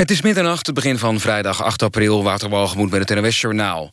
Het 0.00 0.10
is 0.10 0.22
middernacht, 0.22 0.66
het 0.66 0.74
begin 0.74 0.98
van 0.98 1.20
vrijdag 1.20 1.62
8 1.62 1.82
april... 1.82 2.22
Waterwalgemoed 2.22 2.90
met 2.90 3.08
het 3.08 3.20
NOS-journaal. 3.20 3.92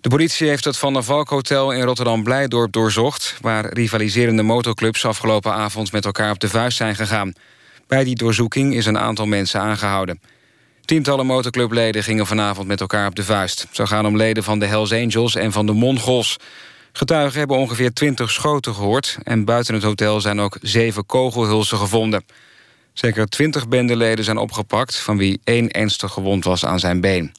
De 0.00 0.08
politie 0.08 0.48
heeft 0.48 0.64
het 0.64 0.76
Van 0.76 0.92
der 0.92 1.02
Valk 1.02 1.28
Hotel 1.28 1.72
in 1.72 1.82
Rotterdam-Blijdorp 1.82 2.72
doorzocht... 2.72 3.36
waar 3.40 3.72
rivaliserende 3.72 4.42
motorclubs 4.42 5.04
afgelopen 5.04 5.52
avond 5.52 5.92
met 5.92 6.04
elkaar 6.04 6.30
op 6.30 6.40
de 6.40 6.48
vuist 6.48 6.76
zijn 6.76 6.94
gegaan. 6.94 7.32
Bij 7.86 8.04
die 8.04 8.14
doorzoeking 8.14 8.74
is 8.74 8.86
een 8.86 8.98
aantal 8.98 9.26
mensen 9.26 9.60
aangehouden. 9.60 10.20
Tientallen 10.84 11.26
motorclubleden 11.26 12.02
gingen 12.02 12.26
vanavond 12.26 12.66
met 12.66 12.80
elkaar 12.80 13.06
op 13.06 13.14
de 13.14 13.24
vuist. 13.24 13.66
Zo 13.70 13.84
gaan 13.84 14.06
om 14.06 14.16
leden 14.16 14.42
van 14.42 14.58
de 14.58 14.66
Hells 14.66 14.92
Angels 14.92 15.34
en 15.34 15.52
van 15.52 15.66
de 15.66 15.72
Mongols. 15.72 16.36
Getuigen 16.92 17.38
hebben 17.38 17.56
ongeveer 17.56 17.92
20 17.92 18.30
schoten 18.30 18.74
gehoord... 18.74 19.18
en 19.22 19.44
buiten 19.44 19.74
het 19.74 19.82
hotel 19.82 20.20
zijn 20.20 20.40
ook 20.40 20.58
zeven 20.60 21.06
kogelhulsen 21.06 21.78
gevonden... 21.78 22.24
Zeker 22.92 23.26
twintig 23.26 23.68
bendeleden 23.68 24.24
zijn 24.24 24.38
opgepakt... 24.38 24.96
van 24.96 25.16
wie 25.16 25.40
één 25.44 25.70
ernstig 25.70 26.12
gewond 26.12 26.44
was 26.44 26.64
aan 26.64 26.78
zijn 26.78 27.00
been. 27.00 27.32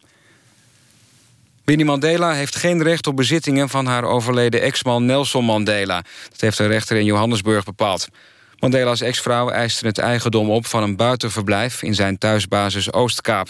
Winnie 1.63 1.85
Mandela 1.85 2.33
heeft 2.33 2.55
geen 2.55 2.83
recht 2.83 3.07
op 3.07 3.15
bezittingen... 3.15 3.69
van 3.69 3.85
haar 3.85 4.03
overleden 4.03 4.61
ex-man 4.61 5.05
Nelson 5.05 5.45
Mandela. 5.45 6.03
Dat 6.29 6.41
heeft 6.41 6.57
de 6.57 6.67
rechter 6.67 6.97
in 6.97 7.05
Johannesburg 7.05 7.63
bepaald. 7.63 8.07
Mandela's 8.59 9.01
ex-vrouw 9.01 9.49
eiste 9.49 9.87
het 9.87 9.97
eigendom 9.97 10.49
op 10.49 10.65
van 10.65 10.83
een 10.83 10.95
buitenverblijf... 10.95 11.83
in 11.83 11.95
zijn 11.95 12.17
thuisbasis 12.17 12.93
Oostkaap. 12.93 13.49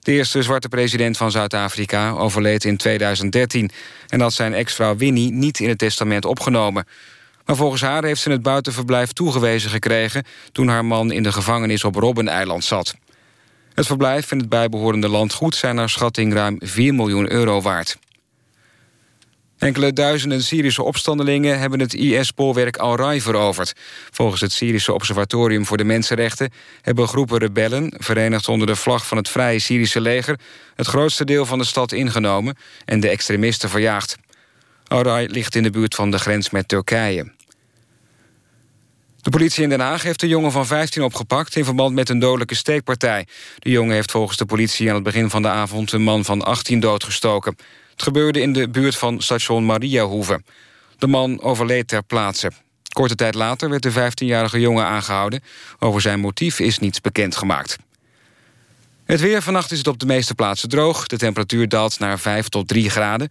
De 0.00 0.12
eerste 0.12 0.42
zwarte 0.42 0.68
president 0.68 1.16
van 1.16 1.30
Zuid-Afrika 1.30 2.10
overleed 2.10 2.64
in 2.64 2.76
2013... 2.76 3.70
en 4.08 4.20
had 4.20 4.32
zijn 4.32 4.54
ex-vrouw 4.54 4.96
Winnie 4.96 5.32
niet 5.32 5.60
in 5.60 5.68
het 5.68 5.78
testament 5.78 6.24
opgenomen... 6.24 6.86
Maar 7.46 7.56
volgens 7.56 7.82
haar 7.82 8.04
heeft 8.04 8.20
ze 8.20 8.30
het 8.30 8.42
buitenverblijf 8.42 9.12
toegewezen 9.12 9.70
gekregen... 9.70 10.24
toen 10.52 10.68
haar 10.68 10.84
man 10.84 11.12
in 11.12 11.22
de 11.22 11.32
gevangenis 11.32 11.84
op 11.84 11.94
Robben-eiland 11.94 12.64
zat. 12.64 12.94
Het 13.74 13.86
verblijf 13.86 14.30
en 14.30 14.38
het 14.38 14.48
bijbehorende 14.48 15.08
landgoed 15.08 15.54
zijn 15.54 15.74
naar 15.74 15.88
schatting 15.88 16.32
ruim 16.32 16.56
4 16.60 16.94
miljoen 16.94 17.32
euro 17.32 17.60
waard. 17.60 17.98
Enkele 19.58 19.92
duizenden 19.92 20.42
Syrische 20.42 20.82
opstandelingen 20.82 21.58
hebben 21.58 21.80
het 21.80 21.94
IS-spoorwerk 21.94 22.76
Al-Rai 22.76 23.20
veroverd. 23.20 23.72
Volgens 24.10 24.40
het 24.40 24.52
Syrische 24.52 24.92
Observatorium 24.92 25.66
voor 25.66 25.76
de 25.76 25.84
Mensenrechten... 25.84 26.52
hebben 26.82 27.08
groepen 27.08 27.38
rebellen, 27.38 27.92
verenigd 27.98 28.48
onder 28.48 28.66
de 28.66 28.76
vlag 28.76 29.06
van 29.06 29.16
het 29.16 29.28
Vrije 29.28 29.58
Syrische 29.58 30.00
leger... 30.00 30.38
het 30.74 30.86
grootste 30.86 31.24
deel 31.24 31.46
van 31.46 31.58
de 31.58 31.64
stad 31.64 31.92
ingenomen 31.92 32.56
en 32.84 33.00
de 33.00 33.08
extremisten 33.08 33.68
verjaagd. 33.68 34.16
Al-Rai 34.86 35.28
ligt 35.28 35.54
in 35.54 35.62
de 35.62 35.70
buurt 35.70 35.94
van 35.94 36.10
de 36.10 36.18
grens 36.18 36.50
met 36.50 36.68
Turkije. 36.68 37.34
De 39.26 39.32
politie 39.32 39.62
in 39.62 39.68
Den 39.68 39.80
Haag 39.80 40.02
heeft 40.02 40.20
de 40.20 40.28
jongen 40.28 40.52
van 40.52 40.66
15 40.66 41.02
opgepakt... 41.02 41.56
in 41.56 41.64
verband 41.64 41.94
met 41.94 42.08
een 42.08 42.18
dodelijke 42.18 42.54
steekpartij. 42.54 43.26
De 43.58 43.70
jongen 43.70 43.94
heeft 43.94 44.10
volgens 44.10 44.38
de 44.38 44.44
politie 44.44 44.88
aan 44.88 44.94
het 44.94 45.04
begin 45.04 45.30
van 45.30 45.42
de 45.42 45.48
avond... 45.48 45.92
een 45.92 46.02
man 46.02 46.24
van 46.24 46.42
18 46.42 46.80
doodgestoken. 46.80 47.56
Het 47.90 48.02
gebeurde 48.02 48.40
in 48.40 48.52
de 48.52 48.68
buurt 48.68 48.96
van 48.96 49.20
station 49.20 49.64
Mariahoeve. 49.64 50.42
De 50.98 51.06
man 51.06 51.40
overleed 51.40 51.88
ter 51.88 52.02
plaatse. 52.02 52.50
Korte 52.92 53.14
tijd 53.14 53.34
later 53.34 53.70
werd 53.70 53.82
de 53.82 53.92
15-jarige 53.92 54.60
jongen 54.60 54.84
aangehouden. 54.84 55.42
Over 55.78 56.00
zijn 56.00 56.20
motief 56.20 56.60
is 56.60 56.78
niets 56.78 57.00
bekendgemaakt. 57.00 57.76
Het 59.04 59.20
weer, 59.20 59.42
vannacht 59.42 59.70
is 59.72 59.78
het 59.78 59.88
op 59.88 59.98
de 59.98 60.06
meeste 60.06 60.34
plaatsen 60.34 60.68
droog. 60.68 61.06
De 61.06 61.18
temperatuur 61.18 61.68
daalt 61.68 61.98
naar 61.98 62.18
5 62.18 62.48
tot 62.48 62.68
3 62.68 62.90
graden. 62.90 63.28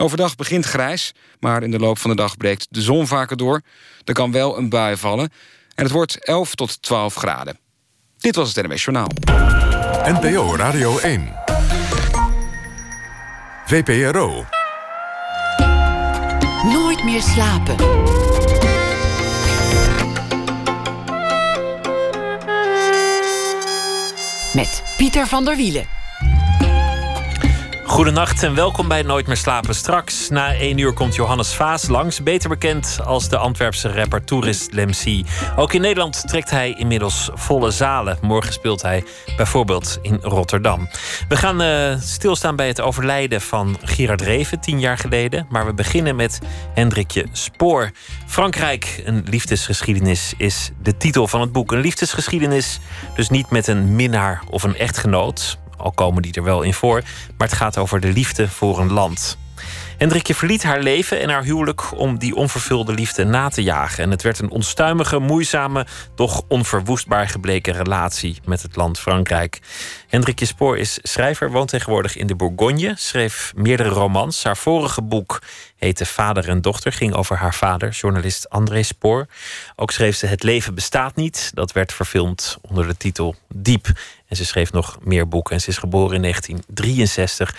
Overdag 0.00 0.36
begint 0.36 0.64
grijs, 0.64 1.14
maar 1.40 1.62
in 1.62 1.70
de 1.70 1.78
loop 1.78 1.98
van 1.98 2.10
de 2.10 2.16
dag 2.16 2.36
breekt 2.36 2.66
de 2.70 2.82
zon 2.82 3.06
vaker 3.06 3.36
door. 3.36 3.60
Er 4.04 4.14
kan 4.14 4.32
wel 4.32 4.58
een 4.58 4.68
bui 4.68 4.96
vallen 4.96 5.30
en 5.74 5.84
het 5.84 5.92
wordt 5.92 6.24
11 6.24 6.54
tot 6.54 6.82
12 6.82 7.14
graden. 7.14 7.58
Dit 8.18 8.36
was 8.36 8.54
het 8.54 8.66
NMS 8.66 8.84
Journaal. 8.84 9.08
NPO 10.04 10.56
Radio 10.56 10.98
1. 10.98 11.32
VPRO. 13.66 14.44
Nooit 16.62 17.04
meer 17.04 17.22
slapen. 17.22 17.76
Met 24.54 24.82
Pieter 24.96 25.26
van 25.26 25.44
der 25.44 25.56
Wielen. 25.56 25.97
Goedenacht 27.88 28.42
en 28.42 28.54
welkom 28.54 28.88
bij 28.88 29.02
Nooit 29.02 29.26
meer 29.26 29.36
slapen. 29.36 29.74
Straks 29.74 30.28
na 30.28 30.54
één 30.54 30.78
uur 30.78 30.92
komt 30.92 31.14
Johannes 31.14 31.54
Vaas 31.54 31.88
langs, 31.88 32.22
beter 32.22 32.48
bekend 32.48 32.98
als 33.04 33.28
de 33.28 33.36
Antwerpse 33.36 33.92
rapper 33.92 34.24
Tourist 34.24 34.72
Lemcy. 34.72 35.24
Ook 35.56 35.72
in 35.72 35.80
Nederland 35.80 36.28
trekt 36.28 36.50
hij 36.50 36.74
inmiddels 36.78 37.30
volle 37.34 37.70
zalen. 37.70 38.18
Morgen 38.20 38.52
speelt 38.52 38.82
hij 38.82 39.04
bijvoorbeeld 39.36 39.98
in 40.02 40.18
Rotterdam. 40.22 40.88
We 41.28 41.36
gaan 41.36 41.62
uh, 41.62 42.00
stilstaan 42.00 42.56
bij 42.56 42.66
het 42.66 42.80
overlijden 42.80 43.40
van 43.40 43.76
Gerard 43.82 44.20
Reven 44.20 44.60
tien 44.60 44.80
jaar 44.80 44.98
geleden. 44.98 45.46
Maar 45.48 45.66
we 45.66 45.74
beginnen 45.74 46.16
met 46.16 46.38
Hendrikje 46.74 47.26
Spoor. 47.32 47.90
Frankrijk, 48.26 49.02
een 49.04 49.24
liefdesgeschiedenis, 49.30 50.34
is 50.36 50.70
de 50.82 50.96
titel 50.96 51.28
van 51.28 51.40
het 51.40 51.52
boek. 51.52 51.72
Een 51.72 51.80
liefdesgeschiedenis, 51.80 52.80
dus 53.14 53.28
niet 53.28 53.50
met 53.50 53.66
een 53.66 53.96
minnaar 53.96 54.42
of 54.50 54.62
een 54.62 54.76
echtgenoot 54.76 55.58
al 55.78 55.92
komen 55.92 56.22
die 56.22 56.32
er 56.32 56.42
wel 56.42 56.62
in 56.62 56.74
voor. 56.74 57.02
Maar 57.36 57.48
het 57.48 57.56
gaat 57.56 57.78
over 57.78 58.00
de 58.00 58.12
liefde 58.12 58.48
voor 58.48 58.80
een 58.80 58.92
land. 58.92 59.38
Hendrikje 59.98 60.34
verliet 60.34 60.62
haar 60.62 60.80
leven 60.80 61.20
en 61.20 61.30
haar 61.30 61.42
huwelijk 61.42 61.98
om 61.98 62.18
die 62.18 62.34
onvervulde 62.34 62.92
liefde 62.92 63.24
na 63.24 63.48
te 63.48 63.62
jagen. 63.62 64.04
En 64.04 64.10
het 64.10 64.22
werd 64.22 64.38
een 64.38 64.50
onstuimige, 64.50 65.18
moeizame, 65.18 65.86
doch 66.14 66.42
onverwoestbaar 66.48 67.28
gebleken 67.28 67.72
relatie 67.72 68.38
met 68.44 68.62
het 68.62 68.76
land 68.76 68.98
Frankrijk. 68.98 69.60
Hendrikje 70.08 70.46
Spoor 70.46 70.78
is 70.78 70.98
schrijver, 71.02 71.50
woont 71.50 71.68
tegenwoordig 71.68 72.16
in 72.16 72.26
de 72.26 72.34
Bourgogne, 72.34 72.94
schreef 72.96 73.52
meerdere 73.56 73.88
romans. 73.88 74.42
Haar 74.42 74.56
vorige 74.56 75.02
boek 75.02 75.42
heette 75.76 76.06
Vader 76.06 76.48
en 76.48 76.60
Dochter, 76.60 76.92
ging 76.92 77.14
over 77.14 77.36
haar 77.36 77.54
vader, 77.54 77.90
journalist 77.90 78.50
André 78.50 78.82
Spoor. 78.82 79.26
Ook 79.76 79.90
schreef 79.90 80.16
ze 80.16 80.26
Het 80.26 80.42
leven 80.42 80.74
bestaat 80.74 81.16
niet. 81.16 81.50
Dat 81.54 81.72
werd 81.72 81.92
verfilmd 81.92 82.58
onder 82.62 82.86
de 82.86 82.96
titel 82.96 83.34
Diep. 83.48 83.86
En 84.28 84.36
ze 84.36 84.44
schreef 84.44 84.72
nog 84.72 84.98
meer 85.02 85.28
boeken 85.28 85.54
en 85.54 85.60
ze 85.60 85.68
is 85.68 85.78
geboren 85.78 86.14
in 86.14 86.22
1963. 86.22 87.56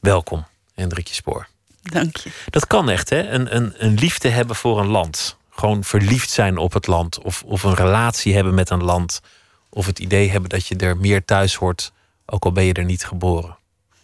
Welkom, 0.00 0.46
Hendrikje 0.74 1.14
Spoor. 1.14 1.48
Dank 1.82 2.16
je. 2.16 2.30
Dat 2.50 2.66
kan 2.66 2.90
echt, 2.90 3.10
hè? 3.10 3.28
Een, 3.28 3.56
een, 3.56 3.74
een 3.76 3.94
liefde 3.94 4.28
hebben 4.28 4.56
voor 4.56 4.80
een 4.80 4.88
land. 4.88 5.36
Gewoon 5.50 5.84
verliefd 5.84 6.30
zijn 6.30 6.56
op 6.56 6.72
het 6.72 6.86
land. 6.86 7.18
Of, 7.18 7.42
of 7.42 7.62
een 7.62 7.74
relatie 7.74 8.34
hebben 8.34 8.54
met 8.54 8.70
een 8.70 8.84
land. 8.84 9.20
Of 9.68 9.86
het 9.86 9.98
idee 9.98 10.30
hebben 10.30 10.50
dat 10.50 10.66
je 10.66 10.76
er 10.76 10.96
meer 10.96 11.24
thuis 11.24 11.54
hoort, 11.54 11.92
ook 12.26 12.44
al 12.44 12.52
ben 12.52 12.64
je 12.64 12.72
er 12.72 12.84
niet 12.84 13.04
geboren. 13.04 13.58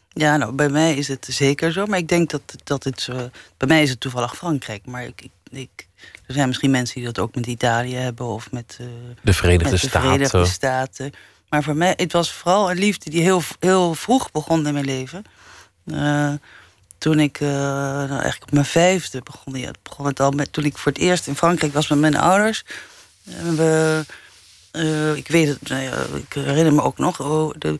Ja, 0.09 0.37
nou, 0.37 0.53
bij 0.53 0.69
mij 0.69 0.95
is 0.95 1.09
het 1.09 1.27
zeker 1.31 1.72
zo. 1.72 1.87
Maar 1.87 1.99
ik 1.99 2.09
denk 2.09 2.31
dat, 2.31 2.43
dat 2.65 2.84
het. 2.84 3.06
Uh, 3.11 3.16
bij 3.56 3.69
mij 3.69 3.83
is 3.83 3.91
het 3.91 4.00
toevallig 4.00 4.37
Frankrijk. 4.37 4.87
Maar 4.87 5.05
ik, 5.05 5.28
ik, 5.50 5.89
er 6.27 6.34
zijn 6.34 6.47
misschien 6.47 6.71
mensen 6.71 6.95
die 6.95 7.05
dat 7.05 7.19
ook 7.19 7.34
met 7.34 7.47
Italië 7.47 7.95
hebben 7.95 8.27
of 8.27 8.53
met, 8.53 8.78
uh, 8.81 8.87
de 9.22 9.33
Verenigde, 9.33 9.71
met 9.71 9.81
de 9.81 9.89
Staten. 9.89 10.09
Verenigde 10.09 10.47
Staten. 10.47 11.12
Maar 11.56 11.65
voor 11.65 11.77
mij, 11.77 11.94
het 11.97 12.12
was 12.12 12.33
vooral 12.33 12.71
een 12.71 12.78
liefde 12.78 13.11
die 13.11 13.22
heel, 13.22 13.43
heel 13.61 13.94
vroeg 13.94 14.31
begon 14.31 14.67
in 14.67 14.72
mijn 14.72 14.84
leven. 14.84 15.25
Uh, 15.87 16.33
toen 16.99 17.21
ik 17.21 17.41
uh, 17.41 17.49
nou 17.49 18.11
eigenlijk 18.11 18.43
op 18.43 18.53
mijn 18.53 18.65
vijfde 18.65 19.22
begon, 19.22 19.55
ja, 19.55 19.71
begon 19.83 20.06
het 20.06 20.21
al 20.21 20.31
met 20.31 20.53
toen 20.53 20.65
ik 20.65 20.78
voor 20.78 20.93
het 20.93 21.00
eerst 21.00 21.27
in 21.27 21.37
Frankrijk 21.37 21.72
was 21.72 21.89
met 21.89 21.99
mijn 21.99 22.16
ouders. 22.16 22.65
we, 23.56 24.05
uh, 24.72 25.16
ik 25.16 25.28
weet 25.28 25.49
het, 25.49 25.69
nou 25.69 25.83
ik 26.16 26.33
herinner 26.33 26.75
me 26.75 26.83
ook 26.83 26.99
nog. 26.99 27.21
Oh, 27.21 27.55
de, 27.59 27.78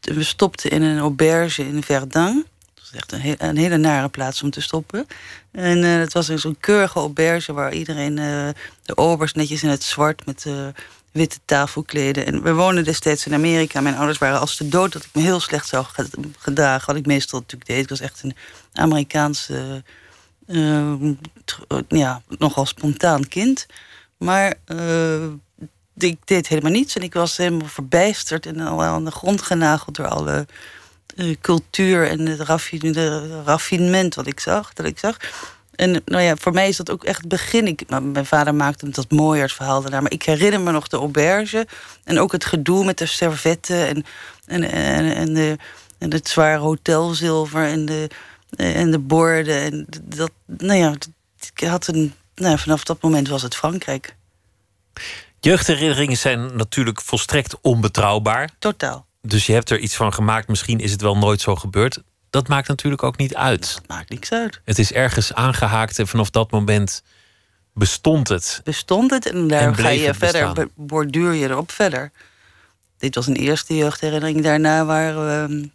we 0.00 0.22
stopten 0.22 0.70
in 0.70 0.82
een 0.82 0.98
auberge 0.98 1.66
in 1.66 1.82
Verdun. 1.82 2.46
Dat 2.74 2.84
is 2.84 2.92
echt 2.92 3.40
een, 3.40 3.56
hele 3.56 3.76
nare 3.76 4.08
plaats 4.08 4.42
om 4.42 4.50
te 4.50 4.60
stoppen. 4.60 5.06
En 5.52 5.82
het 5.82 6.12
was 6.12 6.26
zo'n 6.26 6.56
keurige 6.60 6.98
auberge 6.98 7.52
waar 7.52 7.72
iedereen, 7.72 8.14
de 8.82 8.96
obers 8.96 9.32
netjes 9.32 9.62
in 9.62 9.68
het 9.68 9.82
zwart 9.82 10.26
met 10.26 10.46
witte 11.18 11.38
tafelkleden. 11.44 12.26
En 12.26 12.42
we 12.42 12.52
woonden 12.52 12.84
destijds 12.84 13.26
in 13.26 13.34
Amerika. 13.34 13.80
Mijn 13.80 13.96
ouders 13.96 14.18
waren 14.18 14.40
als 14.40 14.56
te 14.56 14.68
dood 14.68 14.92
dat 14.92 15.04
ik 15.04 15.10
me 15.12 15.22
heel 15.22 15.40
slecht 15.40 15.68
zou 15.68 15.84
gedragen. 16.38 16.86
Wat 16.86 16.96
ik 16.96 17.06
meestal 17.06 17.38
natuurlijk 17.38 17.70
deed. 17.70 17.82
Ik 17.82 17.88
was 17.88 18.00
echt 18.00 18.22
een 18.22 18.36
Amerikaanse, 18.72 19.82
uh, 20.46 20.92
ja, 21.88 22.22
nogal 22.38 22.66
spontaan 22.66 23.28
kind. 23.28 23.66
Maar 24.16 24.54
uh, 24.66 25.24
ik 25.96 26.18
deed 26.24 26.48
helemaal 26.48 26.72
niets. 26.72 26.96
En 26.96 27.02
ik 27.02 27.14
was 27.14 27.36
helemaal 27.36 27.68
verbijsterd 27.68 28.46
en 28.46 28.60
al 28.60 28.82
aan 28.82 29.04
de 29.04 29.10
grond 29.10 29.42
genageld 29.42 29.96
door 29.96 30.08
alle 30.08 30.46
cultuur 31.40 32.08
en 32.08 32.26
het 32.26 32.40
raffinement 33.44 34.14
wat 34.14 34.26
ik 34.26 34.40
zag. 34.40 34.72
Dat 34.72 34.86
ik 34.86 34.98
zag. 34.98 35.16
En 35.78 36.02
nou 36.04 36.22
ja, 36.22 36.36
voor 36.36 36.52
mij 36.52 36.68
is 36.68 36.76
dat 36.76 36.90
ook 36.90 37.04
echt 37.04 37.18
het 37.18 37.28
begin. 37.28 37.66
Ik, 37.66 37.82
nou, 37.88 38.02
mijn 38.02 38.26
vader 38.26 38.54
maakte 38.54 38.86
het 38.86 38.94
dat 38.94 39.10
mooier, 39.10 39.42
het 39.42 39.52
verhaal 39.52 39.80
daarna. 39.80 40.00
Maar 40.00 40.12
ik 40.12 40.22
herinner 40.22 40.60
me 40.60 40.70
nog 40.70 40.88
de 40.88 40.96
auberge. 40.96 41.66
En 42.04 42.18
ook 42.18 42.32
het 42.32 42.44
gedoe 42.44 42.84
met 42.84 42.98
de 42.98 43.06
servetten. 43.06 43.86
En, 43.86 44.04
en, 44.46 44.70
en, 44.70 45.14
en, 45.14 45.34
de, 45.34 45.56
en 45.98 46.12
het 46.12 46.28
zware 46.28 46.58
hotelzilver. 46.58 47.64
En 47.64 47.86
de, 47.86 48.10
en 48.56 48.90
de 48.90 48.98
borden. 48.98 49.60
En 49.60 49.86
dat, 50.02 50.30
nou 50.46 50.78
ja, 50.78 50.94
ik 51.54 51.66
had 51.68 51.86
een, 51.86 52.14
nou, 52.34 52.58
vanaf 52.58 52.84
dat 52.84 53.02
moment 53.02 53.28
was 53.28 53.42
het 53.42 53.54
Frankrijk. 53.54 54.14
Jeugdherinneringen 55.40 56.16
zijn 56.16 56.56
natuurlijk 56.56 57.00
volstrekt 57.00 57.60
onbetrouwbaar. 57.60 58.50
Totaal. 58.58 59.06
Dus 59.22 59.46
je 59.46 59.52
hebt 59.52 59.70
er 59.70 59.78
iets 59.78 59.96
van 59.96 60.12
gemaakt. 60.12 60.48
Misschien 60.48 60.80
is 60.80 60.92
het 60.92 61.00
wel 61.00 61.16
nooit 61.16 61.40
zo 61.40 61.56
gebeurd. 61.56 62.02
Dat 62.30 62.48
maakt 62.48 62.68
natuurlijk 62.68 63.02
ook 63.02 63.16
niet 63.16 63.34
uit. 63.34 63.74
Dat 63.74 63.88
maakt 63.88 64.10
niks 64.10 64.32
uit. 64.32 64.60
Het 64.64 64.78
is 64.78 64.92
ergens 64.92 65.34
aangehaakt 65.34 65.98
en 65.98 66.08
vanaf 66.08 66.30
dat 66.30 66.50
moment 66.50 67.02
bestond 67.74 68.28
het. 68.28 68.60
Bestond 68.64 69.10
het 69.10 69.26
en 69.26 69.48
daar 69.48 69.62
En 69.62 69.74
ga 69.74 69.88
je 69.88 70.14
verder, 70.14 70.68
borduur 70.74 71.32
je 71.32 71.48
erop 71.48 71.70
verder. 71.70 72.10
Dit 72.98 73.14
was 73.14 73.26
een 73.26 73.36
eerste 73.36 73.76
jeugdherinnering. 73.76 74.42
Daarna 74.42 74.84
waren 74.84 75.48
we 75.48 75.68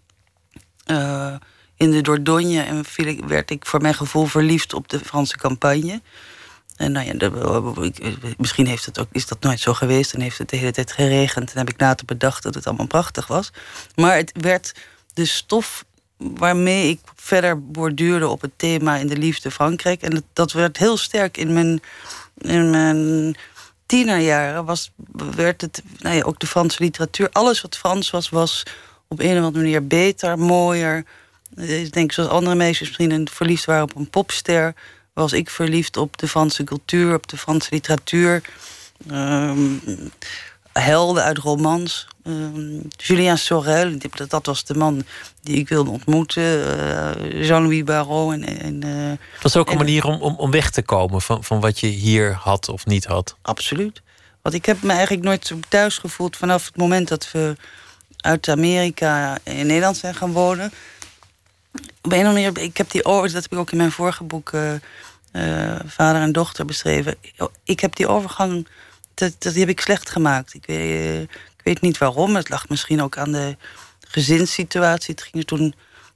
eh, 0.83 1.35
in 1.75 1.91
de 1.91 2.01
Dordogne 2.01 2.61
en 2.61 2.85
viel 2.85 3.05
ik, 3.05 3.25
werd 3.25 3.49
ik 3.49 3.65
voor 3.65 3.81
mijn 3.81 3.93
gevoel 3.93 4.25
verliefd 4.25 4.73
op 4.73 4.89
de 4.89 4.99
Franse 4.99 5.37
campagne. 5.37 6.01
En 6.75 6.91
nou 6.91 7.05
ja, 7.05 8.33
misschien 8.37 8.67
heeft 8.67 8.85
het 8.85 8.99
ook, 8.99 9.07
is 9.11 9.27
dat 9.27 9.41
nooit 9.41 9.59
zo 9.59 9.73
geweest 9.73 10.13
en 10.13 10.21
heeft 10.21 10.37
het 10.37 10.49
de 10.49 10.57
hele 10.57 10.71
tijd 10.71 10.91
geregend. 10.91 11.51
En 11.51 11.57
heb 11.57 11.69
ik 11.69 11.79
later 11.79 12.05
bedacht 12.05 12.43
dat 12.43 12.55
het 12.55 12.67
allemaal 12.67 12.87
prachtig 12.87 13.27
was. 13.27 13.51
Maar 13.95 14.15
het 14.15 14.31
werd 14.39 14.75
de 15.13 15.25
stof 15.25 15.85
waarmee 16.35 16.89
ik 16.89 16.99
verder 17.15 17.65
borduurde 17.65 18.27
op 18.27 18.41
het 18.41 18.51
thema 18.55 18.95
in 18.95 19.07
de 19.07 19.17
liefde 19.17 19.51
Frankrijk. 19.51 20.01
En 20.01 20.23
dat, 20.33 20.51
werd 20.51 20.77
heel 20.77 20.97
sterk 20.97 21.37
in 21.37 21.53
mijn, 21.53 21.81
in 22.37 22.69
mijn 22.69 23.35
tienerjaren. 23.85 24.65
Was, 24.65 24.91
werd 25.35 25.61
het, 25.61 25.83
nou 25.99 26.15
ja, 26.15 26.23
ook 26.23 26.39
de 26.39 26.47
Franse 26.47 26.83
literatuur. 26.83 27.29
Alles 27.31 27.61
wat 27.61 27.77
Frans 27.77 28.09
was, 28.09 28.29
was 28.29 28.63
op 29.07 29.19
een 29.19 29.37
of 29.37 29.43
andere 29.43 29.63
manier 29.63 29.87
beter, 29.87 30.39
mooier. 30.39 31.05
Eh, 31.55 31.81
Ik 31.81 31.91
denk 31.91 32.11
zoals 32.11 32.29
andere 32.29 32.55
meisjes 32.55 32.87
misschien 32.87 33.27
verliefd 33.31 33.65
waren 33.65 33.83
op 33.83 33.95
een 33.95 34.09
popster... 34.09 34.73
was 35.13 35.33
ik 35.33 35.49
verliefd 35.49 35.97
op 35.97 36.17
de 36.17 36.27
Franse 36.27 36.63
cultuur, 36.63 37.13
op 37.15 37.27
de 37.27 37.37
Franse 37.37 37.67
literatuur. 37.71 38.41
Ehm, 39.09 39.75
helden 40.73 41.23
uit 41.23 41.37
romans. 41.37 42.07
Ehm, 42.23 42.79
Julien 42.97 43.37
Sorel, 43.37 43.89
die- 43.99 44.09
dat, 44.15 44.29
dat 44.29 44.45
was 44.45 44.63
de 44.65 44.73
man 44.75 45.03
die 45.41 45.57
ik 45.57 45.67
wilde 45.69 45.89
ontmoeten. 45.89 46.43
Eh, 46.43 47.45
Jean-Louis 47.47 47.83
Barrault. 47.83 48.33
En, 48.33 48.59
en, 48.59 48.83
eh, 48.83 48.89
Het 49.33 49.43
was 49.43 49.55
ook 49.57 49.65
een 49.65 49.71
En- 49.71 49.77
manier 49.77 50.05
om, 50.05 50.21
om, 50.21 50.35
om 50.35 50.51
weg 50.51 50.69
te 50.69 50.81
komen 50.81 51.21
van, 51.21 51.43
van 51.43 51.59
wat 51.59 51.79
je 51.79 51.87
hier 51.87 52.33
had 52.33 52.69
of 52.69 52.85
niet 52.85 53.05
had. 53.05 53.35
absoluut. 53.41 54.01
Want 54.41 54.55
ik 54.55 54.65
heb 54.65 54.81
me 54.81 54.91
eigenlijk 54.91 55.23
nooit 55.23 55.47
zo 55.47 55.59
thuis 55.69 55.97
gevoeld 55.97 56.37
vanaf 56.37 56.65
het 56.65 56.77
moment 56.77 57.07
dat 57.07 57.31
we 57.31 57.55
uit 58.17 58.47
Amerika 58.49 59.37
in 59.43 59.67
Nederland 59.67 59.97
zijn 59.97 60.15
gaan 60.15 60.31
wonen. 60.31 60.71
Op 62.01 62.11
een 62.11 62.19
of 62.19 62.25
andere 62.25 62.33
manier, 62.51 62.57
ik 62.63 62.77
heb 62.77 62.91
die 62.91 63.05
over, 63.05 63.31
dat 63.33 63.43
heb 63.43 63.51
ik 63.51 63.57
ook 63.57 63.71
in 63.71 63.77
mijn 63.77 63.91
vorige 63.91 64.23
boek 64.23 64.51
eh, 64.53 64.71
Vader 65.85 66.21
en 66.21 66.31
Dochter 66.31 66.65
beschreven. 66.65 67.15
Ik 67.63 67.79
heb 67.79 67.95
die 67.95 68.07
overgang, 68.07 68.67
dat, 69.13 69.33
dat 69.39 69.53
heb 69.53 69.69
ik 69.69 69.79
slecht 69.81 70.09
gemaakt. 70.09 70.53
Ik 70.53 70.65
weet, 70.65 70.79
eh, 71.05 71.21
ik 71.21 71.61
weet 71.63 71.81
niet 71.81 71.97
waarom. 71.97 72.35
Het 72.35 72.49
lag 72.49 72.69
misschien 72.69 73.01
ook 73.01 73.17
aan 73.17 73.31
de 73.31 73.57
gezinssituatie. 74.07 75.13
Het 75.13 75.23
ging 75.23 75.35
er 75.35 75.45
toen 75.45 75.73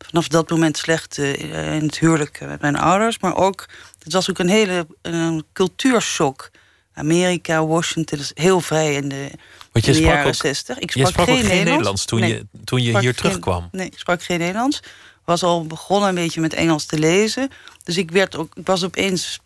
vanaf 0.08 0.28
dat 0.28 0.50
moment 0.50 0.78
slecht 0.78 1.18
eh, 1.18 1.76
in 1.76 1.86
het 1.86 2.00
huwelijk 2.00 2.40
met 2.40 2.62
mijn 2.62 2.76
ouders. 2.76 3.20
Maar 3.20 3.36
ook, 3.36 3.66
het 4.04 4.14
was 4.14 4.30
ook 4.30 4.40
een 4.40 4.50
hele 4.50 4.88
een 5.02 5.44
cultuurshock. 5.54 6.50
Amerika, 6.94 7.66
Washington, 7.66 8.20
is 8.20 8.32
heel 8.34 8.62
vrij 8.62 8.94
in 8.94 9.10
de, 9.10 9.30
Want 9.72 9.86
je 9.86 9.92
in 9.92 9.98
de 9.98 10.04
sprak 10.04 10.14
jaren 10.14 10.28
ook, 10.28 10.34
60. 10.36 10.78
Ik 10.80 10.94
je 10.94 11.00
sprak, 11.00 11.12
sprak 11.14 11.28
ook 11.28 11.36
geen 11.36 11.44
Nederlands, 11.44 11.70
Nederlands 11.70 12.06
toen, 12.06 12.20
Nee. 12.20 12.30
je, 12.34 12.46
toen 12.64 12.82
je 12.82 12.88
sprak 12.88 13.02
hier 13.02 13.14
geen- 13.14 13.22
terugkwam. 13.22 13.68
Nee, 13.72 13.86
ik 13.88 13.98
sprak 14.00 14.24
geen 14.24 14.40
Nederlands. 14.40 14.80
Was 15.26 15.44
al 15.44 15.66
begonnen 15.68 16.10
een 16.10 16.16
beetje 16.16 16.42
met 16.42 16.54
Engels 16.54 16.86
te 16.86 17.00
lezen. 17.00 17.50
Dus 17.84 17.98
ik, 17.98 18.12
werd 18.12 18.36
ook, 18.36 18.56
ik 18.56 18.66
was 18.66 18.84
opeens 18.84 19.40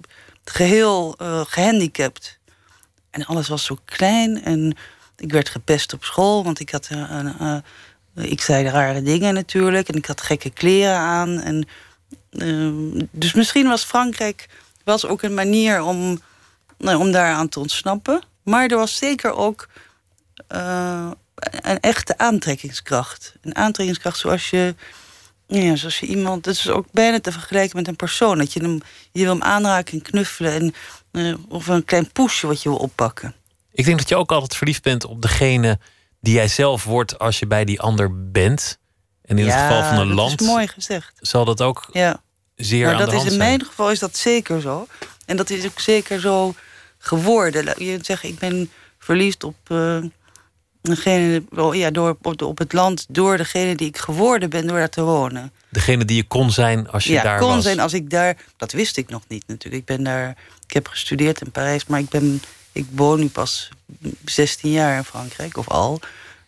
geheel 0.46 1.16
eh, 1.18 1.42
gehandicapt. 1.48 2.40
En 3.12 3.26
alles 3.26 3.48
was 3.48 3.66
zo 3.66 3.78
klein. 3.86 4.44
En 4.44 4.78
ik 5.18 5.32
werd 5.32 5.50
gepest 5.50 5.94
op 5.94 6.04
school. 6.04 6.44
Want 6.44 6.60
ik 6.60 6.70
had 6.70 6.88
eh, 6.92 7.06
een, 7.10 7.40
eh, 7.40 7.58
ik 8.32 8.42
zei 8.42 8.68
rare 8.68 9.02
dingen 9.02 9.34
natuurlijk. 9.34 9.88
En 9.88 9.96
ik 9.96 10.06
had 10.06 10.22
gekke 10.22 10.50
kleren 10.50 10.98
aan. 10.98 11.40
En, 11.40 11.68
eh, 12.32 13.08
dus 13.12 13.34
misschien 13.34 13.68
was 13.68 13.84
Frankrijk 13.84 14.50
was 14.84 15.06
ook 15.06 15.22
een 15.22 15.34
manier 15.34 15.82
om, 15.82 16.22
nou, 16.78 16.98
om 16.98 17.12
daaraan 17.12 17.50
te 17.50 17.60
ontsnappen. 17.60 18.22
Maar 18.44 18.68
er 18.68 18.78
was 18.78 18.98
zeker 18.98 19.34
ook 19.34 19.68
eh, 20.48 21.12
een 21.42 21.80
echte 21.80 22.18
aantrekkingskracht. 22.18 23.36
Een 23.42 23.56
aantrekkingskracht 23.56 24.18
zoals 24.18 24.50
je, 24.50 24.76
ja, 25.48 25.76
zoals 25.76 26.00
je 26.00 26.06
iemand. 26.06 26.44
Dat 26.44 26.54
is 26.54 26.70
ook 26.70 26.86
bijna 26.92 27.20
te 27.20 27.32
vergelijken 27.32 27.78
met 27.78 27.88
een 27.88 27.96
persoon. 27.96 28.38
Dat 28.38 28.54
je 28.54 28.62
hem, 28.62 28.80
je 29.12 29.24
wil 29.24 29.32
hem 29.32 29.44
aanraken 29.44 29.94
en 29.94 30.02
knuffelen. 30.02 30.54
En, 30.54 30.74
eh, 31.12 31.34
of 31.48 31.68
een 31.68 31.86
klein 31.86 32.12
poesje 32.12 32.48
wat 32.48 32.62
je 32.62 32.70
wil 32.70 32.78
oppakken. 32.78 33.36
Ik 33.72 33.86
denk 33.86 33.98
dat 33.98 34.10
je 34.10 34.16
ook 34.16 34.32
altijd 34.32 34.56
verliefd 34.56 34.84
bent 34.84 35.06
op 35.06 35.22
degene 35.22 35.80
die 36.22 36.34
jij 36.34 36.48
zelf 36.48 36.84
wordt 36.84 37.20
als 37.20 37.40
je 37.40 37.48
bij 37.48 37.66
die 37.66 37.82
ander 37.82 38.32
bent. 38.32 38.80
En 39.22 39.38
in 39.38 39.46
het 39.48 39.54
geval 39.62 39.84
van 39.84 39.98
een 40.00 40.08
dat 40.08 40.16
land 40.18 40.42
is 40.42 40.48
mooi 40.48 40.68
gezegd. 40.68 41.12
zal 41.20 41.46
dat 41.46 41.62
ook 41.62 41.90
Ja. 41.92 42.22
zeer 42.56 42.86
Maar 42.86 42.94
aan 42.94 43.00
dat 43.00 43.10
de 43.10 43.16
is 43.16 43.22
in 43.22 43.28
zijn. 43.28 43.40
mijn 43.40 43.66
geval 43.66 43.92
is 43.92 44.00
dat 44.00 44.18
zeker 44.18 44.62
zo. 44.62 44.88
En 45.26 45.38
dat 45.38 45.50
is 45.50 45.66
ook 45.66 45.80
zeker 45.80 46.20
zo 46.20 46.54
geworden. 46.98 47.84
Je 47.86 48.00
zegt, 48.02 48.24
ik 48.24 48.40
ben 48.40 48.72
verliefd 49.00 49.44
op 49.44 49.56
degene, 50.82 51.44
wel, 51.50 51.74
ja, 51.74 51.92
door, 51.92 52.18
op, 52.22 52.42
op 52.42 52.58
het 52.58 52.74
land 52.74 53.06
door 53.10 53.38
degene 53.38 53.76
die 53.76 53.88
ik 53.88 53.98
geworden 53.98 54.50
ben 54.50 54.68
door 54.68 54.78
daar 54.78 54.90
te 54.90 55.02
wonen. 55.02 55.52
Degene 55.72 56.06
die 56.06 56.16
je 56.16 56.24
kon 56.24 56.52
zijn 56.52 56.90
als 56.90 57.04
je 57.04 57.12
ja, 57.12 57.24
daar 57.24 57.40
kon 57.40 57.50
was. 57.50 57.64
zijn 57.64 57.80
als 57.80 57.94
ik 57.94 58.10
daar. 58.10 58.38
Dat 58.58 58.72
wist 58.72 58.98
ik 58.98 59.10
nog 59.10 59.22
niet 59.28 59.44
natuurlijk. 59.48 59.82
Ik 59.82 59.96
ben 59.96 60.04
daar. 60.04 60.30
Ik 60.68 60.74
heb 60.74 60.88
gestudeerd 60.88 61.42
in 61.42 61.52
Parijs, 61.52 61.86
maar 61.86 62.00
ik 62.00 62.10
ben. 62.10 62.42
Ik 62.72 62.86
woon 62.92 63.20
nu 63.20 63.30
pas 63.30 63.70
16 64.26 64.72
jaar 64.72 64.98
in 64.98 65.04
Frankrijk, 65.04 65.58
of 65.58 65.70
al. 65.70 66.00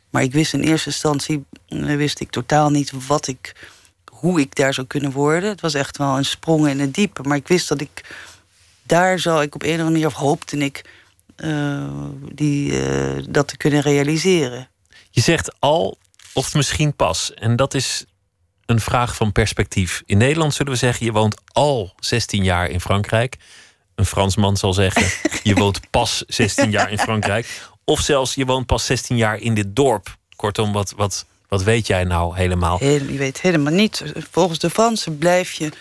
Maar 0.10 0.24
ik 0.24 0.32
wist 0.32 0.54
in 0.54 0.62
eerste 0.62 0.90
instantie 0.90 1.46
eh, 1.68 1.96
wist 1.96 2.20
ik 2.20 2.30
totaal 2.30 2.70
niet 2.70 2.92
wat 3.08 3.28
ik, 3.28 3.56
hoe 4.12 4.40
ik 4.40 4.56
daar 4.56 4.74
zou 4.74 4.88
kunnen 4.88 5.12
worden. 5.12 5.50
Het 5.50 5.62
was 5.62 5.74
echt 5.74 5.98
wel 5.98 6.18
een 6.18 6.26
sprong 6.26 6.68
in 6.68 6.80
het 6.80 6.94
diepe. 6.94 7.24
Maar 7.24 7.38
ik 7.38 7.48
wist 7.48 7.68
dat 7.68 7.82
ik 7.82 8.04
daar 8.84 9.20
zou 9.20 9.42
ik 9.44 9.56
op 9.56 9.62
een 9.62 9.68
of 9.68 9.74
andere 9.74 9.92
manier, 9.92 10.08
of 10.08 10.14
hoopte 10.14 10.58
ik, 10.58 10.86
eh, 11.36 11.88
die, 12.34 12.82
eh, 12.82 13.24
dat 13.30 13.48
te 13.48 13.58
kunnen 13.58 13.82
realiseren. 13.82 14.70
Je 15.10 15.22
zegt 15.22 15.60
al 15.60 15.98
of 16.34 16.54
misschien 16.54 16.96
pas. 16.96 17.34
En 17.34 17.56
dat 17.56 17.74
is 17.74 18.06
een 18.66 18.80
vraag 18.80 19.16
van 19.16 19.32
perspectief. 19.32 20.04
In 20.06 20.18
Nederland 20.18 20.54
zullen 20.54 20.72
we 20.72 20.78
zeggen: 20.78 21.06
je 21.06 21.12
woont 21.12 21.42
al 21.52 21.94
16 22.00 22.44
jaar 22.44 22.70
in 22.70 22.82
Frankrijk. 22.82 23.38
Een 23.96 24.06
Fransman 24.06 24.58
zal 24.58 24.74
zeggen: 24.74 25.30
je 25.50 25.54
woont 25.56 25.90
pas 25.90 26.24
16 26.28 26.72
jaar 26.72 26.92
in 26.92 27.00
Frankrijk. 27.00 27.62
Of 27.84 28.00
zelfs 28.00 28.36
je 28.36 28.46
woont 28.46 28.66
pas 28.66 28.86
16 28.86 29.18
jaar 29.18 29.38
in 29.40 29.54
dit 29.54 29.76
dorp. 29.76 30.18
Kortom, 30.36 30.74
wat, 30.74 30.94
wat, 30.96 31.26
wat 31.48 31.64
weet 31.64 31.88
jij 31.88 32.04
nou 32.04 32.36
helemaal? 32.36 32.78
Heel, 32.78 33.04
je 33.04 33.18
weet 33.18 33.42
helemaal 33.42 33.74
niet. 33.74 34.04
Volgens 34.32 34.60
de 34.60 34.70
Fransen 34.70 35.18
blijf 35.18 35.52
je. 35.52 35.72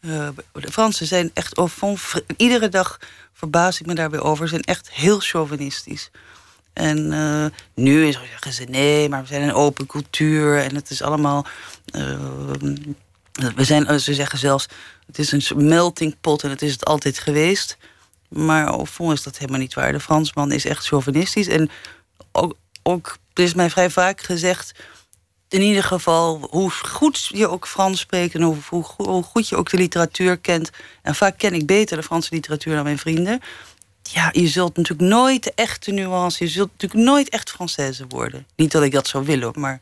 eh, 0.00 0.28
de 0.52 0.72
Fransen 0.72 1.06
zijn 1.06 1.30
echt 1.34 1.60
Iedere 2.36 2.68
dag 2.68 2.98
verbaas 3.32 3.80
ik 3.80 3.86
me 3.86 3.94
daar 3.94 4.10
weer 4.10 4.22
over. 4.22 4.48
Ze 4.48 4.50
zijn 4.50 4.62
echt 4.76 4.90
heel 4.90 5.20
chauvinistisch. 5.20 6.10
En 6.80 7.12
eh, 7.12 7.46
nu 7.74 8.06
is- 8.06 8.18
zeggen 8.30 8.52
ze 8.52 8.64
nee, 8.64 9.08
maar 9.08 9.20
we 9.20 9.26
zijn 9.26 9.42
een 9.42 9.54
open 9.54 9.86
cultuur 9.86 10.58
en 10.58 10.74
het 10.74 10.90
is 10.90 11.02
allemaal. 11.02 11.46
eh, 11.92 12.18
we 13.56 13.64
zijn, 13.64 13.86
eh, 13.86 13.96
ze 13.96 14.14
zeggen 14.14 14.38
zelfs, 14.38 14.66
het 15.06 15.18
is 15.18 15.32
een 15.32 15.66
melting 15.68 16.16
pot 16.20 16.42
en 16.42 16.50
het 16.50 16.62
is 16.62 16.72
het 16.72 16.84
altijd 16.84 17.18
geweest. 17.18 17.76
Maar 18.28 18.66
au 18.66 18.86
fond 18.86 19.12
is 19.12 19.22
dat 19.22 19.38
helemaal 19.38 19.60
niet 19.60 19.74
waar. 19.74 19.92
De 19.92 20.00
Fransman 20.00 20.52
is 20.52 20.64
echt 20.64 20.86
chauvinistisch. 20.86 21.46
En 21.48 21.70
ook, 22.32 22.54
ook 22.82 23.16
er 23.34 23.42
is 23.42 23.54
mij 23.54 23.70
vrij 23.70 23.90
vaak 23.90 24.20
gezegd 24.22 24.72
in 25.48 25.60
ieder 25.62 25.82
geval, 25.84 26.46
hoe 26.50 26.70
goed 26.70 27.26
je 27.26 27.48
ook 27.48 27.66
Frans 27.66 28.00
spreekt 28.00 28.34
en 28.34 28.42
hoe 28.42 29.22
goed 29.22 29.48
je 29.48 29.56
ook 29.56 29.70
de 29.70 29.76
literatuur 29.76 30.36
kent. 30.38 30.70
En 31.02 31.14
vaak 31.14 31.38
ken 31.38 31.54
ik 31.54 31.66
beter 31.66 31.96
de 31.96 32.02
Franse 32.02 32.34
literatuur 32.34 32.74
dan 32.74 32.84
mijn 32.84 32.98
vrienden. 32.98 33.40
Ja, 34.12 34.28
je 34.32 34.48
zult 34.48 34.76
natuurlijk 34.76 35.08
nooit 35.08 35.42
de 35.44 35.52
echte 35.54 35.90
nuance, 35.90 36.44
je 36.44 36.50
zult 36.50 36.70
natuurlijk 36.72 37.04
nooit 37.04 37.28
echt 37.28 37.50
Française 37.54 38.06
worden. 38.08 38.46
Niet 38.56 38.72
dat 38.72 38.82
ik 38.82 38.92
dat 38.92 39.08
zou 39.08 39.24
willen, 39.24 39.52
maar 39.54 39.80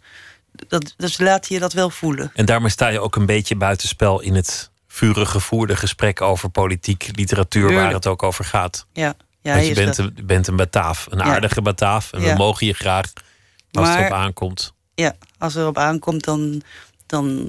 dat, 0.68 0.94
dus 0.96 1.18
laat 1.18 1.48
je 1.48 1.58
dat 1.58 1.72
wel 1.72 1.90
voelen. 1.90 2.30
En 2.34 2.44
daarmee 2.46 2.70
sta 2.70 2.88
je 2.88 3.00
ook 3.00 3.16
een 3.16 3.26
beetje 3.26 3.56
buitenspel 3.56 4.20
in 4.20 4.34
het 4.34 4.70
vurig 4.88 5.30
gevoerde 5.30 5.76
gesprek 5.76 6.20
over 6.20 6.48
politiek, 6.48 7.10
literatuur, 7.14 7.72
waar 7.74 7.92
het 7.92 8.06
ook 8.06 8.22
over 8.22 8.44
gaat. 8.44 8.86
Ja, 8.92 9.14
ja 9.42 9.54
Want 9.54 9.66
je 9.66 9.74
bent 9.74 9.96
dat. 9.96 10.06
een, 10.16 10.26
bent 10.26 10.46
een 10.46 10.56
Bataaf, 10.56 11.06
een 11.10 11.18
Ja. 11.18 11.24
aardige 11.24 11.62
Bataaf. 11.62 12.12
En 12.12 12.20
we 12.22 12.34
mogen 12.36 12.66
je 12.66 12.72
graag 12.72 13.12
als 13.72 13.88
het 13.88 13.98
erop 13.98 14.12
aankomt. 14.12 14.72
Ja, 14.94 15.16
als 15.38 15.54
er 15.54 15.66
op 15.66 15.78
aankomt, 15.78 16.24
dan, 16.24 16.62
dan, 17.06 17.46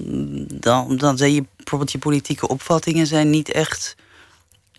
dan, 0.48 0.98
dan 0.98 1.18
zijn 1.18 1.34
je 1.34 1.44
bijvoorbeeld 1.56 1.92
je 1.92 1.98
politieke 1.98 2.48
opvattingen 2.48 3.08
zijn 3.08 3.30
niet 3.30 3.52
echt, 3.52 3.96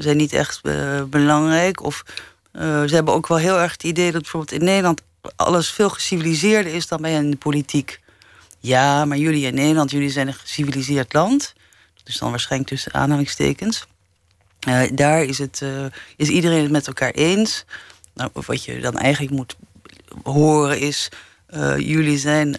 zijn 0.03 0.17
niet 0.17 0.33
echt 0.33 0.61
eh, 0.63 1.03
belangrijk. 1.03 1.83
Of 1.83 2.05
eh, 2.53 2.63
ze 2.63 2.95
hebben 2.95 3.15
ook 3.15 3.27
wel 3.27 3.39
heel 3.39 3.59
erg 3.59 3.73
het 3.73 3.83
idee 3.83 4.13
dat 4.13 4.23
bijvoorbeeld 4.23 4.61
in 4.61 4.65
Nederland 4.65 5.03
alles 5.37 5.71
veel 5.71 5.91
geciviliseerder 5.91 6.75
is 6.75 6.87
dan 6.87 7.01
bij 7.01 7.13
in 7.13 7.31
de 7.31 7.37
politiek. 7.37 8.01
Ja, 8.61 9.05
maar 9.05 9.19
jullie 9.19 9.47
in 9.47 9.55
Nederland, 9.55 9.91
jullie 9.91 10.11
zijn 10.11 10.27
een 10.27 10.35
geciviliseerd 10.35 11.13
land. 11.13 11.55
Dus 12.05 12.19
dan 12.19 12.31
waarschijnlijk 12.31 12.71
tussen 12.71 12.95
aanhalingstekens. 12.95 13.87
Eh, 14.61 14.83
daar 14.93 15.23
is, 15.23 15.39
het, 15.39 15.63
is 16.17 16.29
iedereen 16.29 16.63
het 16.63 16.71
met 16.71 16.87
elkaar 16.87 17.11
eens. 17.11 17.65
Nou, 18.15 18.31
wat 18.33 18.65
je 18.65 18.81
dan 18.81 18.99
eigenlijk 18.99 19.35
moet 19.35 19.57
horen 20.23 20.79
is... 20.79 21.09
jullie 21.77 22.19
zijn. 22.19 22.51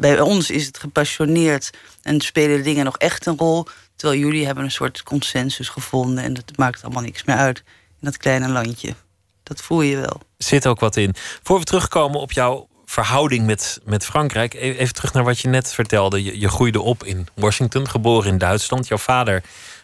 bij 0.00 0.20
ons 0.20 0.50
is 0.50 0.66
het 0.66 0.78
gepassioneerd 0.78 1.70
en 2.02 2.20
spelen 2.20 2.62
dingen 2.62 2.84
nog 2.84 2.98
echt 2.98 3.26
een 3.26 3.38
rol. 3.38 3.66
Terwijl 3.98 4.20
jullie 4.20 4.46
hebben 4.46 4.64
een 4.64 4.70
soort 4.70 5.02
consensus 5.02 5.68
gevonden 5.68 6.24
en 6.24 6.34
dat 6.34 6.56
maakt 6.56 6.82
allemaal 6.82 7.02
niks 7.02 7.24
meer 7.24 7.36
uit 7.36 7.58
in 7.66 7.94
dat 8.00 8.16
kleine 8.16 8.48
landje. 8.48 8.94
Dat 9.42 9.62
voel 9.62 9.80
je 9.80 9.96
wel. 9.96 10.20
Zit 10.36 10.66
ook 10.66 10.80
wat 10.80 10.96
in. 10.96 11.14
Voor 11.42 11.58
we 11.58 11.64
terugkomen 11.64 12.20
op 12.20 12.32
jouw 12.32 12.68
verhouding 12.84 13.46
met, 13.46 13.80
met 13.84 14.04
Frankrijk, 14.04 14.54
e-, 14.54 14.58
even 14.58 14.94
terug 14.94 15.12
naar 15.12 15.24
wat 15.24 15.38
je 15.38 15.48
net 15.48 15.72
vertelde. 15.72 16.22
Je, 16.22 16.40
je 16.40 16.48
groeide 16.48 16.80
op 16.80 17.04
in 17.04 17.28
Washington, 17.34 17.88
geboren 17.88 18.30
in 18.30 18.38
Duitsland. 18.38 18.88
Jouw 18.88 18.98
vader 18.98 19.42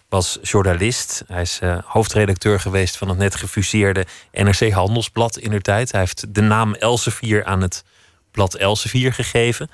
was 0.09 0.39
journalist. 0.43 1.25
Hij 1.27 1.43
is 1.43 1.61
uh, 1.63 1.79
hoofdredacteur 1.85 2.61
geweest 2.61 2.97
van 2.97 3.09
het 3.09 3.19
net 3.19 3.35
gefuseerde 3.35 4.07
NRC 4.33 4.71
Handelsblad 4.71 5.39
in 5.39 5.51
der 5.51 5.63
tijd. 5.63 5.91
Hij 5.91 6.01
heeft 6.01 6.35
de 6.35 6.41
naam 6.41 6.75
Elsevier 6.75 7.45
aan 7.45 7.61
het 7.61 7.85
blad 8.31 8.55
Elsevier 8.55 9.13
gegeven. 9.13 9.71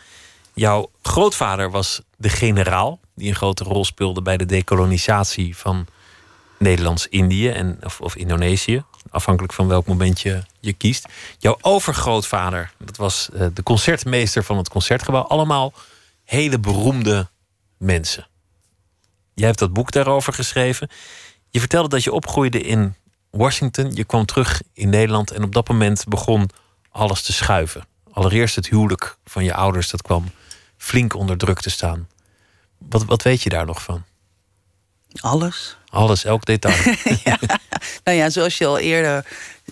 Jouw 0.55 0.91
grootvader 1.03 1.71
was 1.71 2.01
de 2.17 2.29
generaal, 2.29 3.01
die 3.21 3.29
een 3.29 3.35
grote 3.35 3.65
rol 3.65 3.85
speelde 3.85 4.23
bij 4.23 4.37
de 4.37 4.47
dekolonisatie 4.47 5.57
van 5.57 5.87
Nederlands-Indië 6.59 7.49
en, 7.49 7.79
of, 7.83 8.01
of, 8.01 8.17
Indonesië. 8.17 8.85
Afhankelijk 9.11 9.53
van 9.53 9.69
welk 9.69 9.87
moment 9.87 10.21
je, 10.21 10.43
je 10.61 10.73
kiest. 10.73 11.09
Jouw 11.39 11.57
overgrootvader, 11.61 12.73
dat 12.79 12.97
was 12.97 13.29
uh, 13.33 13.47
de 13.55 13.63
concertmeester 13.63 14.45
van 14.45 14.57
het 14.57 14.69
concertgebouw. 14.69 15.23
Allemaal 15.23 15.73
hele 16.25 16.59
beroemde 16.59 17.29
mensen. 17.77 18.27
Jij 19.35 19.47
hebt 19.47 19.59
dat 19.59 19.73
boek 19.73 19.93
daarover 19.93 20.33
geschreven. 20.33 20.89
Je 21.51 21.59
vertelde 21.59 21.89
dat 21.89 22.05
je 22.05 22.13
opgroeide 22.13 22.61
in 22.61 22.95
Washington. 23.31 23.95
Je 23.95 24.05
kwam 24.05 24.25
terug 24.27 24.63
in 24.73 24.89
Nederland 24.89 25.31
en 25.31 25.43
op 25.43 25.53
dat 25.53 25.69
moment 25.69 26.05
begon 26.09 26.51
alles 26.91 27.23
te 27.23 27.33
schuiven. 27.33 27.85
Allereerst 28.13 28.57
het 28.57 28.69
huwelijk 28.69 29.17
van 29.25 29.45
je 29.45 29.55
ouders, 29.55 29.91
dat 29.91 30.03
kwam 30.03 30.31
flink 30.77 31.15
onder 31.15 31.37
druk 31.37 31.61
te 31.61 31.71
staan. 31.71 32.09
Wat, 32.89 33.05
wat 33.05 33.23
weet 33.23 33.43
je 33.43 33.49
daar 33.49 33.67
nog 33.67 33.83
van? 33.83 34.05
Alles. 35.21 35.77
Alles, 35.89 36.25
elk 36.25 36.45
detail. 36.45 36.97
ja. 37.25 37.39
Nou 38.05 38.17
ja, 38.17 38.31
zoals 38.31 38.59
je 38.59 38.67
al 38.67 38.79
eerder 38.79 39.27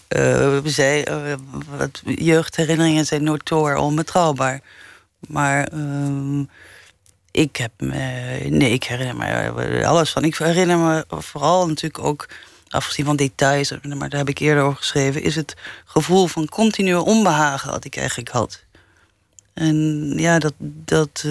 uh, 0.08 0.58
zei, 0.64 1.04
uh, 1.08 1.34
jeugdherinneringen 2.04 3.06
zijn 3.06 3.22
notoor 3.22 3.74
onbetrouwbaar. 3.74 4.60
Maar 5.28 5.72
uh, 5.74 6.44
ik 7.30 7.56
heb 7.56 7.72
me, 7.78 7.94
nee, 8.48 8.72
ik 8.72 8.84
herinner 8.84 9.16
me 9.16 9.86
alles 9.86 10.10
van. 10.10 10.24
Ik 10.24 10.36
herinner 10.36 10.78
me 10.78 11.04
vooral 11.08 11.68
natuurlijk 11.68 12.04
ook, 12.04 12.28
afgezien 12.68 13.04
van 13.04 13.16
details, 13.16 13.70
maar 13.82 14.08
daar 14.08 14.18
heb 14.18 14.28
ik 14.28 14.38
eerder 14.38 14.62
over 14.62 14.78
geschreven, 14.78 15.22
is 15.22 15.34
het 15.34 15.56
gevoel 15.84 16.26
van 16.26 16.48
continu 16.48 16.94
onbehagen 16.94 17.70
wat 17.70 17.84
ik 17.84 17.96
eigenlijk 17.96 18.28
had. 18.28 18.64
En 19.54 20.12
ja, 20.16 20.38
dat. 20.38 20.54
dat 20.58 21.24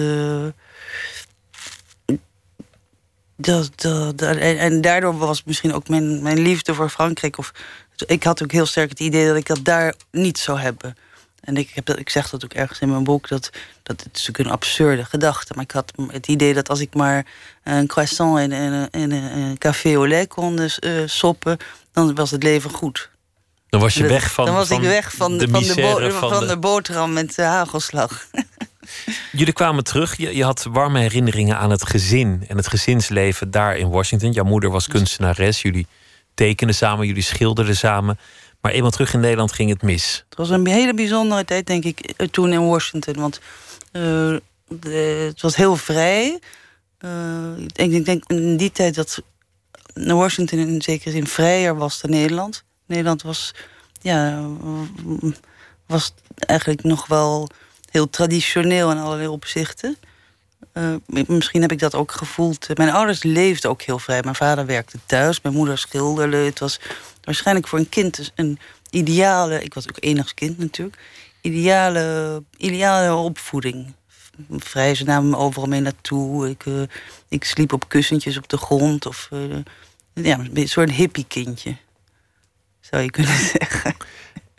uh, 3.38 3.44
dat, 3.46 3.70
dat, 4.16 4.36
en, 4.36 4.80
daardoor 4.80 5.18
was 5.18 5.44
misschien 5.44 5.74
ook 5.74 5.88
mijn, 5.88 6.22
mijn 6.22 6.38
liefde 6.38 6.74
voor 6.74 6.88
Frankrijk. 6.88 7.38
Of, 7.38 7.52
ik 8.06 8.22
had 8.22 8.42
ook 8.42 8.52
heel 8.52 8.66
sterk 8.66 8.88
het 8.88 9.00
idee 9.00 9.26
dat 9.26 9.36
ik 9.36 9.46
dat 9.46 9.64
daar 9.64 9.94
niet 10.10 10.38
zou 10.38 10.58
hebben. 10.58 10.96
En 11.40 11.56
ik, 11.56 11.70
heb 11.74 11.84
dat, 11.84 11.98
ik 11.98 12.10
zeg 12.10 12.30
dat 12.30 12.44
ook 12.44 12.52
ergens 12.52 12.78
in 12.78 12.90
mijn 12.90 13.04
boek, 13.04 13.28
dat, 13.28 13.50
dat 13.82 14.00
het 14.02 14.16
is 14.16 14.26
natuurlijk 14.26 14.38
een 14.38 14.54
absurde 14.54 15.04
gedachte. 15.04 15.52
Maar 15.54 15.64
ik 15.64 15.70
had 15.70 15.92
het 16.08 16.26
idee 16.26 16.54
dat 16.54 16.68
als 16.68 16.80
ik 16.80 16.94
maar 16.94 17.26
een 17.64 17.86
croissant 17.86 18.38
in, 18.38 18.52
in, 18.52 18.88
in, 18.90 19.10
een 19.10 19.58
café 19.58 19.94
au 19.94 20.08
lait 20.08 20.28
kon 20.28 20.56
dus, 20.56 20.78
uh, 20.80 21.02
soppen, 21.06 21.56
dan 21.92 22.14
was 22.14 22.30
het 22.30 22.42
leven 22.42 22.70
goed. 22.70 23.10
Dan 23.68 23.80
was 23.80 23.94
je 23.94 24.06
weg 24.06 24.32
van 24.32 24.44
Dan 24.44 24.54
was 24.54 24.68
van 24.68 24.76
ik 24.76 24.82
weg 24.82 25.14
van 25.14 25.38
de, 25.38 25.48
van 25.48 25.62
de, 25.62 26.10
van, 26.10 26.30
van 26.30 26.46
de... 26.46 26.58
boterham 26.58 27.12
met 27.12 27.34
de 27.34 27.42
hagelslag. 27.42 28.26
Jullie 29.32 29.52
kwamen 29.52 29.84
terug. 29.84 30.16
Je, 30.16 30.36
je, 30.36 30.44
had 30.44 30.66
warme 30.70 31.00
herinneringen 31.00 31.58
aan 31.58 31.70
het 31.70 31.88
gezin 31.88 32.44
en 32.48 32.56
het 32.56 32.68
gezinsleven 32.68 33.50
daar 33.50 33.76
in 33.76 33.88
Washington. 33.88 34.32
Jouw 34.32 34.44
moeder 34.44 34.70
was 34.70 34.86
kunstenares. 34.86 35.62
Jullie 35.62 35.86
tekenden 36.34 36.76
samen, 36.76 37.06
jullie 37.06 37.22
schilderden 37.22 37.76
samen. 37.76 38.18
Maar 38.60 38.72
eenmaal 38.72 38.90
terug 38.90 39.14
in 39.14 39.20
Nederland 39.20 39.52
ging 39.52 39.70
het 39.70 39.82
mis. 39.82 40.24
Het 40.28 40.38
was 40.38 40.50
een 40.50 40.66
hele 40.66 40.94
bijzondere 40.94 41.44
tijd, 41.44 41.66
denk 41.66 41.84
ik, 41.84 42.00
eh, 42.00 42.28
toen 42.28 42.52
in 42.52 42.66
Washington. 42.66 43.14
Want 43.14 43.40
uh, 43.92 44.36
het 45.28 45.40
was 45.40 45.56
heel 45.56 45.76
vrij. 45.76 46.38
Uh, 47.00 47.58
ik, 47.72 48.04
denk, 48.04 48.24
in 48.26 48.56
die 48.56 48.70
tijd 48.70 48.94
dat 48.94 49.22
Washington 49.94 50.58
in 50.58 50.82
zekere 50.82 51.10
zin 51.10 51.26
vrijer 51.26 51.76
was 51.76 52.00
dan 52.00 52.10
Nederland. 52.10 52.64
Nederland 52.86 53.22
was, 53.22 53.54
ja, 54.00 54.48
was 55.86 56.14
eigenlijk 56.36 56.82
nog 56.82 57.06
wel 57.06 57.48
heel 57.90 58.10
traditioneel 58.10 58.90
in 58.90 58.98
allerlei 58.98 59.28
opzichten. 59.28 59.96
Uh, 60.74 61.24
misschien 61.26 61.62
heb 61.62 61.72
ik 61.72 61.78
dat 61.78 61.94
ook 61.94 62.12
gevoeld. 62.12 62.68
Mijn 62.74 62.90
ouders 62.90 63.22
leefden 63.22 63.70
ook 63.70 63.82
heel 63.82 63.98
vrij. 63.98 64.20
Mijn 64.22 64.34
vader 64.34 64.66
werkte 64.66 64.98
thuis, 65.06 65.40
mijn 65.40 65.54
moeder 65.54 65.78
schilderde. 65.78 66.36
Het 66.36 66.58
was 66.58 66.80
waarschijnlijk 67.22 67.68
voor 67.68 67.78
een 67.78 67.88
kind 67.88 68.32
een 68.34 68.58
ideale... 68.90 69.62
Ik 69.62 69.74
was 69.74 69.88
ook 69.88 69.96
enigst 70.00 70.34
kind 70.34 70.58
natuurlijk. 70.58 70.98
Ideale, 71.40 72.42
ideale 72.56 73.14
opvoeding. 73.14 73.94
Vrij, 74.50 74.94
ze 74.94 75.04
namen 75.04 75.30
me 75.30 75.36
overal 75.36 75.68
mee 75.68 75.80
naartoe. 75.80 76.48
Ik, 76.48 76.64
uh, 76.64 76.82
ik 77.28 77.44
sliep 77.44 77.72
op 77.72 77.88
kussentjes 77.88 78.36
op 78.36 78.48
de 78.48 78.56
grond. 78.56 79.06
Of 79.06 79.28
uh, 79.32 79.56
ja, 80.14 80.38
een 80.54 80.68
soort 80.68 80.90
hippie 80.90 81.24
kindje. 81.28 81.76
Zou 82.80 83.02
je 83.02 83.10
kunnen 83.10 83.36
zeggen. 83.58 83.96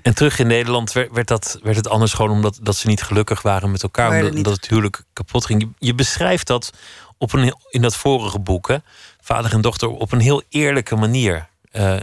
En 0.02 0.16
terug 0.16 0.40
in 0.40 0.48
Nederland 0.48 0.92
werd, 0.92 1.12
werd, 1.12 1.28
dat, 1.28 1.60
werd 1.64 1.76
het 1.76 1.88
anders 1.88 2.14
gewoon 2.14 2.32
omdat 2.32 2.60
dat 2.62 2.76
ze 2.76 2.88
niet 2.88 3.02
gelukkig 3.02 3.42
waren 3.42 3.72
met 3.72 3.84
elkaar. 3.84 4.18
Omdat, 4.18 4.36
omdat, 4.36 4.54
het 4.54 4.68
huwelijk 4.68 5.04
kapot 5.14 5.46
ging. 5.46 5.62
Je, 5.62 5.88
je, 5.88 5.96
beschrijft 5.96 6.48
dat 6.48 6.74
op 7.18 7.34
een, 7.34 7.56
in 7.70 7.82
dat 7.82 7.96
vorige 7.96 8.40
boek, 8.40 8.68
hè, 8.68 8.78
vader 9.22 9.54
en 9.54 9.62
dochter, 9.62 9.90
op 9.90 10.12
een 10.12 10.20
heel 10.20 10.44
eerlijke 10.50 10.96
manier. 10.96 11.48
Uh, 11.72 11.98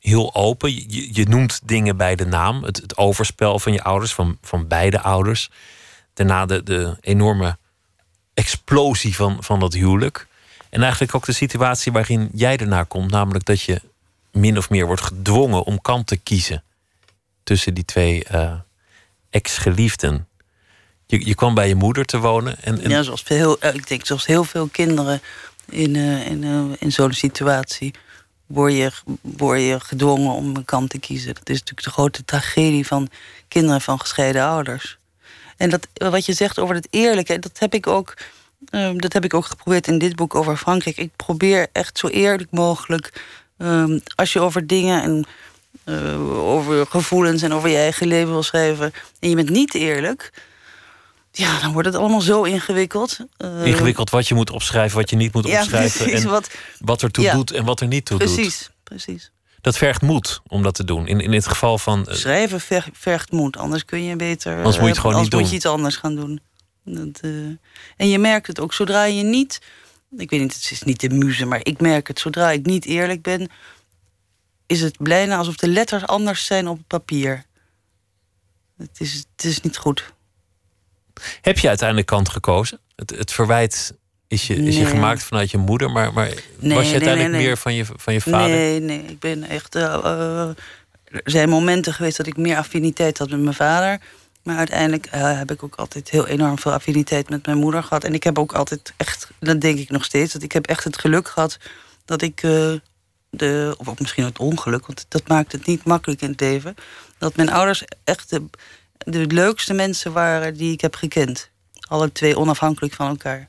heel 0.00 0.34
open. 0.34 0.74
Je, 0.74 1.14
je, 1.14 1.24
noemt 1.28 1.60
dingen 1.64 1.96
bij 1.96 2.16
de 2.16 2.26
naam. 2.26 2.62
Het, 2.62 2.76
het, 2.76 2.96
overspel 2.96 3.58
van 3.58 3.72
je 3.72 3.82
ouders, 3.82 4.14
van, 4.14 4.38
van 4.42 4.68
beide 4.68 5.00
ouders. 5.00 5.50
Daarna 6.14 6.46
de, 6.46 6.62
de 6.62 6.96
enorme 7.00 7.58
explosie 8.34 9.16
van, 9.16 9.36
van 9.40 9.60
dat 9.60 9.72
huwelijk. 9.72 10.26
En 10.70 10.82
eigenlijk 10.82 11.14
ook 11.14 11.24
de 11.24 11.32
situatie 11.32 11.92
waarin 11.92 12.28
jij 12.32 12.56
ernaar 12.56 12.86
komt. 12.86 13.10
Namelijk 13.10 13.44
dat 13.44 13.62
je 13.62 13.80
min 14.32 14.58
of 14.58 14.70
meer 14.70 14.86
wordt 14.86 15.02
gedwongen 15.02 15.64
om 15.64 15.80
kant 15.80 16.06
te 16.06 16.16
kiezen 16.16 16.62
tussen 17.44 17.74
die 17.74 17.84
twee 17.84 18.24
uh, 18.32 18.52
ex-geliefden. 19.30 20.28
Je, 21.06 21.26
je 21.26 21.34
kwam 21.34 21.54
bij 21.54 21.68
je 21.68 21.74
moeder 21.74 22.04
te 22.04 22.18
wonen. 22.18 22.62
En, 22.62 22.80
en... 22.80 22.90
Ja, 22.90 23.02
zoals 23.02 23.22
veel, 23.22 23.60
eh, 23.60 23.74
ik 23.74 23.88
denk 23.88 24.06
zoals 24.06 24.26
heel 24.26 24.44
veel 24.44 24.66
kinderen 24.66 25.20
in, 25.68 25.94
uh, 25.94 26.26
in, 26.26 26.76
in 26.78 26.92
zo'n 26.92 27.12
situatie 27.12 27.94
word 28.46 28.72
je, 28.72 28.92
word 29.20 29.60
je 29.60 29.80
gedwongen 29.80 30.32
om 30.32 30.56
een 30.56 30.64
kant 30.64 30.90
te 30.90 30.98
kiezen. 30.98 31.34
Dat 31.34 31.48
is 31.48 31.58
natuurlijk 31.58 31.86
de 31.86 31.92
grote 31.92 32.24
tragedie 32.24 32.86
van 32.86 33.08
kinderen 33.48 33.80
van 33.80 34.00
gescheiden 34.00 34.42
ouders. 34.42 34.98
En 35.56 35.70
dat, 35.70 35.88
wat 35.94 36.26
je 36.26 36.32
zegt 36.32 36.58
over 36.58 36.74
het 36.74 36.88
eerlijke, 36.90 37.38
dat 37.38 37.58
heb 37.58 37.74
ik 37.74 37.86
ook. 37.86 38.14
dat 38.96 39.12
heb 39.12 39.24
ik 39.24 39.34
ook 39.34 39.44
geprobeerd 39.44 39.86
in 39.86 39.98
dit 39.98 40.16
boek 40.16 40.34
over 40.34 40.56
Frankrijk. 40.56 40.96
Ik 40.96 41.16
probeer 41.16 41.66
echt 41.72 41.98
zo 41.98 42.06
eerlijk 42.08 42.50
mogelijk. 42.50 43.22
Um, 43.58 44.00
als 44.14 44.32
je 44.32 44.40
over 44.40 44.66
dingen 44.66 45.02
en 45.02 45.26
uh, 45.84 46.44
over 46.44 46.86
gevoelens 46.86 47.42
en 47.42 47.52
over 47.52 47.68
je 47.68 47.76
eigen 47.76 48.06
leven 48.06 48.32
wil 48.32 48.42
schrijven. 48.42 48.92
en 49.20 49.28
je 49.28 49.34
bent 49.34 49.50
niet 49.50 49.74
eerlijk. 49.74 50.32
Ja, 51.32 51.60
dan 51.60 51.72
wordt 51.72 51.88
het 51.88 51.96
allemaal 51.96 52.20
zo 52.20 52.42
ingewikkeld. 52.42 53.18
Uh, 53.38 53.66
ingewikkeld 53.66 54.10
wat 54.10 54.28
je 54.28 54.34
moet 54.34 54.50
opschrijven, 54.50 54.98
wat 54.98 55.10
je 55.10 55.16
niet 55.16 55.32
moet 55.32 55.44
opschrijven. 55.44 56.02
Precies, 56.02 56.24
en 56.24 56.30
wat, 56.30 56.50
wat 56.78 57.02
er 57.02 57.10
toe 57.10 57.30
doet 57.30 57.50
en 57.50 57.64
wat 57.64 57.80
er 57.80 57.86
niet 57.86 58.04
toe 58.04 58.18
precies, 58.18 58.36
doet. 58.36 58.44
Precies, 58.44 58.70
precies. 58.82 59.30
Dat 59.60 59.76
vergt 59.76 60.02
moed 60.02 60.40
om 60.46 60.62
dat 60.62 60.74
te 60.74 60.84
doen. 60.84 61.06
In, 61.06 61.20
in 61.20 61.32
het 61.32 61.46
geval 61.46 61.78
van. 61.78 62.06
Uh, 62.08 62.14
Schrijven 62.14 62.60
vergt, 62.60 62.88
vergt 62.92 63.32
moed, 63.32 63.56
anders 63.56 63.84
kun 63.84 64.02
je 64.04 64.16
beter. 64.16 64.56
Anders 64.56 64.76
moet 64.76 64.84
je 64.84 64.90
het 64.90 65.00
gewoon 65.00 65.20
niet 65.20 65.30
doen. 65.30 65.40
moet 65.40 65.50
je 65.50 65.56
iets 65.56 65.66
anders 65.66 65.96
gaan 65.96 66.14
doen. 66.14 66.40
Dat, 66.84 67.20
en 67.96 68.08
je 68.08 68.18
merkt 68.18 68.46
het 68.46 68.60
ook 68.60 68.74
zodra 68.74 69.04
je 69.04 69.22
niet. 69.22 69.60
Ik 70.16 70.30
weet 70.30 70.40
niet, 70.40 70.54
het 70.54 70.70
is 70.70 70.82
niet 70.82 71.00
de 71.00 71.08
muze, 71.08 71.46
maar 71.46 71.60
ik 71.62 71.80
merk 71.80 72.08
het. 72.08 72.18
Zodra 72.18 72.50
ik 72.50 72.66
niet 72.66 72.84
eerlijk 72.84 73.22
ben, 73.22 73.50
is 74.66 74.80
het 74.80 74.98
bijna 74.98 75.36
alsof 75.36 75.56
de 75.56 75.68
letters 75.68 76.06
anders 76.06 76.46
zijn 76.46 76.68
op 76.68 76.76
het 76.76 76.86
papier. 76.86 77.44
Het 78.76 79.00
is, 79.00 79.24
het 79.36 79.44
is 79.44 79.60
niet 79.60 79.76
goed. 79.76 80.12
Heb 81.40 81.58
je 81.58 81.68
uiteindelijk 81.68 82.08
kant 82.08 82.28
gekozen? 82.28 82.80
Het, 82.96 83.10
het 83.10 83.32
verwijt 83.32 83.94
is 84.28 84.46
je, 84.46 84.54
is 84.54 84.76
je 84.76 84.86
gemaakt 84.86 85.22
vanuit 85.22 85.50
je 85.50 85.58
moeder, 85.58 85.90
maar, 85.90 86.12
maar 86.12 86.28
was 86.60 86.86
je 86.86 86.92
uiteindelijk 86.92 87.32
meer 87.32 87.56
van 87.56 87.74
je, 87.74 87.84
van 87.86 88.12
je 88.12 88.20
vader? 88.20 88.48
Nee, 88.48 88.80
nee, 88.80 89.02
ik 89.02 89.18
ben 89.18 89.44
echt. 89.44 89.76
Uh, 89.76 90.48
er 91.04 91.22
zijn 91.24 91.48
momenten 91.48 91.92
geweest 91.92 92.16
dat 92.16 92.26
ik 92.26 92.36
meer 92.36 92.56
affiniteit 92.56 93.18
had 93.18 93.30
met 93.30 93.40
mijn 93.40 93.54
vader. 93.54 94.00
Maar 94.42 94.56
uiteindelijk 94.56 95.06
uh, 95.14 95.38
heb 95.38 95.50
ik 95.50 95.62
ook 95.62 95.74
altijd 95.74 96.10
heel 96.10 96.26
enorm 96.26 96.58
veel 96.58 96.72
affiniteit 96.72 97.28
met 97.28 97.46
mijn 97.46 97.58
moeder 97.58 97.82
gehad. 97.82 98.04
En 98.04 98.14
ik 98.14 98.22
heb 98.22 98.38
ook 98.38 98.52
altijd 98.52 98.92
echt, 98.96 99.28
dat 99.38 99.60
denk 99.60 99.78
ik 99.78 99.90
nog 99.90 100.04
steeds, 100.04 100.32
dat 100.32 100.42
ik 100.42 100.52
heb 100.52 100.66
echt 100.66 100.84
het 100.84 100.98
geluk 100.98 101.28
gehad 101.28 101.58
dat 102.04 102.22
ik 102.22 102.42
uh, 102.42 102.74
de, 103.36 103.74
of 103.78 103.98
misschien 103.98 104.24
het 104.24 104.38
ongeluk, 104.38 104.86
want 104.86 105.06
dat 105.08 105.28
maakt 105.28 105.52
het 105.52 105.66
niet 105.66 105.84
makkelijk 105.84 106.20
in 106.20 106.30
het 106.30 106.40
leven, 106.40 106.74
dat 107.18 107.36
mijn 107.36 107.50
ouders 107.50 107.84
echt 108.04 108.30
de, 108.30 109.26
leukste 109.26 109.72
mensen 109.72 110.12
waren 110.12 110.56
die 110.56 110.72
ik 110.72 110.80
heb 110.80 110.94
gekend. 110.94 111.50
Alle 111.88 112.12
twee 112.12 112.38
onafhankelijk 112.38 112.94
van 112.94 113.08
elkaar. 113.08 113.48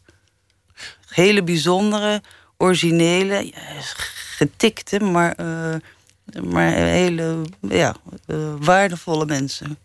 Hele 1.07 1.43
bijzondere, 1.43 2.21
originele, 2.57 3.51
getikte, 4.37 4.99
maar, 4.99 5.39
uh, 5.39 5.75
maar 6.43 6.71
hele 6.71 7.41
ja, 7.61 7.95
uh, 8.27 8.53
waardevolle 8.59 9.25
mensen. 9.25 9.77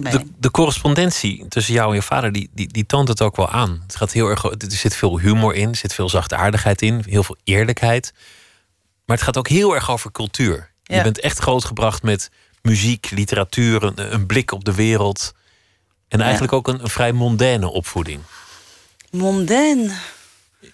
De, 0.00 0.22
de, 0.38 0.50
correspondentie 0.50 1.48
tussen 1.48 1.74
jou 1.74 1.88
en 1.88 1.94
je 1.94 2.02
vader, 2.02 2.32
die, 2.32 2.50
die, 2.52 2.68
die 2.68 2.86
toont 2.86 3.08
het 3.08 3.22
ook 3.22 3.36
wel 3.36 3.50
aan. 3.50 3.80
Het 3.82 3.96
gaat 3.96 4.12
heel 4.12 4.28
erg, 4.28 4.44
er 4.44 4.56
zit 4.68 4.96
veel 4.96 5.18
humor 5.18 5.54
in, 5.54 5.68
er 5.68 5.76
zit 5.76 5.94
veel 5.94 6.08
zachtaardigheid 6.08 6.82
in, 6.82 7.02
heel 7.06 7.22
veel 7.22 7.36
eerlijkheid. 7.44 8.12
Maar 9.04 9.16
het 9.16 9.24
gaat 9.24 9.36
ook 9.36 9.48
heel 9.48 9.74
erg 9.74 9.90
over 9.90 10.12
cultuur. 10.12 10.70
Je 10.82 11.02
bent 11.02 11.20
echt 11.20 11.38
grootgebracht 11.38 12.02
met 12.02 12.30
muziek, 12.62 13.10
literatuur, 13.10 13.82
een, 13.82 14.14
een 14.14 14.26
blik 14.26 14.52
op 14.52 14.64
de 14.64 14.74
wereld. 14.74 15.34
En 16.08 16.20
eigenlijk 16.20 16.52
ook 16.52 16.68
een, 16.68 16.80
een, 16.80 16.88
vrij 16.88 17.12
mondaine 17.12 17.70
opvoeding. 17.70 18.20
Mondaine? 19.10 19.90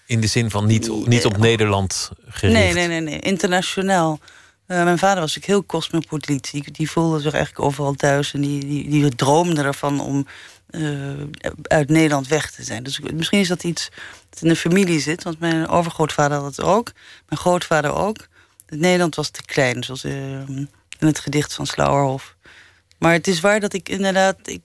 In 0.05 0.21
de 0.21 0.27
zin 0.27 0.49
van 0.49 0.65
niet, 0.65 1.05
niet 1.07 1.25
op 1.25 1.37
Nederland 1.37 2.11
gericht. 2.27 2.59
Nee, 2.59 2.73
nee, 2.73 2.87
nee, 2.87 3.01
nee. 3.01 3.19
internationaal. 3.19 4.19
Uh, 4.67 4.83
mijn 4.83 4.97
vader 4.97 5.19
was 5.19 5.37
ook 5.37 5.43
heel 5.43 5.65
cosmopoliet. 5.65 6.51
Die, 6.51 6.71
die 6.71 6.91
voelde 6.91 7.19
zich 7.19 7.33
eigenlijk 7.33 7.65
overal 7.65 7.93
thuis. 7.93 8.33
En 8.33 8.41
die, 8.41 8.65
die, 8.65 8.89
die 8.89 9.15
droomde 9.15 9.63
ervan 9.63 9.99
om 9.99 10.27
uit 11.61 11.89
Nederland 11.89 12.27
weg 12.27 12.51
te 12.51 12.63
zijn. 12.63 12.83
Dus 12.83 12.99
misschien 12.99 13.39
is 13.39 13.47
dat 13.47 13.63
iets 13.63 13.89
dat 14.29 14.41
in 14.41 14.47
de 14.47 14.55
familie 14.55 14.99
zit. 14.99 15.23
Want 15.23 15.39
mijn 15.39 15.67
overgrootvader 15.67 16.37
had 16.37 16.55
het 16.55 16.65
ook. 16.65 16.91
Mijn 17.29 17.41
grootvader 17.41 17.93
ook. 17.93 18.27
Nederland 18.67 19.15
was 19.15 19.29
te 19.29 19.41
klein, 19.45 19.83
zoals 19.83 20.05
uh, 20.05 20.11
in 20.47 20.69
het 20.99 21.19
gedicht 21.19 21.53
van 21.53 21.67
Slauerhof. 21.67 22.35
Maar 22.97 23.13
het 23.13 23.27
is 23.27 23.39
waar 23.39 23.59
dat 23.59 23.73
ik 23.73 23.89
inderdaad... 23.89 24.37
Ik, 24.43 24.61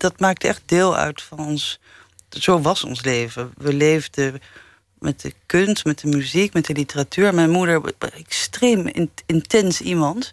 dat 0.00 0.20
maakte 0.20 0.48
echt 0.48 0.62
deel 0.66 0.96
uit 0.96 1.22
van 1.22 1.38
ons... 1.38 1.80
Zo 2.28 2.60
was 2.60 2.84
ons 2.84 3.02
leven. 3.02 3.52
We 3.56 3.74
leefden 3.74 4.40
met 4.98 5.20
de 5.20 5.32
kunst, 5.46 5.84
met 5.84 5.98
de 5.98 6.08
muziek, 6.08 6.52
met 6.52 6.66
de 6.66 6.72
literatuur. 6.72 7.34
Mijn 7.34 7.50
moeder, 7.50 7.92
extreem 7.98 9.08
intens 9.26 9.80
iemand. 9.80 10.32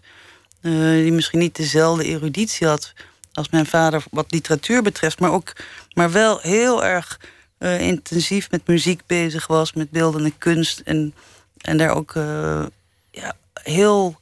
Die 0.60 1.12
misschien 1.12 1.38
niet 1.38 1.56
dezelfde 1.56 2.04
eruditie 2.04 2.66
had 2.66 2.92
als 3.36 3.48
mijn 3.48 3.66
vader 3.66 4.02
wat 4.10 4.32
literatuur 4.32 4.82
betreft. 4.82 5.20
Maar, 5.20 5.32
ook, 5.32 5.52
maar 5.92 6.12
wel 6.12 6.38
heel 6.38 6.84
erg 6.84 7.20
uh, 7.58 7.80
intensief 7.80 8.50
met 8.50 8.66
muziek 8.66 9.00
bezig 9.06 9.46
was. 9.46 9.72
Met 9.72 9.90
beeldende 9.90 10.32
kunst. 10.38 10.80
En, 10.84 11.14
en 11.60 11.76
daar 11.76 11.90
ook 11.90 12.14
uh, 12.14 12.66
ja, 13.10 13.36
heel 13.52 14.20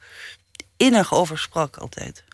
innig 0.77 1.15
over 1.15 1.39
sprak 1.39 1.77
altijd. 1.77 2.25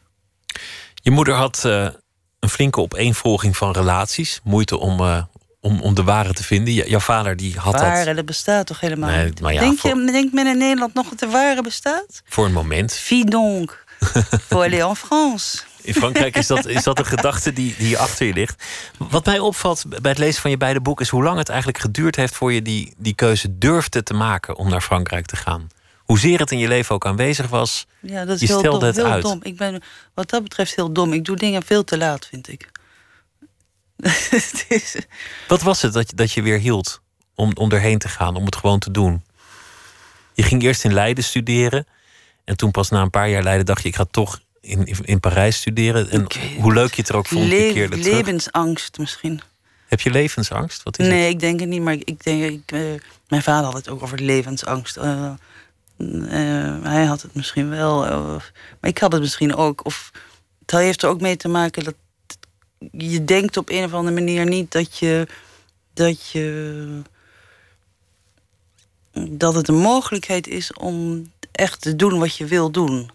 Je 0.94 1.10
moeder 1.10 1.34
had 1.34 1.64
een 1.64 2.48
flinke 2.48 2.80
opeenvolging 2.80 3.56
van 3.56 3.72
relaties. 3.72 4.40
Moeite 4.44 4.78
om, 4.78 5.26
om, 5.60 5.80
om 5.80 5.94
de 5.94 6.02
ware 6.02 6.32
te 6.32 6.44
vinden. 6.44 6.72
jouw 6.72 7.00
vader 7.00 7.36
die 7.36 7.58
had 7.58 7.72
ware, 7.72 7.86
dat... 7.86 7.94
Ware, 7.94 8.14
dat 8.14 8.26
bestaat 8.26 8.66
toch 8.66 8.80
helemaal 8.80 9.10
nee, 9.10 9.24
niet? 9.24 9.38
Ja, 9.38 9.60
denk, 9.60 9.78
voor... 9.78 9.96
je, 9.96 10.12
denkt 10.12 10.32
men 10.32 10.46
in 10.46 10.58
Nederland 10.58 10.94
nog 10.94 11.08
dat 11.08 11.18
de 11.18 11.28
ware 11.28 11.62
bestaat? 11.62 12.22
Voor 12.24 12.44
een 12.44 12.52
moment. 12.52 12.92
Fie 12.92 13.24
donc. 13.24 13.84
Voor 14.48 14.64
aller 14.64 14.88
en 14.88 14.96
France. 14.96 15.62
In 15.82 15.94
Frankrijk 15.94 16.36
is 16.36 16.46
dat, 16.46 16.66
is 16.66 16.82
dat 16.82 16.98
een 16.98 17.06
gedachte 17.06 17.52
die, 17.52 17.74
die 17.78 17.98
achter 17.98 18.26
je 18.26 18.32
ligt. 18.32 18.64
Wat 18.98 19.24
mij 19.24 19.38
opvalt 19.38 19.84
bij 19.88 20.10
het 20.10 20.18
lezen 20.18 20.40
van 20.40 20.50
je 20.50 20.56
beide 20.56 20.80
boeken... 20.80 21.04
is 21.04 21.10
hoe 21.10 21.22
lang 21.22 21.38
het 21.38 21.48
eigenlijk 21.48 21.78
geduurd 21.78 22.16
heeft 22.16 22.34
voor 22.34 22.52
je 22.52 22.62
die, 22.62 22.94
die 22.96 23.14
keuze 23.14 23.58
durfde 23.58 24.02
te 24.02 24.14
maken... 24.14 24.56
om 24.56 24.68
naar 24.68 24.80
Frankrijk 24.80 25.26
te 25.26 25.36
gaan. 25.36 25.68
Hoezeer 25.96 26.38
het 26.38 26.50
in 26.50 26.58
je 26.58 26.68
leven 26.68 26.94
ook 26.94 27.06
aanwezig 27.06 27.48
was, 27.48 27.86
ja, 28.00 28.24
dat 28.24 28.34
is 28.34 28.40
je 28.40 28.46
heel 28.46 28.58
stelde 28.58 28.78
dom, 28.78 28.86
het 28.86 28.96
heel 28.96 29.06
uit. 29.06 29.22
Dom. 29.22 29.40
Ik 29.42 29.56
ben 29.56 29.82
wat 30.14 30.30
dat 30.30 30.42
betreft 30.42 30.76
heel 30.76 30.92
dom. 30.92 31.12
Ik 31.12 31.24
doe 31.24 31.36
dingen 31.36 31.62
veel 31.62 31.84
te 31.84 31.98
laat, 31.98 32.26
vind 32.26 32.48
ik. 32.48 32.70
Wat 35.48 35.62
was 35.62 35.82
het 35.82 35.92
dat 35.92 36.10
je, 36.10 36.16
dat 36.16 36.32
je 36.32 36.42
weer 36.42 36.58
hield 36.58 37.00
om, 37.34 37.50
om 37.54 37.72
erheen 37.72 37.98
te 37.98 38.08
gaan, 38.08 38.36
om 38.36 38.44
het 38.44 38.56
gewoon 38.56 38.78
te 38.78 38.90
doen? 38.90 39.24
Je 40.34 40.42
ging 40.42 40.62
eerst 40.62 40.84
in 40.84 40.92
Leiden 40.92 41.24
studeren. 41.24 41.86
En 42.44 42.56
toen 42.56 42.70
pas 42.70 42.88
na 42.88 43.02
een 43.02 43.10
paar 43.10 43.28
jaar 43.28 43.42
Leiden 43.42 43.66
dacht 43.66 43.82
je, 43.82 43.88
ik 43.88 43.96
ga 43.96 44.04
toch 44.10 44.40
in, 44.70 44.86
in, 45.04 45.20
Parijs 45.20 45.56
studeren. 45.56 46.10
En 46.10 46.26
hoe 46.58 46.72
leuk 46.72 46.94
je 46.94 47.00
het 47.00 47.10
er 47.10 47.16
ook 47.16 47.26
vond, 47.26 47.48
Le 47.48 47.70
keerde 47.72 47.98
terug. 47.98 48.16
Levensangst 48.16 48.98
misschien. 48.98 49.40
Heb 49.86 50.00
je 50.00 50.10
levensangst? 50.10 50.82
Wat 50.82 50.98
is 50.98 51.06
nee, 51.06 51.22
het? 51.22 51.32
ik 51.32 51.40
denk 51.40 51.60
het 51.60 51.68
niet. 51.68 51.82
Maar 51.82 51.94
ik 51.94 52.22
denk, 52.22 52.42
ik, 52.42 52.72
uh, 52.72 53.00
mijn 53.28 53.42
vader 53.42 53.64
had 53.64 53.74
het 53.74 53.88
ook 53.88 54.02
over 54.02 54.20
levensangst. 54.20 54.96
Uh, 54.96 55.32
uh, 55.98 56.82
hij 56.82 57.04
had 57.04 57.22
het 57.22 57.34
misschien 57.34 57.70
wel. 57.70 58.00
maar 58.80 58.90
ik 58.90 58.98
had 58.98 59.12
het 59.12 59.20
misschien 59.20 59.54
ook. 59.54 59.84
Of 59.84 60.10
het 60.60 60.70
heeft 60.70 61.02
er 61.02 61.08
ook 61.08 61.20
mee 61.20 61.36
te 61.36 61.48
maken 61.48 61.84
dat 61.84 61.94
je 62.90 63.24
denkt 63.24 63.56
op 63.56 63.70
een 63.70 63.84
of 63.84 63.92
andere 63.92 64.14
manier 64.14 64.46
niet 64.46 64.72
dat 64.72 64.98
je. 64.98 65.26
dat 65.94 66.30
je. 66.30 67.02
dat 69.12 69.54
het 69.54 69.68
een 69.68 69.80
mogelijkheid 69.80 70.46
is 70.46 70.72
om 70.72 71.26
echt 71.52 71.80
te 71.80 71.96
doen 71.96 72.18
wat 72.18 72.36
je 72.36 72.44
wil 72.44 72.70
doen. 72.70 73.10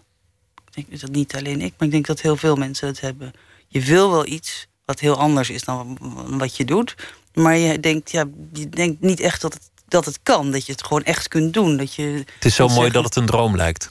Ik 0.76 1.00
dat 1.00 1.10
niet 1.10 1.34
alleen 1.34 1.60
ik, 1.60 1.74
maar 1.78 1.86
ik 1.86 1.90
denk 1.90 2.06
dat 2.06 2.20
heel 2.20 2.36
veel 2.36 2.56
mensen 2.56 2.86
dat 2.86 3.00
hebben. 3.00 3.32
Je 3.68 3.80
wil 3.80 4.10
wel 4.10 4.26
iets 4.26 4.66
wat 4.84 5.00
heel 5.00 5.16
anders 5.16 5.50
is 5.50 5.64
dan 5.64 5.98
wat 6.30 6.56
je 6.56 6.64
doet. 6.64 6.94
Maar 7.34 7.56
je 7.56 7.80
denkt, 7.80 8.10
ja, 8.10 8.24
je 8.52 8.68
denkt 8.68 9.00
niet 9.00 9.20
echt 9.20 9.40
dat 9.40 9.54
het, 9.54 9.70
dat 9.88 10.04
het 10.04 10.18
kan. 10.22 10.50
Dat 10.50 10.66
je 10.66 10.72
het 10.72 10.84
gewoon 10.84 11.02
echt 11.02 11.28
kunt 11.28 11.54
doen. 11.54 11.76
Dat 11.76 11.94
je 11.94 12.24
het 12.34 12.44
is 12.44 12.54
zo 12.54 12.68
mooi 12.68 12.90
dat 12.90 13.04
het 13.04 13.16
een 13.16 13.26
droom 13.26 13.56
lijkt. 13.56 13.90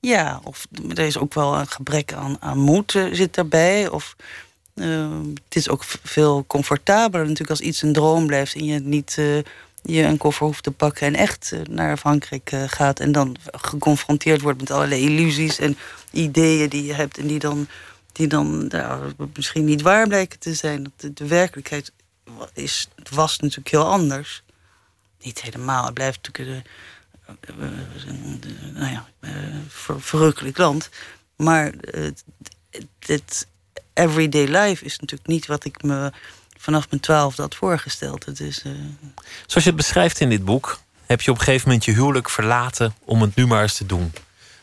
Ja, 0.00 0.40
of 0.44 0.66
er 0.88 0.98
is 0.98 1.18
ook 1.18 1.34
wel 1.34 1.58
een 1.58 1.68
gebrek 1.68 2.12
aan, 2.12 2.36
aan 2.40 2.58
moed 2.58 2.94
eh, 2.94 3.04
zit 3.12 3.34
daarbij. 3.34 3.88
Of 3.88 4.16
uh, 4.74 5.10
het 5.44 5.56
is 5.56 5.68
ook 5.68 5.84
veel 5.84 6.44
comfortabeler 6.46 7.22
natuurlijk 7.22 7.50
als 7.50 7.60
iets 7.60 7.82
een 7.82 7.92
droom 7.92 8.26
blijft 8.26 8.54
en 8.54 8.64
je 8.64 8.80
niet 8.80 9.16
uh, 9.18 9.38
je 9.82 10.02
een 10.02 10.16
koffer 10.16 10.46
hoeft 10.46 10.62
te 10.62 10.70
pakken 10.70 11.06
en 11.06 11.14
echt 11.14 11.50
uh, 11.54 11.60
naar 11.70 11.96
Frankrijk 11.96 12.52
gaat 12.66 13.00
en 13.00 13.12
dan 13.12 13.36
geconfronteerd 13.44 14.40
wordt 14.40 14.60
met 14.60 14.70
allerlei 14.70 15.02
illusies 15.02 15.58
en 15.58 15.76
ideeën 16.10 16.68
die 16.68 16.84
je 16.84 16.94
hebt 16.94 17.18
en 17.18 17.26
die 17.26 17.38
dan, 17.38 17.66
die 18.12 18.26
dan 18.26 18.66
nou, 18.66 19.12
misschien 19.34 19.64
niet 19.64 19.82
waar 19.82 20.08
blijken 20.08 20.38
te 20.38 20.54
zijn. 20.54 20.92
De, 20.96 21.12
de 21.12 21.26
werkelijkheid 21.26 21.92
is, 22.52 22.88
was 23.10 23.38
natuurlijk 23.38 23.70
heel 23.70 23.86
anders. 23.86 24.42
Niet 25.22 25.40
helemaal, 25.40 25.84
het 25.84 25.94
blijft 25.94 26.18
natuurlijk 26.22 26.66
een, 27.26 28.42
nou 28.74 28.90
ja, 28.90 29.08
ver, 29.68 30.00
verrukkelijk 30.00 30.58
land. 30.58 30.88
Maar 31.36 31.72
het, 31.80 32.24
het, 32.98 33.46
everyday 33.92 34.46
life 34.46 34.84
is 34.84 34.98
natuurlijk 34.98 35.28
niet 35.28 35.46
wat 35.46 35.64
ik 35.64 35.82
me 35.82 36.12
vanaf 36.62 36.90
mijn 36.90 37.02
twaalfde 37.02 37.42
had 37.42 37.54
voorgesteld. 37.54 38.24
Het 38.24 38.40
is, 38.40 38.62
uh... 38.66 38.72
Zoals 39.46 39.64
je 39.64 39.70
het 39.70 39.76
beschrijft 39.76 40.20
in 40.20 40.28
dit 40.28 40.44
boek, 40.44 40.80
heb 41.06 41.20
je 41.20 41.30
op 41.30 41.38
een 41.38 41.44
gegeven 41.44 41.68
moment 41.68 41.84
je 41.84 41.92
huwelijk 41.92 42.30
verlaten 42.30 42.94
om 43.04 43.22
het 43.22 43.34
nu 43.34 43.46
maar 43.46 43.62
eens 43.62 43.76
te 43.76 43.86
doen. 43.86 44.12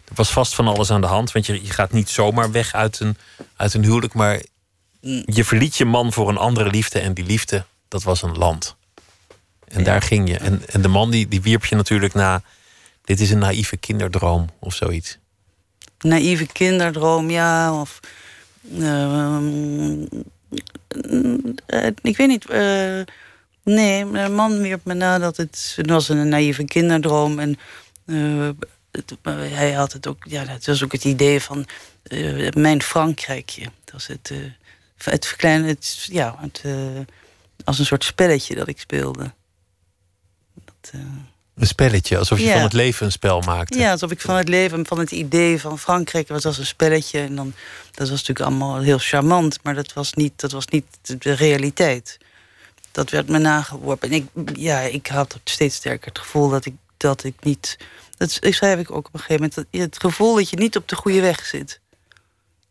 Er 0.05 0.15
was 0.15 0.31
vast 0.31 0.55
van 0.55 0.67
alles 0.67 0.91
aan 0.91 1.01
de 1.01 1.07
hand, 1.07 1.31
want 1.31 1.45
je, 1.45 1.63
je 1.63 1.69
gaat 1.69 1.91
niet 1.91 2.09
zomaar 2.09 2.51
weg 2.51 2.73
uit 2.73 2.99
een, 2.99 3.17
uit 3.55 3.73
een 3.73 3.83
huwelijk, 3.83 4.13
maar 4.13 4.41
je 5.25 5.43
verliet 5.43 5.77
je 5.77 5.85
man 5.85 6.13
voor 6.13 6.29
een 6.29 6.37
andere 6.37 6.69
liefde 6.69 6.99
en 6.99 7.13
die 7.13 7.25
liefde, 7.25 7.65
dat 7.87 8.03
was 8.03 8.21
een 8.21 8.37
land. 8.37 8.75
En 9.67 9.83
daar 9.83 10.01
ging 10.01 10.29
je. 10.29 10.37
En, 10.37 10.61
en 10.67 10.81
de 10.81 10.87
man 10.87 11.11
die, 11.11 11.27
die 11.27 11.41
wierp 11.41 11.65
je 11.65 11.75
natuurlijk 11.75 12.13
na. 12.13 12.41
Dit 13.03 13.19
is 13.19 13.31
een 13.31 13.39
naïeve 13.39 13.77
kinderdroom 13.77 14.49
of 14.59 14.73
zoiets. 14.73 15.17
Naïeve 15.99 16.45
kinderdroom, 16.45 17.29
ja. 17.29 17.81
Of 17.81 17.99
uh, 18.71 19.37
ik 22.01 22.17
weet 22.17 22.27
niet. 22.27 22.49
Uh, 22.49 23.01
nee, 23.63 24.05
mijn 24.05 24.35
man 24.35 24.61
wierp 24.61 24.85
me 24.85 24.93
na 24.93 25.19
dat 25.19 25.37
het, 25.37 25.77
was 25.85 26.09
een 26.09 26.27
naïeve 26.27 26.63
kinderdroom. 26.63 27.39
En 27.39 27.57
het, 28.91 29.17
hij 29.33 29.71
had 29.71 29.93
het 29.93 30.07
ook, 30.07 30.25
ja, 30.27 30.45
het 30.45 30.65
was 30.65 30.83
ook 30.83 30.91
het 30.91 31.03
idee 31.03 31.41
van 31.41 31.65
mijn 32.53 32.81
Frankrijkje. 32.81 33.63
Dat 33.83 33.93
was 33.93 34.07
het, 34.07 34.31
het 35.03 35.25
verkleinen, 35.25 35.67
het, 35.67 36.07
ja, 36.11 36.37
het, 36.39 36.63
als 37.63 37.79
een 37.79 37.85
soort 37.85 38.03
spelletje 38.03 38.55
dat 38.55 38.67
ik 38.67 38.79
speelde. 38.79 39.31
Dat, 40.65 41.01
een 41.59 41.67
spelletje, 41.67 42.17
alsof 42.17 42.39
je 42.39 42.51
van 42.51 42.61
het 42.61 42.73
leven 42.73 43.05
een 43.05 43.11
spel 43.11 43.41
maakte. 43.41 43.79
Ja, 43.79 43.91
alsof 43.91 44.11
ik 44.11 44.21
van 44.21 44.35
het 44.35 44.47
leven, 44.47 44.85
van 44.85 44.99
het 44.99 45.11
idee 45.11 45.59
van 45.59 45.79
Frankrijk 45.79 46.27
was 46.27 46.45
als 46.45 46.57
een 46.57 46.65
spelletje. 46.65 47.19
En 47.19 47.35
dan, 47.35 47.53
dat 47.91 48.09
was 48.09 48.19
natuurlijk 48.19 48.39
allemaal 48.39 48.79
heel 48.79 48.97
charmant, 48.97 49.59
maar 49.63 49.75
dat 49.75 49.93
was 49.93 50.13
niet, 50.13 50.39
dat 50.39 50.51
was 50.51 50.67
niet 50.67 50.85
de 51.01 51.31
realiteit. 51.31 52.17
Dat 52.91 53.09
werd 53.09 53.27
me 53.27 53.37
nageworpen. 53.37 54.09
En 54.09 54.15
ik, 54.15 54.57
ja, 54.57 54.79
ik 54.79 55.07
had 55.07 55.39
steeds 55.43 55.75
sterker 55.75 56.07
het 56.07 56.19
gevoel 56.19 56.49
dat 56.49 56.65
ik, 56.65 56.73
dat 56.97 57.23
ik 57.23 57.35
niet. 57.41 57.77
Dat 58.17 58.39
schrijf 58.41 58.79
ik 58.79 58.91
ook 58.91 59.07
op 59.07 59.13
een 59.13 59.19
gegeven 59.19 59.49
moment. 59.55 59.55
Dat, 59.71 59.81
het 59.81 59.99
gevoel 59.99 60.35
dat 60.35 60.49
je 60.49 60.55
niet 60.55 60.75
op 60.75 60.87
de 60.87 60.95
goede 60.95 61.21
weg 61.21 61.45
zit. 61.45 61.79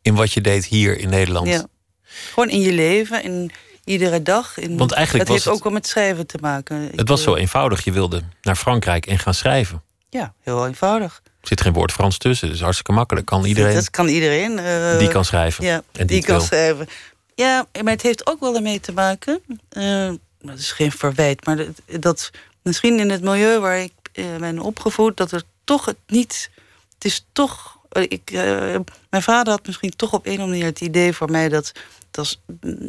In 0.02 0.14
wat 0.14 0.32
je 0.32 0.40
deed 0.40 0.64
hier 0.64 0.98
in 0.98 1.08
Nederland. 1.08 1.46
Ja. 1.46 1.66
Gewoon 2.02 2.48
in 2.48 2.60
je 2.60 2.72
leven. 2.72 3.22
In, 3.22 3.50
iedere 3.88 4.22
dag. 4.22 4.58
In, 4.58 4.76
Want 4.76 4.92
eigenlijk 4.92 5.28
het 5.28 5.36
was 5.36 5.44
heeft 5.44 5.56
ook 5.56 5.64
wel 5.64 5.72
met 5.72 5.86
schrijven 5.86 6.26
te 6.26 6.38
maken. 6.40 6.90
Het 6.96 7.08
was 7.08 7.22
zo 7.22 7.34
eenvoudig. 7.34 7.84
Je 7.84 7.92
wilde 7.92 8.22
naar 8.42 8.56
Frankrijk 8.56 9.06
en 9.06 9.18
gaan 9.18 9.34
schrijven. 9.34 9.82
Ja, 10.10 10.32
heel 10.40 10.66
eenvoudig. 10.66 11.22
zit 11.42 11.60
geen 11.60 11.72
woord 11.72 11.92
Frans 11.92 12.18
tussen, 12.18 12.48
dus 12.48 12.60
hartstikke 12.60 12.92
makkelijk. 12.92 13.26
Kan 13.26 13.44
iedereen, 13.44 13.74
Dat 13.74 13.90
kan 13.90 14.08
iedereen. 14.08 14.58
eh, 14.58 14.98
die 14.98 15.08
kan 15.08 15.24
schrijven. 15.24 15.64
Ja, 15.64 15.74
en 15.74 15.82
die, 15.92 16.06
die 16.06 16.16
het 16.16 16.26
kan 16.26 16.36
wil. 16.36 16.44
schrijven. 16.46 16.86
Ja, 17.34 17.66
maar 17.82 17.92
het 17.92 18.02
heeft 18.02 18.26
ook 18.26 18.40
wel 18.40 18.54
ermee 18.54 18.80
te 18.80 18.92
maken. 18.92 19.40
eh, 19.68 20.10
dat 20.40 20.58
is 20.58 20.72
geen 20.72 20.92
verwijt, 20.92 21.46
maar 21.46 21.56
dat, 21.56 22.00
dat 22.00 22.30
misschien 22.62 22.98
in 22.98 23.10
het 23.10 23.22
milieu 23.22 23.58
waar 23.58 23.78
ik 23.78 23.92
eh, 24.12 24.24
ben 24.38 24.58
opgevoed, 24.58 25.16
dat 25.16 25.32
er 25.32 25.42
toch 25.64 25.84
het 25.84 25.96
niet. 26.06 26.50
Het 26.94 27.04
is 27.04 27.26
toch. 27.32 27.77
Eh, 27.88 28.02
Ik, 28.02 28.30
eh, 28.30 28.76
mijn 29.10 29.22
vader 29.22 29.52
had 29.52 29.66
misschien 29.66 29.96
toch 29.96 30.12
op 30.12 30.26
een 30.26 30.32
of 30.32 30.38
andere 30.38 30.58
manier 30.58 30.66
het 30.66 30.80
idee 30.80 31.12
voor 31.12 31.30
mij 31.30 31.48
dat. 31.48 31.72
dat 32.10 32.26
was, 32.26 32.40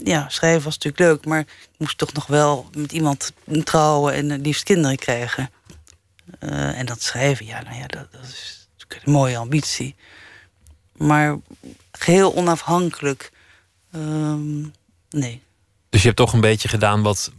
ja, 0.04 0.30
schrijven 0.30 0.64
was 0.64 0.78
natuurlijk 0.78 1.04
leuk, 1.04 1.26
maar 1.26 1.40
ik 1.40 1.70
moest 1.78 1.98
toch 1.98 2.14
nog 2.14 2.28
wel 2.28 2.70
met 2.78 2.92
iemand 2.92 3.32
trouwen 3.64 4.14
en 4.14 4.42
liefst 4.42 4.64
kinderen 4.64 4.98
krijgen. 4.98 5.50
Eh, 6.40 6.80
en 6.80 6.86
dat 6.86 7.02
schrijven, 7.02 7.46
ja, 7.46 7.62
nou 7.62 7.76
ja, 7.76 7.88
dat, 7.88 8.12
dat 8.12 8.24
is 8.24 8.68
natuurlijk 8.78 9.06
een 9.06 9.14
mooie 9.14 9.38
ambitie. 9.38 9.96
Maar 10.98 11.38
geheel 11.92 12.36
onafhankelijk. 12.36 13.32
ehm, 13.92 14.62
nee. 15.10 15.42
Dus 15.90 16.02
je 16.02 16.08
hebt 16.08 16.20
toch 16.20 16.34
een 16.34 16.42
beetje 16.42 16.68
gedaan 16.68 17.02
wat, 17.02 17.32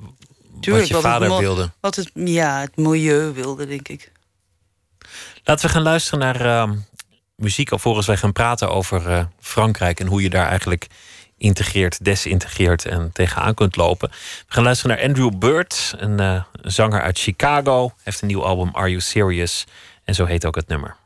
wat 0.51 0.65
je 0.65 0.71
wat 0.71 0.89
het 0.89 1.01
vader 1.01 1.39
wilde. 1.39 1.71
Wat 1.81 1.97
het, 1.97 2.11
ja, 2.15 2.61
het 2.61 2.77
milieu 2.77 3.33
wilde, 3.33 3.67
denk 3.67 3.89
ik. 3.89 4.13
Laten 5.45 5.67
we 5.67 5.73
gaan 5.73 5.83
luisteren 5.83 6.19
naar 6.19 6.41
ehm, 6.41 6.79
muziek 7.41 7.71
alvorens 7.71 8.07
wij 8.07 8.17
gaan 8.17 8.33
praten 8.33 8.71
over 8.71 9.11
eh, 9.11 9.25
Frankrijk 9.41 10.01
en 10.01 10.07
hoe 10.07 10.23
je 10.23 10.31
daar 10.31 10.49
eigenlijk 10.49 10.87
integreert, 11.39 12.05
desintegreert 12.05 12.85
en 12.85 13.11
tegenaan 13.13 13.55
kunt 13.55 13.77
lopen. 13.77 14.09
We 14.11 14.55
gaan 14.55 14.65
luisteren 14.65 14.97
naar 14.97 15.07
Andrew 15.07 15.39
Bird, 15.39 15.95
een 15.97 16.21
eh, 16.21 16.43
zanger 16.63 17.03
uit 17.03 17.19
Chicago. 17.19 17.93
Heeft 18.03 18.21
een 18.21 18.29
nieuw 18.29 18.45
album 18.45 18.69
Are 18.73 18.89
You 18.89 19.01
Serious? 19.01 19.67
En 20.05 20.15
zo 20.15 20.25
heet 20.25 20.47
ook 20.47 20.55
het 20.55 20.69
nummer. 20.69 20.97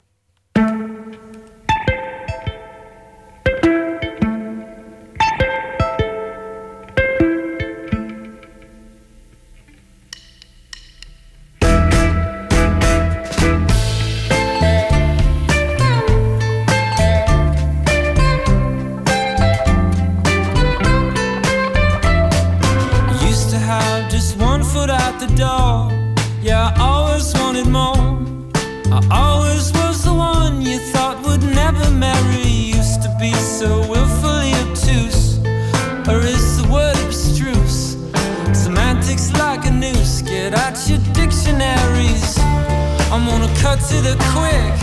Cut 43.74 43.88
to 43.88 43.96
the 43.96 44.14
quick. 44.30 44.78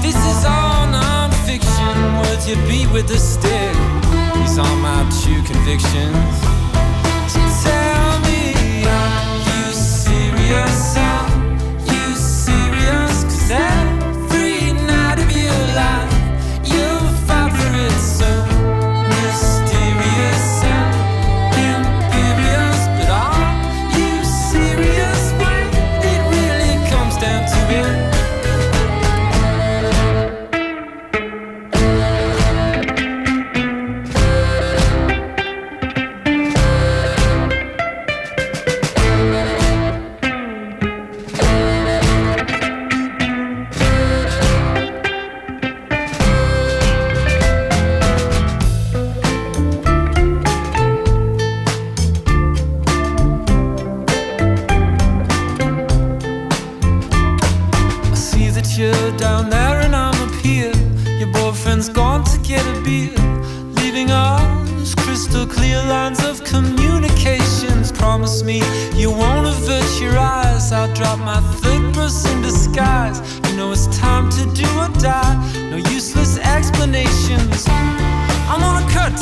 This 0.00 0.16
is 0.16 0.44
all 0.46 0.86
non-fiction. 0.86 2.18
Words 2.18 2.48
you 2.48 2.56
beat 2.66 2.90
with 2.90 3.10
a 3.10 3.18
stick. 3.18 3.76
These 4.36 4.58
are 4.58 4.76
my 4.76 5.04
true 5.20 5.42
convictions. 5.44 6.45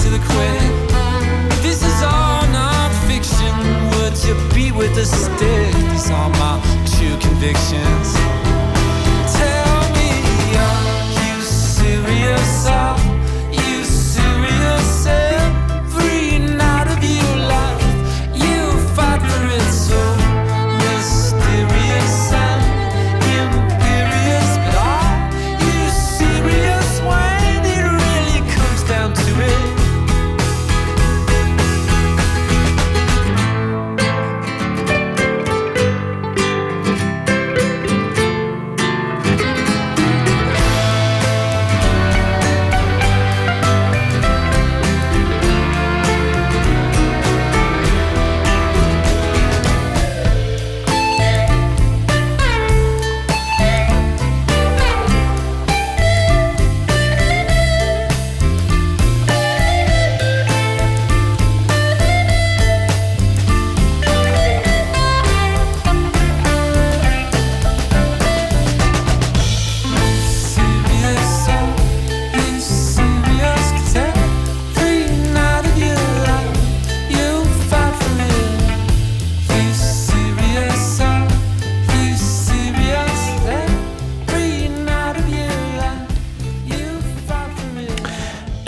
To 0.04 0.10
the 0.10 0.18
quick. 0.18 1.62
This 1.62 1.82
is 1.82 2.02
all 2.02 2.46
non-fiction. 2.48 3.54
Would 3.96 4.16
you 4.26 4.34
beat 4.54 4.74
with 4.74 4.96
a 4.98 5.06
stick? 5.06 5.74
These 5.92 6.10
are 6.10 6.28
my 6.28 6.60
true 6.92 7.16
convictions. 7.18 8.23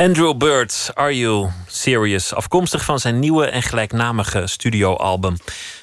Andrew 0.06 0.36
Bird, 0.36 0.90
Are 0.94 1.18
You 1.18 1.50
Serious? 1.66 2.34
Afkomstig 2.34 2.84
van 2.84 3.00
zijn 3.00 3.18
nieuwe 3.18 3.46
en 3.46 3.62
gelijknamige 3.62 4.46
studioalbum. 4.46 5.36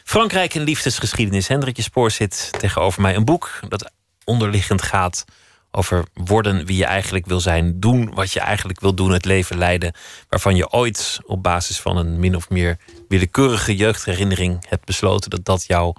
Frankrijk 0.04 0.56
en 0.56 0.62
liefdesgeschiedenis. 0.62 1.48
Hendrikje 1.48 1.82
Spoor 1.82 2.12
zit 2.12 2.50
tegenover 2.60 3.02
mij. 3.02 3.16
Een 3.16 3.26
boek 3.26 3.60
dat 3.68 3.92
onderliggend 4.24 4.82
gaat 4.82 5.26
over 5.72 6.06
worden 6.14 6.66
wie 6.66 6.78
je 6.78 6.86
eigenlijk 6.86 7.26
wil 7.26 7.40
zijn. 7.40 7.80
Doen 7.80 8.14
wat 8.14 8.32
je 8.32 8.40
eigenlijk 8.40 8.80
wil 8.80 8.94
doen. 8.94 9.12
Het 9.12 9.26
leven 9.26 9.58
leiden 9.58 9.94
waarvan 10.30 10.56
je 10.56 10.72
ooit 10.72 11.20
op 11.26 11.44
basis 11.44 11.80
van 11.80 11.98
een 11.98 12.20
min 12.20 12.36
of 12.36 12.50
meer 12.50 12.78
willekeurige 13.08 13.76
jeugdherinnering 13.76 14.66
hebt 14.70 14.86
besloten 14.86 15.30
dat 15.30 15.46
dat 15.46 15.66
jouw 15.66 15.94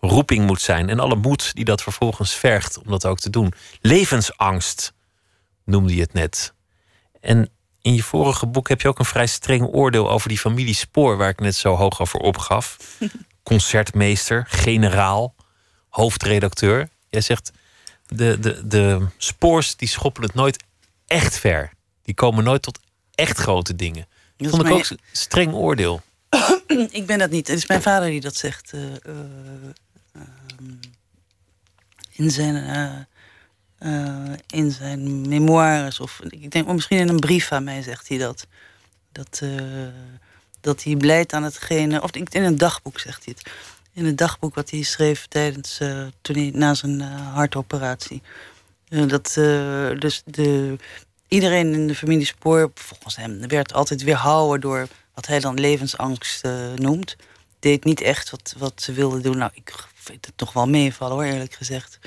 roeping 0.00 0.46
moet 0.46 0.60
zijn. 0.60 0.88
En 0.88 1.00
alle 1.00 1.16
moed 1.16 1.54
die 1.54 1.64
dat 1.64 1.82
vervolgens 1.82 2.34
vergt 2.34 2.78
om 2.78 2.90
dat 2.90 3.06
ook 3.06 3.18
te 3.18 3.30
doen. 3.30 3.52
Levensangst 3.80 4.92
noemde 5.64 5.94
je 5.94 6.00
het 6.00 6.12
net. 6.12 6.52
En 7.20 7.50
in 7.88 7.94
je 7.94 8.02
vorige 8.02 8.46
boek 8.46 8.68
heb 8.68 8.80
je 8.80 8.88
ook 8.88 8.98
een 8.98 9.04
vrij 9.04 9.26
streng 9.26 9.66
oordeel 9.66 10.10
over 10.10 10.28
die 10.28 10.38
familie 10.38 10.74
Spoor, 10.74 11.16
waar 11.16 11.28
ik 11.28 11.40
net 11.40 11.54
zo 11.54 11.74
hoog 11.74 12.00
over 12.00 12.20
opgaf. 12.20 12.76
Concertmeester, 13.42 14.44
generaal, 14.48 15.34
hoofdredacteur. 15.88 16.88
Jij 17.08 17.20
zegt, 17.20 17.52
de, 18.06 18.38
de, 18.40 18.66
de 18.66 19.06
spoors 19.16 19.76
die 19.76 19.88
schoppen 19.88 20.22
het 20.22 20.34
nooit 20.34 20.64
echt 21.06 21.38
ver. 21.38 21.72
Die 22.02 22.14
komen 22.14 22.44
nooit 22.44 22.62
tot 22.62 22.80
echt 23.14 23.38
grote 23.38 23.76
dingen. 23.76 24.06
Dat 24.36 24.50
vond 24.50 24.66
ik 24.66 24.72
ook 24.72 24.90
een 24.90 25.00
streng 25.12 25.52
oordeel. 25.52 26.02
ik 26.90 27.06
ben 27.06 27.18
dat 27.18 27.30
niet. 27.30 27.48
Het 27.48 27.56
is 27.56 27.66
mijn 27.66 27.82
vader 27.82 28.08
die 28.08 28.20
dat 28.20 28.36
zegt. 28.36 28.72
Uh, 28.74 28.82
uh, 28.82 30.22
in 32.12 32.30
zijn, 32.30 32.54
uh, 32.54 33.17
in 34.46 34.70
zijn 34.70 35.28
memoires. 35.28 36.00
Of 36.00 36.20
ik 36.28 36.50
denk, 36.50 36.66
misschien 36.66 36.98
in 36.98 37.08
een 37.08 37.20
brief 37.20 37.52
aan 37.52 37.64
mij 37.64 37.82
zegt 37.82 38.08
hij 38.08 38.18
dat. 38.18 38.46
Dat, 39.12 39.42
dat 40.60 40.82
hij 40.82 40.96
blijft 40.96 41.32
aan 41.32 41.42
hetgene. 41.42 42.02
Of 42.02 42.10
in 42.10 42.44
een 42.44 42.58
dagboek 42.58 42.98
zegt 42.98 43.24
hij 43.24 43.34
het. 43.38 43.52
In 43.92 44.06
het 44.06 44.18
dagboek 44.18 44.54
wat 44.54 44.70
hij 44.70 44.82
schreef 44.82 45.26
tijdens, 45.26 45.80
toen 46.20 46.36
hij, 46.36 46.50
na 46.54 46.74
zijn 46.74 47.00
hartoperatie. 47.00 48.22
dat 48.88 49.32
dus 49.98 50.22
de, 50.24 50.76
iedereen 51.28 51.72
in 51.72 51.86
de 51.86 51.94
familie 51.94 52.26
Spoor, 52.26 52.70
volgens 52.74 53.16
hem, 53.16 53.48
werd 53.48 53.72
altijd 53.72 54.02
weerhouden 54.02 54.60
door 54.60 54.88
wat 55.14 55.26
hij 55.26 55.40
dan 55.40 55.60
levensangst 55.60 56.44
uh, 56.44 56.72
noemt. 56.74 57.16
Deed 57.58 57.84
niet 57.84 58.00
echt 58.00 58.30
wat, 58.30 58.54
wat 58.58 58.82
ze 58.82 58.92
wilden 58.92 59.22
doen. 59.22 59.38
Nou, 59.38 59.50
ik 59.54 59.74
vind 59.94 60.26
het 60.26 60.36
toch 60.36 60.52
wel 60.52 60.68
meevallen 60.68 61.16
hoor, 61.16 61.24
eerlijk 61.24 61.54
gezegd. 61.54 61.98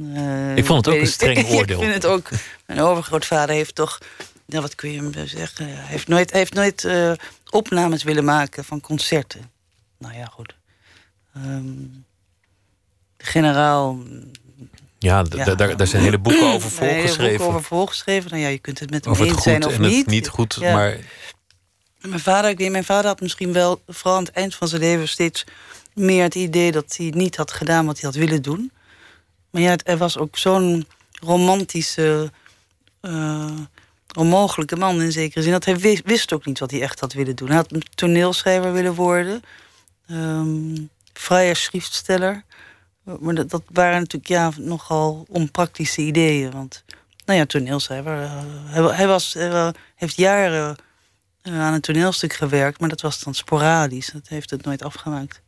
Uh, 0.00 0.56
ik 0.56 0.64
vond 0.64 0.84
het 0.86 0.94
ook 0.94 1.00
een 1.00 1.06
streng 1.06 1.46
oordeel. 1.54 1.78
ik 1.78 1.82
vind 1.82 2.02
het 2.02 2.06
ook. 2.06 2.28
Mijn 2.66 2.80
overgrootvader 2.80 3.54
heeft 3.54 3.74
toch, 3.74 3.98
ja, 4.46 4.60
wat 4.60 4.74
kun 4.74 4.92
je 4.92 4.96
hem 4.96 5.28
zeggen? 5.28 5.66
Hij 5.66 5.84
heeft 5.84 6.08
nooit, 6.08 6.32
heeft 6.32 6.54
nooit 6.54 6.84
uh, 6.84 7.12
opnames 7.50 8.02
willen 8.02 8.24
maken 8.24 8.64
van 8.64 8.80
concerten. 8.80 9.50
Nou 9.98 10.14
ja, 10.14 10.24
goed. 10.24 10.54
Um, 11.36 12.04
de 13.16 13.24
generaal 13.24 13.98
ja, 14.98 15.24
ja. 15.30 15.54
Daar, 15.54 15.76
daar 15.76 15.86
zijn 15.86 16.02
hele 16.02 16.18
boeken 16.18 16.52
over 16.52 16.70
volgeschreven. 16.70 17.24
Hele 17.24 17.28
boeken 17.28 17.46
over 17.46 17.62
volgeschreven. 17.62 18.30
Nou 18.30 18.42
ja, 18.42 18.48
je 18.48 18.58
kunt 18.58 18.78
het 18.78 18.90
met 18.90 19.04
hem 19.04 19.14
eens 19.14 19.42
zijn 19.42 19.66
of 19.66 19.78
niet. 19.78 20.06
niet 20.06 20.28
goed, 20.28 20.56
ja. 20.60 20.74
maar 20.74 20.98
mijn 22.00 22.20
vader, 22.20 22.50
ik 22.50 22.58
weet, 22.58 22.70
mijn 22.70 22.84
vader 22.84 23.06
had 23.06 23.20
misschien 23.20 23.52
wel, 23.52 23.82
vooral 23.86 24.16
aan 24.16 24.24
het 24.24 24.32
eind 24.32 24.54
van 24.54 24.68
zijn 24.68 24.80
leven, 24.80 25.08
steeds 25.08 25.44
meer 25.94 26.22
het 26.22 26.34
idee 26.34 26.72
dat 26.72 26.96
hij 26.96 27.12
niet 27.14 27.36
had 27.36 27.52
gedaan 27.52 27.86
wat 27.86 28.00
hij 28.00 28.10
had 28.10 28.18
willen 28.18 28.42
doen. 28.42 28.72
Maar 29.50 29.62
ja, 29.62 29.76
er 29.84 29.96
was 29.96 30.18
ook 30.18 30.36
zo'n 30.36 30.86
romantische, 31.20 32.32
uh, 33.02 33.58
onmogelijke 34.16 34.76
man 34.76 35.02
in 35.02 35.12
zekere 35.12 35.42
zin. 35.42 35.52
Dat 35.52 35.64
hij 35.64 36.02
wist, 36.04 36.32
ook 36.32 36.46
niet 36.46 36.58
wat 36.58 36.70
hij 36.70 36.82
echt 36.82 37.00
had 37.00 37.12
willen 37.12 37.36
doen. 37.36 37.48
Hij 37.48 37.56
had 37.56 37.72
een 37.72 37.82
toneelschrijver 37.94 38.72
willen 38.72 38.94
worden, 38.94 39.42
um, 40.10 40.90
vrije 41.12 41.54
schriftsteller. 41.54 42.44
Maar 43.20 43.34
dat, 43.34 43.62
waren 43.72 43.98
natuurlijk 43.98 44.28
ja, 44.28 44.52
nogal 44.56 45.26
onpraktische 45.28 46.00
ideeën. 46.00 46.50
Want, 46.50 46.84
nou 47.24 47.38
ja, 47.38 47.46
toneelschrijver. 47.46 48.22
Uh, 48.22 48.42
hij, 48.64 48.82
hij, 48.82 49.06
was, 49.06 49.32
hij 49.32 49.74
heeft 49.94 50.16
jaren 50.16 50.76
uh, 51.42 51.60
aan 51.60 51.74
een 51.74 51.80
toneelstuk 51.80 52.32
gewerkt, 52.32 52.80
maar 52.80 52.88
dat 52.88 53.00
was 53.00 53.22
dan 53.22 53.34
sporadisch. 53.34 54.10
Dat 54.12 54.28
heeft 54.28 54.50
het 54.50 54.64
nooit 54.64 54.82
afgemaakt. 54.82 55.42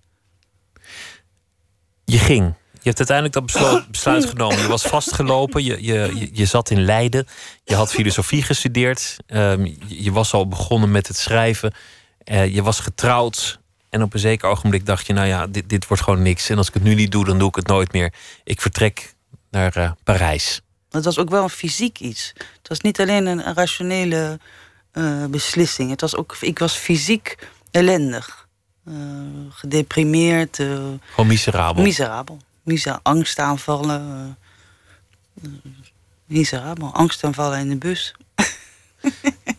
Je 2.05 2.19
ging. 2.19 2.55
Je 2.83 2.88
hebt 2.88 2.99
uiteindelijk 2.99 3.35
dat 3.35 3.47
besluit, 3.47 3.90
besluit 3.97 4.25
genomen. 4.25 4.59
Je 4.59 4.66
was 4.66 4.83
vastgelopen, 4.83 5.64
je, 5.64 5.85
je, 5.85 6.29
je, 6.33 6.45
zat 6.45 6.71
in 6.71 6.85
Leiden. 6.85 7.27
Je 7.64 7.75
had 7.75 7.90
filosofie 7.90 8.43
gestudeerd. 8.43 9.16
Um, 9.27 9.77
je, 9.87 10.12
was 10.12 10.33
al 10.33 10.49
begonnen 10.49 10.90
met 10.90 11.07
het 11.07 11.16
schrijven. 11.16 11.73
Uh, 12.25 12.55
je 12.55 12.62
was 12.62 12.81
getrouwd. 12.81 13.61
En 13.88 14.03
op 14.03 14.14
een 14.14 14.21
zeker 14.21 14.49
ogenblik 14.49 14.87
dacht 14.87 15.07
je, 15.07 15.12
nou 15.12 15.27
ja, 15.27 15.47
dit, 15.47 15.69
dit 15.69 15.87
wordt 15.87 16.03
gewoon 16.03 16.23
niks. 16.23 16.49
En 16.49 16.57
als 16.57 16.69
ik 16.69 16.75
het 16.75 16.83
nu 16.83 16.95
niet 16.95 17.12
doe, 17.12 17.25
dan 17.25 17.38
doe 17.38 17.49
ik 17.49 17.55
het 17.55 17.66
nooit 17.66 17.93
meer. 17.93 18.12
Ik 18.45 18.61
vertrek 18.61 19.14
naar 19.51 19.79
uh, 19.79 19.90
Parijs. 20.05 20.61
Het 20.90 21.05
was 21.05 21.19
ook 21.19 21.31
wel 21.31 21.43
een 21.43 21.51
fysiek 21.51 21.99
iets. 21.99 22.33
Het 22.37 22.69
was 22.69 22.81
niet 22.81 23.01
alleen 23.01 23.27
een 23.27 23.55
rationele 23.55 24.38
uh, 24.93 25.25
beslissing. 25.25 25.90
Het 25.90 26.01
was 26.01 26.16
ook, 26.16 26.37
ik 26.40 26.59
was 26.59 26.75
fysiek 26.75 27.49
ellendig. 27.71 28.49
Uh, 28.88 28.97
gedeprimeerd. 29.51 30.57
Gewoon 30.57 31.27
miserabel. 31.27 31.83
Miserabel. 31.83 32.38
Miser 32.62 32.99
angstaanvallen. 33.03 34.38
miserabel. 36.25 36.94
Angstaanvallen 36.94 37.59
in 37.59 37.68
de 37.68 37.77
bus. 37.77 38.14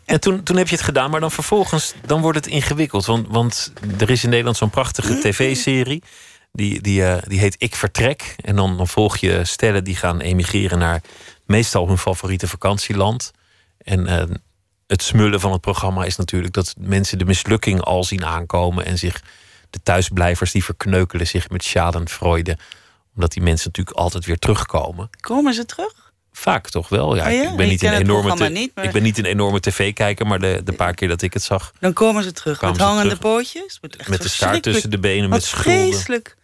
En 0.05 0.19
toen, 0.19 0.43
toen 0.43 0.57
heb 0.57 0.67
je 0.67 0.75
het 0.75 0.83
gedaan, 0.83 1.11
maar 1.11 1.19
dan 1.19 1.31
vervolgens 1.31 1.93
dan 2.05 2.21
wordt 2.21 2.37
het 2.37 2.47
ingewikkeld. 2.47 3.05
Want, 3.05 3.27
want 3.27 3.73
er 3.99 4.09
is 4.09 4.23
in 4.23 4.29
Nederland 4.29 4.57
zo'n 4.57 4.69
prachtige 4.69 5.19
tv-serie. 5.19 6.03
Die, 6.51 6.81
die, 6.81 7.03
die 7.27 7.39
heet 7.39 7.55
Ik 7.57 7.75
Vertrek. 7.75 8.35
En 8.41 8.55
dan, 8.55 8.77
dan 8.77 8.87
volg 8.87 9.17
je 9.17 9.45
stellen 9.45 9.83
die 9.83 9.95
gaan 9.95 10.19
emigreren 10.19 10.79
naar 10.79 11.01
meestal 11.45 11.87
hun 11.87 11.97
favoriete 11.97 12.47
vakantieland. 12.47 13.31
En 13.77 14.07
het 14.91 15.03
smullen 15.03 15.39
van 15.39 15.51
het 15.51 15.61
programma 15.61 16.03
is 16.05 16.15
natuurlijk 16.15 16.53
dat 16.53 16.73
mensen 16.77 17.17
de 17.17 17.25
mislukking 17.25 17.81
al 17.81 18.03
zien 18.03 18.25
aankomen 18.25 18.85
en 18.85 18.97
zich 18.97 19.21
de 19.69 19.79
thuisblijvers 19.83 20.51
die 20.51 20.63
verkneukelen 20.63 21.27
zich 21.27 21.49
met 21.49 21.63
schadenfreude. 21.63 22.57
Omdat 23.15 23.31
die 23.31 23.43
mensen 23.43 23.67
natuurlijk 23.67 23.97
altijd 23.97 24.25
weer 24.25 24.37
terugkomen. 24.37 25.09
Komen 25.19 25.53
ze 25.53 25.65
terug? 25.65 26.11
Vaak 26.31 26.69
toch 26.69 26.89
wel. 26.89 27.15
Ja, 27.15 27.25
oh 27.25 27.51
Ik 27.51 27.55
ben 27.55 27.67
niet 27.67 27.83
een 27.83 27.93
enorme, 27.93 28.49
niet, 28.49 28.71
ik 28.81 28.91
ben 28.91 29.03
niet 29.03 29.17
een 29.17 29.25
enorme 29.25 29.59
tv-kijker, 29.59 30.27
maar 30.27 30.39
de, 30.39 30.61
de 30.63 30.73
paar 30.73 30.93
keer 30.93 31.07
dat 31.07 31.21
ik 31.21 31.33
het 31.33 31.43
zag. 31.43 31.73
Dan 31.79 31.93
komen 31.93 32.23
ze 32.23 32.31
terug 32.31 32.61
met 32.61 32.77
hangende 32.77 33.15
pootjes. 33.15 33.79
Met 34.07 34.21
de 34.21 34.29
staart 34.29 34.63
tussen 34.63 34.89
de 34.89 34.99
benen, 34.99 35.29
met 35.29 35.43
schulden. 35.43 35.93
Vreselijk. 35.93 36.37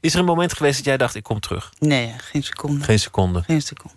Is 0.00 0.12
er 0.12 0.18
een 0.18 0.24
moment 0.24 0.52
geweest 0.52 0.76
dat 0.76 0.84
jij 0.84 0.96
dacht: 0.96 1.14
ik 1.14 1.22
kom 1.22 1.40
terug? 1.40 1.72
Nee, 1.78 2.14
geen 2.18 2.42
seconde. 2.42 2.84
Geen 2.84 2.98
seconde. 2.98 3.42
Geen 3.42 3.62
seconde. 3.62 3.96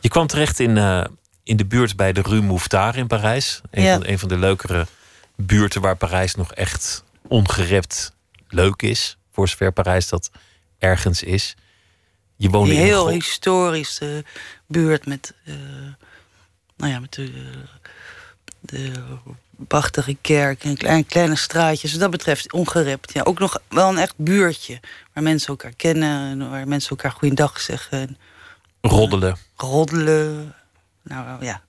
Je 0.00 0.08
kwam 0.08 0.26
terecht 0.26 0.60
in, 0.60 0.76
uh, 0.76 1.04
in 1.42 1.56
de 1.56 1.64
buurt 1.66 1.96
bij 1.96 2.12
de 2.12 2.22
Rue 2.22 2.42
Mouffetard 2.42 2.96
in 2.96 3.06
Parijs. 3.06 3.60
Een, 3.70 3.92
van, 3.92 4.06
een 4.06 4.18
van 4.18 4.28
de 4.28 4.38
leukere 4.38 4.86
buurten 5.36 5.80
waar 5.80 5.96
Parijs 5.96 6.34
nog 6.34 6.52
echt 6.52 7.04
ongerept 7.28 8.12
leuk 8.48 8.82
is. 8.82 9.16
Voor 9.32 9.48
zover 9.48 9.72
Parijs 9.72 10.08
dat 10.08 10.30
ergens 10.78 11.22
is. 11.22 11.56
Je 12.36 12.50
woonde 12.50 12.70
een 12.70 12.80
heel 12.80 13.08
historische 13.08 14.24
buurt 14.66 15.06
met, 15.06 15.34
uh, 15.44 15.54
nou 16.76 16.92
ja, 16.92 17.00
met 17.00 17.12
de, 17.12 17.30
de 18.60 18.92
prachtige 19.68 20.16
kerk 20.20 20.64
en 20.64 20.76
kleine, 20.76 21.04
kleine 21.04 21.36
straatjes. 21.36 21.90
Wat 21.90 22.00
dat 22.00 22.10
betreft 22.10 22.52
ongerept. 22.52 23.12
Ja, 23.12 23.22
ook 23.22 23.38
nog 23.38 23.58
wel 23.68 23.88
een 23.88 23.98
echt 23.98 24.14
buurtje 24.16 24.80
waar 25.12 25.22
mensen 25.22 25.48
elkaar 25.48 25.72
kennen, 25.76 26.50
waar 26.50 26.68
mensen 26.68 26.90
elkaar 26.90 27.10
goeiedag 27.10 27.60
zeggen. 27.60 28.18
Roddelen. 28.80 29.36
roddelen. 29.56 30.54
Nou 31.02 31.44
ja. 31.44 31.62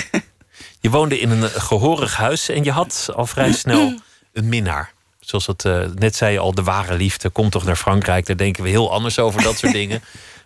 je 0.80 0.90
woonde 0.90 1.18
in 1.18 1.30
een 1.30 1.50
gehorig 1.50 2.16
huis 2.16 2.48
en 2.48 2.64
je 2.64 2.70
had 2.70 3.08
al 3.14 3.26
vrij 3.26 3.52
snel 3.52 3.98
een 4.32 4.48
minnaar. 4.48 4.93
Zoals 5.24 5.46
het 5.46 5.64
uh, 5.64 5.86
net 5.94 6.16
zei 6.16 6.32
je 6.32 6.38
al, 6.38 6.54
de 6.54 6.62
ware 6.62 6.96
liefde. 6.96 7.30
Komt 7.30 7.52
toch 7.52 7.64
naar 7.64 7.76
Frankrijk. 7.76 8.26
Daar 8.26 8.36
denken 8.36 8.62
we 8.62 8.68
heel 8.68 8.92
anders 8.92 9.18
over 9.18 9.42
dat 9.42 9.58
soort 9.58 9.72
dingen. 9.82 10.02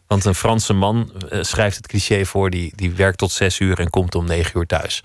Want 0.07 0.25
een 0.25 0.35
Franse 0.35 0.73
man 0.73 1.13
uh, 1.33 1.43
schrijft 1.43 1.77
het 1.77 1.87
cliché 1.87 2.25
voor. 2.25 2.51
Die, 2.51 2.73
die 2.75 2.93
werkt 2.93 3.19
tot 3.19 3.33
zes 3.33 3.59
uur 3.59 3.79
en 3.79 3.91
komt 3.91 4.15
om 4.15 4.27
negen 4.27 4.59
uur 4.59 4.67
thuis. 4.67 5.03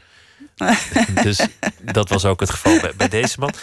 dus 1.23 1.47
dat 1.79 2.09
was 2.09 2.25
ook 2.25 2.39
het 2.39 2.49
geval 2.49 2.79
bij, 2.79 2.91
bij, 2.95 3.07
deze 3.07 3.39
man. 3.39 3.53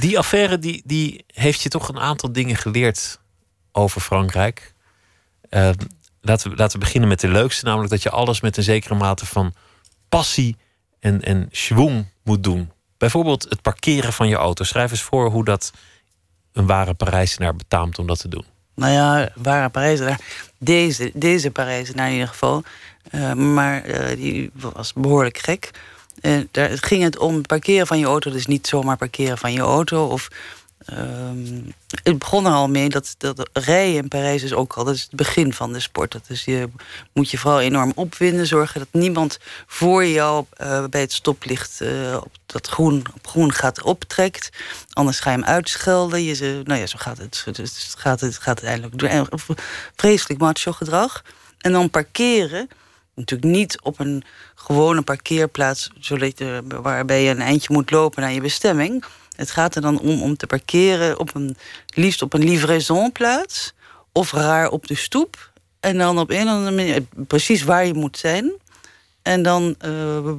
Die 0.00 0.18
affaire 0.18 0.58
die, 0.58 0.82
die 0.84 1.24
heeft 1.26 1.60
je 1.60 1.68
toch 1.68 1.88
een 1.88 2.00
aantal 2.00 2.32
dingen 2.32 2.56
geleerd 2.56 3.20
over 3.72 4.00
Frankrijk. 4.00 4.74
Uh, 5.50 5.70
laten, 6.20 6.50
we, 6.50 6.56
laten 6.56 6.78
we 6.78 6.84
beginnen 6.84 7.08
met 7.08 7.20
de 7.20 7.28
leukste, 7.28 7.64
namelijk 7.64 7.90
dat 7.90 8.02
je 8.02 8.10
alles 8.10 8.40
met 8.40 8.56
een 8.56 8.62
zekere 8.62 8.94
mate 8.94 9.26
van 9.26 9.54
passie 10.08 10.56
en, 11.00 11.22
en 11.22 11.48
schwung 11.50 12.06
moet 12.24 12.42
doen. 12.42 12.72
Bijvoorbeeld 13.04 13.46
het 13.48 13.62
parkeren 13.62 14.12
van 14.12 14.28
je 14.28 14.36
auto. 14.36 14.64
Schrijf 14.64 14.90
eens 14.90 15.02
voor 15.02 15.30
hoe 15.30 15.44
dat 15.44 15.72
een 16.52 16.66
ware 16.66 16.94
Parijzenaar 16.94 17.56
betaamt 17.56 17.98
om 17.98 18.06
dat 18.06 18.18
te 18.18 18.28
doen. 18.28 18.44
Nou 18.74 18.92
ja, 18.92 19.28
ware 19.34 19.68
Parijzenaar. 19.68 20.20
Deze, 20.58 21.10
deze 21.14 21.50
Parijzenaar 21.50 22.06
in 22.06 22.12
ieder 22.12 22.28
geval. 22.28 22.62
Uh, 23.10 23.32
maar 23.32 23.86
uh, 23.86 24.16
die 24.16 24.50
was 24.52 24.92
behoorlijk 24.92 25.38
gek. 25.38 25.70
Uh, 26.20 26.40
daar 26.50 26.70
ging 26.70 27.02
het 27.02 27.18
om 27.18 27.42
parkeren 27.42 27.86
van 27.86 27.98
je 27.98 28.06
auto. 28.06 28.30
Dus 28.30 28.46
niet 28.46 28.66
zomaar 28.66 28.96
parkeren 28.96 29.38
van 29.38 29.52
je 29.52 29.60
auto. 29.60 30.06
Of 30.06 30.28
Ehm, 30.84 31.60
het 32.02 32.18
begon 32.18 32.46
er 32.46 32.52
al 32.52 32.68
mee 32.68 32.88
dat, 32.88 33.14
dat 33.18 33.48
rijden 33.52 34.02
in 34.02 34.08
Parijs 34.08 34.42
is 34.42 34.52
ook 34.52 34.72
al, 34.72 34.84
dat 34.84 34.94
is 34.94 35.02
het 35.02 35.16
begin 35.16 35.52
van 35.52 35.72
de 35.72 35.80
sport. 35.80 36.12
Dat 36.12 36.24
is 36.28 36.44
je 36.44 36.68
moet 37.12 37.30
je 37.30 37.38
vooral 37.38 37.60
enorm 37.60 37.92
opwinden, 37.94 38.46
zorgen 38.46 38.80
dat 38.80 38.88
niemand 38.92 39.38
voor 39.66 40.06
jou 40.06 40.44
uh, 40.60 40.84
bij 40.86 41.00
het 41.00 41.12
stoplicht 41.12 41.80
uh, 41.82 42.16
op 42.16 42.32
dat 42.46 42.66
groen, 42.66 43.04
op 43.14 43.26
groen 43.26 43.52
gaat 43.52 43.82
optrekt. 43.82 44.48
Anders 44.92 45.20
ga 45.20 45.30
je 45.30 45.36
hem 45.36 45.46
uitschelden. 45.46 46.22
Je, 46.22 46.34
ze, 46.34 46.60
nou 46.64 46.80
ja, 46.80 46.86
zo 46.86 46.96
gaat 46.98 47.18
het. 47.18 47.44
Dus 47.52 47.94
gaat 47.98 48.20
het 48.20 48.38
gaat 48.38 48.64
uiteindelijk 48.64 48.98
door. 48.98 49.28
Vreselijk 49.96 50.40
macho 50.40 50.72
gedrag. 50.72 51.24
En 51.58 51.72
dan 51.72 51.90
parkeren. 51.90 52.68
Natuurlijk 53.14 53.52
niet 53.52 53.80
op 53.80 54.00
een 54.00 54.24
gewone 54.54 55.02
parkeerplaats, 55.02 55.90
waarbij 56.68 57.22
je 57.22 57.30
een 57.30 57.40
eindje 57.40 57.72
moet 57.72 57.90
lopen 57.90 58.22
naar 58.22 58.32
je 58.32 58.40
bestemming. 58.40 59.04
Het 59.36 59.50
gaat 59.50 59.74
er 59.74 59.82
dan 59.82 60.00
om 60.00 60.22
om 60.22 60.36
te 60.36 60.46
parkeren 60.46 61.18
op 61.18 61.34
een, 61.34 61.56
liefst 61.86 62.22
op 62.22 62.32
een 62.32 62.44
livraisonplaats 62.44 63.74
of 64.12 64.32
raar 64.32 64.70
op 64.70 64.86
de 64.86 64.94
stoep. 64.94 65.52
En 65.80 65.98
dan 65.98 66.18
op 66.18 66.30
een 66.30 66.42
of 66.42 66.48
andere 66.48 66.76
manier 66.76 67.02
precies 67.26 67.62
waar 67.62 67.86
je 67.86 67.94
moet 67.94 68.18
zijn. 68.18 68.52
En 69.22 69.42
dan 69.42 69.76
uh, 69.84 70.30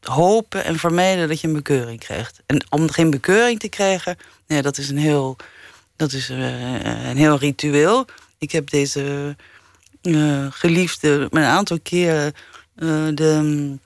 hopen 0.00 0.64
en 0.64 0.78
vermijden 0.78 1.28
dat 1.28 1.40
je 1.40 1.46
een 1.46 1.52
bekeuring 1.52 1.98
krijgt. 1.98 2.42
En 2.46 2.66
om 2.70 2.90
geen 2.90 3.10
bekeuring 3.10 3.58
te 3.58 3.68
krijgen, 3.68 4.16
nee, 4.46 4.62
dat 4.62 4.78
is 4.78 4.88
een 4.88 4.98
heel, 4.98 5.36
dat 5.96 6.12
is, 6.12 6.30
uh, 6.30 7.08
een 7.08 7.16
heel 7.16 7.38
ritueel. 7.38 8.06
Ik 8.38 8.52
heb 8.52 8.70
deze 8.70 9.36
uh, 10.02 10.46
geliefde 10.50 11.28
een 11.30 11.42
aantal 11.42 11.78
keren 11.82 12.32
de, 13.14 13.76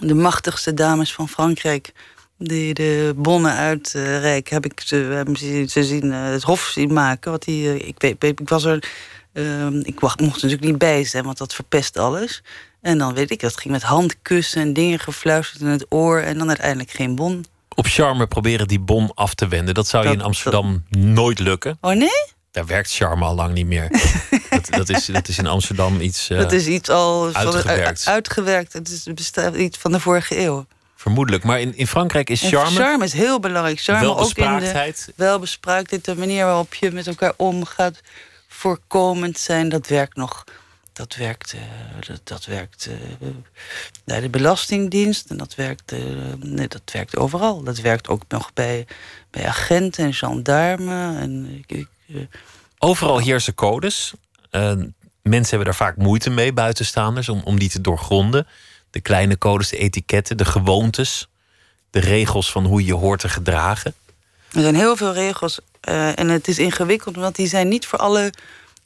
de 0.00 0.14
machtigste 0.14 0.74
dames 0.74 1.12
van 1.14 1.28
Frankrijk 1.28 1.92
die 2.38 2.74
de 2.74 3.12
bonnen 3.16 3.54
uitreiken, 3.54 4.54
heb 4.54 4.64
ik 4.64 4.80
ze, 4.84 4.96
hebben 4.96 5.36
ze, 5.68 5.84
zien 5.84 6.04
uh, 6.04 6.30
het 6.30 6.42
hof 6.42 6.60
zien 6.60 6.92
maken. 6.92 7.30
Wat 7.30 7.42
die, 7.42 7.64
uh, 7.64 7.88
ik, 7.88 7.94
weet, 7.98 8.40
ik 8.40 8.48
was 8.48 8.64
er. 8.64 8.90
Uh, 9.32 9.66
ik 9.82 10.00
mocht 10.00 10.20
natuurlijk 10.20 10.62
niet 10.62 10.78
bij 10.78 11.04
zijn, 11.04 11.24
want 11.24 11.38
dat 11.38 11.54
verpest 11.54 11.98
alles. 11.98 12.42
En 12.80 12.98
dan 12.98 13.14
weet 13.14 13.30
ik, 13.30 13.40
dat 13.40 13.60
ging 13.60 13.72
met 13.72 13.82
handkussen 13.82 14.62
en 14.62 14.72
dingen 14.72 14.98
gefluisterd 14.98 15.60
in 15.60 15.66
het 15.66 15.86
oor. 15.88 16.18
En 16.18 16.38
dan 16.38 16.48
uiteindelijk 16.48 16.90
geen 16.90 17.14
bon. 17.14 17.44
Op 17.74 17.86
charme 17.86 18.26
proberen 18.26 18.68
die 18.68 18.80
bon 18.80 19.10
af 19.14 19.34
te 19.34 19.48
wenden. 19.48 19.74
Dat 19.74 19.86
zou 19.86 20.06
je 20.06 20.12
in 20.12 20.22
Amsterdam 20.22 20.84
nooit 20.90 21.38
lukken. 21.38 21.78
Oh 21.80 21.92
nee? 21.94 22.36
Daar 22.50 22.66
werkt 22.66 22.94
charme 22.94 23.24
al 23.24 23.34
lang 23.34 23.54
niet 23.54 23.66
meer. 23.66 23.88
dat, 24.50 24.66
dat, 24.70 24.88
is, 24.88 25.06
dat 25.06 25.28
is 25.28 25.38
in 25.38 25.46
Amsterdam 25.46 26.00
iets. 26.00 26.28
dat 26.28 26.52
is 26.52 26.66
iets 26.66 26.88
al 26.88 27.30
uitgewerkt. 27.32 28.02
Van, 28.02 28.12
uitgewerkt. 28.12 28.72
Het 28.72 28.88
is, 28.88 29.02
bestaat 29.14 29.54
iets 29.54 29.78
van 29.78 29.92
de 29.92 30.00
vorige 30.00 30.40
eeuw. 30.40 30.66
Vermoedelijk. 30.98 31.44
Maar 31.44 31.60
in, 31.60 31.76
in 31.76 31.86
Frankrijk 31.86 32.30
is 32.30 32.42
charme... 32.48 32.76
charme 32.76 33.04
is 33.04 33.12
heel 33.12 33.40
belangrijk. 33.40 33.80
Charme 33.80 34.16
ook 34.16 34.32
in 34.34 34.58
de 34.58 34.94
welbespraaktheid. 35.16 36.04
De 36.04 36.16
manier 36.16 36.44
waarop 36.44 36.74
je 36.74 36.90
met 36.90 37.06
elkaar 37.06 37.32
omgaat. 37.36 38.00
Voorkomend 38.48 39.38
zijn, 39.38 39.68
dat 39.68 39.86
werkt 39.86 40.16
nog... 40.16 40.44
Dat 40.92 41.16
werkt, 41.16 41.54
uh, 41.54 41.60
dat, 42.06 42.20
dat, 42.24 42.44
werkt 42.44 42.88
uh, 42.90 43.28
bij 44.04 44.20
de 44.20 44.28
Belastingdienst 44.28 45.30
en 45.30 45.36
dat 45.36 45.54
werkt, 45.54 45.92
uh, 45.92 46.00
nee, 46.38 46.68
dat 46.68 46.82
werkt 46.92 47.16
overal. 47.16 47.62
Dat 47.62 47.78
werkt 47.80 48.08
ook 48.08 48.22
nog 48.28 48.52
bij, 48.52 48.86
bij 49.30 49.46
agenten 49.46 50.04
en 50.04 50.14
gendarmen. 50.14 51.18
En, 51.18 51.64
overal 52.78 53.18
heersen 53.18 53.54
codes. 53.54 54.12
mensen 55.22 55.48
hebben 55.48 55.64
daar 55.64 55.74
vaak 55.74 55.96
moeite 55.96 56.30
mee, 56.30 56.52
buitenstaanders, 56.52 57.28
om, 57.28 57.40
om 57.44 57.58
die 57.58 57.68
te 57.68 57.80
doorgronden 57.80 58.46
de 58.90 59.00
kleine 59.00 59.38
codes, 59.38 59.68
de 59.68 59.76
etiketten, 59.76 60.36
de 60.36 60.44
gewoontes, 60.44 61.28
de 61.90 62.00
regels 62.00 62.50
van 62.50 62.64
hoe 62.64 62.84
je 62.84 62.94
hoort 62.94 63.20
te 63.20 63.28
gedragen? 63.28 63.94
Er 64.52 64.60
zijn 64.60 64.74
heel 64.74 64.96
veel 64.96 65.12
regels 65.12 65.60
uh, 65.88 66.18
en 66.18 66.28
het 66.28 66.48
is 66.48 66.58
ingewikkeld, 66.58 67.16
want 67.16 67.36
die 67.36 67.46
zijn 67.46 67.68
niet 67.68 67.86
voor 67.86 67.98
alle, 67.98 68.32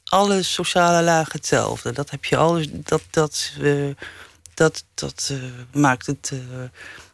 alle 0.03 0.43
sociale 0.43 1.03
lagen 1.03 1.31
hetzelfde. 1.31 1.91
Dat 1.91 2.09
heb 2.09 2.25
je 2.25 2.37
al, 2.37 2.61
dat, 2.71 3.01
dat, 3.09 3.51
uh, 3.61 3.89
dat, 4.53 4.83
dat 4.93 5.29
uh, 5.31 5.43
maakt 5.81 6.05
het 6.05 6.31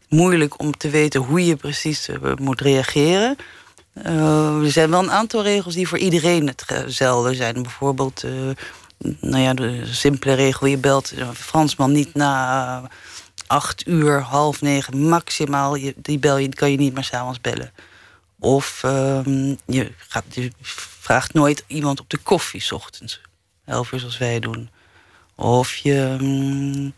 moeilijk 0.09 0.59
om 0.59 0.77
te 0.77 0.89
weten 0.89 1.21
hoe 1.21 1.45
je 1.45 1.55
precies 1.55 2.09
moet 2.35 2.61
reageren. 2.61 3.37
er 4.03 4.71
zijn 4.71 4.89
wel 4.89 5.03
een 5.03 5.11
aantal 5.11 5.43
regels 5.43 5.73
die 5.73 5.87
voor 5.87 5.97
iedereen 5.97 6.53
hetzelfde 6.65 7.35
zijn. 7.35 7.61
Bijvoorbeeld 7.61 8.23
nou 9.19 9.37
ja, 9.43 9.53
de 9.53 9.85
simpele 9.85 10.33
regel, 10.33 10.67
je 10.67 10.77
belt 10.77 11.11
een 11.15 11.35
Fransman 11.35 11.91
niet 11.91 12.13
na 12.13 12.89
acht 13.47 13.87
uur, 13.87 14.21
half 14.21 14.61
negen 14.61 14.97
maximaal. 14.97 15.75
Je, 15.75 15.93
die 15.97 16.19
bel 16.19 16.37
je, 16.37 16.49
kan 16.49 16.71
je 16.71 16.77
niet 16.77 16.93
meer 16.93 17.03
s'avonds 17.03 17.41
bellen. 17.41 17.71
Of 18.39 18.83
um, 18.85 19.57
je, 19.65 19.91
gaat, 19.97 20.23
je 20.29 20.51
vraagt 20.61 21.33
nooit 21.33 21.63
iemand 21.67 21.99
op 21.99 22.09
de 22.09 22.17
koffie 22.17 22.61
s 22.61 22.71
ochtends. 22.71 23.21
Elf 23.65 23.91
uur 23.91 23.99
zoals 23.99 24.17
wij 24.17 24.39
doen. 24.39 24.69
Of 25.35 25.75
je, 25.75 26.17
um, 26.21 26.93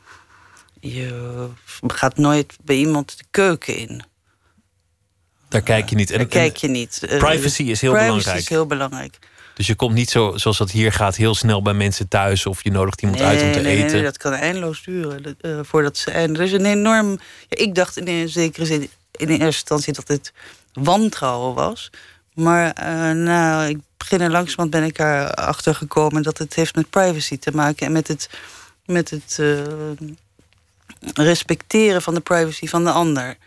je 0.79 1.49
gaat 1.87 2.17
nooit 2.17 2.57
bij 2.63 2.75
iemand 2.75 3.17
de 3.17 3.23
keuken 3.31 3.75
in. 3.75 4.03
Daar 5.49 5.61
kijk 5.61 5.89
je 5.89 5.95
niet. 5.95 6.09
Daar 6.09 6.25
kijk 6.25 6.57
je 6.57 6.67
niet. 6.67 6.99
Privacy 6.99 7.63
is 7.63 7.81
heel 7.81 7.91
privacy 7.91 8.09
belangrijk. 8.09 8.39
is 8.39 8.49
heel 8.49 8.65
belangrijk. 8.65 9.19
Dus 9.61 9.69
je 9.69 9.75
komt 9.75 9.93
niet 9.93 10.09
zo, 10.09 10.37
zoals 10.37 10.57
dat 10.57 10.71
hier 10.71 10.91
gaat, 10.91 11.15
heel 11.15 11.35
snel 11.35 11.61
bij 11.61 11.73
mensen 11.73 12.07
thuis 12.07 12.45
of 12.45 12.63
je 12.63 12.71
nodigt 12.71 13.01
iemand 13.01 13.19
nee, 13.19 13.29
uit 13.29 13.41
om 13.41 13.51
te 13.51 13.59
nee, 13.59 13.77
eten. 13.77 13.95
Nee, 13.95 14.03
dat 14.03 14.17
kan 14.17 14.33
eindeloos 14.33 14.83
duren 14.83 15.37
uh, 15.41 15.59
voordat 15.63 15.97
ze 15.97 16.11
eindigen. 16.11 16.47
Er 16.47 16.53
is 16.53 16.59
een 16.59 16.65
enorm. 16.65 17.09
Ja, 17.49 17.57
ik 17.57 17.75
dacht 17.75 17.97
in 17.97 18.07
een 18.07 18.29
zekere 18.29 18.65
zin, 18.65 18.89
in 19.11 19.27
eerste 19.27 19.45
instantie 19.45 19.93
dat 19.93 20.07
het 20.07 20.33
wantrouwen 20.73 21.53
was. 21.53 21.89
Maar 22.33 22.77
uh, 22.79 23.23
nou, 23.23 23.69
ik 23.69 23.77
begin 23.97 24.21
er 24.21 24.29
langzamerhand 24.29 24.69
ben 24.69 24.83
ik 24.83 24.99
erachter 24.99 25.75
gekomen 25.75 26.23
dat 26.23 26.37
het 26.37 26.53
heeft 26.53 26.75
met 26.75 26.89
privacy 26.89 27.37
te 27.37 27.51
maken 27.53 27.85
en 27.85 27.91
met 27.91 28.07
het, 28.07 28.29
met 28.85 29.09
het 29.09 29.37
uh, 29.39 29.61
respecteren 31.13 32.01
van 32.01 32.13
de 32.13 32.21
privacy 32.21 32.67
van 32.67 32.83
de 32.83 32.91
ander. 32.91 33.37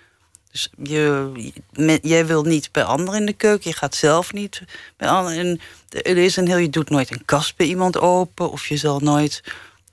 Dus 0.54 0.68
je, 0.82 1.32
met, 1.72 1.98
jij 2.02 2.26
wil 2.26 2.42
niet 2.42 2.68
bij 2.72 2.84
anderen 2.84 3.20
in 3.20 3.26
de 3.26 3.32
keuken. 3.32 3.70
Je 3.70 3.76
gaat 3.76 3.94
zelf 3.94 4.32
niet 4.32 4.62
bij 4.96 5.08
anderen. 5.08 5.38
En 5.38 5.60
er 6.02 6.16
is 6.16 6.36
een 6.36 6.46
heel, 6.46 6.56
je 6.56 6.70
doet 6.70 6.90
nooit 6.90 7.10
een 7.10 7.24
kast 7.24 7.56
bij 7.56 7.66
iemand 7.66 7.98
open. 7.98 8.50
Of 8.50 8.66
je 8.66 8.76
zal 8.76 9.00
nooit 9.00 9.42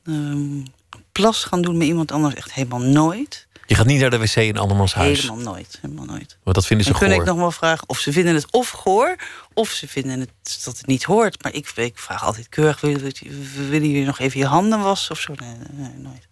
um, 0.03 0.65
plas 1.11 1.43
gaan 1.43 1.61
doen 1.61 1.77
met 1.77 1.87
iemand 1.87 2.11
anders. 2.11 2.35
Echt 2.35 2.53
helemaal 2.53 2.79
nooit. 2.79 3.47
Je 3.65 3.75
gaat 3.75 3.85
niet 3.85 3.99
naar 3.99 4.09
de 4.09 4.17
wc 4.17 4.35
in 4.35 4.57
andermans 4.57 4.93
huis? 4.93 5.21
Helemaal 5.21 5.53
nooit. 5.53 5.77
Helemaal 5.81 6.05
nooit. 6.05 6.37
Want 6.43 6.55
dat 6.55 6.65
vinden 6.65 6.85
ze 6.85 6.91
Dan 6.91 7.01
goor. 7.01 7.09
kun 7.09 7.19
ik 7.19 7.25
nog 7.25 7.37
wel 7.37 7.51
vragen 7.51 7.89
of 7.89 7.99
ze 7.99 8.11
vinden 8.11 8.35
het 8.35 8.51
of 8.51 8.69
goor... 8.69 9.15
of 9.53 9.69
ze 9.69 9.87
vinden 9.87 10.19
het, 10.19 10.61
dat 10.63 10.77
het 10.77 10.87
niet 10.87 11.03
hoort. 11.03 11.43
Maar 11.43 11.53
ik, 11.53 11.71
ik 11.75 11.99
vraag 11.99 12.23
altijd 12.23 12.49
keurig... 12.49 12.81
willen 12.81 13.89
jullie 13.89 14.05
nog 14.05 14.19
even 14.19 14.39
je 14.39 14.45
handen 14.45 14.79
wassen 14.79 15.11
of 15.11 15.19
zo? 15.19 15.33
Nee, 15.39 15.55
nee 15.71 15.93
nooit. 15.97 16.29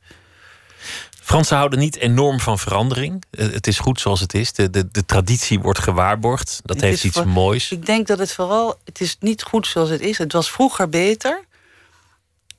Fransen 1.30 1.58
houden 1.58 1.80
niet 1.80 1.96
enorm 1.96 2.40
van 2.40 2.60
verandering. 2.60 3.24
Het 3.32 3.68
is 3.68 3.80
goed 3.80 4.00
zoals 4.00 4.20
het 4.20 4.34
is. 4.34 4.54
De, 4.54 4.70
de, 4.70 4.88
de 4.92 5.06
traditie 5.06 5.60
wordt 5.60 5.80
gewaarborgd. 5.80 6.60
Dat 6.64 6.76
Het 6.76 6.86
heeft 6.86 7.04
iets 7.04 7.18
voor- 7.18 7.28
moois. 7.28 7.72
Ik 7.72 7.86
denk 7.86 8.08
dat 8.08 8.20
het 8.20 8.34
vooral... 8.34 8.80
Het 8.86 9.02
is 9.02 9.18
niet 9.20 9.44
goed 9.44 9.68
zoals 9.68 9.90
het 9.90 10.02
is. 10.02 10.18
Het 10.18 10.32
was 10.34 10.52
vroeger 10.52 10.90
beter. 10.90 11.44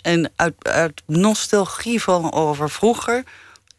En 0.03 0.33
uit, 0.37 0.55
uit 0.63 1.03
nostalgie 1.07 2.03
van 2.03 2.33
over 2.33 2.71
vroeger... 2.71 3.25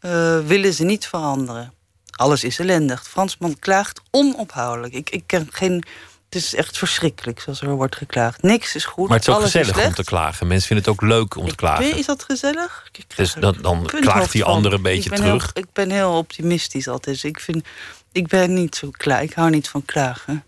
eh, 0.00 0.38
willen 0.38 0.72
ze 0.72 0.84
niet 0.84 1.06
veranderen. 1.06 1.72
Alles 2.10 2.44
is 2.44 2.58
ellendig. 2.58 3.02
De 3.02 3.10
Fransman 3.10 3.58
klaagt 3.58 4.00
onophoudelijk. 4.10 4.94
Ik, 4.94 5.10
ik 5.10 5.22
ken 5.26 5.46
geen... 5.50 5.84
Het 6.32 6.42
is 6.42 6.54
echt 6.54 6.78
verschrikkelijk 6.78 7.40
zoals 7.40 7.60
er 7.60 7.70
wordt 7.70 7.96
geklaagd. 7.96 8.42
Niks 8.42 8.74
is 8.74 8.84
goed. 8.84 9.08
Maar 9.08 9.18
het 9.18 9.26
is 9.26 9.34
ook 9.34 9.40
alles 9.40 9.52
gezellig 9.52 9.86
om 9.86 9.94
te 9.94 10.04
klagen. 10.04 10.46
Mensen 10.46 10.66
vinden 10.66 10.86
het 10.86 10.94
ook 10.94 11.08
leuk 11.08 11.36
om 11.36 11.48
te 11.48 11.54
klagen. 11.54 11.96
is 11.96 12.06
dat 12.06 12.22
gezellig? 12.22 12.88
Dus 13.16 13.34
dan, 13.34 13.56
dan 13.60 13.86
klaagt 13.86 14.32
die 14.32 14.44
ander 14.44 14.72
een 14.72 14.82
beetje 14.82 15.10
ik 15.10 15.16
terug. 15.16 15.50
Heel, 15.54 15.62
ik 15.62 15.72
ben 15.72 15.90
heel 15.90 16.12
optimistisch 16.12 16.88
altijd. 16.88 17.22
Ik, 17.22 17.40
vind, 17.40 17.64
ik 18.12 18.26
ben 18.26 18.54
niet 18.54 18.76
zo 18.76 18.88
klaar. 18.90 19.22
Ik 19.22 19.32
hou 19.32 19.50
niet 19.50 19.68
van 19.68 19.84
klagen. 19.84 20.44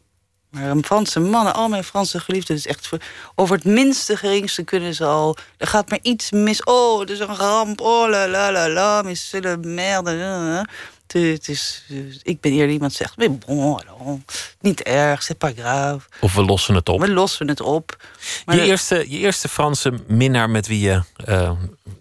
Maar 0.51 0.71
een 0.71 0.85
Franse 0.85 1.21
mannen, 1.21 1.55
al 1.55 1.69
mijn 1.69 1.85
Franse 1.85 2.21
geliefden, 2.21 2.57
is 2.57 2.67
echt 2.67 2.87
voor, 2.87 2.99
over 3.35 3.57
het 3.57 3.65
minste 3.65 4.17
geringste 4.17 4.63
kunnen 4.63 4.95
ze 4.95 5.05
al. 5.05 5.37
Er 5.57 5.67
gaat 5.67 5.89
maar 5.89 5.99
iets 6.03 6.31
mis. 6.31 6.65
Oh, 6.65 7.01
het 7.01 7.11
is 7.11 7.19
een 7.19 7.37
ramp. 7.37 7.81
Oh 7.81 8.09
la 8.09 8.29
la 8.29 8.53
la 8.53 8.69
la, 8.69 9.03
mais 9.03 9.29
c'est 9.29 9.45
le 9.45 9.57
merde. 9.57 10.67
Het, 11.07 11.23
het 11.23 11.49
is, 11.49 11.85
ik 12.23 12.41
ben 12.41 12.53
eerder 12.53 12.71
iemand 12.71 12.93
zegt, 12.93 13.17
bon, 13.47 14.23
niet 14.61 14.83
erg, 14.83 15.23
c'est 15.23 15.39
pas 15.39 15.53
grave. 15.57 16.09
Of 16.21 16.35
we 16.35 16.43
lossen 16.45 16.75
het 16.75 16.89
op. 16.89 17.01
We 17.01 17.09
lossen 17.13 17.49
het 17.49 17.61
op. 17.61 17.97
Maar 18.45 18.57
Je 18.57 18.63
eerste, 18.63 19.05
je 19.11 19.19
eerste 19.19 19.49
Franse 19.49 19.93
minnaar 20.07 20.51
met 20.51 20.67
wie 20.67 20.81
je, 20.81 21.03
eh, 21.25 21.51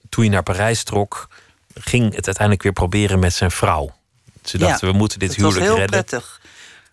toen 0.10 0.24
je 0.24 0.30
naar 0.30 0.44
Parijs 0.44 0.84
trok, 0.84 1.28
ging 1.74 2.04
het 2.16 2.26
uiteindelijk 2.26 2.64
weer 2.64 2.74
proberen 2.74 3.20
met 3.20 3.34
zijn 3.34 3.52
vrouw. 3.52 3.96
Ze 4.44 4.58
Ja, 4.60 4.68
dachten, 4.68 4.88
we 4.92 4.98
moeten 4.98 5.20
dit 5.20 5.30
het 5.32 5.42
was 5.42 5.54
huwelijk 5.54 5.72
heel 5.72 5.82
redden. 5.86 6.04
prettig. 6.06 6.42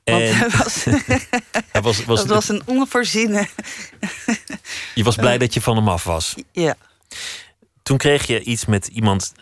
Want 0.04 0.22
En 0.22 0.36
hij 0.36 0.48
was, 0.50 0.84
hij 1.72 1.82
was, 1.82 2.04
was, 2.04 2.18
dat 2.18 2.28
was 2.28 2.48
een 2.48 2.62
onvoorziene. 2.64 3.48
je 4.94 5.04
was 5.04 5.16
blij 5.16 5.38
dat 5.44 5.54
je 5.54 5.60
van 5.60 5.76
hem 5.76 5.88
af 5.88 6.04
was. 6.04 6.34
Ja. 6.52 6.74
Toen 7.82 7.98
kreeg 7.98 8.26
je 8.26 8.42
iets 8.42 8.64
met 8.64 8.86
iemand 8.86 9.32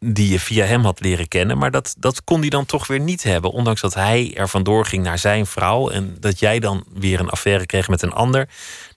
die 0.00 0.28
je 0.28 0.40
via 0.40 0.64
hem 0.64 0.84
had 0.84 1.00
leren 1.00 1.28
kennen. 1.28 1.58
Maar 1.58 1.70
dat, 1.70 1.94
dat 1.98 2.24
kon 2.24 2.40
hij 2.40 2.48
dan 2.48 2.66
toch 2.66 2.86
weer 2.86 3.00
niet 3.00 3.22
hebben. 3.22 3.50
Ondanks 3.50 3.80
dat 3.80 3.94
hij 3.94 4.32
er 4.34 4.48
vandoor 4.48 4.86
ging 4.86 5.02
naar 5.02 5.18
zijn 5.18 5.46
vrouw. 5.46 5.90
En 5.90 6.16
dat 6.20 6.38
jij 6.38 6.58
dan 6.58 6.84
weer 6.92 7.20
een 7.20 7.28
affaire 7.28 7.66
kreeg 7.66 7.88
met 7.88 8.02
een 8.02 8.12
ander. 8.12 8.48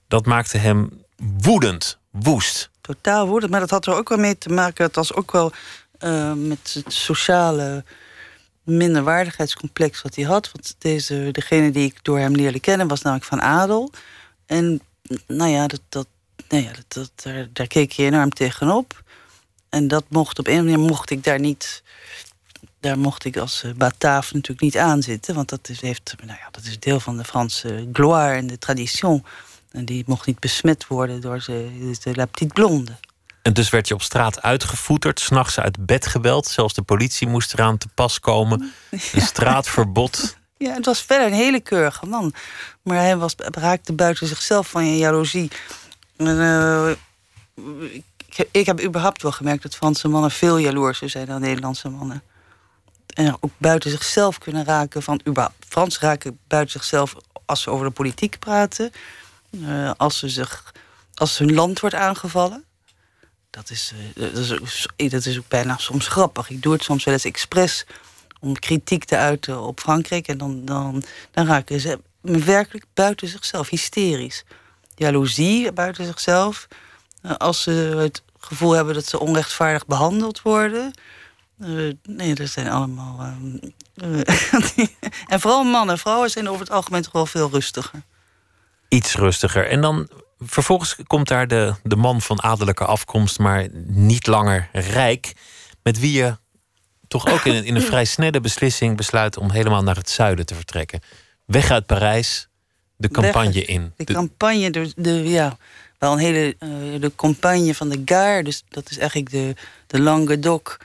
Dat 0.08 0.26
maakte 0.26 0.58
hem 0.58 1.04
woedend, 1.38 1.98
woest. 2.10 2.70
Totaal 2.80 3.26
woedend. 3.26 3.50
Maar 3.50 3.60
dat 3.60 3.70
had 3.70 3.86
er 3.86 3.94
ook 3.94 4.08
wel 4.08 4.18
mee 4.18 4.38
te 4.38 4.48
maken. 4.48 4.84
Het 4.84 4.94
was 4.94 5.14
ook 5.14 5.32
wel 5.32 5.52
uh, 6.00 6.32
met 6.32 6.80
het 6.84 6.92
sociale 6.92 7.84
minderwaardigheidscomplex 8.62 10.02
wat 10.02 10.14
hij 10.14 10.24
had. 10.24 10.50
Want 10.52 10.74
deze, 10.78 11.28
degene 11.32 11.70
die 11.70 11.84
ik 11.84 11.98
door 12.02 12.18
hem 12.18 12.34
leerde 12.34 12.60
kennen 12.60 12.88
was 12.88 13.02
namelijk 13.02 13.28
van 13.28 13.42
adel. 13.42 13.90
En 14.46 14.80
nou 15.26 15.50
ja, 15.50 15.66
dat, 15.66 15.80
dat, 15.88 16.06
nou 16.48 16.62
ja 16.62 16.72
dat, 16.72 16.84
dat, 16.88 17.10
daar, 17.14 17.48
daar 17.52 17.66
keek 17.66 17.92
je 17.92 18.04
enorm 18.04 18.30
tegenop. 18.30 19.01
En 19.72 19.88
dat 19.88 20.04
mocht 20.08 20.38
op 20.38 20.46
een 20.46 20.64
manier 20.64 20.78
mocht 20.78 21.10
ik 21.10 21.24
daar 21.24 21.40
niet. 21.40 21.82
Daar 22.80 22.98
mocht 22.98 23.24
ik 23.24 23.36
als 23.36 23.62
uh, 23.64 23.72
Bataaf 23.72 24.32
natuurlijk 24.32 24.60
niet 24.60 24.76
aan 24.78 25.02
zitten. 25.02 25.34
Want 25.34 25.48
dat 25.48 25.68
is, 25.68 25.80
heeft, 25.80 26.14
nou 26.24 26.38
ja, 26.38 26.48
dat 26.50 26.64
is 26.64 26.78
deel 26.78 27.00
van 27.00 27.16
de 27.16 27.24
Franse 27.24 27.88
gloire 27.92 28.36
en 28.36 28.46
de 28.46 28.58
tradition. 28.58 29.24
En 29.70 29.84
die 29.84 30.04
mocht 30.06 30.26
niet 30.26 30.38
besmet 30.38 30.86
worden 30.86 31.20
door 31.20 31.42
de, 31.46 31.92
de 32.02 32.14
La 32.14 32.26
Petite 32.26 32.54
Blonde. 32.54 32.92
En 33.42 33.52
dus 33.52 33.70
werd 33.70 33.88
je 33.88 33.94
op 33.94 34.02
straat 34.02 34.42
uitgevoeterd, 34.42 35.20
s'nachts 35.20 35.58
uit 35.58 35.86
bed 35.86 36.06
gebeld. 36.06 36.46
Zelfs 36.46 36.74
de 36.74 36.82
politie 36.82 37.28
moest 37.28 37.52
eraan 37.52 37.78
te 37.78 37.88
pas 37.94 38.20
komen. 38.20 38.72
Een 38.90 39.20
straatverbod. 39.20 40.36
Ja, 40.56 40.74
het 40.74 40.86
was 40.86 41.02
verder 41.02 41.26
een 41.26 41.32
hele 41.32 41.60
keurige 41.60 42.06
man. 42.06 42.34
Maar 42.82 42.96
hij 42.96 43.16
was, 43.16 43.34
raakte 43.36 43.92
buiten 43.92 44.26
zichzelf 44.26 44.68
van 44.68 44.86
je 44.86 44.96
jaloezie. 44.96 45.50
En, 46.16 46.26
uh, 46.36 46.90
ik, 47.94 48.04
ik, 48.50 48.66
heb 48.66 48.82
überhaupt 48.82 49.22
wel 49.22 49.32
gemerkt 49.32 49.62
dat 49.62 49.74
Franse 49.74 50.08
mannen 50.08 50.30
veel 50.30 50.58
jaloerser 50.58 51.10
zijn 51.10 51.26
dan 51.26 51.40
Nederlandse 51.40 51.88
mannen. 51.88 52.22
En 53.06 53.36
ook 53.40 53.50
buiten 53.56 53.90
zichzelf 53.90 54.38
kunnen 54.38 54.64
raken 54.64 55.02
van. 55.02 55.20
Frans 55.68 55.98
raken 55.98 56.38
buiten 56.46 56.72
zichzelf 56.72 57.14
als 57.46 57.62
ze 57.62 57.70
over 57.70 57.86
de 57.86 57.92
politiek 57.92 58.38
praten. 58.38 58.92
Uh, 59.50 59.90
als, 59.96 60.18
ze 60.18 60.28
zich, 60.28 60.74
als 61.14 61.38
hun 61.38 61.54
land 61.54 61.80
wordt 61.80 61.94
aangevallen. 61.94 62.64
Dat 63.50 63.70
is, 63.70 63.92
uh, 64.14 64.34
dat, 64.34 64.60
is, 64.60 64.86
dat 65.10 65.26
is 65.26 65.38
ook 65.38 65.48
bijna 65.48 65.76
soms 65.76 66.08
grappig. 66.08 66.50
Ik 66.50 66.62
doe 66.62 66.72
het 66.72 66.82
soms 66.82 67.04
wel 67.04 67.14
eens 67.14 67.24
expres 67.24 67.86
om 68.40 68.58
kritiek 68.58 69.04
te 69.04 69.16
uiten 69.16 69.60
op 69.60 69.80
Frankrijk. 69.80 70.28
En 70.28 70.38
dan, 70.38 70.64
dan, 70.64 71.02
dan 71.30 71.46
raken 71.46 71.80
ze 71.80 72.00
werkelijk 72.20 72.84
buiten 72.94 73.28
zichzelf, 73.28 73.68
hysterisch. 73.68 74.44
Jaloezie 74.94 75.72
buiten 75.72 76.06
zichzelf. 76.06 76.68
Uh, 77.22 77.32
als 77.36 77.62
ze 77.62 77.70
het 77.96 78.22
gevoel 78.38 78.72
hebben 78.72 78.94
dat 78.94 79.06
ze 79.06 79.20
onrechtvaardig 79.20 79.86
behandeld 79.86 80.42
worden. 80.42 80.92
Uh, 81.58 81.92
nee, 82.02 82.34
dat 82.34 82.48
zijn 82.48 82.68
allemaal. 82.68 83.20
en 85.26 85.40
vooral 85.40 85.64
mannen. 85.64 85.98
Vrouwen 85.98 86.30
zijn 86.30 86.48
over 86.48 86.60
het 86.60 86.70
algemeen 86.70 87.02
toch 87.02 87.12
wel 87.12 87.26
veel 87.26 87.50
rustiger. 87.50 88.02
Iets 88.88 89.14
rustiger. 89.14 89.68
En 89.68 89.80
dan 89.80 90.08
vervolgens 90.38 90.96
komt 91.06 91.28
daar 91.28 91.48
de, 91.48 91.74
de 91.82 91.96
man 91.96 92.20
van 92.20 92.42
adellijke 92.42 92.84
afkomst, 92.84 93.38
maar 93.38 93.68
niet 93.86 94.26
langer 94.26 94.68
rijk. 94.72 95.32
Met 95.82 95.98
wie 95.98 96.12
je 96.12 96.36
toch 97.08 97.26
ook 97.26 97.44
in, 97.44 97.64
in 97.64 97.74
een 97.74 97.82
vrij 97.82 98.04
snelle 98.04 98.40
beslissing 98.40 98.96
besluit 98.96 99.36
om 99.36 99.50
helemaal 99.50 99.82
naar 99.82 99.96
het 99.96 100.10
zuiden 100.10 100.46
te 100.46 100.54
vertrekken. 100.54 101.00
Weg 101.44 101.70
uit 101.70 101.86
Parijs, 101.86 102.48
de 102.96 103.08
campagne 103.08 103.64
in. 103.64 103.92
De, 103.96 104.04
campagne, 104.04 104.70
de, 104.70 104.92
de, 104.96 105.28
ja, 105.28 105.56
wel 106.02 106.12
een 106.12 106.18
hele. 106.18 106.56
Uh, 106.60 107.00
de 107.00 107.12
campagne 107.16 107.74
van 107.74 107.88
de 107.88 108.02
Gare, 108.04 108.42
dus 108.42 108.64
dat 108.68 108.90
is 108.90 108.98
eigenlijk 108.98 109.30
de, 109.30 109.54
de 109.86 110.00
Languedoc, 110.00 110.76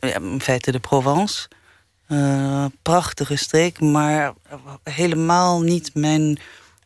in 0.00 0.40
feite 0.40 0.72
de 0.72 0.78
Provence. 0.78 1.48
Uh, 2.08 2.64
prachtige 2.82 3.36
streek, 3.36 3.80
maar 3.80 4.32
helemaal 4.82 5.60
niet 5.60 5.94
mijn 5.94 6.38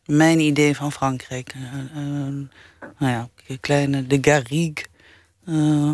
mijn 0.07 0.41
idee 0.41 0.77
van 0.77 0.93
Frankrijk. 0.93 1.55
Uh, 1.57 1.63
uh, 1.63 2.49
nou 2.99 3.13
ja, 3.13 3.29
kleine 3.61 4.07
de 4.07 4.19
Garrigue, 4.21 4.85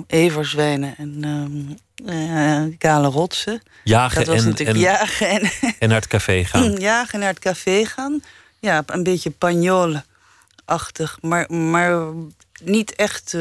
everzwijnen 0.06 0.94
en 0.96 2.78
kale 2.78 3.08
rotsen. 3.08 3.62
Jagen 3.84 4.24
dat 4.24 4.34
was 4.34 4.44
en, 4.44 4.66
en, 4.66 4.78
jagen 4.78 5.28
en, 5.28 5.50
en 5.78 5.88
naar 5.88 6.00
het 6.00 6.06
café 6.06 6.44
gaan. 6.44 6.72
jagen 6.90 7.18
naar 7.18 7.28
het 7.28 7.38
café 7.38 7.84
gaan. 7.84 8.22
Ja, 8.58 8.82
een 8.86 9.02
beetje 9.02 9.30
pagnol-achtig, 10.70 11.18
maar, 11.20 11.52
maar 11.52 12.12
niet 12.62 12.94
echt 12.94 13.36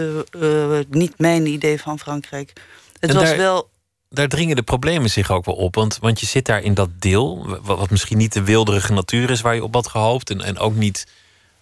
niet 0.89 1.13
mijn 1.17 1.45
idee 1.45 1.81
van 1.81 1.99
Frankrijk. 1.99 2.53
Het 2.99 3.09
en 3.09 3.15
was 3.15 3.25
daar, 3.25 3.37
wel 3.37 3.69
daar 4.09 4.27
dringen 4.27 4.55
de 4.55 4.63
problemen 4.63 5.09
zich 5.09 5.31
ook 5.31 5.45
wel 5.45 5.55
op. 5.55 5.75
Want, 5.75 5.97
want 6.01 6.19
je 6.19 6.25
zit 6.25 6.45
daar 6.45 6.61
in 6.61 6.73
dat 6.73 6.89
deel, 6.99 7.47
wat, 7.61 7.77
wat 7.77 7.89
misschien 7.89 8.17
niet 8.17 8.33
de 8.33 8.43
wilderige 8.43 8.93
natuur 8.93 9.29
is 9.29 9.41
waar 9.41 9.55
je 9.55 9.63
op 9.63 9.73
had 9.73 9.87
gehoopt. 9.87 10.29
En, 10.29 10.41
en 10.41 10.57
ook 10.57 10.75
niet 10.75 11.07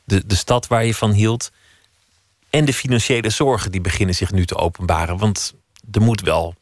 de, 0.04 0.26
de 0.26 0.36
stad 0.36 0.68
waar 0.68 0.86
je 0.86 0.96
van 0.96 1.12
hield. 1.12 1.52
En 2.50 2.66
de 2.66 2.74
financiële 2.74 3.30
zorgen 3.30 3.72
die 3.72 3.82
beginnen 3.82 4.16
zich 4.16 4.32
nu 4.32 4.46
te 4.46 4.56
openbaren. 4.56 5.18
Want 5.18 5.54
er 5.92 6.02
moet 6.02 6.22
wel 6.22 6.56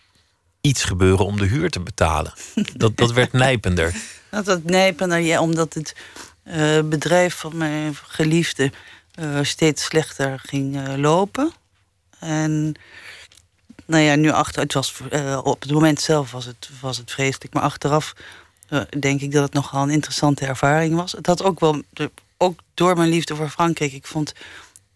iets 0.62 0.84
gebeuren 0.84 1.26
om 1.26 1.38
de 1.38 1.46
huur 1.46 1.70
te 1.70 1.80
betalen. 1.80 2.34
Dat, 2.78 2.98
dat 2.98 3.12
werd 3.12 3.32
nijpender. 3.32 3.96
Dat, 4.30 4.46
dat 4.46 4.64
nijpender, 4.64 5.20
ja, 5.20 5.42
omdat 5.42 5.74
het 5.74 5.96
uh, 6.44 6.82
bedrijf 6.82 7.36
van 7.36 7.58
mijn 7.58 7.96
geliefde 8.08 8.72
uh, 9.20 9.40
steeds 9.42 9.84
slechter 9.84 10.40
ging 10.46 10.76
uh, 10.76 10.96
lopen. 10.96 11.52
En 12.20 12.74
nou 13.86 14.04
ja, 14.04 14.16
nu 14.16 14.30
achter, 14.30 14.62
het 14.62 14.74
was, 14.74 14.94
uh, 15.14 15.40
op 15.44 15.62
het 15.62 15.72
moment 15.72 16.02
zelf 16.02 16.32
was 16.32 16.46
het, 16.46 16.70
was 16.82 16.98
het 16.98 17.12
vreselijk. 17.12 17.54
Maar 17.54 17.64
achteraf 17.64 18.14
denk 19.00 19.22
ik 19.22 19.32
dat 19.32 19.44
het 19.44 19.54
nogal 19.54 19.84
een 19.84 19.90
interessante 19.90 20.46
ervaring 20.46 20.96
was. 20.96 21.12
Het 21.12 21.26
had 21.26 21.44
ook 21.44 21.60
wel, 21.60 21.82
ook 22.38 22.60
door 22.74 22.98
mijn 22.98 23.10
liefde 23.10 23.36
voor 23.36 23.50
Frankrijk, 23.50 23.92
ik 23.92 24.08
vond 24.08 24.34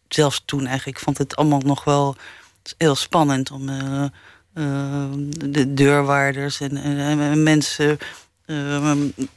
zelfs 0.08 0.42
toen 0.46 0.66
eigenlijk, 0.66 0.98
ik 0.98 1.04
vond 1.04 1.18
het 1.18 1.36
allemaal 1.36 1.60
nog 1.60 1.84
wel 1.84 2.16
heel 2.78 2.96
spannend 2.96 3.52
om 3.52 3.66
de 5.30 5.74
deurwaarders 5.74 6.60
en, 6.60 6.78
en 6.78 7.44
mensen 7.44 7.98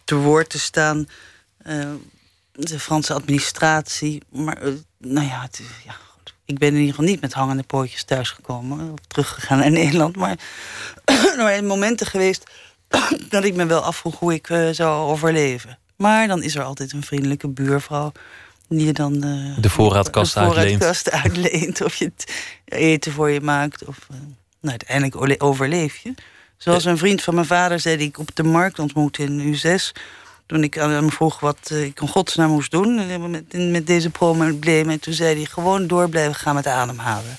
te 0.04 0.14
woord 0.14 0.48
te 0.50 0.58
staan. 0.58 1.08
De 2.52 2.80
Franse 2.80 3.14
administratie. 3.14 4.22
Maar 4.30 4.58
nou 4.98 5.26
ja, 5.26 5.42
het, 5.42 5.60
ja, 5.84 5.94
ik 6.44 6.58
ben 6.58 6.68
in 6.68 6.74
ieder 6.74 6.94
geval 6.94 7.10
niet 7.10 7.20
met 7.20 7.32
hangende 7.32 7.62
pootjes 7.62 8.04
thuisgekomen. 8.04 8.92
Of 8.92 8.98
teruggegaan 9.06 9.58
naar 9.58 9.70
Nederland. 9.80 10.16
Maar 10.16 10.36
er 11.04 11.34
zijn 11.36 11.66
momenten 11.66 12.06
geweest 12.06 12.50
dat 13.28 13.44
ik 13.44 13.54
me 13.54 13.66
wel 13.66 13.80
afvroeg 13.80 14.18
hoe 14.18 14.34
ik 14.34 14.48
uh, 14.48 14.68
zou 14.70 15.10
overleven. 15.10 15.78
Maar 15.96 16.28
dan 16.28 16.42
is 16.42 16.54
er 16.54 16.62
altijd 16.62 16.92
een 16.92 17.02
vriendelijke 17.02 17.48
buurvrouw 17.48 18.12
die 18.68 18.86
je 18.86 18.92
dan 18.92 19.24
uh, 19.24 19.56
de 19.58 19.70
voorraadkast, 19.70 20.34
de 20.34 20.40
voorraadkast 20.40 21.10
uitleent. 21.22 21.80
Of 21.80 21.94
je 21.94 22.04
het 22.04 22.32
eten 22.64 23.12
voor 23.12 23.30
je 23.30 23.40
maakt. 23.40 23.84
Of 23.84 23.98
uh, 24.10 24.16
nou, 24.60 24.76
uiteindelijk 24.78 25.42
overleef 25.42 25.96
je. 25.96 26.14
Zoals 26.56 26.84
een 26.84 26.98
vriend 26.98 27.22
van 27.22 27.34
mijn 27.34 27.46
vader 27.46 27.80
zei 27.80 27.96
die 27.96 28.08
ik 28.08 28.18
op 28.18 28.34
de 28.34 28.42
markt 28.42 28.78
ontmoette 28.78 29.22
in 29.22 29.56
U6 29.56 29.90
toen 30.52 30.62
ik 30.62 30.78
aan 30.78 30.90
hem 30.90 31.10
vroeg 31.10 31.40
wat 31.40 31.58
eh, 31.70 31.84
ik 31.84 32.00
in 32.00 32.08
godsnaam 32.08 32.50
moest 32.50 32.70
doen 32.70 32.98
eh, 32.98 33.16
met, 33.16 33.70
met 33.70 33.86
deze 33.86 34.10
problemen. 34.10 34.92
En 34.92 35.00
toen 35.00 35.14
zei 35.14 35.36
hij 35.36 35.44
gewoon 35.44 35.86
door 35.86 36.08
blijven 36.08 36.34
gaan 36.34 36.54
met 36.54 36.66
ademhalen. 36.66 37.38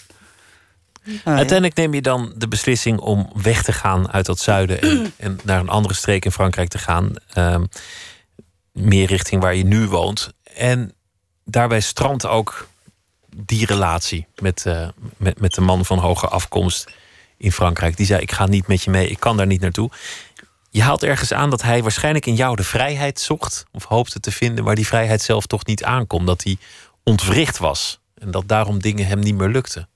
Uiteindelijk 1.24 1.76
neem 1.76 1.94
je 1.94 2.02
dan 2.02 2.34
de 2.36 2.48
beslissing 2.48 3.00
om 3.00 3.30
weg 3.36 3.64
te 3.64 3.72
gaan 3.72 4.12
uit 4.12 4.26
dat 4.26 4.40
zuiden 4.40 4.82
en, 4.82 5.14
en 5.18 5.40
naar 5.44 5.60
een 5.60 5.70
andere 5.70 5.94
streek 5.94 6.26
in 6.26 6.32
Frankrijk 6.32 6.70
te 6.70 6.78
gaan. 6.78 7.16
Um, 7.38 7.70
meer 8.72 9.08
richting 9.08 9.42
waar 9.42 9.56
je 9.56 9.66
nu 9.66 9.88
woont. 9.88 10.32
En 10.56 10.94
daarbij 11.46 11.80
strandt 11.80 12.26
ook 12.26 12.68
die 13.36 13.66
relatie 13.66 14.28
met, 14.36 14.64
uh, 14.68 14.88
met, 15.18 15.40
met 15.40 15.54
de 15.54 15.62
man 15.62 15.86
van 15.86 16.00
hoge 16.00 16.28
afkomst 16.28 16.92
in 17.38 17.52
Frankrijk. 17.52 17.98
Die 17.98 18.06
zei: 18.06 18.22
Ik 18.22 18.32
ga 18.32 18.46
niet 18.46 18.68
met 18.68 18.84
je 18.84 18.90
mee, 18.90 19.08
ik 19.08 19.20
kan 19.20 19.38
daar 19.38 19.48
niet 19.48 19.62
naartoe. 19.62 19.90
Je 20.74 20.82
haalt 20.82 21.04
ergens 21.04 21.34
aan 21.34 21.50
dat 21.50 21.62
hij 21.62 21.82
waarschijnlijk 21.82 22.26
in 22.26 22.36
jou 22.36 22.56
de 22.56 22.64
vrijheid 22.64 23.20
zocht, 23.20 23.66
of 23.72 23.84
hoopte 23.84 24.20
te 24.20 24.32
vinden, 24.32 24.64
waar 24.64 24.76
die 24.76 24.88
vrijheid 24.88 25.22
zelf 25.22 25.46
toch 25.46 25.66
niet 25.66 25.84
aankomt. 25.84 26.28
Dat 26.28 26.44
hij 26.44 26.58
ontwricht 27.04 27.58
was 27.58 28.00
en 28.16 28.32
dat 28.32 28.48
daarom 28.48 28.82
dingen 28.82 29.08
hem 29.08 29.20
niet 29.20 29.36
meer 29.36 29.50
lukten. 29.50 29.90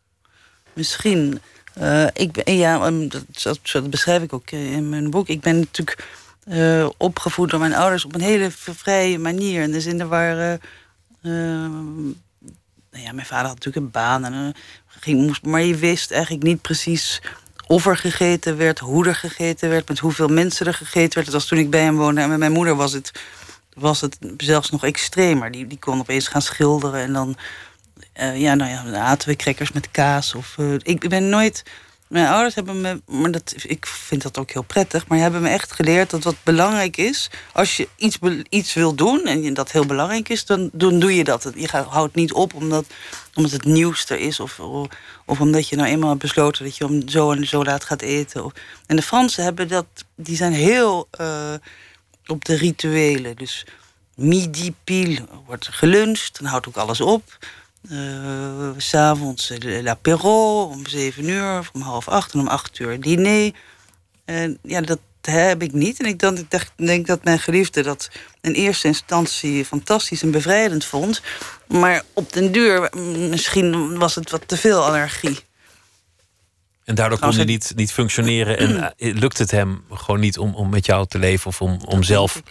Misschien. 0.73 1.41
Uh, 1.77 2.07
ik 2.13 2.49
ja, 2.49 2.91
dat, 2.91 3.23
dat, 3.71 3.89
beschrijf 3.89 4.21
ik 4.21 4.33
ook 4.33 4.51
in 4.51 4.89
mijn 4.89 5.09
boek. 5.09 5.27
Ik 5.27 5.41
ben 5.41 5.59
natuurlijk 5.59 6.07
uh, 6.47 6.89
opgevoed 6.97 7.49
door 7.49 7.59
mijn 7.59 7.75
ouders 7.75 8.05
op 8.05 8.15
een 8.15 8.21
hele 8.21 8.51
vrije 8.51 9.19
manier. 9.19 9.61
In 9.61 9.71
de 9.71 9.81
zin, 9.81 10.07
waren. 10.07 10.61
Uh, 11.21 11.31
nou 12.91 13.03
ja, 13.03 13.11
mijn 13.11 13.27
vader 13.27 13.47
had 13.47 13.55
natuurlijk 13.55 13.85
een 13.85 13.91
baan 13.91 14.25
en 14.25 14.55
ging, 14.87 15.25
moest, 15.25 15.45
maar 15.45 15.61
je 15.61 15.75
wist 15.75 16.11
eigenlijk 16.11 16.43
niet 16.43 16.61
precies 16.61 17.21
of 17.67 17.85
er 17.85 17.97
gegeten 17.97 18.57
werd, 18.57 18.79
hoe 18.79 19.07
er 19.07 19.15
gegeten 19.15 19.69
werd, 19.69 19.87
met 19.87 19.99
hoeveel 19.99 20.27
mensen 20.27 20.65
er 20.65 20.73
gegeten 20.73 21.13
werd. 21.13 21.25
Dat 21.25 21.35
was 21.35 21.45
toen 21.45 21.59
ik 21.59 21.69
bij 21.69 21.81
hem 21.81 21.95
woonde. 21.95 22.21
En 22.21 22.29
met 22.29 22.39
mijn 22.39 22.51
moeder 22.51 22.75
was 22.75 22.93
het, 22.93 23.11
was 23.73 24.01
het 24.01 24.17
zelfs 24.37 24.69
nog 24.69 24.83
extremer. 24.83 25.51
Die, 25.51 25.67
die 25.67 25.79
kon 25.79 25.99
opeens 25.99 26.27
gaan 26.27 26.41
schilderen 26.41 27.01
en 27.01 27.13
dan... 27.13 27.35
Uh, 28.21 28.39
ja, 28.39 28.55
nou 28.55 28.71
ja, 28.71 28.83
dan 28.83 29.17
we 29.25 29.35
crackers 29.35 29.71
met 29.71 29.91
kaas. 29.91 30.35
Of, 30.35 30.55
uh, 30.59 30.73
ik 30.83 31.09
ben 31.09 31.29
nooit 31.29 31.63
Mijn 32.07 32.27
ouders 32.27 32.55
hebben 32.55 32.81
me, 32.81 33.01
maar 33.05 33.31
dat, 33.31 33.53
ik 33.63 33.85
vind 33.85 34.21
dat 34.21 34.37
ook 34.37 34.51
heel 34.51 34.61
prettig, 34.61 35.07
maar 35.07 35.17
hebben 35.17 35.41
me 35.41 35.49
echt 35.49 35.71
geleerd 35.71 36.09
dat 36.09 36.23
wat 36.23 36.35
belangrijk 36.43 36.97
is, 36.97 37.29
als 37.53 37.77
je 37.77 37.87
iets, 37.95 38.17
iets 38.49 38.73
wil 38.73 38.95
doen 38.95 39.25
en 39.25 39.53
dat 39.53 39.71
heel 39.71 39.85
belangrijk 39.85 40.29
is, 40.29 40.45
dan, 40.45 40.69
dan 40.73 40.99
doe 40.99 41.15
je 41.15 41.23
dat. 41.23 41.51
Je 41.55 41.67
houdt 41.67 42.15
niet 42.15 42.33
op 42.33 42.53
omdat, 42.53 42.85
omdat 43.33 43.51
het 43.51 43.65
nieuws 43.65 44.09
er 44.09 44.19
is 44.19 44.39
of, 44.39 44.59
of, 45.27 45.39
omdat 45.39 45.67
je 45.69 45.75
nou 45.75 45.87
eenmaal 45.89 46.09
hebt 46.09 46.21
besloten 46.21 46.63
dat 46.65 46.77
je 46.77 46.85
om 46.85 47.09
zo 47.09 47.31
en 47.31 47.47
zo 47.47 47.63
laat 47.63 47.83
gaat 47.83 48.01
eten. 48.01 48.45
Of- 48.45 48.51
En 48.85 48.95
de 48.95 49.01
Fransen 49.01 49.43
hebben 49.43 49.67
dat, 49.67 49.85
die 50.15 50.35
zijn 50.35 50.53
heel 50.53 51.07
eh, 51.11 51.53
op 52.27 52.45
de 52.45 52.55
rituelen. 52.55 53.35
Dus 53.35 53.65
midi 54.15 54.73
pile 54.83 55.25
wordt 55.45 55.67
geluncht, 55.71 56.39
dan 56.39 56.49
houdt 56.49 56.67
ook 56.67 56.77
alles 56.77 57.01
op. 57.01 57.37
S 58.77 58.89
S'avonds 58.89 59.49
eh, 59.49 59.81
l'apéro 59.81 60.63
om 60.63 60.87
zeven 60.87 61.29
uur, 61.29 61.59
of 61.59 61.69
om 61.73 61.81
half 61.81 62.07
acht 62.07 62.33
en 62.33 62.39
om 62.39 62.47
acht 62.47 62.79
uur 62.79 62.99
diner. 63.01 63.51
En 64.25 64.57
ja, 64.61 64.81
dat 64.81 64.99
heb 65.31 65.61
ik 65.61 65.73
niet. 65.73 65.99
En 65.99 66.05
ik 66.05 66.19
dan, 66.19 66.37
ik 66.37 66.69
denk 66.75 67.07
dat 67.07 67.23
mijn 67.23 67.39
geliefde 67.39 67.83
dat 67.83 68.09
in 68.41 68.51
eerste 68.51 68.87
instantie 68.87 69.65
fantastisch 69.65 70.21
en 70.21 70.31
bevrijdend 70.31 70.85
vond. 70.85 71.21
Maar 71.67 72.03
op 72.13 72.33
den 72.33 72.51
duur, 72.51 72.89
misschien 73.29 73.97
was 73.97 74.15
het 74.15 74.31
wat 74.31 74.47
te 74.47 74.57
veel 74.57 74.85
allergie. 74.85 75.39
En 76.83 76.95
daardoor 76.95 77.19
kon 77.19 77.35
hij 77.35 77.45
niet, 77.45 77.73
niet 77.75 77.91
functioneren. 77.91 78.57
En 78.57 78.77
eh, 78.97 79.15
lukt 79.15 79.37
het 79.37 79.51
hem 79.51 79.83
gewoon 79.91 80.19
niet 80.19 80.37
om, 80.37 80.55
om 80.55 80.69
met 80.69 80.85
jou 80.85 81.07
te 81.07 81.19
leven 81.19 81.47
of 81.47 81.61
om, 81.61 81.79
om 81.85 82.03
zelf 82.03 82.41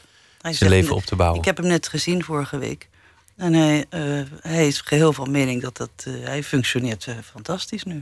zijn 0.51 0.70
leven 0.70 0.95
op 0.95 1.05
te 1.05 1.16
bouwen. 1.16 1.39
Ik 1.39 1.45
heb 1.45 1.57
hem 1.57 1.66
net 1.66 1.89
gezien 1.89 2.24
vorige 2.24 2.59
week. 2.59 2.89
En 3.37 3.53
hij, 3.53 3.87
eh, 3.89 4.01
hij 4.41 4.66
is 4.66 4.81
geheel 4.81 5.12
van 5.12 5.31
mening 5.31 5.62
dat 5.62 5.77
dat, 5.77 5.91
eh, 6.05 6.12
hij 6.24 6.43
functioneert 6.43 7.07
fantastisch 7.33 7.85
nu. 7.85 8.01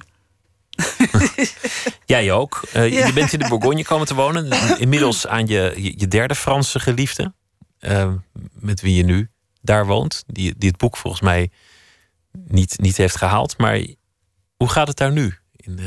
Jij 2.07 2.33
ook. 2.33 2.62
Eh, 2.72 2.93
Ja. 2.93 3.07
Je 3.07 3.12
bent 3.12 3.33
in 3.33 3.39
de 3.39 3.49
Bourgogne 3.49 3.85
komen 3.85 4.07
te 4.07 4.14
wonen. 4.14 4.79
Inmiddels 4.81 5.27
aan 5.27 5.47
je, 5.47 5.72
je, 5.77 5.95
je 5.97 6.09
derde 6.09 6.35
Franse 6.35 6.81
geliefde. 6.81 7.33
eh, 7.79 8.12
met 8.53 8.81
wie 8.81 8.95
je 8.97 9.03
nu 9.05 9.31
daar 9.62 9.87
woont. 9.87 10.25
Die, 10.27 10.55
die 10.59 10.68
het 10.68 10.79
boek 10.79 10.97
volgens 10.97 11.22
mij 11.22 11.51
niet, 12.33 12.79
niet 12.81 12.97
heeft 12.97 13.16
gehaald. 13.16 13.59
Maar 13.59 13.85
hoe 14.57 14.68
gaat 14.68 14.89
het 14.89 14.97
daar 14.97 15.12
nu? 15.12 15.35
In, 15.57 15.79
eh, 15.79 15.85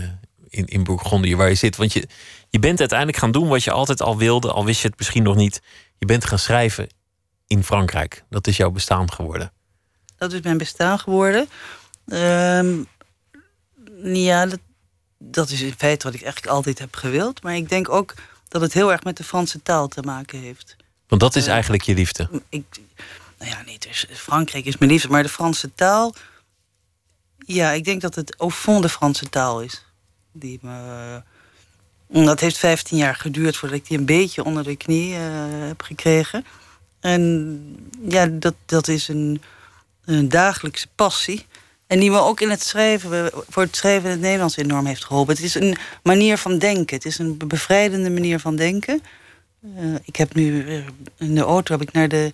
in, 0.47 0.65
in 0.65 0.83
Bourgondië 0.83 1.35
waar 1.35 1.49
je 1.49 1.55
zit. 1.55 1.75
Want 1.75 1.93
je, 1.93 2.07
je 2.49 2.59
bent 2.59 2.79
uiteindelijk 2.79 3.17
gaan 3.19 3.31
doen 3.31 3.47
wat 3.47 3.63
je 3.63 3.71
altijd 3.71 4.01
al 4.01 4.17
wilde. 4.17 4.51
Al 4.51 4.65
wist 4.65 4.81
je 4.81 4.87
het 4.87 4.97
misschien 4.97 5.23
nog 5.23 5.35
niet. 5.35 5.61
Je 5.97 6.05
bent 6.05 6.25
gaan 6.25 6.39
schrijven 6.39 6.87
in 7.47 7.63
Frankrijk. 7.63 8.23
Dat 8.29 8.47
is 8.47 8.57
jouw 8.57 8.71
bestaan 8.71 9.11
geworden. 9.11 9.51
Dat 10.17 10.33
is 10.33 10.41
mijn 10.41 10.57
bestaan 10.57 10.99
geworden. 10.99 11.49
Ehm, 12.07 12.75
ja, 14.03 14.45
dat, 14.45 14.59
dat 15.17 15.49
is 15.49 15.61
in 15.61 15.73
feite 15.77 16.05
wat 16.05 16.13
ik 16.15 16.21
eigenlijk 16.21 16.53
altijd 16.53 16.79
heb 16.79 16.95
gewild. 16.95 17.43
Maar 17.43 17.55
ik 17.55 17.69
denk 17.69 17.89
ook 17.89 18.13
dat 18.47 18.61
het 18.61 18.73
heel 18.73 18.91
erg 18.91 19.03
met 19.03 19.17
de 19.17 19.23
Franse 19.23 19.61
taal 19.63 19.87
te 19.87 20.01
maken 20.01 20.39
heeft. 20.39 20.75
Want 21.07 21.21
dat 21.21 21.35
is 21.35 21.45
Eh, 21.45 21.53
eigenlijk 21.53 21.83
je 21.83 21.93
liefde. 21.93 22.29
Ik, 22.49 22.63
nou 23.37 23.51
ja, 23.51 23.61
nee, 23.65 23.79
dus 23.79 24.05
Frankrijk 24.13 24.65
is 24.65 24.77
mijn 24.77 24.91
liefde, 24.91 25.09
maar 25.09 25.23
de 25.23 25.29
Franse 25.29 25.73
taal. 25.75 26.15
Ja, 27.37 27.71
ik 27.71 27.83
denk 27.83 28.01
dat 28.01 28.15
het 28.15 28.35
au 28.35 28.51
fond 28.51 28.81
de 28.81 28.89
Franse 28.89 29.29
taal 29.29 29.61
is. 29.61 29.85
Die 30.31 30.59
me, 30.61 31.21
dat 32.07 32.39
heeft 32.39 32.57
15 32.57 32.97
jaar 32.97 33.15
geduurd 33.15 33.57
voordat 33.57 33.77
ik 33.77 33.87
die 33.87 33.97
een 33.97 34.05
beetje 34.05 34.43
onder 34.43 34.63
de 34.63 34.75
knie 34.75 35.13
eh, 35.15 35.21
heb 35.67 35.81
gekregen. 35.81 36.45
En 36.99 37.89
ja, 38.07 38.25
dat, 38.25 38.55
dat 38.65 38.87
is 38.87 39.07
een, 39.07 39.41
een 40.05 40.29
dagelijkse 40.29 40.87
passie. 40.95 41.45
En 41.87 41.99
die 41.99 42.11
me 42.11 42.19
ook 42.19 42.41
in 42.41 42.49
het 42.49 42.63
schrijven, 42.63 43.31
voor 43.49 43.63
het 43.63 43.75
schrijven 43.75 44.05
in 44.05 44.11
het 44.11 44.21
Nederlands 44.21 44.57
enorm 44.57 44.85
heeft 44.85 45.05
geholpen. 45.05 45.35
Het 45.35 45.43
is 45.43 45.55
een 45.55 45.77
manier 46.03 46.37
van 46.37 46.57
denken. 46.57 46.95
Het 46.95 47.05
is 47.05 47.17
een 47.17 47.37
bevrijdende 47.47 48.09
manier 48.09 48.39
van 48.39 48.55
denken. 48.55 49.01
Eh, 49.75 49.95
ik 50.03 50.15
heb 50.15 50.33
nu 50.33 50.67
eh, 50.67 50.85
in 51.17 51.35
de 51.35 51.41
auto 51.41 51.71
heb 51.77 51.87
ik 51.87 51.93
naar 51.93 52.07
de, 52.07 52.31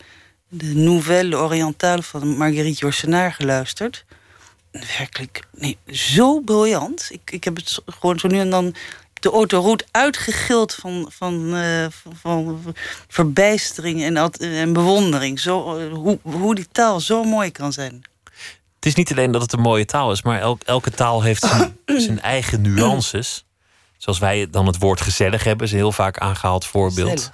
de 0.47 0.75
Nouvelle 0.75 1.37
Orientale 1.37 2.03
van 2.03 2.37
Marguerite 2.37 2.79
Yourcenar 2.79 3.31
geluisterd. 3.31 4.05
Werkelijk, 4.97 5.43
nee, 5.51 5.77
zo 5.87 6.39
briljant. 6.39 7.07
Ik, 7.11 7.31
ik 7.31 7.43
heb 7.43 7.55
het 7.55 7.79
gewoon 7.85 8.19
zo 8.19 8.27
nu 8.27 8.39
en 8.39 8.49
dan 8.49 8.75
de 9.13 9.29
autoroute 9.29 9.85
uitgegild 9.91 10.73
van, 10.73 11.11
van, 11.11 11.55
eh, 11.55 11.85
van, 11.89 12.15
van 12.15 12.75
verbijstering 13.07 14.03
en, 14.03 14.31
en 14.39 14.73
bewondering. 14.73 15.39
Zo, 15.39 15.89
hoe, 15.89 16.19
hoe 16.21 16.55
die 16.55 16.67
taal 16.71 16.99
zo 16.99 17.23
mooi 17.23 17.51
kan 17.51 17.73
zijn. 17.73 18.03
Het 18.83 18.91
is 18.91 18.97
niet 18.97 19.11
alleen 19.11 19.31
dat 19.31 19.41
het 19.41 19.53
een 19.53 19.59
mooie 19.59 19.85
taal 19.85 20.11
is, 20.11 20.21
maar 20.21 20.39
elk- 20.39 20.61
elke 20.63 20.91
taal 20.91 21.21
heeft 21.21 21.43
zijn, 21.45 21.77
zijn 22.01 22.21
eigen 22.21 22.61
nuances. 22.61 23.45
Zoals 23.97 24.19
wij 24.19 24.49
dan 24.49 24.65
het 24.67 24.77
woord 24.79 25.01
gezellig 25.01 25.43
hebben, 25.43 25.65
is 25.65 25.71
een 25.71 25.77
heel 25.77 25.91
vaak 25.91 26.17
aangehaald 26.17 26.65
voorbeeld. 26.65 27.31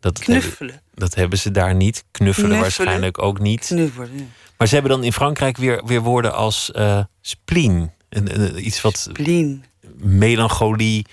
Dat, 0.00 0.18
Knuffelen. 0.18 0.80
dat 0.94 1.14
hebben 1.14 1.38
ze 1.38 1.50
daar 1.50 1.74
niet. 1.74 2.04
Knuffelen, 2.10 2.48
Knuffelen. 2.48 2.60
waarschijnlijk 2.60 3.22
ook 3.22 3.38
niet. 3.38 3.66
Knuffelen. 3.66 4.10
ja. 4.18 4.22
Maar 4.56 4.66
ze 4.68 4.74
hebben 4.74 4.92
dan 4.92 5.04
in 5.04 5.12
Frankrijk 5.12 5.56
weer, 5.56 5.82
weer 5.86 6.00
woorden 6.00 6.34
als 6.34 6.70
eh 6.72 7.00
spleen. 7.20 7.92
Een, 8.08 8.40
een- 8.40 8.66
iets 8.66 8.80
wat 8.80 9.08
melancholie, 9.96 11.06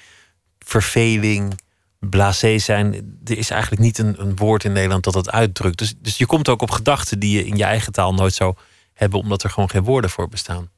verveling, 0.60 1.60
blasé 2.00 2.58
zijn. 2.58 2.94
Er 3.26 3.38
is 3.38 3.50
eigenlijk 3.50 3.82
niet 3.82 3.98
een, 3.98 4.16
een 4.22 4.36
woord 4.36 4.64
in 4.64 4.72
Nederland 4.72 5.04
dat 5.04 5.14
dat 5.14 5.32
uitdrukt. 5.32 5.78
Dus, 5.78 5.94
dus 6.02 6.18
je 6.18 6.26
komt 6.26 6.50
ook 6.50 6.62
op 6.62 6.72
gedachten 6.72 7.20
die 7.20 7.38
je 7.38 7.46
in 7.46 7.58
je 7.58 7.64
eigen 7.64 7.92
taal 7.92 8.14
nooit 8.14 8.34
zou 8.34 8.56
hebben, 8.96 9.20
omdat 9.20 9.44
er 9.44 9.50
gewoon 9.50 9.70
geen 9.70 9.84
woorden 9.84 10.10
voor 10.10 10.30
bestaan. 10.30 10.70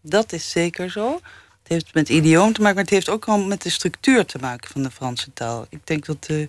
Dat 0.00 0.32
is 0.32 0.50
zeker 0.50 0.90
zo. 0.90 1.12
Het 1.62 1.68
heeft 1.74 1.94
met 1.94 2.08
idioom 2.08 2.52
te 2.52 2.60
maken, 2.60 2.74
maar 2.74 2.84
het 2.84 2.92
heeft 2.92 3.08
ook 3.08 3.26
wel 3.26 3.38
met 3.38 3.62
de 3.62 3.70
structuur 3.70 4.26
te 4.26 4.38
maken 4.38 4.70
van 4.70 4.82
de 4.82 4.90
Franse 4.90 5.32
taal. 5.32 5.66
Ik 5.68 5.80
denk 5.86 6.06
dat 6.06 6.24
de, 6.24 6.48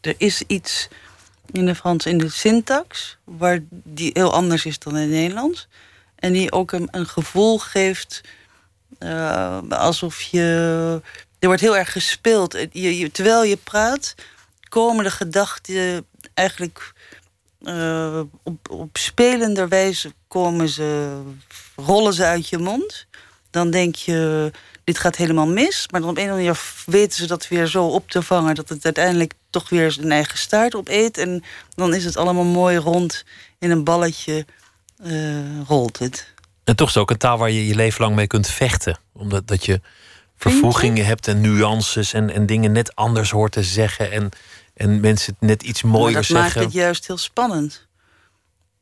er 0.00 0.14
is 0.16 0.42
iets 0.46 0.88
in 1.52 1.66
de 1.66 1.74
Frans, 1.74 2.06
in 2.06 2.18
de 2.18 2.28
syntax, 2.28 3.16
waar 3.24 3.58
die 3.70 4.10
heel 4.14 4.32
anders 4.32 4.64
is 4.66 4.78
dan 4.78 4.96
in 4.96 5.00
het 5.02 5.10
Nederlands. 5.10 5.68
En 6.14 6.32
die 6.32 6.52
ook 6.52 6.72
een, 6.72 6.88
een 6.90 7.06
gevoel 7.06 7.58
geeft 7.58 8.20
eh, 8.98 9.58
alsof 9.68 10.20
je. 10.20 10.42
Er 11.38 11.46
wordt 11.46 11.62
heel 11.62 11.76
erg 11.76 11.92
gespeeld. 11.92 12.56
Je- 12.72 13.10
terwijl 13.12 13.44
je 13.44 13.56
praat, 13.56 14.14
komen 14.68 15.04
de 15.04 15.10
gedachten 15.10 16.06
eigenlijk 16.34 16.92
eh, 17.62 18.20
op, 18.42 18.70
op 18.70 18.96
spelender 18.96 19.68
wijze 19.68 20.12
komen 20.28 20.68
ze, 20.68 21.20
rollen 21.76 22.12
ze 22.12 22.24
uit 22.24 22.48
je 22.48 22.58
mond. 22.58 23.06
Dan 23.50 23.70
denk 23.70 23.94
je, 23.94 24.50
dit 24.84 24.98
gaat 24.98 25.16
helemaal 25.16 25.46
mis. 25.46 25.88
Maar 25.90 26.00
dan 26.00 26.10
op 26.10 26.16
een 26.16 26.22
of 26.24 26.30
andere 26.30 26.46
manier 26.46 26.62
weten 26.86 27.18
ze 27.18 27.26
dat 27.26 27.48
weer 27.48 27.66
zo 27.66 27.86
op 27.86 28.10
te 28.10 28.22
vangen... 28.22 28.54
dat 28.54 28.68
het 28.68 28.84
uiteindelijk 28.84 29.32
toch 29.50 29.68
weer 29.68 29.90
zijn 29.92 30.12
eigen 30.12 30.38
staart 30.38 30.74
opeet. 30.74 31.18
En 31.18 31.44
dan 31.74 31.94
is 31.94 32.04
het 32.04 32.16
allemaal 32.16 32.44
mooi 32.44 32.76
rond 32.76 33.24
in 33.58 33.70
een 33.70 33.84
balletje 33.84 34.46
eh, 35.02 35.60
rolt 35.66 35.98
het. 35.98 36.34
En 36.64 36.76
toch 36.76 36.88
is 36.88 36.94
het 36.94 37.02
ook 37.02 37.10
een 37.10 37.16
taal 37.16 37.38
waar 37.38 37.50
je 37.50 37.66
je 37.66 37.74
leven 37.74 38.02
lang 38.02 38.14
mee 38.14 38.26
kunt 38.26 38.46
vechten. 38.46 38.98
Omdat 39.12 39.46
dat 39.46 39.64
je 39.64 39.80
vervoegingen 40.36 41.06
hebt 41.06 41.28
en 41.28 41.40
nuances 41.40 42.12
en, 42.12 42.30
en 42.30 42.46
dingen 42.46 42.72
net 42.72 42.94
anders 42.94 43.30
hoort 43.30 43.52
te 43.52 43.62
zeggen. 43.62 44.10
En, 44.12 44.30
en 44.78 45.00
mensen 45.00 45.36
het 45.38 45.48
net 45.48 45.62
iets 45.62 45.82
mooier 45.82 46.14
dat 46.14 46.24
zeggen. 46.24 46.42
maakt 46.44 46.54
het 46.54 46.72
juist 46.72 47.06
heel 47.06 47.16
spannend. 47.16 47.86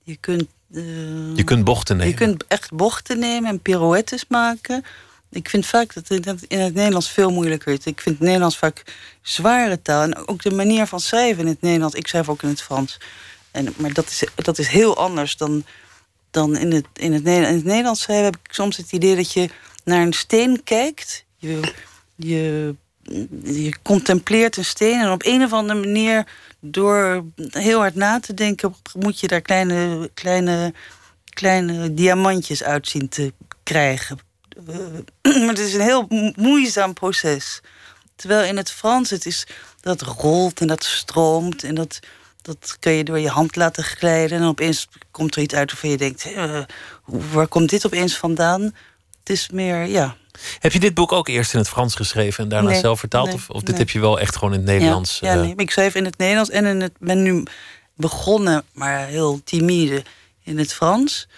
Je 0.02 0.16
kunt... 0.16 0.46
eh, 0.74 1.36
Je 1.36 1.44
kunt 1.44 1.64
bochten 1.64 1.96
nemen. 1.96 2.12
Je 2.12 2.18
kunt 2.18 2.44
echt 2.48 2.72
bochten 2.72 3.18
nemen 3.18 3.50
en 3.50 3.60
pirouettes 3.60 4.24
maken. 4.28 4.84
Ik 5.30 5.48
vind 5.48 5.66
vaak 5.66 5.94
dat 5.94 6.08
het 6.08 6.42
in 6.48 6.58
het 6.60 6.74
Nederlands 6.74 7.10
veel 7.10 7.30
moeilijker 7.30 7.72
is. 7.72 7.84
Ik 7.84 8.00
vind 8.00 8.14
het 8.14 8.24
Nederlands 8.24 8.58
vaak 8.58 8.82
zware 9.22 9.82
taal. 9.82 10.02
En 10.02 10.28
ook 10.28 10.42
de 10.42 10.50
manier 10.50 10.86
van 10.86 11.00
schrijven 11.00 11.42
in 11.42 11.48
het 11.48 11.60
Nederlands. 11.60 11.94
Ik 11.94 12.06
schrijf 12.06 12.28
ook 12.28 12.42
in 12.42 12.48
het 12.48 12.62
Frans. 12.62 13.00
En, 13.50 13.74
maar 13.76 13.92
dat 13.92 14.06
is, 14.10 14.24
dat 14.34 14.58
is 14.58 14.68
heel 14.68 14.96
anders 14.96 15.36
dan, 15.36 15.64
dan 16.30 16.56
in, 16.56 16.72
het, 16.72 16.86
in, 16.92 17.12
het 17.12 17.22
Nederlands. 17.22 17.50
In 17.50 17.56
het 17.56 17.64
Nederlands 17.64 18.00
schrijven 18.02 18.24
heb 18.24 18.36
ik 18.42 18.52
soms 18.52 18.76
het 18.76 18.92
idee 18.92 19.16
dat 19.16 19.32
je 19.32 19.48
naar 19.84 20.02
een 20.02 20.12
steen 20.12 20.62
kijkt. 20.64 21.24
Je, 21.36 21.72
je, 22.16 22.74
je 23.42 23.74
contempleert 23.82 24.56
een 24.56 24.64
steen. 24.64 25.00
En 25.00 25.10
op 25.10 25.24
een 25.24 25.42
of 25.42 25.52
andere 25.52 25.80
manier, 25.80 26.26
door 26.60 27.24
heel 27.50 27.78
hard 27.78 27.94
na 27.94 28.20
te 28.20 28.34
denken... 28.34 28.74
moet 28.98 29.20
je 29.20 29.28
daar 29.28 29.40
kleine, 29.40 30.10
kleine 30.14 30.72
kleine 31.36 31.94
diamantjes 31.94 32.62
uit 32.62 32.88
zien 32.88 33.08
te 33.08 33.32
krijgen. 33.62 34.18
Maar 35.22 35.48
het 35.48 35.58
is 35.58 35.74
een 35.74 35.80
heel 35.80 36.06
mo- 36.08 36.32
moeizaam 36.36 36.92
proces. 36.92 37.60
Terwijl 38.16 38.44
in 38.44 38.56
het 38.56 38.70
Frans 38.70 39.10
het 39.10 39.26
is 39.26 39.46
dat 39.80 40.00
rolt 40.00 40.60
en 40.60 40.66
dat 40.66 40.84
stroomt 40.84 41.62
en 41.62 41.74
dat, 41.74 41.98
dat 42.42 42.76
kun 42.80 42.92
je 42.92 43.04
door 43.04 43.18
je 43.18 43.28
hand 43.28 43.56
laten 43.56 43.84
glijden. 43.84 44.38
En 44.38 44.44
opeens 44.44 44.88
komt 45.10 45.36
er 45.36 45.42
iets 45.42 45.54
uit 45.54 45.70
waarvan 45.70 45.90
je 45.90 45.96
denkt: 45.96 46.32
eh, 46.32 46.60
waar 47.04 47.48
komt 47.48 47.70
dit 47.70 47.86
opeens 47.86 48.16
vandaan? 48.16 48.62
Het 49.18 49.30
is 49.30 49.48
meer, 49.50 49.84
ja. 49.84 50.16
Heb 50.58 50.72
je 50.72 50.80
dit 50.80 50.94
boek 50.94 51.12
ook 51.12 51.28
eerst 51.28 51.52
in 51.52 51.58
het 51.58 51.68
Frans 51.68 51.94
geschreven 51.94 52.44
en 52.44 52.50
daarna 52.50 52.70
Nee, 52.70 52.80
zelf 52.80 52.98
vertaald? 52.98 53.26
nee, 53.26 53.34
of, 53.34 53.50
of 53.50 53.62
dit 53.62 53.78
heb 53.78 53.90
je 53.90 54.00
wel 54.00 54.20
echt 54.20 54.36
gewoon 54.36 54.52
in 54.54 54.60
het 54.60 54.68
Nederlands? 54.68 55.18
Ja, 55.18 55.32
ja 55.32 55.38
eh, 55.38 55.44
nee. 55.46 55.54
Ik 55.56 55.70
schrijf 55.70 55.94
in 55.94 56.04
het 56.04 56.18
Nederlands 56.18 56.50
en 56.50 56.64
in 56.64 56.80
het, 56.80 56.92
ben 56.98 57.22
nu 57.22 57.42
begonnen, 57.94 58.64
maar 58.72 59.06
heel 59.06 59.40
timide 59.44 60.02
in 60.42 60.58
het 60.58 60.72
Frans. 60.74 61.28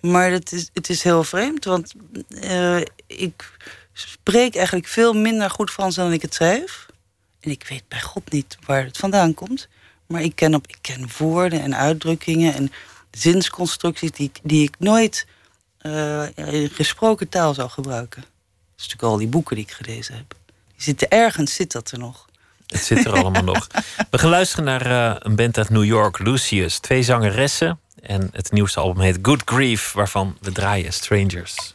Maar 0.00 0.30
het 0.30 0.52
is, 0.52 0.68
het 0.72 0.88
is 0.90 1.02
heel 1.02 1.24
vreemd, 1.24 1.64
want 1.64 1.92
eh, 2.40 2.80
ik 3.06 3.52
spreek 3.92 4.54
eigenlijk 4.56 4.86
veel 4.86 5.12
minder 5.12 5.50
goed 5.50 5.70
Frans 5.70 5.94
dan 5.94 6.12
ik 6.12 6.22
het 6.22 6.34
schrijf. 6.34 6.86
En 7.40 7.50
ik 7.50 7.66
weet 7.68 7.82
bij 7.88 8.00
God 8.00 8.32
niet 8.32 8.56
waar 8.66 8.84
het 8.84 8.96
vandaan 8.98 9.34
komt. 9.34 9.68
Maar 10.06 10.22
ik 10.22 10.34
ken, 10.34 10.54
op, 10.54 10.66
ik 10.66 10.78
ken 10.80 11.08
woorden 11.18 11.60
en 11.62 11.76
uitdrukkingen 11.76 12.54
en 12.54 12.72
zinsconstructies 13.10 14.10
die, 14.12 14.26
ik- 14.34 14.40
die 14.42 14.62
ik 14.62 14.74
nooit 14.78 15.26
eh, 15.78 16.22
in 16.36 16.70
gesproken 16.70 17.28
taal 17.28 17.54
zou 17.54 17.70
gebruiken. 17.70 18.24
Dat 18.78 18.86
is 18.86 18.92
natuurlijk 18.92 19.12
al 19.12 19.18
die 19.18 19.28
boeken 19.28 19.56
die 19.56 19.64
ik 19.64 19.72
gelezen 19.72 20.14
heb. 20.14 20.34
Die 20.46 20.82
zitten 20.82 21.08
ergens, 21.08 21.54
zit 21.54 21.72
dat 21.72 21.90
er 21.90 21.98
nog. 21.98 22.26
Het 22.66 22.80
zit 22.84 23.04
er 23.04 23.12
allemaal 23.12 23.44
nog. 23.44 23.66
We 24.10 24.18
gaan 24.18 24.30
luisteren 24.30 24.64
naar 24.64 24.86
eh, 24.86 25.16
een 25.18 25.36
band 25.36 25.58
uit 25.58 25.68
New 25.68 25.84
York, 25.84 26.18
Lucius. 26.18 26.78
Twee 26.78 27.02
zangeressen. 27.02 27.80
En 28.02 28.28
het 28.32 28.52
nieuwste 28.52 28.80
album 28.80 29.02
heet 29.02 29.18
Good 29.22 29.42
Grief, 29.44 29.92
waarvan 29.92 30.36
we 30.40 30.52
draaien 30.52 30.92
Strangers. 30.92 31.74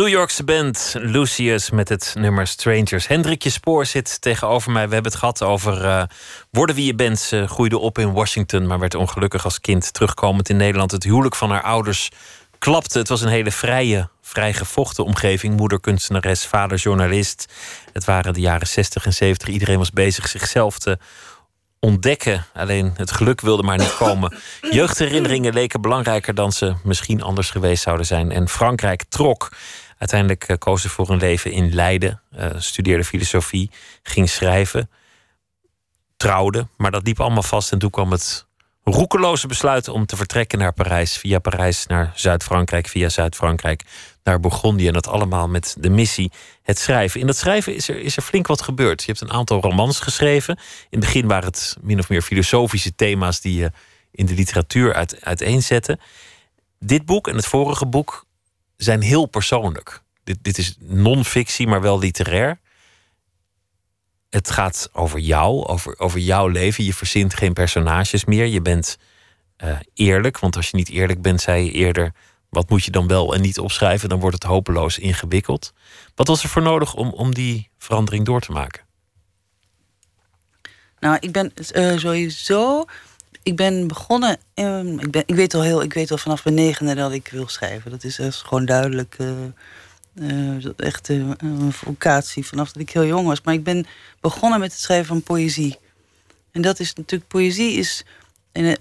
New 0.00 0.08
Yorkse 0.08 0.44
band 0.44 0.94
Lucius 0.98 1.70
met 1.70 1.88
het 1.88 2.14
nummer 2.18 2.46
Strangers. 2.46 3.06
Hendrikje 3.06 3.50
Spoor 3.50 3.86
zit 3.86 4.20
tegenover 4.20 4.72
mij. 4.72 4.88
We 4.88 4.94
hebben 4.94 5.10
het 5.10 5.20
gehad 5.20 5.42
over 5.42 5.84
eh, 5.84 6.02
worden 6.50 6.74
wie 6.74 6.86
je 6.86 6.94
bent. 6.94 7.18
Ze 7.18 7.46
groeide 7.46 7.78
op 7.78 7.98
in 7.98 8.12
Washington, 8.12 8.66
maar 8.66 8.78
werd 8.78 8.94
ongelukkig 8.94 9.44
als 9.44 9.60
kind 9.60 9.92
terugkomend 9.92 10.48
in 10.48 10.56
Nederland. 10.56 10.90
Het 10.90 11.04
huwelijk 11.04 11.36
van 11.36 11.50
haar 11.50 11.62
ouders 11.62 12.08
klapte. 12.58 12.98
Het 12.98 13.08
was 13.08 13.20
een 13.20 13.28
hele 13.28 13.50
vrije, 13.50 14.08
vrij 14.22 14.52
gevochten 14.52 15.04
omgeving. 15.04 15.56
Moeder 15.56 15.80
kunstenares, 15.80 16.46
vader 16.46 16.78
journalist. 16.78 17.52
Het 17.92 18.04
waren 18.04 18.32
de 18.32 18.40
jaren 18.40 18.66
60 18.66 19.06
en 19.06 19.12
70. 19.12 19.48
Iedereen 19.48 19.78
was 19.78 19.90
bezig 19.90 20.28
zichzelf 20.28 20.78
te 20.78 20.98
ontdekken. 21.80 22.46
Alleen 22.54 22.92
het 22.96 23.10
geluk 23.10 23.40
wilde 23.40 23.62
maar 23.62 23.78
niet 23.78 23.96
komen. 23.96 24.36
Jeugdherinneringen 24.70 25.52
leken 25.52 25.80
belangrijker 25.80 26.34
dan 26.34 26.52
ze 26.52 26.74
misschien 26.84 27.22
anders 27.22 27.50
geweest 27.50 27.82
zouden 27.82 28.06
zijn. 28.06 28.32
En 28.32 28.48
Frankrijk 28.48 29.04
trok. 29.08 29.50
Uiteindelijk 30.00 30.44
eh, 30.44 30.56
koos 30.58 30.82
ze 30.82 30.88
voor 30.88 31.10
een 31.10 31.18
leven 31.18 31.52
in 31.52 31.74
Leiden. 31.74 32.20
eh, 32.30 32.50
studeerde 32.56 33.04
filosofie, 33.04 33.70
ging 34.02 34.28
schrijven. 34.28 34.90
Trouwde, 36.16 36.66
maar 36.76 36.90
dat 36.90 37.06
liep 37.06 37.20
allemaal 37.20 37.42
vast. 37.42 37.72
En 37.72 37.78
toen 37.78 37.90
kwam 37.90 38.10
het 38.10 38.46
roekeloze 38.84 39.46
besluit 39.46 39.88
om 39.88 40.06
te 40.06 40.16
vertrekken 40.16 40.58
naar 40.58 40.72
Parijs. 40.72 41.16
Via 41.16 41.38
Parijs 41.38 41.86
naar 41.86 42.12
Zuid-Frankrijk, 42.14 42.86
via 42.86 43.08
Zuid-Frankrijk 43.08 43.82
naar 44.24 44.40
Bourgondië. 44.40 44.86
En 44.86 44.92
dat 44.92 45.08
allemaal 45.08 45.48
met 45.48 45.76
de 45.78 45.90
missie 45.90 46.32
het 46.62 46.78
schrijven. 46.78 47.20
In 47.20 47.26
dat 47.26 47.36
schrijven 47.36 47.74
is 47.74 47.88
er, 47.88 48.00
is 48.00 48.16
er 48.16 48.22
flink 48.22 48.46
wat 48.46 48.62
gebeurd. 48.62 49.00
Je 49.00 49.06
hebt 49.06 49.20
een 49.20 49.32
aantal 49.32 49.60
romans 49.60 50.00
geschreven. 50.00 50.56
In 50.56 50.98
het 50.98 51.00
begin 51.00 51.26
waren 51.26 51.48
het 51.48 51.76
min 51.80 51.98
of 51.98 52.08
meer 52.08 52.22
filosofische 52.22 52.94
thema's 52.94 53.40
die 53.40 53.54
je 53.54 53.70
in 54.10 54.26
de 54.26 54.34
literatuur 54.34 54.94
uit, 54.94 55.24
uiteenzette. 55.24 55.98
Dit 56.78 57.04
boek 57.04 57.28
en 57.28 57.36
het 57.36 57.46
vorige 57.46 57.86
boek 57.86 58.28
zijn 58.82 59.00
heel 59.00 59.26
persoonlijk. 59.26 60.02
Dit, 60.24 60.38
dit 60.42 60.58
is 60.58 60.76
non-fictie, 60.78 61.66
maar 61.66 61.80
wel 61.80 61.98
literair. 61.98 62.58
Het 64.30 64.50
gaat 64.50 64.90
over 64.92 65.18
jou, 65.18 65.66
over, 65.66 65.98
over 65.98 66.18
jouw 66.18 66.46
leven. 66.46 66.84
Je 66.84 66.94
verzint 66.94 67.34
geen 67.34 67.52
personages 67.52 68.24
meer. 68.24 68.46
Je 68.46 68.62
bent 68.62 68.98
eh, 69.56 69.78
eerlijk, 69.94 70.38
want 70.38 70.56
als 70.56 70.70
je 70.70 70.76
niet 70.76 70.88
eerlijk 70.88 71.22
bent, 71.22 71.40
zei 71.40 71.64
je 71.64 71.72
eerder... 71.72 72.12
wat 72.48 72.70
moet 72.70 72.84
je 72.84 72.90
dan 72.90 73.06
wel 73.06 73.34
en 73.34 73.40
niet 73.40 73.58
opschrijven? 73.58 74.08
Dan 74.08 74.20
wordt 74.20 74.34
het 74.34 74.50
hopeloos 74.50 74.98
ingewikkeld. 74.98 75.72
Wat 76.14 76.28
was 76.28 76.42
er 76.42 76.48
voor 76.48 76.62
nodig 76.62 76.94
om, 76.94 77.10
om 77.10 77.34
die 77.34 77.70
verandering 77.78 78.24
door 78.24 78.40
te 78.40 78.52
maken? 78.52 78.82
Nou, 80.98 81.16
ik 81.20 81.32
ben 81.32 81.54
eh, 81.54 81.96
sowieso. 81.96 82.84
Ik 83.42 83.56
ben 83.56 83.86
begonnen. 83.86 84.36
ehm, 84.54 84.98
ik, 84.98 85.10
ben, 85.10 85.22
ik 85.26 85.34
weet 85.34 85.54
al 85.54 85.62
heel. 85.62 85.82
Ik 85.82 85.92
weet 85.92 86.10
al 86.10 86.18
vanaf 86.18 86.44
mijn 86.44 86.56
negende 86.56 86.94
dat 86.94 87.12
ik 87.12 87.28
wil 87.28 87.48
schrijven. 87.48 87.90
Dat 87.90 88.04
is 88.04 88.18
echt 88.18 88.36
gewoon 88.36 88.64
duidelijk. 88.64 89.16
eh, 89.18 90.62
dat 90.62 90.80
echt 90.80 91.08
eh, 91.08 91.16
een 91.38 91.72
vocatie 91.72 92.46
vanaf 92.46 92.72
dat 92.72 92.82
ik 92.82 92.90
heel 92.90 93.06
jong 93.06 93.26
was. 93.26 93.40
Maar 93.42 93.54
ik 93.54 93.64
ben 93.64 93.86
begonnen 94.20 94.60
met 94.60 94.72
het 94.72 94.80
schrijven 94.80 95.06
van 95.06 95.22
poëzie. 95.22 95.78
En 96.52 96.62
dat 96.62 96.80
is 96.80 96.94
natuurlijk. 96.94 97.30
Poëzie 97.30 97.72
is 97.72 98.04
in 98.52 98.76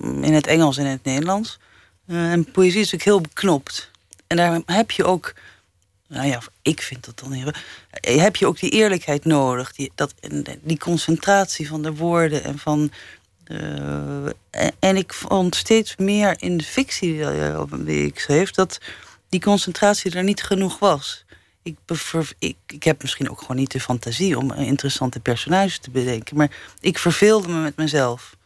in 0.00 0.32
het 0.32 0.46
Engels 0.46 0.76
en 0.76 0.84
in 0.84 0.90
het 0.90 1.04
Nederlands. 1.04 1.58
En 2.06 2.50
poëzie 2.50 2.80
is 2.80 2.90
natuurlijk 2.92 3.04
heel 3.04 3.20
beknopt. 3.20 3.90
En 4.26 4.36
daar 4.36 4.60
heb 4.66 4.90
je 4.90 5.04
ook 5.04 5.34
nou 6.08 6.26
ja, 6.26 6.42
ik 6.62 6.82
vind 6.82 7.04
dat 7.04 7.18
dan 7.18 7.32
heel. 7.32 7.52
Heb 8.20 8.36
je 8.36 8.46
ook 8.46 8.60
die 8.60 8.70
eerlijkheid 8.70 9.24
nodig, 9.24 9.72
die, 9.72 9.92
dat, 9.94 10.14
die 10.62 10.78
concentratie 10.78 11.68
van 11.68 11.82
de 11.82 11.94
woorden 11.94 12.44
en 12.44 12.58
van. 12.58 12.90
Eh, 13.50 14.24
en, 14.50 14.72
en 14.78 14.96
ik 14.96 15.12
vond 15.14 15.54
steeds 15.54 15.96
meer 15.96 16.34
in 16.38 16.56
de 16.56 16.64
fictie 16.64 17.24
eh, 17.24 17.62
die 17.78 18.06
ik 18.06 18.18
schreef 18.18 18.50
dat 18.50 18.78
die 19.28 19.40
concentratie 19.40 20.14
er 20.16 20.22
niet 20.24 20.42
genoeg 20.42 20.78
was. 20.78 21.24
Ik, 21.62 21.76
bever- 21.86 22.32
ik, 22.38 22.56
ik 22.66 22.82
heb 22.82 23.02
misschien 23.02 23.30
ook 23.30 23.40
gewoon 23.40 23.56
niet 23.56 23.70
de 23.70 23.80
fantasie 23.80 24.38
om 24.38 24.52
interessante 24.52 25.20
personages 25.20 25.78
te 25.78 25.90
bedenken, 25.90 26.36
maar 26.36 26.50
ik 26.80 26.98
verveelde 26.98 27.48
me 27.48 27.60
met 27.60 27.76
mezelf. 27.76 28.36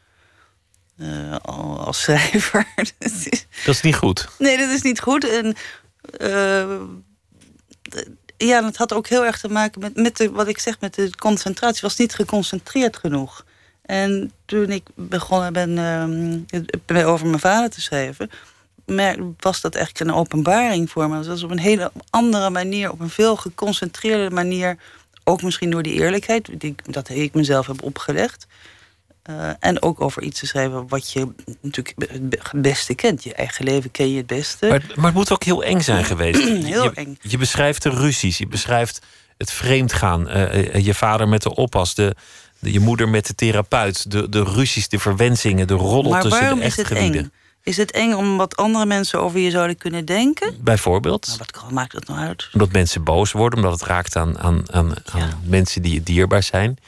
eh, 0.99 1.37
al- 1.43 1.81
als 1.81 2.01
schrijver. 2.03 2.67
Dat 2.77 2.95
is- 2.99 3.83
niet 3.83 3.97
goed. 3.97 4.29
Nee, 4.39 4.57
dat 4.59 4.71
is 4.71 4.83
niet 4.83 5.01
goed. 5.01 5.29
En 5.31 5.57
ja, 8.37 8.61
dat 8.61 8.77
had 8.77 8.93
ook 8.93 9.07
heel 9.09 9.25
erg 9.25 9.41
te 9.41 9.49
maken 9.49 9.81
met, 9.81 9.97
met 9.97 10.17
de, 10.17 10.31
wat 10.31 10.49
ik 10.49 10.59
zeg, 10.59 10.81
met 10.81 10.95
de 10.95 11.11
concentratie. 11.17 11.81
was 11.83 11.97
niet 11.97 12.15
geconcentreerd 12.15 12.97
genoeg. 12.97 13.45
En 13.85 14.33
toen 14.45 14.71
ik 14.71 14.83
begonnen 14.95 15.53
ben 15.53 15.79
ehm, 15.79 17.07
over 17.07 17.27
mijn 17.27 17.41
vader 17.41 17.71
te 17.71 17.81
schrijven, 17.81 18.31
was 19.39 19.61
dat 19.61 19.75
eigenlijk 19.75 20.11
een 20.11 20.17
openbaring 20.17 20.91
voor 20.91 21.09
me. 21.09 21.17
Dat 21.17 21.27
was 21.27 21.43
op 21.43 21.51
een 21.51 21.59
hele 21.59 21.93
andere 22.11 22.51
manier, 22.51 22.91
op 22.91 23.01
een 23.01 23.11
veel 23.11 23.37
geconcentreerde 23.37 24.35
manier. 24.35 24.77
Ook 25.25 25.43
misschien 25.43 25.71
door 25.71 25.83
die 25.83 25.93
eerlijkheid, 25.95 26.47
die, 26.59 26.71
ik- 26.71 26.93
dat 26.93 27.09
ik 27.09 27.35
mezelf 27.35 27.67
heb 27.67 27.83
opgelegd. 27.83 28.47
Eh, 29.23 29.51
en 29.61 29.83
ook 29.83 30.01
over 30.01 30.23
iets 30.23 30.41
te 30.41 30.47
schrijven 30.47 30.89
wat 30.89 31.13
je 31.13 31.29
natuurlijk 31.61 32.11
het 32.11 32.29
be- 32.31 32.39
het 32.43 32.63
beste 32.63 32.95
kent. 32.95 33.25
Je 33.25 33.35
eigen 33.35 33.65
leven 33.65 33.91
ken 33.91 34.11
je 34.11 34.17
het 34.17 34.27
beste. 34.27 34.67
Maar, 34.69 34.83
maar 34.95 35.05
het 35.05 35.15
moet 35.15 35.33
ook 35.33 35.45
heel 35.45 35.65
eng 35.65 35.81
zijn 35.81 36.05
geweest. 36.05 36.41
Heel 36.75 36.83
je, 36.83 36.91
eng. 36.95 37.19
Je 37.21 37.39
beschrijft 37.39 37.83
de 37.83 37.91
ruzies, 37.91 38.39
je 38.39 38.47
beschrijft 38.47 39.01
het 39.37 39.51
vreemdgaan. 39.51 40.29
eh, 40.29 40.85
je 40.85 40.95
vader 40.95 41.29
met 41.29 41.43
de 41.43 41.55
oppas, 41.55 41.95
de- 41.95 42.15
je 42.73 42.81
moeder 42.81 43.09
met 43.09 43.27
de 43.27 43.35
therapeut. 43.35 44.11
De, 44.11 44.29
de 44.29 44.43
ruzies, 44.43 44.89
de 44.89 44.99
verwensingen, 44.99 45.67
de 45.67 45.75
roddel 45.75 46.13
maar 46.13 46.23
tussen 46.23 46.41
waarom 46.41 46.59
de 46.59 46.65
is 46.65 46.77
het 46.77 46.87
echtgelieden. 46.87 47.23
eng? 47.23 47.33
Is 47.63 47.77
het 47.77 47.91
eng 47.91 48.13
om 48.13 48.37
wat 48.37 48.57
andere 48.57 48.87
mensen 48.87 49.21
over 49.21 49.39
je 49.39 49.51
zouden 49.51 49.77
kunnen 49.77 50.05
denken? 50.05 50.57
Bijvoorbeeld. 50.61 51.27
Nou, 51.27 51.39
wat 51.39 51.71
maakt 51.71 51.93
dat 51.93 52.07
nou 52.07 52.21
uit? 52.21 52.49
Omdat 52.53 52.73
mensen 52.73 53.05
boos 53.05 53.33
worden, 53.33 53.59
omdat 53.59 53.81
het 53.81 53.89
raakt 53.89 54.17
aan, 54.17 54.39
aan, 54.39 54.73
aan, 54.73 54.95
aan 55.13 55.43
mensen 55.45 55.83
die 55.83 55.95
je 55.95 56.03
dierbaar 56.03 56.43
zijn. 56.43 56.79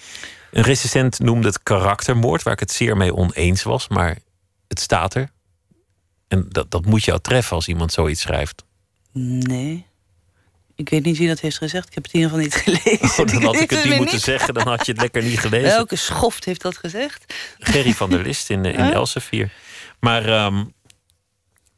Een 0.50 0.62
recensent 0.62 1.18
noemde 1.18 1.46
het 1.46 1.62
karaktermoord, 1.62 2.42
waar 2.42 2.52
ik 2.52 2.60
het 2.60 2.72
zeer 2.72 2.96
mee 2.96 3.14
oneens 3.14 3.62
was, 3.62 3.88
maar 3.88 4.18
het 4.68 4.80
staat 4.80 5.14
er. 5.14 5.30
En 6.28 6.46
dat, 6.48 6.70
dat 6.70 6.84
moet 6.84 7.04
jou 7.04 7.20
treffen 7.20 7.56
als 7.56 7.68
iemand 7.68 7.92
zoiets 7.92 8.20
schrijft. 8.20 8.64
Nee. 9.12 9.86
Ik 10.76 10.88
weet 10.88 11.04
niet 11.04 11.18
wie 11.18 11.28
dat 11.28 11.40
heeft 11.40 11.58
gezegd. 11.58 11.86
Ik 11.86 11.94
heb 11.94 12.04
het 12.04 12.12
in 12.12 12.20
ieder 12.20 12.38
geval 12.38 12.44
niet 12.44 12.62
gelezen. 12.82 13.24
Oh, 13.24 13.32
dan 13.32 13.42
had 13.42 13.60
ik 13.60 13.70
het 13.70 13.84
niet 13.84 13.96
moeten 13.96 14.14
niet. 14.14 14.24
zeggen, 14.24 14.54
dan 14.54 14.68
had 14.68 14.86
je 14.86 14.92
het 14.92 15.00
lekker 15.00 15.22
niet 15.22 15.38
gelezen. 15.38 15.68
Welke 15.68 15.96
schoft 15.96 16.44
heeft 16.44 16.62
dat 16.62 16.76
gezegd? 16.76 17.34
Gerry 17.58 17.92
van 17.92 18.10
der 18.10 18.22
List 18.22 18.50
in, 18.50 18.64
eh, 18.64 18.72
in 18.74 18.84
Huh? 18.84 18.94
Elsevier. 18.94 19.52
Maar 20.00 20.24
ehm, 20.24 20.54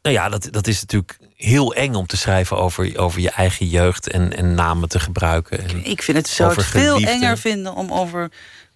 nou 0.03 0.17
ja, 0.17 0.29
dat, 0.29 0.49
dat 0.51 0.67
is 0.67 0.81
natuurlijk 0.81 1.19
heel 1.37 1.75
eng 1.75 1.95
om 1.95 2.07
te 2.07 2.17
schrijven 2.17 2.57
over, 2.57 2.99
over 2.99 3.21
je 3.21 3.31
eigen 3.31 3.67
jeugd 3.67 4.11
en, 4.11 4.37
en 4.37 4.55
namen 4.55 4.89
te 4.89 5.01
gebruiken. 5.01 5.69
En 5.69 5.85
Ik 5.85 6.03
vind 6.03 6.17
het, 6.17 6.29
zou 6.29 6.49
het 6.51 6.59
over 6.59 6.71
veel 6.71 7.01
enger 7.01 7.39
vinden 7.39 7.75
om 7.75 7.93
over 7.93 8.31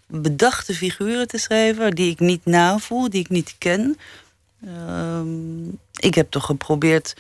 bedachte 0.06 0.74
figuren 0.74 1.26
te 1.26 1.38
schrijven... 1.38 1.94
die 1.94 2.10
ik 2.10 2.20
niet 2.20 2.44
navoel, 2.44 3.10
die 3.10 3.20
ik 3.20 3.28
niet 3.28 3.54
ken. 3.58 3.98
Ehm, 4.66 5.68
ik 5.96 6.14
heb 6.14 6.30
toch 6.30 6.44
geprobeerd 6.44 7.14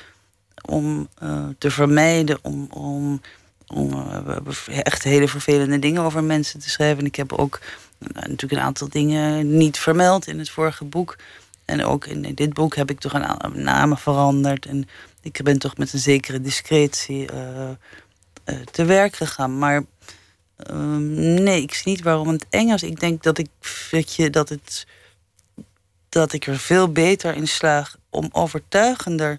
om 0.62 1.08
eh, 1.18 1.44
te 1.58 1.70
vermijden... 1.70 2.38
om, 2.42 2.66
om, 2.70 3.20
om 3.66 3.92
eh, 3.92 4.78
echt 4.82 5.02
hele 5.02 5.28
vervelende 5.28 5.78
dingen 5.78 6.02
over 6.02 6.24
mensen 6.24 6.60
te 6.60 6.70
schrijven. 6.70 6.98
En 6.98 7.06
ik 7.06 7.16
heb 7.16 7.32
ook 7.32 7.60
eh, 7.98 8.08
natuurlijk 8.14 8.52
een 8.52 8.66
aantal 8.66 8.88
dingen 8.88 9.56
niet 9.56 9.78
vermeld 9.78 10.26
in 10.26 10.38
het 10.38 10.50
vorige 10.50 10.84
boek... 10.84 11.16
En 11.64 11.84
ook 11.84 12.06
in 12.06 12.34
dit 12.34 12.52
boek 12.52 12.74
heb 12.74 12.90
ik 12.90 13.00
toch 13.00 13.12
een 13.12 13.62
namen 13.62 13.98
veranderd. 13.98 14.66
En 14.66 14.88
ik 15.20 15.40
ben 15.42 15.58
toch 15.58 15.76
met 15.76 15.92
een 15.92 15.98
zekere 15.98 16.40
discretie 16.40 17.26
te 18.70 18.84
werk 18.84 19.16
gegaan. 19.16 19.58
Maar 19.58 19.84
ehm, 20.56 21.14
nee, 21.42 21.62
ik 21.62 21.74
zie 21.74 21.92
niet 21.92 22.02
waarom 22.02 22.28
het 22.28 22.46
Engels. 22.50 22.82
Ik 22.82 23.00
denk 23.00 23.22
dat 23.22 23.38
ik, 23.38 23.48
dat, 23.90 24.14
je, 24.14 24.30
dat, 24.30 24.48
het, 24.48 24.86
dat 26.08 26.32
ik 26.32 26.46
er 26.46 26.58
veel 26.58 26.92
beter 26.92 27.34
in 27.34 27.48
slaag 27.48 27.96
om 28.10 28.28
overtuigender 28.32 29.38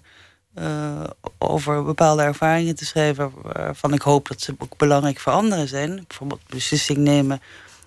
over 1.38 1.84
bepaalde 1.84 2.22
ervaringen 2.22 2.74
te 2.74 2.84
schrijven. 2.84 3.32
Waarvan 3.42 3.92
ik 3.92 4.02
hoop 4.02 4.28
dat 4.28 4.40
ze 4.40 4.54
ook 4.58 4.76
belangrijk 4.76 5.18
voor 5.20 5.32
anderen 5.32 5.68
zijn. 5.68 6.04
Bijvoorbeeld 6.08 6.40
beslissing 6.46 6.98
nemen, 6.98 7.40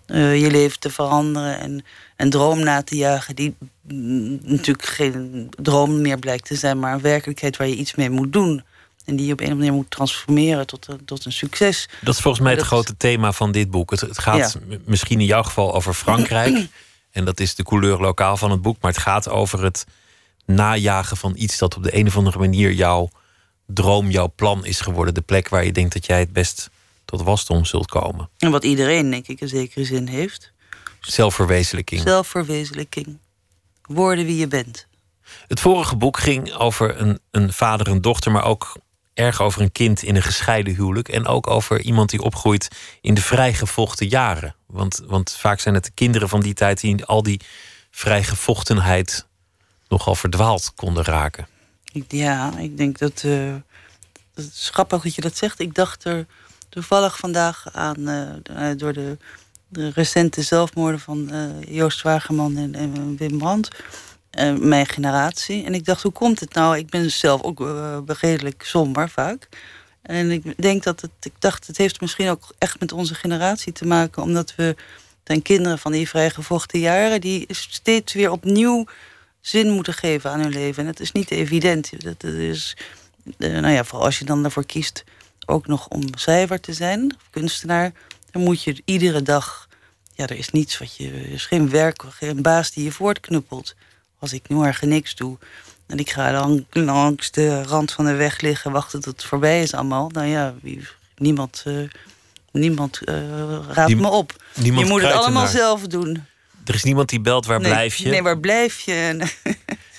eh, 0.06 0.42
je 0.42 0.52
leven 0.52 0.80
te 0.80 0.90
veranderen 0.90 1.60
en 1.60 1.86
een 2.16 2.30
droom 2.30 2.60
na 2.60 2.84
te 2.84 2.96
jagen. 2.96 3.36
Die 3.36 3.56
mm, 3.82 4.40
natuurlijk 4.44 4.86
geen 4.86 5.50
droom 5.62 6.02
meer 6.02 6.20
blijkt 6.20 6.46
te 6.46 6.56
zijn, 6.56 6.80
maar 6.80 6.94
een 6.94 7.02
werkelijkheid 7.02 7.58
waar 7.58 7.68
je 7.68 7.76
iets 7.76 7.96
mee 7.96 8.10
moet 8.10 8.34
doen. 8.34 8.64
En 9.06 9.16
die 9.16 9.26
je 9.26 9.34
op 9.34 9.40
een 9.40 9.46
of 9.46 9.52
andere 9.52 9.70
manier 9.70 9.84
moet 9.84 9.92
transformeren 9.92 10.68
tot 10.68 10.88
een, 10.88 11.06
tot 11.06 11.26
een 11.26 11.32
succes. 11.32 11.90
dat 12.02 12.14
is 12.16 12.22
volgens 12.22 12.44
mij 12.44 12.52
het 12.52 12.60
Dat- 12.62 12.70
grote 12.70 12.98
thema 12.98 13.32
van 13.32 13.52
dit 13.52 13.72
boek. 13.72 13.92
Het, 13.92 14.02
het 14.02 14.20
gaat 14.20 14.58
Ja. 14.68 14.78
misschien 14.86 15.20
in 15.20 15.26
jouw 15.26 15.44
geval 15.44 15.74
over 15.74 15.94
Frankrijk. 15.94 16.68
en 17.12 17.26
dat 17.26 17.40
is 17.40 17.56
de 17.56 17.64
couleur 17.64 18.00
lokaal 18.00 18.38
van 18.38 18.52
het 18.52 18.62
boek. 18.62 18.78
Maar 18.82 18.92
het 18.92 19.02
gaat 19.02 19.30
over 19.30 19.64
het 19.64 19.86
najagen 20.48 21.18
van 21.18 21.34
iets 21.36 21.58
dat 21.58 21.76
op 21.76 21.84
de 21.84 21.96
een 21.96 22.08
of 22.08 22.18
andere 22.18 22.40
manier 22.40 22.72
jouw 22.72 23.10
droom, 23.66 24.10
jouw 24.10 24.32
plan 24.36 24.66
is 24.66 24.80
geworden. 24.80 25.14
De 25.14 25.22
plek 25.22 25.50
waar 25.50 25.66
je 25.66 25.72
denkt 25.72 25.94
dat 25.94 26.06
jij 26.06 26.20
het 26.20 26.34
best 26.34 26.70
tot 27.06 27.22
wasdom 27.22 27.66
zult 27.66 27.88
komen. 27.88 28.30
En 28.38 28.52
wat 28.52 28.64
iedereen, 28.64 29.10
denk 29.10 29.28
ik, 29.28 29.42
in 29.42 29.48
zekere 29.48 29.86
zin 29.86 30.08
heeft. 30.08 30.52
Zelfverwezenlijking. 31.00 32.02
Zelfverwezenlijking. 32.02 33.18
Worden 33.82 34.26
wie 34.26 34.38
je 34.38 34.48
bent. 34.48 34.88
Het 35.48 35.60
vorige 35.60 35.96
boek 35.96 36.18
ging 36.18 36.54
over 36.54 37.02
een, 37.02 37.20
een 37.32 37.54
vader 37.54 37.88
en 37.88 38.02
dochter, 38.02 38.32
maar 38.32 38.44
ook 38.44 38.78
erg 39.14 39.42
over 39.42 39.62
een 39.62 39.72
kind 39.72 40.04
in 40.04 40.16
een 40.16 40.22
gescheiden 40.22 40.76
huwelijk. 40.76 41.10
En 41.10 41.28
ook 41.28 41.48
over 41.48 41.82
iemand 41.82 42.10
die 42.10 42.22
opgroeit 42.22 42.68
in 43.02 43.14
de 43.14 43.22
vrijgevochten 43.22 44.08
jaren. 44.08 44.56
Want, 44.66 45.02
want 45.06 45.36
vaak 45.40 45.60
zijn 45.60 45.74
het 45.74 45.84
de 45.84 45.92
kinderen 45.94 46.30
van 46.30 46.42
die 46.42 46.54
tijd 46.54 46.80
die 46.82 47.06
al 47.06 47.24
die 47.24 47.42
vrijgevochtenheid 47.92 49.27
nogal 49.90 50.16
verdwaald 50.16 50.72
konden 50.76 51.04
raken. 51.04 51.48
Ja, 52.08 52.58
ik 52.58 52.78
denk 52.78 52.98
dat. 52.98 53.22
eh 53.26 53.56
het 54.34 54.70
grappig 54.72 55.04
dat 55.04 55.16
je 55.16 55.22
dat 55.22 55.38
zegt. 55.38 55.60
Ik 55.60 55.76
dacht 55.76 56.04
er 56.04 56.26
toevallig 56.70 57.18
vandaag 57.18 57.66
aan. 57.74 58.08
eh, 58.08 58.70
door 58.78 58.94
de, 58.94 59.18
de 59.68 59.90
recente 59.90 60.42
zelfmoorden 60.42 61.00
van 61.00 61.30
eh, 61.32 61.76
Joost 61.76 62.02
Wageman 62.02 62.58
en, 62.58 63.18
Wim 63.18 63.38
Brandt. 63.38 63.84
eh, 64.30 64.54
mijn 64.56 64.86
generatie. 64.86 65.66
En 65.66 65.74
ik 65.74 65.86
dacht, 65.86 66.04
hoe 66.04 66.12
komt 66.12 66.40
het 66.40 66.54
nou? 66.54 66.78
Ik 66.78 66.90
ben 66.90 67.12
zelf 67.12 67.42
ook 67.42 67.62
eh, 67.62 67.98
redelijk 68.06 68.64
somber 68.66 69.10
vaak. 69.10 69.48
En 70.02 70.32
ik 70.32 70.62
denk 70.62 70.84
dat 70.84 71.02
het. 71.02 71.12
Ik 71.22 71.34
dacht, 71.40 71.68
het 71.68 71.78
heeft 71.78 72.02
misschien 72.02 72.30
ook 72.30 72.54
echt 72.58 72.80
met 72.80 72.92
onze 72.92 73.16
generatie 73.16 73.72
te 73.74 73.86
maken. 73.86 74.22
Omdat 74.24 74.56
we 74.56 74.76
zijn 75.24 75.42
kinderen 75.42 75.80
van 75.80 75.92
die 75.92 76.10
vrijgevochten 76.10 76.80
jaren. 76.80 77.22
die 77.22 77.46
steeds 77.50 78.14
weer 78.14 78.32
opnieuw 78.32 78.86
zin 79.42 79.70
moeten 79.70 79.94
geven 79.94 80.32
aan 80.32 80.40
hun 80.40 80.52
leven. 80.52 80.84
En 80.86 80.90
dat 80.92 81.00
is 81.00 81.12
niet 81.12 81.32
evident. 81.32 82.04
Dat 82.04 82.24
is, 82.24 82.78
eh, 83.38 83.50
nou 83.50 83.70
ja, 83.74 83.84
vooral 83.84 84.06
als 84.06 84.20
je 84.20 84.26
dan 84.26 84.44
ervoor 84.44 84.66
kiest 84.66 85.04
ook 85.46 85.68
nog 85.68 85.88
om 85.88 86.02
schrijver 86.18 86.60
te 86.60 86.74
zijn, 86.74 87.14
of 87.18 87.28
kunstenaar, 87.30 87.92
dan 88.32 88.42
moet 88.44 88.64
je 88.64 88.82
iedere 88.86 89.22
dag. 89.22 89.68
Ja, 90.14 90.28
er 90.28 90.38
is 90.38 90.50
niets 90.50 90.78
wat 90.78 90.96
je. 90.96 91.08
Er 91.12 91.30
is 91.32 91.46
geen 91.46 91.70
werk, 91.70 92.04
geen 92.10 92.42
baas 92.42 92.72
die 92.72 92.84
je 92.84 92.92
voortknuppelt. 92.92 93.76
Als 94.20 94.34
ik 94.34 94.48
nu 94.50 94.56
morgen 94.56 94.88
niks 94.88 95.16
doe 95.16 95.38
en 95.88 95.98
ik 95.98 96.10
ga 96.10 96.32
dan 96.32 96.66
langs 96.72 97.32
de 97.32 97.64
rand 97.64 97.92
van 97.92 98.06
de 98.06 98.14
weg 98.14 98.42
liggen, 98.42 98.72
wachten 98.72 99.02
tot 99.02 99.14
het 99.14 99.26
voorbij 99.26 99.62
is 99.62 99.74
allemaal. 99.74 100.10
Nou 100.10 100.28
ja, 100.28 100.56
wie, 100.62 100.88
niemand, 101.18 101.64
eh, 101.66 101.74
niemand 102.52 103.02
eh, 103.04 103.16
raadt 103.72 103.88
Die- 103.88 103.96
me 103.96 104.08
op. 104.10 104.36
je 104.54 104.72
moet 104.72 105.02
het 105.02 105.12
allemaal 105.14 105.48
zelf 105.48 105.82
doen. 105.88 106.26
Er 106.68 106.74
is 106.74 106.84
niemand 106.84 107.10
die 107.10 107.22
belt, 107.22 107.46
waar 107.46 107.60
nee, 107.60 107.72
blijf 107.72 107.96
je? 107.96 108.10
Nee, 108.10 108.22
waar 108.24 108.40
blijf 108.40 108.80
je? 108.80 108.94
En- 108.94 109.30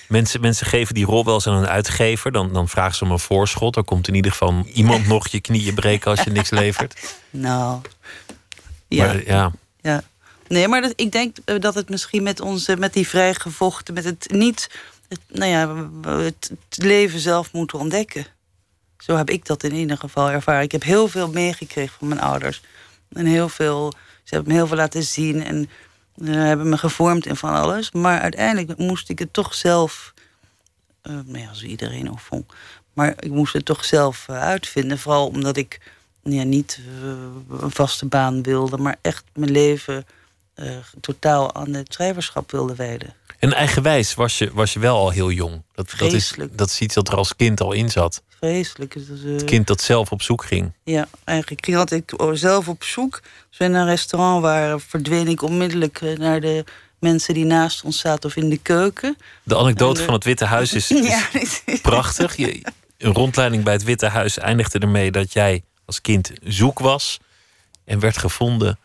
Mensen, 0.07 0.41
mensen 0.41 0.65
geven 0.67 0.93
die 0.93 1.05
rol 1.05 1.25
wel 1.25 1.33
eens 1.33 1.47
aan 1.47 1.53
een 1.53 1.67
uitgever. 1.67 2.31
Dan, 2.31 2.53
dan 2.53 2.69
vragen 2.69 2.95
ze 2.95 3.03
om 3.03 3.11
een 3.11 3.19
voorschot. 3.19 3.75
Er 3.75 3.83
komt 3.83 4.07
in 4.07 4.13
ieder 4.15 4.31
geval 4.31 4.65
iemand 4.73 5.07
nog 5.07 5.27
je 5.27 5.39
knieën 5.39 5.73
breken 5.73 6.11
als 6.11 6.21
je 6.21 6.29
niks 6.29 6.49
levert. 6.49 6.99
Nou, 7.29 7.81
ja, 8.87 9.05
Maar 9.05 9.25
ja, 9.25 9.51
ja. 9.81 10.01
Nee, 10.47 10.67
maar 10.67 10.81
dat, 10.81 10.93
ik 10.95 11.11
denk 11.11 11.37
eh, 11.45 11.59
dat 11.59 11.75
het 11.75 11.89
misschien 11.89 12.23
met 12.23 12.41
onze, 12.41 12.77
met 12.77 12.93
die 12.93 13.07
vrijgevochten, 13.07 13.93
met 13.93 14.03
het 14.03 14.31
niet, 14.31 14.69
het, 15.07 15.19
nou 15.27 15.51
ja, 15.51 15.89
het, 16.11 16.51
het 16.69 16.83
leven 16.83 17.19
zelf 17.19 17.53
moeten 17.53 17.79
ontdekken. 17.79 18.25
Zo 18.97 19.15
heb 19.15 19.29
ik 19.29 19.45
dat 19.45 19.63
in 19.63 19.73
ieder 19.73 19.97
geval 19.97 20.29
ervaren. 20.29 20.63
Ik 20.63 20.71
heb 20.71 20.83
heel 20.83 21.07
veel 21.07 21.31
meegekregen 21.31 21.95
van 21.97 22.07
mijn 22.07 22.21
ouders. 22.21 22.61
En 23.13 23.25
heel 23.25 23.49
veel, 23.49 23.93
ze 24.23 24.35
hebben 24.35 24.51
me 24.53 24.57
heel 24.57 24.67
veel 24.67 24.77
laten 24.77 25.03
zien 25.03 25.43
en 25.43 25.69
hebben 26.23 26.69
me 26.69 26.77
gevormd 26.77 27.25
in 27.25 27.35
van 27.35 27.53
alles. 27.53 27.91
Maar 27.91 28.19
uiteindelijk 28.19 28.77
moest 28.77 29.09
ik 29.09 29.19
het 29.19 29.33
toch 29.33 29.53
zelf, 29.53 30.13
eh 31.01 31.13
nou 31.13 31.37
ja, 31.37 31.43
zoals 31.43 31.63
iedereen 31.63 32.11
ook 32.11 32.19
vond. 32.19 32.51
Maar 32.93 33.13
ik 33.19 33.31
moest 33.31 33.53
het 33.53 33.65
toch 33.65 33.85
zelf 33.85 34.25
eh, 34.27 34.41
uitvinden. 34.41 34.99
Vooral 34.99 35.27
omdat 35.27 35.57
ik 35.57 35.79
ja, 36.23 36.43
niet 36.43 36.79
eh, 37.01 37.61
een 37.61 37.71
vaste 37.71 38.05
baan 38.05 38.43
wilde, 38.43 38.77
maar 38.77 38.97
echt 39.01 39.23
mijn 39.33 39.51
leven 39.51 40.05
eh, 40.53 40.75
totaal 41.01 41.55
aan 41.55 41.73
het 41.73 41.93
schrijverschap 41.93 42.51
wilde 42.51 42.75
wijden. 42.75 43.13
En 43.39 43.53
eigenwijs 43.53 44.13
was 44.13 44.37
je, 44.37 44.53
was 44.53 44.73
je 44.73 44.79
wel 44.79 44.97
al 44.97 45.09
heel 45.09 45.31
jong. 45.31 45.61
Dat, 45.73 45.93
dat, 45.97 46.13
is, 46.13 46.35
dat 46.51 46.69
is 46.69 46.79
iets 46.79 46.95
dat 46.95 47.07
er 47.07 47.15
als 47.15 47.35
kind 47.35 47.61
al 47.61 47.71
in 47.71 47.89
zat. 47.89 48.21
Vreselijk. 48.39 48.93
Het 48.93 49.07
eh, 49.25 49.31
Het 49.31 49.43
kind 49.43 49.67
dat 49.67 49.81
zelf 49.81 50.11
op 50.11 50.21
zoek 50.21 50.45
ging. 50.45 50.71
Ja, 50.83 51.07
eigenlijk 51.23 51.65
ging 51.65 51.77
had 51.77 51.91
ik 51.91 52.13
zelf 52.33 52.67
op 52.67 52.83
zoek. 52.83 53.21
Als 53.47 53.57
we 53.57 53.65
in 53.65 53.73
een 53.73 53.85
restaurant 53.85 54.41
waren, 54.41 54.81
verdween 54.81 55.27
ik 55.27 55.41
onmiddellijk 55.41 56.01
eh, 56.01 56.17
naar 56.17 56.41
de 56.41 56.63
mensen 56.99 57.33
die 57.33 57.45
naast 57.45 57.83
ons 57.83 57.99
zaten 57.99 58.29
of 58.29 58.35
in 58.35 58.49
de 58.49 58.57
keuken. 58.57 59.17
De 59.43 59.57
anekdote 59.57 59.99
eh, 59.99 60.05
van 60.05 60.13
het 60.13 60.23
Witte 60.23 60.45
Huis 60.45 60.73
is, 60.73 60.91
is 60.91 61.07
Ja, 61.07 61.77
prachtig. 61.81 62.35
Je, 62.35 62.61
een 62.97 63.13
rondleiding 63.13 63.63
bij 63.63 63.73
het 63.73 63.83
Witte 63.83 64.07
Huis 64.07 64.37
eindigde 64.37 64.79
ermee 64.79 65.11
dat 65.11 65.33
jij 65.33 65.63
als 65.85 66.01
kind 66.01 66.31
zoek 66.43 66.79
was 66.79 67.19
en 67.85 67.99
werd 67.99 68.17
gevonden 68.17 68.79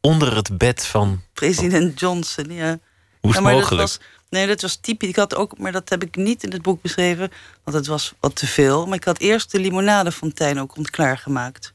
onder 0.00 0.36
het 0.36 0.58
bed 0.58 0.86
van. 0.86 1.22
president 1.32 2.00
Johnson. 2.00 2.52
Ja. 2.52 2.78
Hoe 3.20 3.30
is 3.30 3.36
ja, 3.36 3.42
dat 3.42 3.52
mogelijk? 3.52 3.80
was, 3.80 4.00
nee, 4.30 4.46
dat 4.46 4.60
was 4.60 4.76
typisch. 4.76 5.08
Ik 5.08 5.16
had 5.16 5.34
ook, 5.34 5.58
maar 5.58 5.72
dat 5.72 5.88
heb 5.88 6.02
ik 6.02 6.16
niet 6.16 6.42
in 6.44 6.52
het 6.52 6.62
boek 6.62 6.82
beschreven, 6.82 7.30
want 7.64 7.76
het 7.76 7.86
was 7.86 8.12
wat 8.20 8.36
te 8.36 8.46
veel. 8.46 8.86
Maar 8.86 8.96
ik 8.96 9.04
had 9.04 9.18
eerst 9.18 9.50
de 9.50 9.60
limonadefontein 9.60 10.60
ook 10.60 10.76
ontklaargemaakt. 10.76 11.74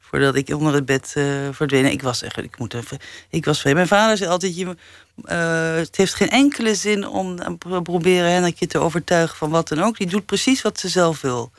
Voordat 0.00 0.34
ik 0.34 0.48
onder 0.48 0.74
het 0.74 0.86
bed 0.86 1.12
eh 1.14 1.24
verdween. 1.50 1.84
Ik 1.84 2.02
was 2.02 2.22
echt, 2.22 2.36
ik 2.36 2.58
moet 2.58 2.74
even, 2.74 2.98
ik 3.30 3.44
was. 3.44 3.62
Mijn 3.62 3.86
vader 3.86 4.16
zei 4.16 4.30
altijd, 4.30 4.56
je, 4.56 4.76
eh, 5.24 5.74
het 5.74 5.96
heeft 5.96 6.14
geen 6.14 6.30
enkele 6.30 6.74
zin 6.74 7.06
om 7.08 7.58
pro- 7.58 7.80
proberen 7.82 8.30
Henrikje 8.30 8.66
te 8.66 8.78
overtuigen 8.78 9.36
van 9.36 9.50
wat 9.50 9.68
dan 9.68 9.82
ook. 9.82 9.96
Die 9.98 10.06
doet 10.06 10.26
precies 10.26 10.62
wat 10.62 10.80
ze 10.80 10.88
zelf 10.88 11.20
wil. 11.20 11.50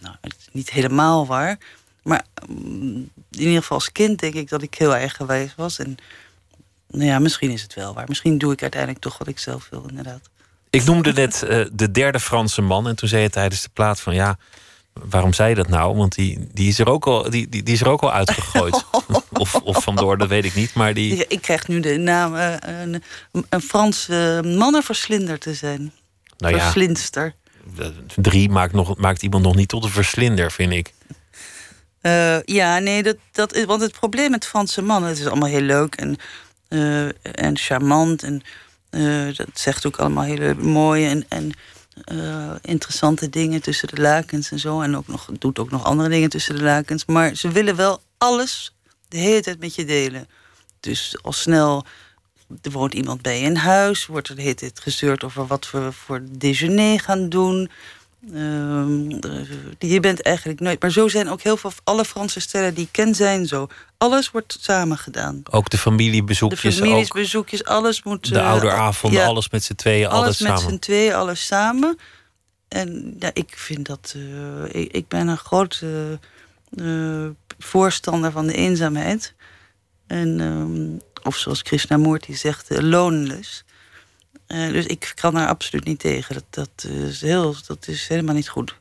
Nou, 0.00 0.14
het 0.20 0.34
is 0.38 0.48
niet 0.52 0.70
helemaal 0.70 1.26
waar. 1.26 1.58
Maar 2.02 2.24
mm, 2.48 3.10
in 3.30 3.38
ieder 3.38 3.60
geval 3.60 3.76
als 3.76 3.92
kind 3.92 4.18
denk 4.18 4.34
ik 4.34 4.48
dat 4.48 4.62
ik 4.62 4.74
heel 4.74 4.94
eigenwijs 4.94 5.54
was. 5.56 5.78
En 5.78 5.96
nou 6.90 7.04
ja, 7.04 7.18
misschien 7.18 7.50
is 7.50 7.62
het 7.62 7.74
wel 7.74 7.94
waar. 7.94 8.04
Misschien 8.08 8.38
doe 8.38 8.52
ik 8.52 8.62
uiteindelijk 8.62 9.00
toch 9.02 9.18
wat 9.18 9.28
ik 9.28 9.38
zelf 9.38 9.66
wil, 9.70 9.84
inderdaad. 9.88 10.20
Ik 10.70 10.84
noemde 10.84 11.12
net 11.12 11.42
eh, 11.42 11.64
de 11.72 11.90
derde 11.90 12.20
Franse 12.20 12.62
man. 12.62 12.88
En 12.88 12.96
toen 12.96 13.08
zei 13.08 13.22
je 13.22 13.30
tijdens 13.30 13.62
de 13.62 13.68
plaat 13.72 14.00
van 14.00 14.14
ja. 14.14 14.38
Waarom 14.92 15.32
zei 15.32 15.48
je 15.48 15.54
dat 15.54 15.68
nou? 15.68 15.96
Want 15.96 16.14
die, 16.14 16.48
die, 16.52 16.68
is, 16.68 16.78
er 16.78 16.88
ook 16.88 17.06
al, 17.06 17.30
die, 17.30 17.48
die, 17.48 17.62
die 17.62 17.74
is 17.74 17.80
er 17.80 17.88
ook 17.88 18.00
al 18.02 18.12
uitgegooid. 18.12 18.84
of, 19.32 19.54
of 19.54 19.82
vandoor, 19.82 20.18
dat 20.18 20.28
weet 20.28 20.44
ik 20.44 20.54
niet. 20.54 20.74
Maar 20.74 20.94
die, 20.94 21.16
Ja, 21.16 21.24
Ik 21.28 21.42
krijg 21.42 21.68
nu 21.68 21.80
de 21.80 21.96
naam 21.96 22.36
eh, 22.36 22.54
een, 22.82 23.02
een 23.48 23.60
Franse 23.60 24.40
mannenverslinder 24.44 25.38
te 25.38 25.54
zijn. 25.54 25.92
nou 26.38 26.54
ja, 26.54 26.60
Verslindster. 26.62 27.34
drie 28.16 28.48
maakt, 28.48 28.72
nog, 28.72 28.96
maakt 28.96 29.22
iemand 29.22 29.44
nog 29.44 29.54
niet 29.54 29.68
tot 29.68 29.84
een 29.84 29.90
verslinder, 29.90 30.52
vind 30.52 30.72
ik. 30.72 30.92
Eh, 32.00 32.42
ja, 32.42 32.78
nee, 32.78 33.02
dat, 33.02 33.16
dat, 33.32 33.54
is- 33.54 33.64
want 33.64 33.80
het 33.82 33.92
probleem 33.92 34.30
met 34.30 34.46
Franse 34.46 34.82
mannen, 34.82 35.10
het 35.10 35.18
is 35.18 35.26
allemaal 35.26 35.48
heel 35.48 35.60
leuk 35.60 35.94
en, 35.94 36.16
eh, 36.70 37.06
en 37.22 37.58
charmant. 37.58 38.22
En 38.22 38.42
eh, 38.90 39.36
dat 39.36 39.48
zegt 39.54 39.86
ook 39.86 39.96
allemaal 39.96 40.24
hele 40.24 40.54
mooie 40.54 41.08
en, 41.08 41.24
en 41.28 41.52
eh, 42.04 42.54
interessante 42.62 43.28
dingen 43.28 43.62
tussen 43.62 43.88
de 43.88 44.00
lakens 44.00 44.50
en 44.50 44.58
zo. 44.58 44.80
En 44.80 44.96
ook 44.96 45.06
nog, 45.06 45.28
doet 45.38 45.58
ook 45.58 45.70
nog 45.70 45.84
andere 45.84 46.08
dingen 46.08 46.28
tussen 46.28 46.56
de 46.56 46.62
lakens. 46.62 47.04
Maar 47.04 47.34
ze 47.34 47.48
willen 47.48 47.76
wel 47.76 48.00
alles 48.18 48.74
de 49.08 49.18
hele 49.18 49.40
tijd 49.40 49.60
met 49.60 49.74
je 49.74 49.84
delen. 49.84 50.28
Dus 50.80 51.16
al 51.22 51.32
snel 51.32 51.86
er 52.62 52.70
woont 52.70 52.94
iemand 52.94 53.22
bij 53.22 53.38
je 53.38 53.44
in 53.44 53.56
huis, 53.56 54.06
wordt 54.06 54.28
er 54.28 54.36
de 54.36 54.42
hele 54.42 54.54
tijd 54.54 54.80
gezeurd 54.80 55.24
over 55.24 55.46
wat 55.46 55.70
we 55.70 55.92
voor 55.92 56.22
déjeuner 56.30 57.00
gaan 57.00 57.28
doen. 57.28 57.70
Ehm, 58.34 59.10
eh, 59.10 59.90
je 59.90 60.00
bent 60.00 60.22
eigenlijk 60.22 60.60
nooit. 60.60 60.80
Maar 60.82 60.90
zo 60.90 61.08
zijn 61.08 61.28
ook 61.28 61.40
heel 61.42 61.56
veel. 61.56 61.72
Alle 61.84 62.04
Franse 62.04 62.40
stellen 62.40 62.74
die 62.74 62.84
ik 62.84 62.92
ken 62.92 63.14
zijn 63.14 63.46
zo. 63.46 63.68
Alles 63.98 64.30
wordt 64.30 64.58
samen 64.60 64.98
gedaan. 64.98 65.42
Ook 65.50 65.64
de 65.70 65.76
De 65.76 65.82
familiebezoekjes, 65.82 66.80
ook 66.80 66.86
familiesbezoekjes, 66.86 67.64
alles 67.64 68.02
moet. 68.02 68.28
de 68.32 68.38
eh, 68.38 68.50
ouderavonden, 68.50 69.20
ja, 69.20 69.26
alles 69.26 69.50
met 69.50 69.64
z'n 69.64 69.74
tweeën, 69.74 70.04
altijd 70.06 70.24
alles 70.24 70.38
met 70.38 70.58
samen. 70.58 70.72
z'n 70.72 70.78
tweeën, 70.78 71.14
alles 71.14 71.46
samen. 71.46 71.98
En 72.68 73.16
ja, 73.18 73.30
ik 73.34 73.52
vind 73.56 73.86
dat. 73.86 74.14
eh, 74.16 74.80
ik, 74.82 74.92
ik 74.92 75.08
ben 75.08 75.28
een 75.28 75.36
grote 75.38 76.18
eh, 76.76 77.26
voorstander 77.58 78.32
van 78.32 78.46
de 78.46 78.54
eenzaamheid. 78.54 79.34
En, 80.06 80.40
ehm, 80.40 81.26
of 81.26 81.36
zoals 81.36 81.62
Krishnamurti 81.62 82.34
zegt, 82.34 82.70
uh, 82.72 82.78
loneless. 82.78 83.64
Eh, 84.50 84.68
dus 84.68 84.86
ik 84.86 85.12
kan 85.14 85.34
daar 85.34 85.48
absoluut 85.48 85.84
niet 85.84 85.98
tegen. 85.98 86.34
Dat, 86.34 86.44
dat, 86.50 86.90
is 86.92 87.20
heel, 87.20 87.54
dat 87.66 87.88
is 87.88 88.08
helemaal 88.08 88.34
niet 88.34 88.48
goed. 88.48 88.78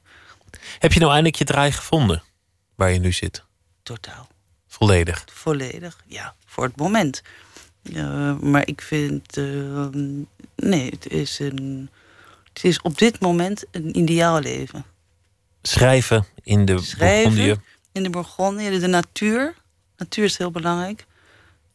Heb 0.79 0.93
je 0.93 0.99
nou 0.99 1.11
eindelijk 1.11 1.37
je 1.37 1.45
draai 1.45 1.71
gevonden? 1.71 2.23
Waar 2.75 2.91
je 2.91 2.99
nu 2.99 3.11
zit? 3.11 3.43
Totaal. 3.83 4.27
Volledig. 4.67 5.25
Volledig. 5.33 5.97
Ja, 6.05 6.35
voor 6.45 6.63
het 6.63 6.75
moment. 6.75 7.21
Maar 8.41 8.67
ik 8.67 8.81
vind. 8.81 9.37
eh, 9.37 9.87
nee, 10.55 10.89
het 10.89 11.07
is, 11.07 11.39
een, 11.39 11.89
het 12.53 12.63
is 12.63 12.81
op 12.81 12.97
dit 12.97 13.19
moment 13.19 13.65
een 13.71 13.97
ideaal 13.97 14.39
leven. 14.39 14.85
Schrijven 15.61 16.25
in 16.43 16.65
de 16.65 16.81
Schrijven. 16.81 17.35
Bourgondië. 17.35 17.61
In 17.91 18.03
de 18.03 18.09
Bourgondië, 18.09 18.79
de 18.79 18.87
natuur. 18.87 19.55
Natuur 19.97 20.23
is 20.23 20.37
heel 20.37 20.51
belangrijk. 20.51 21.05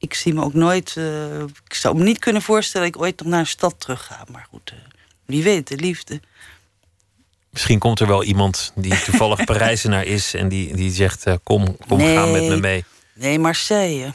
Ik 0.04 0.14
zie 0.14 0.34
me 0.34 0.42
ook 0.42 0.54
nooit. 0.54 0.96
eh, 0.96 1.40
ik 1.40 1.74
zou 1.74 1.96
me 1.96 2.02
niet 2.04 2.18
kunnen 2.18 2.42
voorstellen 2.42 2.86
dat 2.86 2.96
ik 2.96 3.02
ooit 3.02 3.18
nog 3.20 3.28
naar 3.28 3.38
een 3.40 3.46
stad 3.46 3.80
terug 3.80 4.06
ga. 4.06 4.24
Maar 4.30 4.46
goed, 4.50 4.70
eh, 4.70 4.76
wie 5.24 5.42
weet, 5.42 5.68
de 5.68 5.76
liefde. 5.76 6.20
Misschien 7.50 7.78
komt 7.78 8.00
er 8.00 8.06
wel 8.06 8.24
iemand 8.24 8.72
die 8.74 9.02
toevallig 9.02 9.44
Parijzenaar 9.50 10.04
is 10.04 10.34
en 10.34 10.48
die, 10.48 10.76
die 10.76 10.90
zegt: 10.92 11.24
eh, 11.26 11.34
Kom, 11.42 11.76
kom 11.88 11.98
Nee. 11.98 12.16
ga 12.16 12.26
met 12.26 12.42
me 12.42 12.56
mee. 12.56 12.84
Nee, 13.14 13.38
Marseille. 13.38 14.12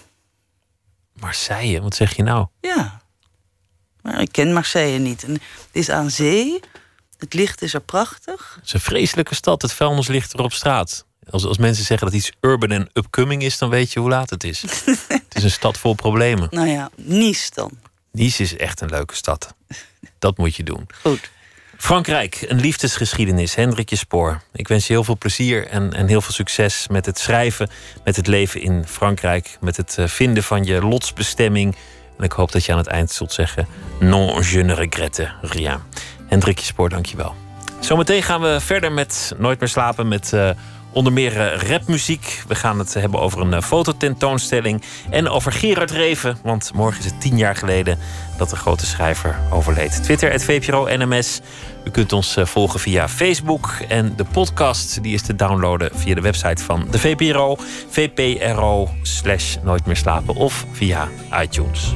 Marseille, 1.13 1.81
wat 1.81 1.95
zeg 1.95 2.15
je 2.15 2.23
nou? 2.23 2.47
Ja. 2.61 3.01
Maar 4.01 4.21
ik 4.21 4.31
ken 4.31 4.53
Marseille 4.53 4.99
niet. 4.99 5.23
En 5.23 5.31
het 5.33 5.41
is 5.71 5.89
aan 5.89 6.09
zee. 6.11 6.59
Het 7.17 7.33
licht 7.33 7.61
is 7.61 7.73
er 7.73 7.81
prachtig. 7.81 8.53
Het 8.55 8.65
is 8.65 8.73
een 8.73 8.79
vreselijke 8.79 9.35
stad. 9.35 9.61
Het 9.61 9.73
vuilnis 9.73 10.07
ligt 10.07 10.33
er 10.33 10.39
op 10.41 10.53
straat. 10.53 11.05
Als, 11.29 11.45
als 11.45 11.57
mensen 11.57 11.85
zeggen 11.85 12.07
dat 12.07 12.15
iets 12.15 12.31
urban 12.41 12.71
en 12.71 12.89
upcoming 12.93 13.41
is, 13.43 13.57
dan 13.57 13.69
weet 13.69 13.93
je 13.93 13.99
hoe 13.99 14.09
laat 14.09 14.29
het 14.29 14.43
is. 14.43 14.63
is 15.39 15.45
een 15.45 15.51
stad 15.51 15.77
vol 15.77 15.93
problemen. 15.93 16.47
Nou 16.51 16.67
ja, 16.67 16.89
Nice 16.95 17.49
dan. 17.53 17.71
Nice 18.11 18.43
is 18.43 18.57
echt 18.57 18.81
een 18.81 18.89
leuke 18.89 19.15
stad. 19.15 19.53
Dat 20.19 20.37
moet 20.37 20.55
je 20.55 20.63
doen. 20.63 20.87
Goed. 21.01 21.29
Frankrijk, 21.77 22.45
een 22.47 22.59
liefdesgeschiedenis. 22.59 23.55
Hendrikje 23.55 23.95
Spoor. 23.95 24.41
Ik 24.53 24.67
wens 24.67 24.87
je 24.87 24.93
heel 24.93 25.03
veel 25.03 25.17
plezier 25.17 25.67
en, 25.67 25.93
en 25.93 26.07
heel 26.07 26.21
veel 26.21 26.33
succes 26.33 26.87
met 26.87 27.05
het 27.05 27.19
schrijven, 27.19 27.69
met 28.03 28.15
het 28.15 28.27
leven 28.27 28.61
in 28.61 28.83
Frankrijk, 28.87 29.57
met 29.61 29.77
het 29.77 29.97
eh, 29.97 30.07
vinden 30.07 30.43
van 30.43 30.63
je 30.63 30.81
lotsbestemming. 30.81 31.75
En 32.17 32.23
ik 32.23 32.31
hoop 32.31 32.51
dat 32.51 32.65
je 32.65 32.71
aan 32.71 32.77
het 32.77 32.87
eind 32.87 33.11
zult 33.11 33.33
zeggen: 33.33 33.67
Non, 33.99 34.43
je 34.43 34.63
ne 34.63 34.73
regrette 34.73 35.31
rien. 35.41 35.79
Hendrikje 36.27 36.65
Spoor, 36.65 36.89
dankjewel. 36.89 37.35
Zometeen 37.79 38.23
gaan 38.23 38.41
we 38.41 38.57
verder 38.61 38.91
met 38.91 39.33
Nooit 39.37 39.59
meer 39.59 39.69
slapen 39.69 40.07
met 40.07 40.33
eh, 40.33 40.49
onder 40.93 41.13
meer 41.13 41.39
eh, 41.39 41.69
rapmuziek. 41.69 42.43
We 42.47 42.55
gaan 42.55 42.79
het 42.79 42.93
hebben 42.93 43.19
over 43.19 43.41
een 43.41 43.53
eh, 43.53 43.61
fototentoonstelling 43.61 44.81
en 45.09 45.29
over 45.29 45.51
Gerard 45.51 45.91
Reven. 45.91 46.37
Want 46.43 46.71
morgen 46.73 46.99
is 46.99 47.05
het 47.05 47.21
tien 47.21 47.37
jaar 47.37 47.55
geleden 47.55 47.97
dat 48.37 48.49
de 48.49 48.55
grote 48.55 48.85
schrijver 48.85 49.39
overleed. 49.49 50.03
Twitter, 50.03 50.31
het 50.31 50.43
VPRO 50.43 50.87
NMS. 50.97 51.41
U 51.83 51.89
kunt 51.89 52.13
ons 52.13 52.35
eh, 52.35 52.45
volgen 52.45 52.79
via 52.79 53.07
Facebook. 53.07 53.69
En 53.87 54.13
de 54.15 54.25
podcast 54.31 55.03
die 55.03 55.13
is 55.13 55.21
te 55.21 55.35
downloaden 55.35 55.91
via 55.93 56.15
de 56.15 56.21
website 56.21 56.63
van 56.63 56.87
de 56.91 56.99
VPRO. 56.99 57.57
VPRO 57.89 58.89
slash 59.01 59.55
Nooit 59.63 59.85
meer 59.85 59.97
slapen. 59.97 60.35
Of 60.35 60.65
via 60.71 61.07
iTunes. 61.41 61.95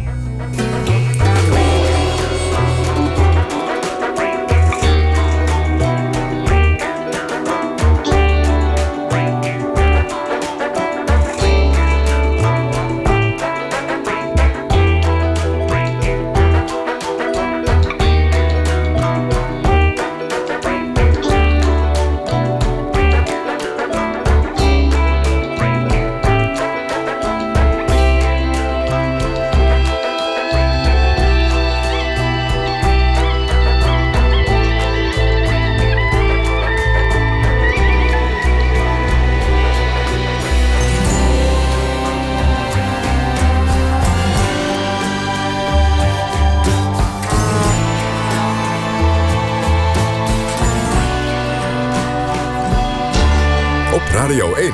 Radio 54.23 54.53
1. 54.53 54.71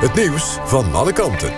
Het 0.00 0.14
nieuws 0.14 0.58
van 0.64 0.92
alle 0.92 1.12
kanten. 1.12 1.52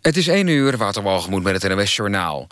Het 0.00 0.16
is 0.16 0.28
1 0.28 0.46
uur, 0.46 0.76
Waterwalgemoed 0.76 1.42
met 1.42 1.62
het 1.62 1.72
NWS 1.72 1.96
Journaal. 1.96 2.46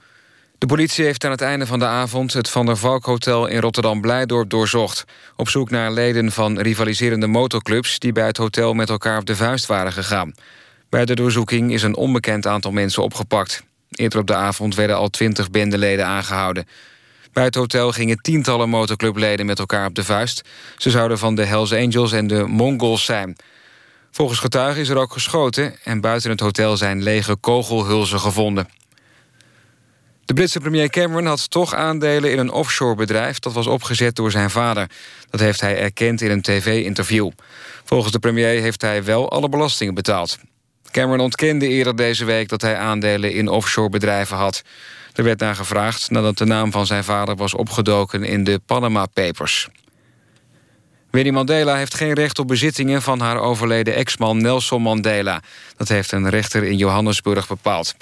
De 0.59 0.66
politie 0.66 1.04
heeft 1.04 1.24
aan 1.24 1.30
het 1.30 1.40
einde 1.40 1.66
van 1.66 1.78
de 1.78 1.84
avond 1.84 2.32
het 2.32 2.50
Van 2.50 2.66
der 2.66 2.76
Valk 2.76 3.04
Hotel 3.04 3.46
in 3.46 3.61
Rotterdam-Blijdorp 3.61 4.50
doorzocht. 4.50 5.04
Op 5.36 5.48
zoek 5.48 5.70
naar 5.70 5.92
leden 5.92 6.32
van 6.32 6.59
rivaliserende 6.59 7.26
motorclubs 7.26 7.98
die 7.98 8.12
bij 8.12 8.26
het 8.26 8.36
hotel 8.36 8.74
met 8.74 8.88
elkaar 8.88 9.18
op 9.18 9.26
de 9.26 9.36
vuist 9.36 9.66
waren 9.66 9.92
gegaan. 9.92 10.34
Bij 10.88 11.04
de 11.04 11.14
doorzoeking 11.14 11.72
is 11.72 11.82
een 11.82 11.96
onbekend 11.96 12.46
aantal 12.46 12.72
mensen 12.72 13.02
opgepakt. 13.02 13.64
Eerder 13.90 14.20
op 14.20 14.26
de 14.26 14.34
avond 14.34 14.74
werden 14.74 14.96
al 14.96 15.09
twintig 15.09 15.50
bendeleden 15.50 16.07
aangehouden. 16.07 16.66
Bij 17.37 17.45
het 17.45 17.55
hotel 17.55 17.93
gingen 17.93 18.18
tientallen 18.18 18.68
motorclubleden 18.68 19.47
met 19.47 19.59
elkaar 19.59 19.87
op 19.87 19.95
de 19.95 20.05
vuist. 20.05 20.43
Ze 20.76 20.91
zouden 20.91 21.18
van 21.18 21.34
de 21.34 21.45
Hells 21.45 21.72
Angels 21.72 22.12
en 22.12 22.26
de 22.26 22.47
Mongols 22.47 23.05
zijn. 23.05 23.37
Volgens 24.11 24.39
getuigen 24.39 24.82
is 24.82 24.89
er 24.89 24.97
ook 24.97 25.12
geschoten... 25.12 25.76
en 25.84 26.01
buiten 26.01 26.30
het 26.30 26.41
hotel 26.41 26.76
zijn 26.76 27.03
lege 27.03 27.37
kogelhulzen 27.37 28.20
gevonden. 28.20 28.68
De 30.24 30.34
Britse 30.34 30.61
premier 30.61 30.91
Cameron 30.91 31.26
had 31.26 31.51
toch 31.51 31.74
aandelen 31.74 32.30
in 32.30 32.39
een 32.39 32.53
offshorebedrijf... 32.53 33.39
dat 33.39 33.53
was 33.53 33.66
opgezet 33.66 34.16
door 34.16 34.30
zijn 34.30 34.51
vader. 34.51 34.91
Dat 35.30 35.41
heeft 35.41 35.61
hij 35.61 35.78
erkend 35.78 36.20
in 36.20 36.30
een 36.30 36.43
tv-interview. 36.43 37.30
Volgens 37.84 38.12
de 38.12 38.18
premier 38.18 38.61
heeft 38.61 38.80
hij 38.80 39.05
wel 39.05 39.30
alle 39.30 39.49
belastingen 39.49 39.95
betaald. 39.95 40.39
Cameron 40.91 41.20
ontkende 41.20 41.68
eerder 41.68 41.97
deze 41.97 42.24
week 42.24 42.49
dat 42.49 42.62
hij 42.62 42.76
aandelen 42.76 43.32
in 43.32 43.49
offshorebedrijven 43.49 44.37
had. 44.37 44.62
Er 45.16 45.24
werd 45.24 45.40
naar 45.40 45.54
gevraagd 45.54 46.10
nadat 46.10 46.38
de 46.38 46.44
naam 46.44 46.72
van 46.72 46.86
zijn 46.86 47.04
vader 47.04 47.36
was 47.36 47.54
opgedoken 47.54 48.24
in 48.24 48.44
de 48.44 48.60
Panama 48.66 49.06
Papers. 49.06 49.68
Winnie 51.10 51.32
Mandela 51.32 51.76
heeft 51.76 51.94
geen 51.94 52.12
recht 52.12 52.38
op 52.38 52.48
bezittingen 52.48 53.02
van 53.02 53.20
haar 53.20 53.38
overleden 53.38 53.94
ex-man 53.94 54.42
Nelson 54.42 54.82
Mandela. 54.82 55.42
Dat 55.76 55.88
heeft 55.88 56.12
een 56.12 56.28
rechter 56.28 56.64
in 56.64 56.76
Johannesburg 56.76 57.48
bepaald. 57.48 57.94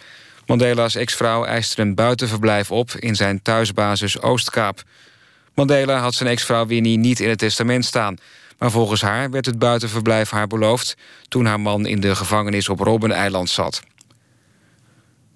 Mandela's 0.47 0.95
ex-vrouw 0.95 1.45
eiste 1.45 1.83
een 1.83 1.95
buitenverblijf 1.95 2.71
op 2.71 2.91
in 2.91 3.17
zijn 3.17 3.43
thuisbasis 3.43 4.21
Oostkaap. 4.21 4.83
Mandela 5.55 5.99
had 5.99 6.15
zijn 6.15 6.29
ex-vrouw 6.29 6.67
Winnie 6.67 6.99
niet 6.99 7.21
in 7.21 7.29
het 7.29 7.39
testament 7.39 7.85
staan. 7.85 8.19
Maar 8.59 8.71
volgens 8.71 9.01
haar 9.01 9.31
werd 9.31 9.47
het 9.47 9.59
buitenverblijf 9.59 10.31
haar 10.31 10.47
beloofd... 10.47 10.97
toen 11.29 11.47
haar 11.47 11.61
man 11.61 11.87
in 11.87 12.01
de 12.01 12.15
gevangenis 12.15 12.69
op 12.69 12.81
Robben-eiland 12.81 13.49
zat. 13.49 13.83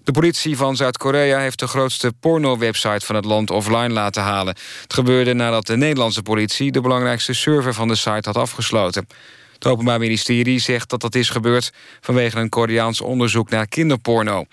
De 0.09 0.15
politie 0.15 0.57
van 0.57 0.77
Zuid-Korea 0.77 1.39
heeft 1.39 1.59
de 1.59 1.67
grootste 1.67 2.13
porno-website 2.21 3.07
van 3.07 3.15
het 3.15 3.25
land 3.25 3.51
offline 3.51 3.89
laten 3.89 4.23
halen. 4.23 4.57
Het 4.83 4.95
gebeurde 4.95 5.35
nadat 5.35 5.67
de 5.67 5.77
Nederlandse 5.77 6.23
politie 6.23 6.73
de 6.73 6.81
belangrijkste 6.81 7.33
server 7.33 7.75
van 7.75 7.89
de 7.89 7.95
site 7.95 8.29
had 8.29 8.37
afgesloten. 8.37 9.07
Het 9.55 9.67
Openbaar 9.67 9.99
Ministerie 9.99 10.59
zegt 10.59 10.91
dat 10.91 11.01
dat 11.01 11.15
is 11.15 11.31
gebeurd 11.31 11.73
vanwege 12.01 12.39
een 12.39 12.49
Koreaans 12.49 13.01
onderzoek 13.01 13.51
naar 13.51 13.67
kinderporno. 13.67 14.45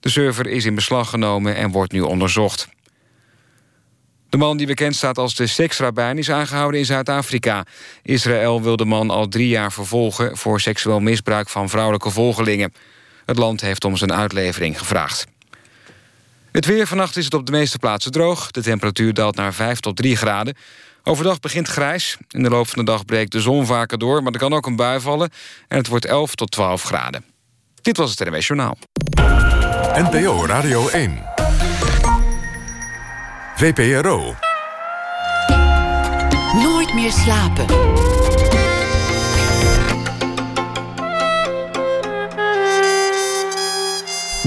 De 0.00 0.08
server 0.08 0.46
is 0.46 0.64
in 0.64 0.74
beslag 0.74 1.10
genomen 1.10 1.56
en 1.56 1.70
wordt 1.70 1.92
nu 1.92 2.00
onderzocht. 2.00 2.68
De 4.28 4.36
man 4.36 4.56
die 4.56 4.66
bekend 4.66 4.96
staat 4.96 5.18
als 5.18 5.34
de 5.34 5.46
seksrabijn 5.46 6.18
is 6.18 6.30
aangehouden 6.30 6.80
in 6.80 6.86
Zuid-Afrika. 6.86 7.66
Israël 8.02 8.62
wil 8.62 8.76
de 8.76 8.84
man 8.84 9.10
al 9.10 9.28
drie 9.28 9.48
jaar 9.48 9.72
vervolgen... 9.72 10.36
voor 10.36 10.60
seksueel 10.60 11.00
misbruik 11.00 11.48
van 11.48 11.68
vrouwelijke 11.68 12.10
volgelingen. 12.10 12.72
Het 13.28 13.38
land 13.38 13.60
heeft 13.60 13.84
om 13.84 13.96
zijn 13.96 14.12
uitlevering 14.12 14.78
gevraagd. 14.78 15.26
Het 16.52 16.64
weer 16.64 16.86
vannacht 16.86 17.16
is 17.16 17.24
het 17.24 17.34
op 17.34 17.46
de 17.46 17.52
meeste 17.52 17.78
plaatsen 17.78 18.12
droog. 18.12 18.50
De 18.50 18.62
temperatuur 18.62 19.14
daalt 19.14 19.36
naar 19.36 19.54
5 19.54 19.80
tot 19.80 19.96
3 19.96 20.16
graden. 20.16 20.56
Overdag 21.02 21.40
begint 21.40 21.68
grijs. 21.68 22.16
In 22.30 22.42
de 22.42 22.48
loop 22.48 22.68
van 22.68 22.84
de 22.84 22.90
dag 22.90 23.04
breekt 23.04 23.32
de 23.32 23.40
zon 23.40 23.66
vaker 23.66 23.98
door... 23.98 24.22
maar 24.22 24.32
er 24.32 24.38
kan 24.38 24.52
ook 24.52 24.66
een 24.66 24.76
bui 24.76 25.00
vallen 25.00 25.30
en 25.68 25.76
het 25.76 25.86
wordt 25.86 26.04
11 26.04 26.34
tot 26.34 26.50
12 26.50 26.82
graden. 26.82 27.24
Dit 27.82 27.96
was 27.96 28.10
het 28.10 28.28
NWS 28.28 28.46
Journaal. 28.46 28.78
NPO 29.94 30.46
Radio 30.46 30.88
1. 30.88 31.22
VPRO. 33.56 34.34
Nooit 36.52 36.94
meer 36.94 37.12
slapen. 37.12 37.66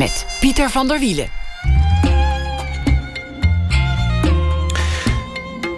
Met 0.01 0.25
Pieter 0.39 0.69
van 0.69 0.87
der 0.87 0.99
Wielen. 0.99 1.29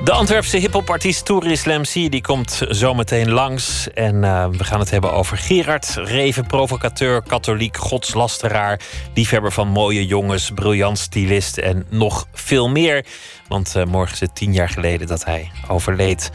De 0.04 0.12
Antwerpse 0.12 0.58
hiphopartiest 0.58 1.26
Touris 1.26 1.64
Lemsi 1.64 2.10
die 2.10 2.22
komt 2.22 2.62
zometeen 2.68 3.32
langs. 3.32 3.90
En 3.94 4.24
eh, 4.24 4.48
we 4.48 4.64
gaan 4.64 4.80
het 4.80 4.90
hebben 4.90 5.14
over 5.14 5.38
Gerard 5.38 5.94
Reven, 5.96 6.48
provocateur, 6.48 7.24
katholiek, 7.28 7.78
godslasteraar, 7.78 8.80
liefhebber 9.14 9.52
van 9.52 9.68
mooie 9.68 10.06
jongens, 10.06 10.52
briljant 10.56 11.00
stylist 11.00 11.58
en 11.58 11.86
nog 11.90 12.28
veel 12.34 12.70
meer. 12.70 13.06
Want 13.48 13.76
eh, 13.76 13.86
morgen 13.86 14.14
is 14.14 14.20
het 14.20 14.36
tien 14.36 14.54
jaar 14.54 14.70
geleden 14.70 15.08
dat 15.08 15.26
hij 15.26 15.52
overleed. 15.68 16.32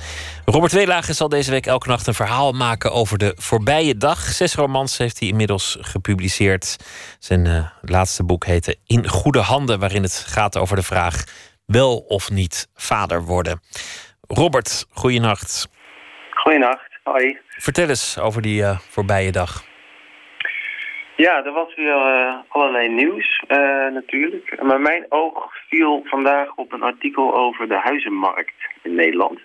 Robert 0.51 0.73
Weelagen 0.73 1.15
zal 1.15 1.29
deze 1.29 1.51
week 1.51 1.67
elke 1.67 1.89
nacht 1.89 2.07
een 2.07 2.15
verhaal 2.15 2.53
maken 2.53 2.93
over 2.93 3.19
de 3.19 3.33
voorbije 3.37 3.97
dag. 3.97 4.19
Zes 4.19 4.55
romans 4.55 4.99
heeft 4.99 5.19
hij 5.19 5.29
inmiddels 5.29 5.79
gepubliceerd. 5.81 6.77
Zijn 7.19 7.47
eh, 7.47 7.71
laatste 7.83 8.25
boek 8.25 8.45
heette 8.45 8.77
In 8.87 9.09
Goede 9.09 9.39
Handen, 9.39 9.81
waarin 9.81 10.03
het 10.03 10.25
gaat 10.29 10.59
over 10.59 10.77
de 10.77 10.83
vraag 10.83 11.25
wel 11.67 11.97
of 11.97 12.31
niet 12.31 12.69
vader 12.75 13.23
worden. 13.23 13.61
Robert, 14.29 14.87
goeienacht. 14.93 15.69
Goeienacht, 16.31 16.91
hoi. 17.03 17.39
Vertel 17.49 17.89
eens 17.89 18.19
over 18.19 18.43
die 18.43 18.63
eh, 18.63 18.79
voorbije 18.79 19.33
dag. 19.33 19.65
Ja, 21.17 21.45
er 21.45 21.53
was 21.53 21.75
weer 21.75 21.97
eh, 21.97 22.35
allerlei 22.49 22.89
nieuws 22.89 23.43
natuurlijk. 23.93 24.63
Maar 24.63 24.81
mijn 24.81 25.07
oog 25.09 25.53
viel 25.69 26.03
vandaag 26.05 26.55
op 26.55 26.73
een 26.73 26.83
artikel 26.83 27.35
over 27.35 27.69
de 27.69 27.79
huizenmarkt 27.79 28.55
in 28.83 28.95
Nederland. 28.95 29.41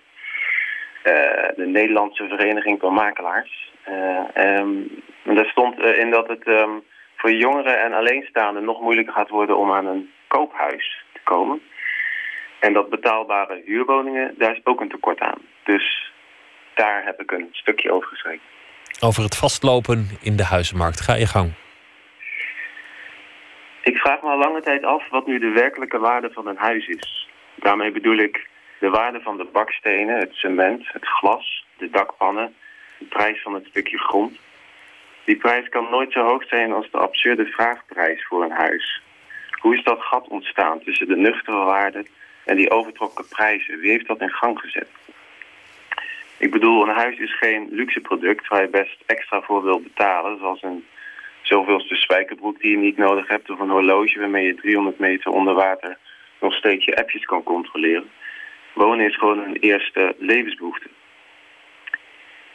Eh, 1.04 1.56
de 1.56 1.66
Nederlandse 1.66 2.28
Vereniging 2.28 2.80
van 2.80 2.94
Makelaars. 2.94 3.72
Eh, 3.84 3.94
ehm, 4.34 4.72
en 5.24 5.36
daar 5.36 5.46
stond 5.46 5.80
eh, 5.80 5.98
in 6.00 6.10
dat 6.10 6.28
het 6.28 6.44
ehm, 6.44 6.72
voor 7.16 7.32
jongeren 7.32 7.82
en 7.82 7.94
alleenstaanden 7.94 8.64
nog 8.64 8.82
moeilijker 8.82 9.14
gaat 9.14 9.30
worden 9.30 9.58
om 9.58 9.72
aan 9.72 9.86
een 9.86 10.12
koophuis 10.28 11.04
te 11.14 11.20
komen. 11.24 11.62
En 12.60 12.74
dat 12.74 12.90
betaalbare 12.90 13.62
huurwoningen, 13.66 14.36
daar 14.38 14.52
is 14.52 14.62
ook 14.64 14.82
een 14.82 14.90
tekort 14.90 15.20
aan. 15.20 15.42
Dus 15.64 16.12
daar 16.74 17.06
heb 17.06 17.22
ik 17.22 17.32
een 17.32 17.48
stukje 17.52 17.92
over 17.92 18.08
geschreven. 18.08 18.46
Over 19.00 19.24
het 19.24 19.38
vastlopen 19.38 20.08
in 20.22 20.36
de 20.36 20.46
huizenmarkt. 20.46 21.02
Ga 21.02 21.16
je 21.16 21.28
gang. 21.28 21.54
Ik 23.82 23.98
vraag 23.98 24.22
me 24.22 24.30
al 24.30 24.38
lange 24.38 24.62
tijd 24.62 24.84
af 24.84 25.10
wat 25.10 25.28
nu 25.28 25.40
de 25.40 25.52
werkelijke 25.52 26.00
waarde 26.00 26.30
van 26.32 26.48
een 26.48 26.58
huis 26.58 26.88
is. 26.88 27.30
Daarmee 27.56 27.92
bedoel 27.92 28.18
ik 28.18 28.52
de 28.84 28.90
waarde 28.90 29.22
van 29.22 29.38
de 29.38 29.48
bakstenen, 29.52 30.20
het 30.20 30.34
cement, 30.34 30.84
het 30.92 31.06
glas, 31.08 31.66
de 31.78 31.90
dakpannen, 31.90 32.56
de 32.98 33.06
prijs 33.06 33.42
van 33.42 33.54
het 33.54 33.66
stukje 33.66 33.98
grond. 33.98 34.40
Die 35.24 35.36
prijs 35.36 35.70
kan 35.70 35.88
nooit 35.90 36.12
zo 36.12 36.24
hoog 36.26 36.48
zijn 36.48 36.72
als 36.72 36.92
de 36.92 36.98
absurde 36.98 37.46
vraagprijs 37.46 38.26
voor 38.26 38.44
een 38.44 38.52
huis. 38.52 39.02
Hoe 39.62 39.76
is 39.76 39.84
dat 39.84 40.02
gat 40.02 40.28
ontstaan 40.28 40.80
tussen 40.80 41.08
de 41.08 41.16
nuchtere 41.16 41.64
waarde 41.64 42.06
en 42.46 42.56
die 42.56 42.72
overtrokken 42.72 43.28
prijzen? 43.28 43.80
Wie 43.80 43.92
heeft 43.92 44.08
dat 44.08 44.22
in 44.22 44.30
gang 44.30 44.60
gezet? 44.60 44.90
Ik 46.38 46.52
bedoel, 46.52 46.84
een 46.84 46.96
huis 46.96 47.18
is 47.18 47.38
geen 47.38 47.68
luxe 47.72 48.00
product 48.00 48.48
waar 48.48 48.62
je 48.62 48.70
best 48.70 49.04
extra 49.06 49.42
voor 49.42 49.64
wil 49.64 49.82
betalen, 49.82 50.38
zoals 50.38 50.62
een 50.62 50.86
zoveelste 51.42 51.96
spijkerbroek 51.96 52.60
die 52.60 52.72
je 52.72 52.78
niet 52.78 52.98
nodig 52.98 53.28
hebt 53.28 53.50
of 53.50 53.60
een 53.60 53.70
horloge 53.70 54.20
waarmee 54.20 54.46
je 54.46 54.56
300 54.56 55.00
meter 55.00 55.32
onder 55.32 55.54
water 55.54 55.98
nog 56.40 56.54
steeds 56.54 56.86
je 56.86 56.98
appjes 56.98 57.26
kan 57.26 57.44
controleren. 57.44 58.10
Wonen 58.74 59.06
is 59.06 59.18
gewoon 59.18 59.40
een 59.40 59.56
eerste 59.56 60.16
levensbehoefte. 60.18 60.90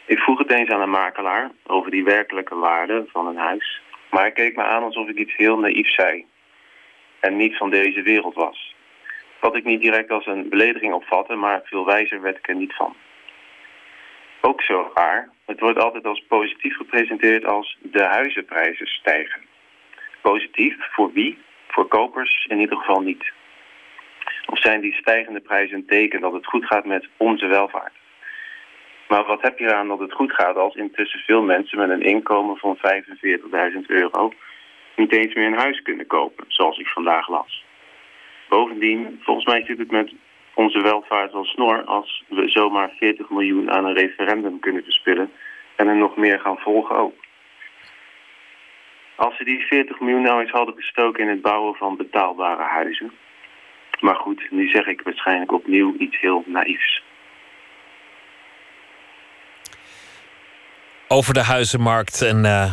Ik 0.07 0.19
vroeg 0.19 0.39
het 0.39 0.53
eens 0.53 0.71
aan 0.71 0.81
een 0.81 0.91
makelaar 0.91 1.51
over 1.67 1.91
die 1.91 2.05
werkelijke 2.05 2.55
waarde 2.55 3.05
van 3.09 3.27
een 3.27 3.37
huis. 3.37 3.81
Maar 4.11 4.21
hij 4.21 4.33
keek 4.33 4.57
me 4.57 4.63
aan 4.63 4.83
alsof 4.83 5.09
ik 5.09 5.19
iets 5.19 5.37
heel 5.37 5.59
naïefs 5.59 5.95
zei. 5.95 6.27
En 7.21 7.37
niet 7.37 7.57
van 7.57 7.71
deze 7.71 8.03
wereld 8.03 8.35
was. 8.35 8.75
Wat 9.41 9.57
ik 9.57 9.65
niet 9.65 9.81
direct 9.81 10.11
als 10.11 10.27
een 10.27 10.49
belediging 10.49 10.93
opvatte, 10.93 11.35
maar 11.35 11.61
veel 11.65 11.85
wijzer 11.85 12.21
werd 12.21 12.37
ik 12.37 12.49
er 12.49 12.55
niet 12.55 12.75
van. 12.75 12.97
Ook 14.41 14.63
zo 14.63 14.91
raar, 14.95 15.29
het 15.45 15.61
wordt 15.61 15.79
altijd 15.79 16.05
als 16.07 16.25
positief 16.29 16.77
gepresenteerd 16.77 17.45
als 17.45 17.79
de 17.81 18.05
huizenprijzen 18.05 18.87
stijgen. 18.87 19.41
Positief 20.21 20.77
voor 20.93 21.13
wie? 21.13 21.39
Voor 21.69 21.87
kopers 21.87 22.47
in 22.49 22.61
ieder 22.61 22.77
geval 22.77 23.01
niet. 23.01 23.33
Of 24.51 24.61
zijn 24.61 24.81
die 24.81 24.95
stijgende 24.95 25.41
prijzen 25.41 25.77
een 25.77 25.87
teken 25.87 26.21
dat 26.21 26.33
het 26.33 26.47
goed 26.47 26.67
gaat 26.67 26.85
met 26.85 27.09
onze 27.17 27.47
welvaart? 27.47 27.93
Maar 29.09 29.25
wat 29.25 29.43
heb 29.43 29.59
je 29.59 29.65
eraan 29.65 29.89
dat 29.89 29.99
het 29.99 30.13
goed 30.13 30.33
gaat 30.33 30.57
als 30.57 30.75
intussen 30.75 31.21
veel 31.21 31.43
mensen 31.43 31.79
met 31.79 31.91
een 31.91 32.03
inkomen 32.03 32.57
van 32.57 32.77
45.000 32.77 33.87
euro 33.87 34.33
niet 34.97 35.13
eens 35.13 35.35
meer 35.35 35.47
een 35.47 35.59
huis 35.59 35.83
kunnen 35.83 36.07
kopen, 36.07 36.45
zoals 36.49 36.79
ik 36.79 36.89
vandaag 36.89 37.29
las? 37.29 37.65
Bovendien, 38.49 39.21
volgens 39.23 39.47
mij 39.47 39.65
zit 39.65 39.79
het 39.79 39.91
met 39.91 40.13
onze 40.55 40.83
welvaart 40.83 41.33
wel 41.33 41.45
snor 41.45 41.85
als 41.85 42.25
we 42.29 42.49
zomaar 42.49 42.91
40 42.99 43.31
miljoen 43.31 43.71
aan 43.71 43.85
een 43.85 43.95
referendum 43.95 44.61
kunnen 44.61 44.83
verspillen 44.83 45.33
en 45.77 45.89
er 45.89 45.97
nog 45.97 46.17
meer 46.17 46.41
gaan 46.41 46.59
volgen 46.59 46.97
ook. 46.97 47.15
Als 49.15 49.37
ze 49.37 49.45
die 49.45 49.67
40 49.67 50.01
miljoen 50.01 50.23
nou 50.23 50.41
eens 50.41 50.51
hadden 50.51 50.75
gestoken 50.75 51.23
in 51.23 51.29
het 51.29 51.43
bouwen 51.43 51.75
van 51.75 51.97
betaalbare 51.97 52.63
huizen. 52.63 53.13
Maar 54.01 54.15
goed, 54.15 54.47
nu 54.51 54.69
zeg 54.69 54.87
ik 54.87 55.01
waarschijnlijk 55.03 55.53
opnieuw 55.53 55.95
iets 55.99 56.21
heel 56.21 56.45
naïefs. 56.47 57.03
Over 61.09 61.35
de 61.35 61.43
huizenmarkt 61.43 62.23
en 62.23 62.45
eh, 62.45 62.71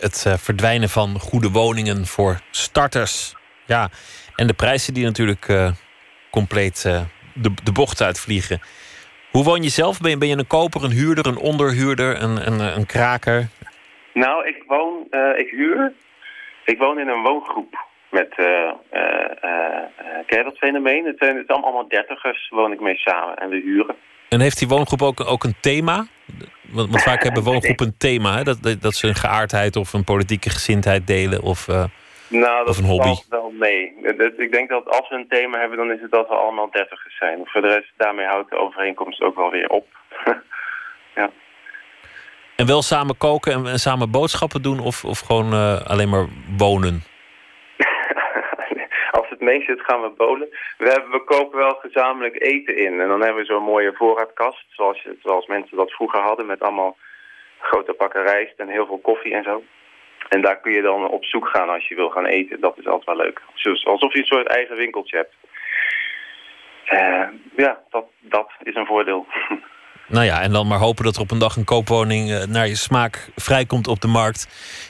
het 0.00 0.24
eh, 0.26 0.34
verdwijnen 0.34 0.88
van 0.88 1.18
goede 1.18 1.50
woningen 1.50 2.06
voor 2.06 2.40
starters. 2.50 3.34
Ja, 3.66 3.88
en 4.36 4.46
de 4.46 4.52
prijzen 4.52 4.94
die 4.94 5.04
natuurlijk 5.04 5.48
eh, 5.48 5.70
compleet 6.30 6.82
de, 7.34 7.54
de 7.64 7.72
bocht 7.72 8.02
uitvliegen. 8.02 8.60
Hoe 9.30 9.44
woon 9.44 9.62
je 9.62 9.68
zelf? 9.68 10.00
Ben 10.00 10.10
je, 10.10 10.18
ben 10.18 10.28
je 10.28 10.38
een 10.38 10.46
koper, 10.46 10.84
een 10.84 10.90
huurder, 10.90 11.26
een 11.26 11.38
onderhuurder, 11.38 12.22
een, 12.22 12.46
een, 12.46 12.76
een 12.76 12.86
kraker? 12.86 13.48
Nou, 14.12 14.46
ik 14.46 14.62
woon, 14.66 15.06
ik 15.36 15.50
huur. 15.50 15.92
Ik 16.64 16.78
woon 16.78 16.98
in 16.98 17.08
een 17.08 17.22
woongroep 17.22 17.90
met, 18.12 18.32
eh 18.36 18.70
eh 18.90 19.22
eh, 19.40 19.82
eh, 19.96 20.26
ken 20.26 20.38
je 20.38 20.44
dat 20.44 20.58
fenomeen? 20.58 21.04
Het 21.04 21.18
zijn, 21.18 21.46
allemaal 21.46 21.88
dertigers, 21.88 22.48
woon 22.48 22.72
ik 22.72 22.80
mee 22.80 22.96
samen 22.96 23.36
en 23.36 23.48
we 23.48 23.56
huren. 23.56 23.94
En 24.28 24.40
heeft 24.40 24.58
die 24.58 24.68
woongroep 24.68 25.02
ook, 25.02 25.20
ook 25.20 25.44
een 25.44 25.56
thema? 25.60 26.06
Want, 26.62 26.90
want 26.90 27.02
vaak 27.02 27.22
hebben 27.22 27.42
woongroepen 27.52 27.86
een 27.86 27.96
thema, 27.98 28.36
hè? 28.36 28.42
Dat, 28.42 28.76
dat, 28.80 28.94
ze 28.94 29.08
een 29.08 29.14
geaardheid 29.14 29.76
of 29.76 29.92
een 29.92 30.04
politieke 30.04 30.50
gezindheid 30.50 31.06
delen. 31.06 31.42
Of, 31.42 31.66
Nou, 32.28 32.58
dat 32.58 32.68
Of 32.68 32.78
een 32.78 32.84
hobby. 32.84 33.06
valt 33.06 33.26
wel 33.28 33.52
mee. 33.58 33.92
Ik 34.36 34.52
denk 34.52 34.68
dat 34.68 34.88
als 34.88 35.08
we 35.08 35.14
een 35.14 35.28
thema 35.28 35.58
hebben, 35.58 35.78
dan 35.78 35.92
is 35.92 36.00
het 36.00 36.10
dat 36.10 36.28
we 36.28 36.34
allemaal 36.34 36.70
dertigers 36.70 37.16
zijn. 37.18 37.40
Voor 37.44 37.60
de 37.60 37.68
rest, 37.68 37.92
daarmee 37.96 38.26
houdt 38.26 38.50
de 38.50 38.58
overeenkomst 38.58 39.22
ook 39.22 39.36
wel 39.36 39.50
weer 39.50 39.68
op. 39.68 39.86
en 42.56 42.66
wel 42.66 42.82
samen 42.82 43.16
koken 43.16 43.52
en, 43.52 43.66
en 43.66 43.78
samen 43.78 44.10
boodschappen 44.10 44.62
doen 44.62 44.80
of, 44.80 45.04
of 45.04 45.18
gewoon 45.18 45.52
alleen 45.86 46.08
maar 46.08 46.26
wonen? 46.56 47.11
Mee 49.42 49.62
zit, 49.62 49.80
gaan 49.80 50.02
we 50.02 50.08
bolen. 50.08 50.48
We, 50.78 50.88
hebben, 50.90 51.10
we 51.10 51.24
kopen 51.24 51.58
wel 51.58 51.74
gezamenlijk 51.74 52.42
eten 52.42 52.76
in. 52.76 53.00
En 53.00 53.08
dan 53.08 53.20
hebben 53.20 53.42
we 53.42 53.52
zo'n 53.52 53.62
mooie 53.62 53.92
voorraadkast, 53.94 54.64
zoals, 54.68 55.06
zoals 55.22 55.46
mensen 55.46 55.76
dat 55.76 55.92
vroeger 55.92 56.20
hadden... 56.20 56.46
met 56.46 56.60
allemaal 56.60 56.96
grote 57.60 57.92
pakken 57.92 58.22
rijst 58.22 58.58
en 58.58 58.68
heel 58.68 58.86
veel 58.86 58.98
koffie 58.98 59.34
en 59.34 59.42
zo. 59.42 59.62
En 60.28 60.40
daar 60.40 60.60
kun 60.60 60.72
je 60.72 60.82
dan 60.82 61.08
op 61.08 61.24
zoek 61.24 61.48
gaan 61.48 61.68
als 61.68 61.88
je 61.88 61.94
wil 61.94 62.10
gaan 62.10 62.26
eten. 62.26 62.60
Dat 62.60 62.78
is 62.78 62.86
altijd 62.86 63.16
wel 63.16 63.26
leuk. 63.26 63.42
Alsof 63.84 64.12
je 64.12 64.18
een 64.18 64.24
soort 64.24 64.46
eigen 64.46 64.76
winkeltje 64.76 65.16
hebt. 65.16 65.34
Eh, 66.84 67.28
ja, 67.56 67.82
dat, 67.90 68.04
dat 68.20 68.50
is 68.62 68.74
een 68.74 68.86
voordeel. 68.86 69.26
Nou 70.08 70.24
ja, 70.24 70.40
en 70.42 70.52
dan 70.52 70.66
maar 70.66 70.78
hopen 70.78 71.04
dat 71.04 71.16
er 71.16 71.20
op 71.22 71.30
een 71.30 71.38
dag 71.38 71.56
een 71.56 71.64
koopwoning 71.64 72.32
eh, 72.32 72.46
naar 72.46 72.68
je 72.68 72.74
smaak 72.74 73.30
vrijkomt 73.36 73.88
op 73.88 74.00
de 74.00 74.06
markt. 74.06 74.46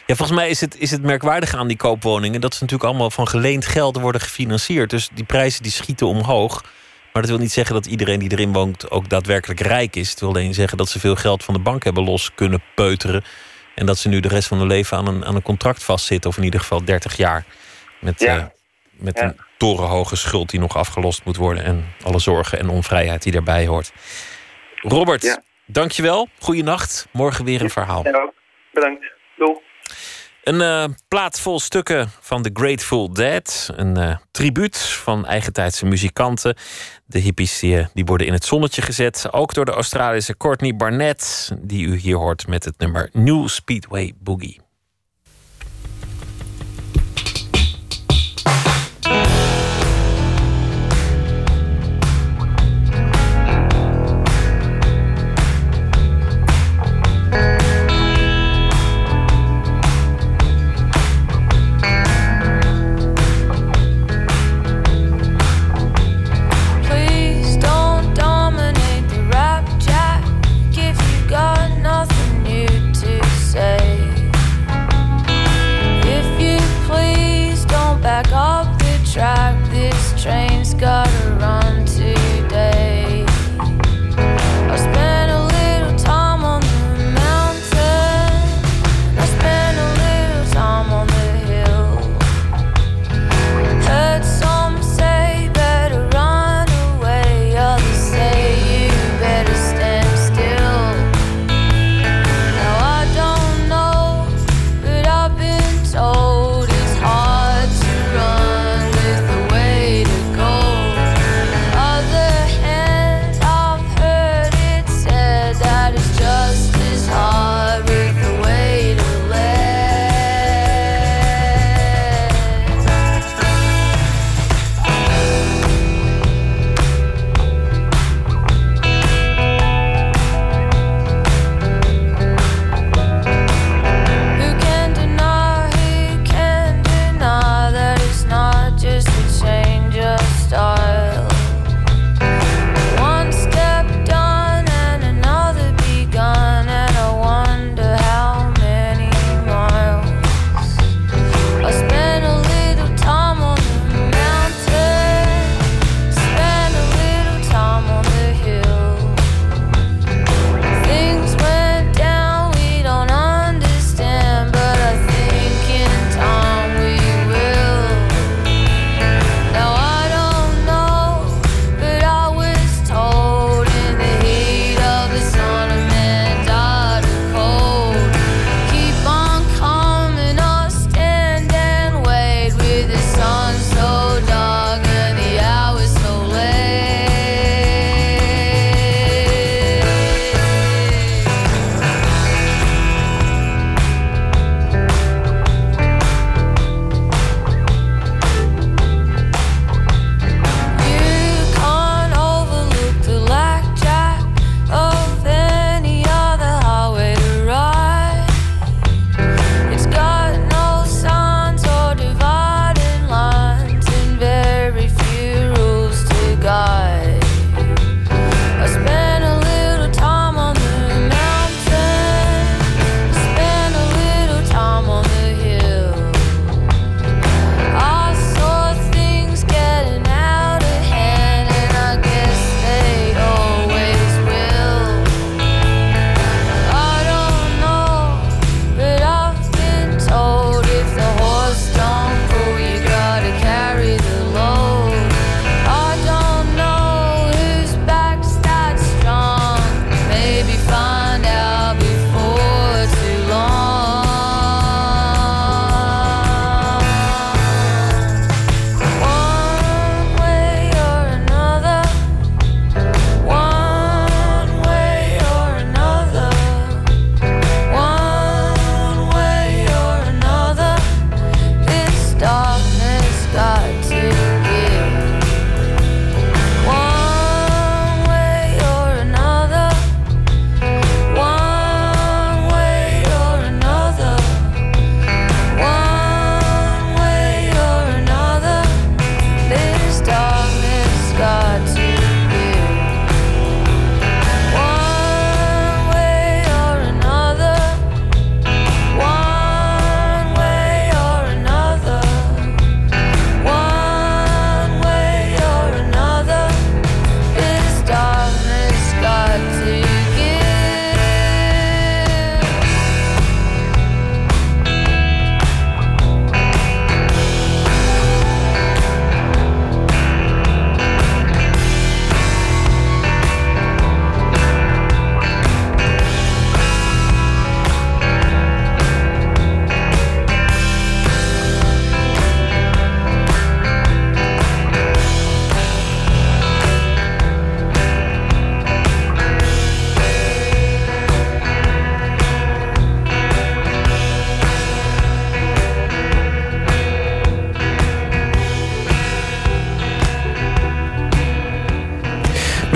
Ja, 0.06 0.14
volgens 0.16 0.38
mij 0.38 0.48
is 0.50 0.60
het, 0.60 0.78
is 0.78 0.90
het 0.90 1.02
merkwaardige 1.02 1.56
aan 1.56 1.68
die 1.68 1.76
koopwoningen 1.76 2.40
dat 2.40 2.54
ze 2.54 2.62
natuurlijk 2.62 2.90
allemaal 2.90 3.10
van 3.10 3.28
geleend 3.28 3.66
geld 3.66 4.00
worden 4.00 4.20
gefinancierd. 4.20 4.90
Dus 4.90 5.08
die 5.14 5.24
prijzen 5.24 5.62
die 5.62 5.72
schieten 5.72 6.06
omhoog. 6.06 6.62
Maar 7.12 7.22
dat 7.22 7.30
wil 7.30 7.40
niet 7.40 7.52
zeggen 7.52 7.74
dat 7.74 7.86
iedereen 7.86 8.18
die 8.18 8.30
erin 8.32 8.52
woont 8.52 8.90
ook 8.90 9.08
daadwerkelijk 9.08 9.60
rijk 9.60 9.96
is. 9.96 10.10
Het 10.10 10.20
wil 10.20 10.28
alleen 10.28 10.54
zeggen 10.54 10.78
dat 10.78 10.88
ze 10.88 11.00
veel 11.00 11.16
geld 11.16 11.44
van 11.44 11.54
de 11.54 11.60
bank 11.60 11.84
hebben 11.84 12.04
los 12.04 12.30
kunnen 12.34 12.62
peuteren. 12.74 13.24
En 13.74 13.86
dat 13.86 13.98
ze 13.98 14.08
nu 14.08 14.20
de 14.20 14.28
rest 14.28 14.48
van 14.48 14.58
hun 14.58 14.66
leven 14.66 14.96
aan 14.96 15.06
een, 15.06 15.24
aan 15.24 15.34
een 15.34 15.42
contract 15.42 15.82
vastzitten. 15.84 16.30
Of 16.30 16.36
in 16.36 16.44
ieder 16.44 16.60
geval 16.60 16.84
30 16.84 17.16
jaar. 17.16 17.44
Met, 18.00 18.20
Ja. 18.20 18.36
eh, 18.38 18.44
met 18.90 19.16
Ja. 19.18 19.22
een 19.24 19.36
torenhoge 19.58 20.16
schuld 20.16 20.50
die 20.50 20.60
nog 20.60 20.76
afgelost 20.76 21.24
moet 21.24 21.36
worden. 21.36 21.64
En 21.64 21.84
alle 22.02 22.18
zorgen 22.18 22.58
en 22.58 22.68
onvrijheid 22.68 23.22
die 23.22 23.32
daarbij 23.32 23.66
hoort. 23.66 23.92
Robert, 24.82 25.22
Ja. 25.22 25.42
dankjewel. 25.66 26.28
Goeienacht. 26.38 27.06
Morgen 27.12 27.44
weer 27.44 27.62
een 27.62 27.70
verhaal. 27.70 28.04
Ja. 28.04 28.32
Bedankt. 28.72 29.04
Doei. 29.36 29.56
Een 30.42 30.60
eh, 30.60 30.84
plaat 31.08 31.40
vol 31.40 31.60
stukken 31.60 32.10
van 32.20 32.42
The 32.42 32.50
Grateful 32.52 33.12
Dead. 33.12 33.70
Een 33.76 33.96
eh, 33.96 34.16
tribuut 34.30 34.78
van 34.78 35.26
eigentijdse 35.26 35.86
muzikanten. 35.86 36.56
De 37.06 37.18
hippies 37.18 37.58
die, 37.58 37.78
eh, 37.78 37.86
die 37.94 38.04
worden 38.04 38.26
in 38.26 38.32
het 38.32 38.44
zonnetje 38.44 38.82
gezet. 38.82 39.32
Ook 39.32 39.54
door 39.54 39.64
de 39.64 39.72
Australische 39.72 40.36
Courtney 40.36 40.76
Barnett. 40.76 41.52
Die 41.58 41.86
u 41.86 41.96
hier 41.96 42.16
hoort 42.16 42.46
met 42.46 42.64
het 42.64 42.78
nummer 42.78 43.08
New 43.12 43.48
Speedway 43.48 44.12
Boogie. 44.20 44.60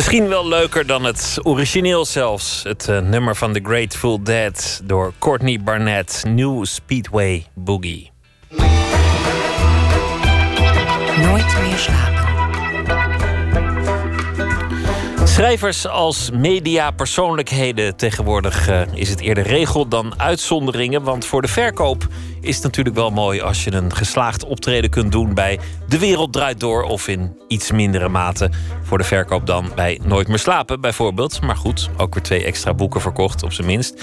Misschien 0.06 0.28
wel 0.28 0.48
leuker 0.48 0.86
dan 0.86 1.04
het 1.04 1.38
origineel 1.42 2.04
zelfs. 2.04 2.62
Het 2.62 2.88
eh, 2.88 3.00
nummer 3.00 3.36
van 3.36 3.52
The 3.52 3.60
Grateful 3.62 4.22
Dead 4.22 4.80
door 4.84 5.12
Courtney 5.18 5.60
Barnett. 5.60 6.22
New 6.26 6.64
Speedway 6.64 7.46
Boogie. 7.54 8.10
Nooit 11.20 11.56
meer 11.62 11.76
slapen. 11.76 12.16
Schrijvers 15.36 15.86
als 15.86 16.30
mediapersoonlijkheden. 16.30 17.96
Tegenwoordig 17.96 18.68
eh, 18.68 18.80
is 18.94 19.08
het 19.08 19.20
eerder 19.20 19.44
regel 19.44 19.88
dan 19.88 20.20
uitzonderingen. 20.20 21.02
Want 21.02 21.24
voor 21.24 21.42
de 21.42 21.48
verkoop 21.48 22.06
is 22.40 22.54
het 22.54 22.64
natuurlijk 22.64 22.96
wel 22.96 23.10
mooi 23.10 23.40
als 23.40 23.64
je 23.64 23.72
een 23.72 23.94
geslaagd 23.94 24.44
optreden 24.44 24.90
kunt 24.90 25.12
doen 25.12 25.34
bij 25.34 25.58
De 25.88 25.98
Wereld 25.98 26.32
Draait 26.32 26.60
Door. 26.60 26.82
Of 26.82 27.08
in 27.08 27.38
iets 27.48 27.72
mindere 27.72 28.08
mate 28.08 28.50
voor 28.86 28.98
de 28.98 29.04
verkoop 29.04 29.46
dan 29.46 29.70
bij 29.74 30.00
Nooit 30.04 30.28
meer 30.28 30.38
slapen 30.38 30.80
bijvoorbeeld. 30.80 31.40
Maar 31.40 31.56
goed, 31.56 31.90
ook 31.96 32.14
weer 32.14 32.22
twee 32.22 32.44
extra 32.44 32.74
boeken 32.74 33.00
verkocht 33.00 33.42
op 33.42 33.52
zijn 33.52 33.66
minst. 33.66 34.02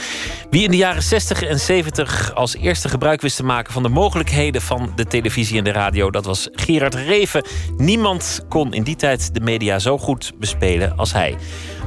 Wie 0.49 0.63
in 0.63 0.71
de 0.71 0.77
jaren 0.77 1.03
60 1.03 1.43
en 1.43 1.59
70 1.59 2.35
als 2.35 2.55
eerste 2.55 2.89
gebruik 2.89 3.21
wist 3.21 3.35
te 3.35 3.43
maken 3.43 3.73
van 3.73 3.83
de 3.83 3.89
mogelijkheden 3.89 4.61
van 4.61 4.91
de 4.95 5.05
televisie 5.05 5.57
en 5.57 5.63
de 5.63 5.71
radio, 5.71 6.11
dat 6.11 6.25
was 6.25 6.49
Gerard 6.51 6.95
Reven. 6.95 7.45
Niemand 7.77 8.45
kon 8.49 8.73
in 8.73 8.83
die 8.83 8.95
tijd 8.95 9.33
de 9.33 9.39
media 9.39 9.79
zo 9.79 9.97
goed 9.97 10.31
bespelen 10.39 10.97
als 10.97 11.13
hij. 11.13 11.35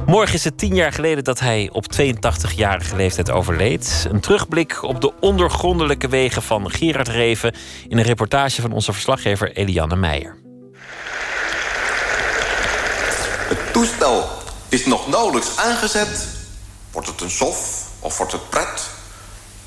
Morgen 0.05 0.35
is 0.35 0.43
het 0.43 0.57
tien 0.57 0.75
jaar 0.75 0.91
geleden 0.91 1.23
dat 1.23 1.39
hij 1.39 1.69
op 1.71 1.85
82-jarige 2.01 2.95
leeftijd 2.95 3.31
overleed. 3.31 4.07
Een 4.11 4.19
terugblik 4.19 4.83
op 4.83 5.01
de 5.01 5.13
ondergrondelijke 5.19 6.07
wegen 6.07 6.41
van 6.41 6.71
Gerard 6.71 7.07
Reven 7.07 7.53
in 7.87 7.97
een 7.97 8.03
reportage 8.03 8.61
van 8.61 8.71
onze 8.71 8.93
verslaggever 8.93 9.51
Eliane 9.51 9.95
Meijer. 9.95 10.45
Het 13.47 13.65
toestel 13.77 14.29
is 14.69 14.85
nog 14.85 15.07
nauwelijks 15.07 15.57
aangezet. 15.57 16.27
Wordt 16.91 17.07
het 17.07 17.21
een 17.21 17.31
sof 17.31 17.81
of 17.99 18.17
wordt 18.17 18.31
het 18.31 18.49
pret? 18.49 18.81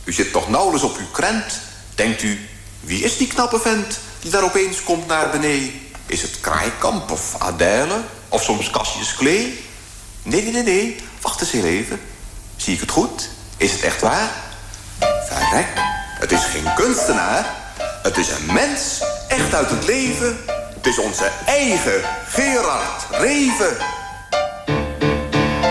U 0.04 0.12
zit 0.12 0.32
toch 0.32 0.48
nauwelijks 0.48 0.86
op 0.86 0.96
uw 0.96 1.10
krent. 1.12 1.60
Denkt 1.94 2.22
u, 2.22 2.48
wie 2.80 3.04
is 3.04 3.16
die 3.16 3.26
knappe 3.26 3.60
vent 3.60 3.98
die 4.20 4.30
daar 4.30 4.42
opeens 4.42 4.82
komt 4.82 5.06
naar 5.06 5.30
beneden? 5.30 5.72
Is 6.06 6.22
het 6.22 6.40
Kraaikamp 6.40 7.10
of 7.10 7.34
Adèle 7.38 8.00
of 8.28 8.42
soms 8.42 8.70
Cassius 8.70 9.14
Klee? 9.14 9.64
Nee, 10.22 10.42
nee, 10.42 10.52
nee, 10.52 10.62
nee. 10.62 10.96
Wacht 11.20 11.40
eens 11.40 11.50
heel 11.50 11.64
even. 11.64 12.00
Zie 12.56 12.74
ik 12.74 12.80
het 12.80 12.90
goed? 12.90 13.28
Is 13.56 13.72
het 13.72 13.80
echt 13.82 14.00
waar? 14.00 14.30
Verrek, 14.98 15.68
het 16.18 16.32
is 16.32 16.44
geen 16.44 16.74
kunstenaar. 16.74 17.58
Het 18.02 18.16
is 18.16 18.28
een 18.28 18.46
mens, 18.46 19.02
echt 19.28 19.54
uit 19.54 19.70
het 19.70 19.84
leven. 19.84 20.38
Het 20.74 20.86
is 20.86 20.98
onze 20.98 21.30
eigen 21.46 22.02
Gerard 22.28 23.06
Reven. 23.10 23.99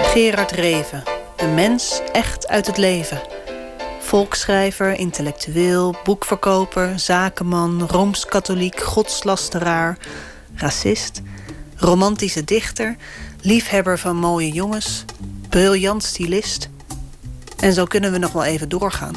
Gerard 0.10 0.52
Reven, 0.52 1.04
een 1.38 1.54
mens 1.54 2.02
echt 2.12 2.48
uit 2.48 2.68
het 2.68 2.78
leven. 2.78 3.22
Volksschrijver, 4.00 4.94
intellectueel, 4.94 5.96
boekverkoper, 6.04 7.00
zakenman, 7.00 7.88
rooms-katholiek, 7.88 8.80
godslasteraar, 8.82 9.98
racist, 10.56 11.22
romantische 11.76 12.44
dichter, 12.44 12.96
liefhebber 13.42 14.00
van 14.00 14.16
mooie 14.16 14.52
jongens, 14.52 15.06
briljant 15.50 16.04
stylist. 16.04 16.70
En 17.60 17.74
zo 17.74 17.86
kunnen 17.86 18.12
we 18.12 18.18
nog 18.18 18.32
wel 18.32 18.44
even 18.44 18.70
doorgaan. 18.70 19.16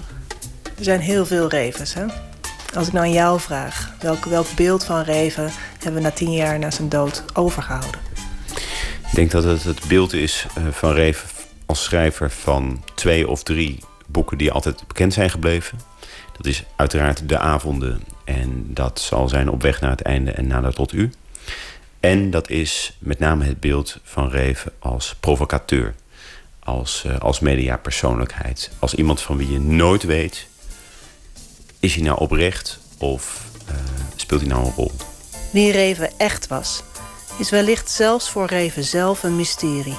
Er 0.79 0.85
zijn 0.85 1.01
heel 1.01 1.27
veel 1.27 1.49
Revens, 1.49 1.95
hè? 1.95 2.05
Als 2.75 2.87
ik 2.87 2.93
nou 2.93 3.07
aan 3.07 3.13
jou 3.13 3.41
vraag, 3.41 3.95
welk, 4.01 4.25
welk 4.25 4.55
beeld 4.57 4.85
van 4.85 5.03
Reven 5.03 5.51
hebben 5.73 5.95
we 6.03 6.09
na 6.09 6.15
tien 6.15 6.33
jaar 6.33 6.59
na 6.59 6.71
zijn 6.71 6.89
dood 6.89 7.25
overgehouden? 7.35 8.12
Ik 9.13 9.19
denk 9.19 9.31
dat 9.31 9.45
het 9.45 9.65
het 9.65 9.89
beeld 9.89 10.13
is 10.13 10.47
eh, 10.55 10.67
van 10.71 10.93
Reven 10.93 11.29
als 11.67 11.85
schrijver 11.85 12.31
van 12.31 12.85
twee 12.95 13.29
of 13.29 13.43
drie 13.43 13.79
boeken 14.07 14.39
die 14.39 14.53
altijd 14.53 14.87
bekend 14.87 15.13
zijn 15.13 15.31
gebleven. 15.31 15.79
Dat 16.37 16.47
is 16.47 16.65
uiteraard 16.77 17.29
De 17.29 17.39
Avonden 17.39 18.03
en 18.25 18.65
dat 18.75 19.01
zal 19.01 19.29
zijn 19.29 19.51
Op 19.51 19.63
weg 19.63 19.81
naar 19.81 19.91
het 19.91 20.01
einde 20.01 20.31
en 20.31 20.47
Nader 20.47 20.75
tot 20.75 20.93
u. 20.93 21.13
En 22.01 22.31
dat 22.31 22.51
is 22.51 22.97
met 22.99 23.19
name 23.19 23.45
het 23.45 23.61
beeld 23.61 23.99
van 24.03 24.31
Reven 24.31 24.73
als 24.79 25.17
provocateur. 25.21 25.95
Als, 26.59 27.05
uh, 27.07 27.19
als 27.19 27.41
mediapersoonlijkheid. 27.41 28.71
Als 28.79 28.95
iemand 28.95 29.21
van 29.21 29.37
wie 29.37 29.53
je 29.53 29.61
nooit 29.61 30.03
weet... 30.03 30.47
is 31.81 31.95
hij 31.95 32.05
nou 32.05 32.19
oprecht 32.19 32.79
of 32.99 33.45
uh, 33.69 33.75
speelt 34.17 34.41
hij 34.41 34.51
nou 34.51 34.65
een 34.65 34.73
rol? 34.73 34.93
Wie 35.51 35.73
Reven 35.73 36.11
echt 36.19 36.47
was, 36.47 36.83
is 37.39 37.51
wellicht 37.51 37.91
zelfs 37.91 38.31
voor 38.31 38.47
Reven 38.47 38.85
zelf 38.85 39.23
een 39.23 39.37
mysterie. 39.37 39.97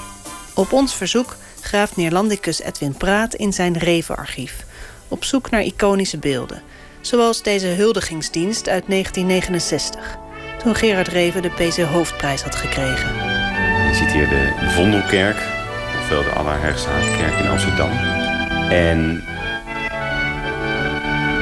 Op 0.54 0.72
ons 0.72 0.96
verzoek 0.96 1.36
graaft 1.62 1.96
Neerlandicus 1.96 2.62
Edwin 2.62 2.98
Praat 2.98 3.34
in 3.34 3.54
zijn 3.54 3.78
Revenarchief... 3.78 4.66
op 5.08 5.24
zoek 5.24 5.50
naar 5.50 5.62
iconische 5.62 6.18
beelden, 6.18 6.62
zoals 7.02 7.42
deze 7.42 7.68
huldigingsdienst 7.68 8.70
uit 8.70 8.84
1969 8.88 10.18
toen 10.64 10.76
Gerard 10.76 11.08
Reven 11.08 11.42
de 11.42 11.50
PC 11.50 11.78
Hoofdprijs 11.78 12.42
had 12.42 12.56
gekregen. 12.56 13.16
Je 13.88 13.94
ziet 13.94 14.12
hier 14.12 14.30
de 14.30 14.70
Vondelkerk, 14.76 15.38
ofwel 16.02 16.24
de 16.24 16.30
Allerheiligste 16.30 16.90
Hartkerk 16.90 17.40
in 17.40 17.50
Amsterdam. 17.50 17.90
En 18.70 19.24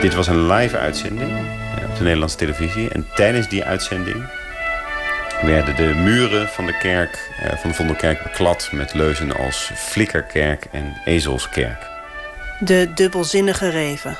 dit 0.01 0.13
was 0.13 0.27
een 0.27 0.47
live 0.47 0.77
uitzending 0.77 1.31
eh, 1.31 1.89
op 1.89 1.97
de 1.97 2.03
Nederlandse 2.03 2.37
televisie. 2.37 2.89
En 2.89 3.07
tijdens 3.15 3.49
die 3.49 3.63
uitzending 3.63 4.25
werden 5.41 5.75
de 5.75 5.93
muren 5.95 6.47
van 6.47 6.65
de 6.65 6.77
kerk, 6.77 7.29
eh, 7.39 7.57
van 7.57 7.69
de 7.69 7.75
Vondelkerk 7.75 8.23
beklad 8.23 8.69
met 8.71 8.93
leuzen 8.93 9.37
als 9.37 9.71
Flikkerkerk 9.75 10.67
en 10.71 10.93
Ezelskerk. 11.05 11.89
De 12.59 12.91
dubbelzinnige 12.95 13.69
Reven. 13.69 14.17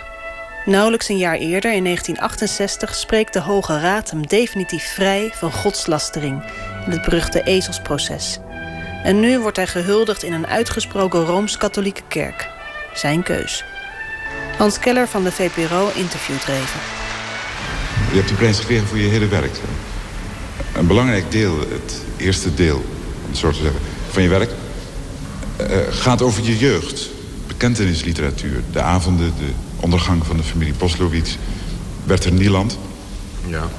Nauwelijks 0.66 1.10
een 1.10 1.18
jaar 1.18 1.36
eerder, 1.36 1.74
in 1.74 1.84
1968, 1.84 2.96
spreekt 2.96 3.34
de 3.34 3.40
Hoge 3.40 3.80
Raad 3.80 4.10
hem 4.10 4.28
definitief 4.28 4.94
vrij 4.94 5.32
van 5.34 5.52
godslastering 5.52 6.44
in 6.86 6.92
het 6.92 7.02
beruchte 7.02 7.44
ezelsproces. 7.44 8.40
En 9.04 9.20
nu 9.20 9.40
wordt 9.40 9.58
hij 9.58 9.68
gehuldigd 9.68 10.24
in 10.24 10.34
een 10.34 10.48
uitgesproken 10.48 11.26
rooms-katholieke 11.26 12.04
kerk. 12.08 12.50
Zijn 12.94 13.24
keus. 13.24 13.64
Hans 14.58 14.80
Keller 14.80 15.08
van 15.08 15.24
de 15.24 15.32
VPRO 15.32 15.92
interviewt 15.96 16.44
Reven. 16.44 16.80
Je 18.10 18.16
hebt 18.16 18.28
die 18.28 18.38
prijs 18.38 18.60
gekregen 18.60 18.88
voor 18.88 18.98
je 18.98 19.10
hele 19.10 19.28
werk. 19.28 19.60
Een 20.76 20.88
belangrijk 20.88 21.32
deel, 21.32 21.60
het 21.60 22.02
eerste 22.18 22.54
deel, 22.54 22.76
om 22.76 23.30
het 23.30 23.38
zo 23.38 23.52
te 23.52 23.62
zeggen, 23.62 23.80
van 24.10 24.24
je 24.24 24.30
werk... 24.30 24.50
Uh, 25.62 25.68
gaat 25.90 26.22
over 26.22 26.44
je 26.44 26.58
jeugd. 26.58 27.10
Bekentenisliteratuur. 27.48 28.62
De 28.72 28.82
avonden, 28.82 29.34
de 29.38 29.52
ondergang 29.80 30.26
van 30.26 30.38
de 30.38 30.44
familie 30.44 30.74
Poslowitz, 30.74 31.36
Berter 32.04 32.32
Nieland. 32.32 32.78
Ja. 33.48 33.70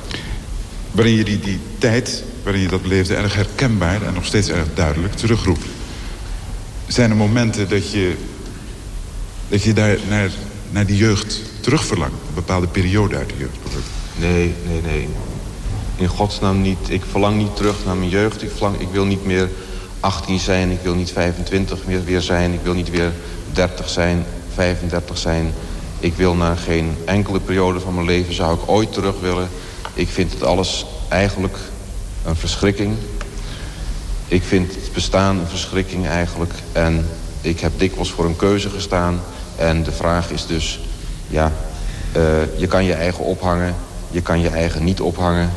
Waarin 0.90 1.14
je 1.14 1.24
die, 1.24 1.40
die 1.40 1.59
tijd, 1.78 2.24
waarin 2.43 2.62
je 2.62 2.69
dat 2.69 2.82
beleefde, 2.82 3.14
erg 3.14 3.35
herkenbaar 3.35 4.02
en 4.02 4.14
nog 4.14 4.24
steeds 4.24 4.48
erg 4.48 4.66
duidelijk 4.74 5.14
terugroept. 5.14 5.64
Zijn 6.86 7.10
er 7.10 7.16
momenten 7.16 7.69
dat 7.69 7.90
je, 7.90 8.14
dat 9.48 9.62
je 9.62 9.73
daar 9.73 9.97
naar, 10.09 10.31
naar 10.70 10.86
die 10.86 10.97
jeugd 10.97 11.40
terugverlangt? 11.60 12.14
Een 12.28 12.35
bepaalde 12.35 12.66
periode 12.66 13.16
uit 13.16 13.28
de 13.28 13.35
jeugd 13.39 13.62
bijvoorbeeld? 13.62 13.93
Nee, 14.19 14.55
nee, 14.66 14.81
nee. 14.82 15.09
In 15.97 16.09
godsnaam 16.09 16.60
niet. 16.60 16.78
Ik 16.89 17.02
verlang 17.10 17.36
niet 17.36 17.56
terug 17.56 17.85
naar 17.85 17.97
mijn 17.97 18.10
jeugd. 18.10 18.43
Ik, 18.43 18.51
verlang, 18.51 18.81
ik 18.81 18.89
wil 18.93 19.05
niet 19.05 19.24
meer 19.24 19.51
18 20.01 20.39
zijn. 20.39 20.70
Ik 20.70 20.81
wil 20.82 20.94
niet 20.94 21.12
25 21.12 21.86
meer 21.86 22.05
weer 22.05 22.20
zijn. 22.20 22.52
Ik 22.52 22.60
wil 22.62 22.74
niet 22.74 22.90
weer 22.90 23.12
30 23.52 23.89
zijn, 23.89 24.24
35 24.55 25.19
zijn. 25.19 25.52
Ik 25.98 26.14
wil 26.14 26.35
naar 26.35 26.56
geen 26.56 26.97
enkele 27.05 27.40
periode 27.40 27.81
van 27.81 27.94
mijn 27.94 28.06
leven 28.06 28.35
zou 28.35 28.55
ik 28.55 28.69
ooit 28.70 28.93
terug 28.93 29.20
willen. 29.20 29.48
Ik 29.94 30.09
vind 30.09 30.32
het 30.32 30.43
alles 30.43 30.86
eigenlijk 31.09 31.56
een 32.24 32.36
verschrikking. 32.36 32.97
Ik 34.27 34.43
vind 34.43 34.74
het 34.74 34.93
bestaan 34.93 35.39
een 35.39 35.47
verschrikking 35.47 36.06
eigenlijk. 36.06 36.52
En 36.73 37.09
ik 37.40 37.60
heb 37.60 37.73
dikwijls 37.77 38.10
voor 38.10 38.24
een 38.24 38.36
keuze 38.36 38.70
gestaan. 38.70 39.20
En 39.56 39.82
de 39.82 39.93
vraag 39.93 40.31
is 40.31 40.47
dus, 40.47 40.81
ja, 41.28 41.52
uh, 42.16 42.23
je 42.56 42.66
kan 42.66 42.85
je 42.85 42.94
eigen 42.94 43.24
ophangen. 43.24 43.74
Je 44.10 44.20
kan 44.20 44.40
je 44.40 44.48
eigen 44.48 44.85
niet 44.85 45.01
ophangen. 45.01 45.51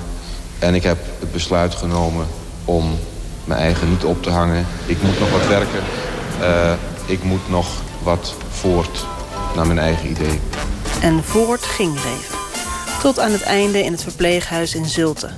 En 0.66 0.76
ik 0.76 0.84
heb 0.84 0.98
het 1.20 1.32
besluit 1.32 1.76
genomen 1.76 2.28
om 2.66 3.00
mijn 3.44 3.60
eigen 3.60 3.90
niet 3.90 4.04
op 4.04 4.24
te 4.24 4.30
hangen. 4.30 4.66
Ik 4.86 5.02
moet 5.02 5.20
nog 5.20 5.32
wat 5.32 5.48
werken. 5.48 5.84
Uh, 6.42 6.74
ik 7.06 7.24
moet 7.24 7.50
nog 7.50 7.68
wat 8.04 8.36
voort 8.50 9.06
naar 9.56 9.68
mijn 9.68 9.80
eigen 9.80 10.10
idee. 10.10 10.40
En 11.02 11.24
voort 11.24 11.64
ging 11.64 11.94
Reven. 11.94 12.38
Tot 13.02 13.20
aan 13.20 13.32
het 13.32 13.42
einde 13.42 13.84
in 13.84 13.92
het 13.92 14.04
verpleeghuis 14.04 14.76
in 14.76 14.86
Zulte. 14.86 15.30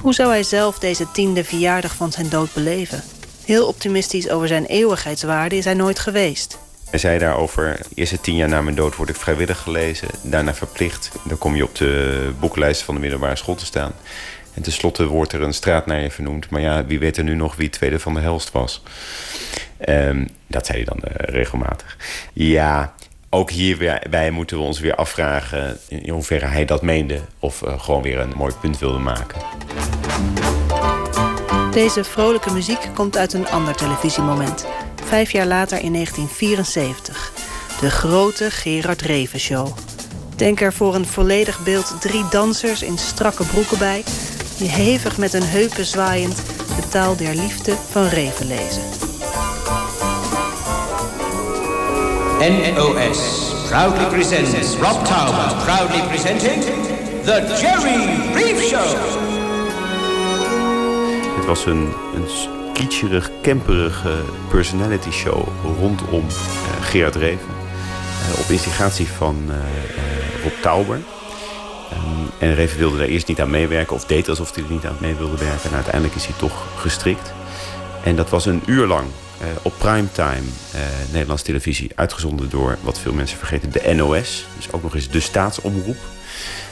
Hoe 0.00 0.14
zou 0.14 0.28
hij 0.30 0.42
zelf 0.42 0.78
deze 0.78 1.10
tiende 1.12 1.44
verjaardag 1.44 1.94
van 1.94 2.12
zijn 2.12 2.28
dood 2.28 2.52
beleven? 2.52 3.02
Heel 3.44 3.66
optimistisch 3.66 4.30
over 4.30 4.48
zijn 4.48 4.64
eeuwigheidswaarde 4.64 5.56
is 5.56 5.64
hij 5.64 5.74
nooit 5.74 5.98
geweest. 5.98 6.58
Hij 6.90 6.98
zei 6.98 7.18
daarover, 7.18 7.76
de 7.88 7.94
eerste 7.94 8.20
tien 8.20 8.36
jaar 8.36 8.48
na 8.48 8.62
mijn 8.62 8.76
dood 8.76 8.96
word 8.96 9.08
ik 9.08 9.16
vrijwillig 9.16 9.58
gelezen. 9.58 10.08
Daarna 10.22 10.54
verplicht. 10.54 11.10
Dan 11.24 11.38
kom 11.38 11.56
je 11.56 11.64
op 11.64 11.74
de 11.74 12.30
boekenlijst 12.40 12.82
van 12.82 12.94
de 12.94 13.00
middelbare 13.00 13.36
school 13.36 13.54
te 13.54 13.64
staan. 13.64 13.92
En 14.54 14.62
tenslotte 14.62 15.06
wordt 15.06 15.32
er 15.32 15.42
een 15.42 15.52
straat 15.52 15.86
naar 15.86 16.00
je 16.00 16.10
vernoemd. 16.10 16.50
Maar 16.50 16.60
ja, 16.60 16.86
wie 16.86 16.98
weet 16.98 17.16
er 17.16 17.24
nu 17.24 17.34
nog 17.34 17.56
wie 17.56 17.70
tweede 17.70 17.98
van 17.98 18.14
de 18.14 18.20
helft 18.20 18.52
was. 18.52 18.82
Ehm, 19.78 20.26
dat 20.46 20.66
zei 20.66 20.78
hij 20.78 20.86
dan 20.86 21.02
eh, 21.02 21.34
regelmatig. 21.34 21.96
Ja, 22.32 22.94
ook 23.28 23.50
hierbij 23.50 24.30
moeten 24.30 24.56
we 24.56 24.62
ons 24.62 24.80
weer 24.80 24.94
afvragen... 24.94 25.78
in 25.88 26.12
hoeverre 26.12 26.46
hij 26.46 26.64
dat 26.64 26.82
meende... 26.82 27.20
of 27.38 27.62
eh, 27.62 27.80
gewoon 27.80 28.02
weer 28.02 28.18
een 28.18 28.32
mooi 28.36 28.54
punt 28.60 28.78
wilde 28.78 28.98
maken. 28.98 29.40
Deze 31.72 32.04
vrolijke 32.04 32.52
muziek 32.52 32.88
komt 32.94 33.16
uit 33.16 33.32
een 33.32 33.48
ander 33.48 33.74
televisiemoment. 33.76 34.66
Vijf 35.04 35.30
jaar 35.30 35.46
later 35.46 35.82
in 35.82 35.92
1974. 35.92 37.32
De 37.80 37.90
grote 37.90 38.50
Gerard 38.50 39.02
Reven 39.02 39.40
Show. 39.40 39.68
Denk 40.36 40.60
er 40.60 40.72
voor 40.72 40.94
een 40.94 41.06
volledig 41.06 41.64
beeld 41.64 41.96
drie 42.00 42.24
dansers 42.30 42.82
in 42.82 42.98
strakke 42.98 43.44
broeken 43.44 43.78
bij... 43.78 44.04
die 44.58 44.68
hevig 44.68 45.18
met 45.18 45.32
hun 45.32 45.42
heupen 45.42 45.84
zwaaiend 45.84 46.36
de 46.76 46.88
taal 46.88 47.16
der 47.16 47.34
liefde 47.34 47.74
van 47.90 48.06
Reven 48.06 48.46
lezen. 48.46 48.82
NOS 52.74 53.50
proudly 53.68 54.06
presents 54.06 54.76
Rob 54.76 55.04
Tauber, 55.04 55.64
proudly 55.64 56.02
presenting 56.08 56.62
The 57.24 57.58
Jerry 57.60 58.32
Reeve 58.34 58.62
Show. 58.62 59.18
Het 61.36 61.44
was 61.44 61.66
een, 61.66 61.92
een 62.14 62.28
kitscherig, 62.80 63.30
camperige 63.42 64.22
personality 64.48 65.10
show 65.10 65.48
rondom 65.78 66.26
eh, 66.28 66.84
Gerard 66.86 67.14
Reven. 67.14 67.48
Eh, 67.48 68.40
op 68.40 68.50
instigatie 68.50 69.06
van 69.06 69.44
eh, 69.48 70.42
Rob 70.42 70.52
Tauber. 70.62 71.00
Ehm, 71.90 72.04
en 72.38 72.54
Reven 72.54 72.78
wilde 72.78 72.98
daar 72.98 73.06
eerst 73.06 73.26
niet 73.26 73.40
aan 73.40 73.50
meewerken 73.50 73.96
of 73.96 74.04
deed 74.04 74.28
alsof 74.28 74.54
hij 74.54 74.64
er 74.64 74.70
niet 74.70 74.84
aan 74.84 74.96
mee 75.00 75.14
wilde 75.14 75.36
werken. 75.36 75.70
En 75.70 75.74
uiteindelijk 75.74 76.14
is 76.14 76.26
hij 76.26 76.34
toch 76.38 76.66
gestrikt. 76.76 77.32
En 78.04 78.16
dat 78.16 78.30
was 78.30 78.46
een 78.46 78.62
uur 78.66 78.86
lang 78.86 79.06
op 79.62 79.72
primetime 79.78 80.48
eh 80.72 80.80
Nederlands 81.12 81.42
televisie. 81.42 81.90
Uitgezonden 81.94 82.50
door, 82.50 82.78
wat 82.82 82.98
veel 82.98 83.12
mensen 83.12 83.38
vergeten, 83.38 83.72
de 83.72 83.94
NOS. 83.94 84.46
Dus 84.56 84.72
ook 84.72 84.82
nog 84.82 84.94
eens 84.94 85.08
de 85.08 85.20
staatsomroep. 85.20 85.96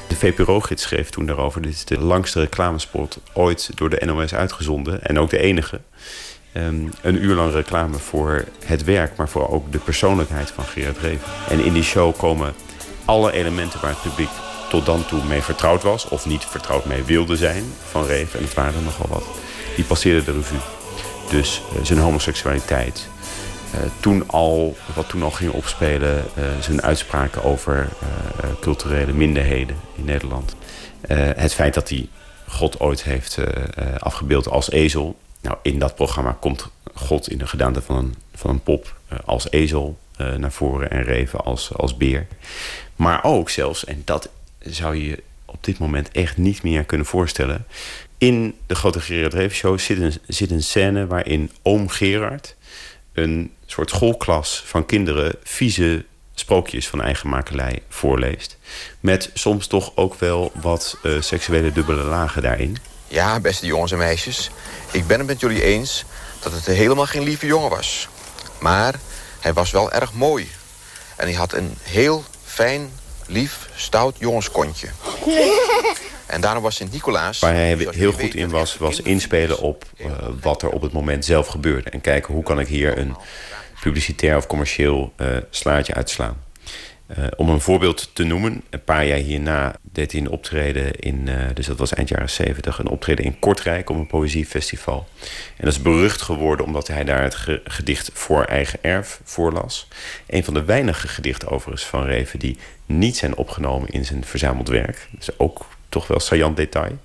De 0.09 0.17
VPRO-gids 0.17 0.83
schreef 0.83 1.11
toen 1.11 1.27
daarover... 1.27 1.63
dit 1.63 1.73
is 1.73 1.85
de 1.85 1.99
langste 1.99 2.41
reclamespot 2.41 3.19
ooit 3.33 3.71
door 3.75 3.91
de 3.91 4.03
NOS 4.05 4.35
uitgezonden. 4.35 5.05
En 5.05 5.19
ook 5.19 5.31
de 5.31 5.39
enige. 5.39 5.81
Ehm, 6.53 6.87
een 7.03 7.25
uur 7.25 7.35
lang 7.35 7.53
reclame 7.53 7.99
voor 7.99 8.45
het 8.65 8.85
werk... 8.85 9.17
maar 9.17 9.29
voor 9.29 9.49
ook 9.49 9.73
de 9.73 9.79
persoonlijkheid 9.79 10.51
van 10.51 10.65
Gerard 10.65 10.99
Reven. 10.99 11.29
En 11.49 11.65
in 11.65 11.73
die 11.73 11.83
show 11.83 12.17
komen 12.17 12.55
alle 13.05 13.33
elementen 13.33 13.81
waar 13.81 13.91
het 13.91 14.03
publiek 14.03 14.31
tot 14.69 14.87
dan 14.87 15.07
toe 15.07 15.25
mee 15.25 15.43
vertrouwd 15.43 15.83
was... 15.83 16.09
of 16.09 16.27
niet 16.27 16.45
vertrouwd 16.45 16.85
mee 16.85 17.03
wilde 17.03 17.37
zijn 17.37 17.65
van 17.91 18.05
Reven. 18.05 18.39
En 18.39 18.45
het 18.45 18.55
waren 18.55 18.75
er 18.75 18.83
nogal 18.83 19.07
wat. 19.09 19.25
Die 19.77 19.85
passeerden 19.85 20.25
de 20.25 20.33
revue. 20.33 20.59
Dus 21.31 21.63
eh, 21.75 21.85
zijn 21.85 21.99
homoseksualiteit. 21.99 23.09
Eh, 23.73 23.81
toen 24.01 24.29
al, 24.29 24.77
wat 24.95 25.09
toen 25.09 25.23
al 25.23 25.31
ging 25.31 25.53
opspelen, 25.53 26.25
eh, 26.35 26.45
zijn 26.61 26.83
uitspraken 26.83 27.45
over 27.45 27.89
culturele 28.61 29.13
minderheden 29.13 29.77
in 29.95 30.05
Nederland. 30.05 30.55
Het 31.37 31.55
feit 31.55 31.75
dat 31.75 31.89
hij 31.89 32.09
God 32.47 32.81
ooit 32.81 33.03
heeft 33.03 33.39
afgebeeld 33.99 34.49
als 34.49 34.71
ezel. 34.71 35.17
Nou, 35.41 35.57
in 35.63 35.79
dat 35.79 35.95
programma 35.95 36.37
komt 36.41 36.69
God 36.95 37.31
in 37.31 37.39
de 37.39 37.47
gedaante 37.47 37.83
van 37.83 37.97
een, 37.97 38.15
van 38.35 38.51
een 38.51 38.63
pop 38.63 38.97
eh, 39.09 39.19
als 39.25 39.51
ezel 39.51 39.99
eh, 40.17 40.35
naar 40.35 40.53
voren 40.53 40.91
en 40.91 41.03
Reven 41.03 41.41
als, 41.41 41.75
als 41.75 41.97
beer. 41.97 42.27
Maar 42.97 43.25
ook 43.25 43.51
zelfs, 43.51 43.85
en 43.85 44.03
dat 44.05 44.29
zou 44.59 44.97
je 44.97 45.23
op 45.45 45.65
dit 45.65 45.79
moment 45.79 46.11
echt 46.11 46.37
niet 46.37 46.63
meer 46.63 46.85
kunnen 46.85 47.07
voorstellen. 47.07 47.67
In 48.19 48.55
de 48.67 48.75
Grote 48.75 49.01
Gerard 49.01 49.35
Reven 49.35 49.57
Show 49.57 49.79
zit 49.79 49.99
een, 49.99 50.15
zit 50.27 50.51
een 50.51 50.63
scène 50.63 51.07
waarin 51.07 51.51
oom 51.63 51.89
Gerard 51.89 52.57
een 53.13 53.53
soort 53.67 53.91
schoolklas 53.91 54.63
van 54.67 54.87
kinderen 54.87 55.35
vieze 55.43 56.05
sprookjes 56.35 56.89
van 56.89 57.03
eigen 57.03 57.29
makelij 57.29 57.83
voorleest. 57.89 58.59
Met 59.01 59.31
soms 59.35 59.67
toch 59.67 59.93
ook 59.95 60.15
wel 60.15 60.53
wat 60.55 60.99
eh, 61.03 61.21
seksuele 61.21 61.73
dubbele 61.73 62.03
lagen 62.03 62.43
daarin. 62.43 62.77
Ja, 63.09 63.41
beste 63.41 63.67
jongens 63.67 63.93
en 63.93 63.99
meisjes. 63.99 64.51
Ik 64.91 65.07
ben 65.07 65.19
het 65.19 65.27
met 65.27 65.41
jullie 65.41 65.63
eens 65.63 66.05
dat 66.41 66.53
het 66.53 66.67
helemaal 66.67 67.07
geen 67.07 67.23
lieve 67.23 67.47
jongen 67.47 67.71
was. 67.71 68.09
Maar 68.59 68.95
hij 69.41 69.53
was 69.53 69.71
wel 69.71 69.93
erg 69.93 70.13
mooi. 70.13 70.51
En 71.17 71.27
hij 71.27 71.37
had 71.37 71.53
een 71.53 71.75
heel 71.83 72.25
fijn, 72.45 72.91
lief, 73.27 73.69
stout 73.75 74.15
jongenskontje. 74.19 74.89
En 76.29 76.41
daarom 76.41 76.63
was 76.63 76.77
Sint-Nicolaas... 76.77 77.39
Waar 77.39 77.55
hij 77.55 77.89
heel 77.91 78.13
goed 78.13 78.35
in 78.35 78.51
was, 78.51 78.77
was 78.77 79.01
inspelen 79.01 79.59
op 79.59 79.85
eh, 79.97 80.07
wat 80.41 80.63
er 80.63 80.69
op 80.69 80.83
het 80.83 80.93
moment 80.93 81.25
zelf 81.25 81.47
gebeurde. 81.47 81.91
En 81.91 82.01
kijken 82.01 82.35
hoe 82.35 82.43
kan 82.43 82.61
ik 82.61 82.69
hier 82.69 82.99
een 82.99 83.17
publicitair 83.81 84.37
of 84.37 84.47
commercieel 84.47 85.13
eh, 85.17 85.27
slaatje 85.51 85.95
uitslaan. 85.95 86.43
Eh, 87.09 87.25
om 87.37 87.49
een 87.49 87.61
voorbeeld 87.61 88.11
te 88.13 88.25
noemen, 88.25 88.63
een 88.71 88.85
paar 88.85 89.07
jaar 89.07 89.19
hierna 89.19 89.75
deed 89.83 90.13
hij 90.13 90.21
een 90.21 90.29
optreden 90.31 90.95
in, 90.97 91.29
eh, 91.29 91.35
dus 91.55 91.67
dat 91.67 91.79
was 91.79 91.95
eind 91.95 92.09
jaren 92.09 92.31
70, 92.31 92.79
een 92.79 92.89
optreden 92.89 93.25
in 93.25 93.39
Kortrijk 93.39 93.91
op 93.91 93.97
een 93.97 94.07
poëziefestival. 94.07 95.09
En 95.57 95.65
dat 95.65 95.73
is 95.73 95.83
berucht 95.83 96.23
geworden 96.23 96.67
omdat 96.67 96.87
hij 96.89 97.05
daar 97.05 97.23
het 97.23 97.35
ge- 97.35 97.61
gedicht 97.65 98.11
Voor 98.13 98.45
Eigen 98.45 98.79
Erf 98.83 99.21
voorlas. 99.25 99.89
Een 100.27 100.45
van 100.45 100.55
de 100.55 100.65
weinige 100.65 101.09
gedichten 101.09 101.49
overigens 101.49 101.85
van 101.87 102.05
Reven 102.05 102.39
die 102.39 102.59
niet 102.87 103.17
zijn 103.17 103.37
opgenomen 103.37 103.89
in 103.89 104.05
zijn 104.05 104.25
verzameld 104.25 104.69
werk. 104.69 105.09
Dus 105.19 105.39
ook 105.39 105.67
toch 105.89 106.07
wel 106.07 106.21
saillant 106.21 106.57
detail. 106.57 106.99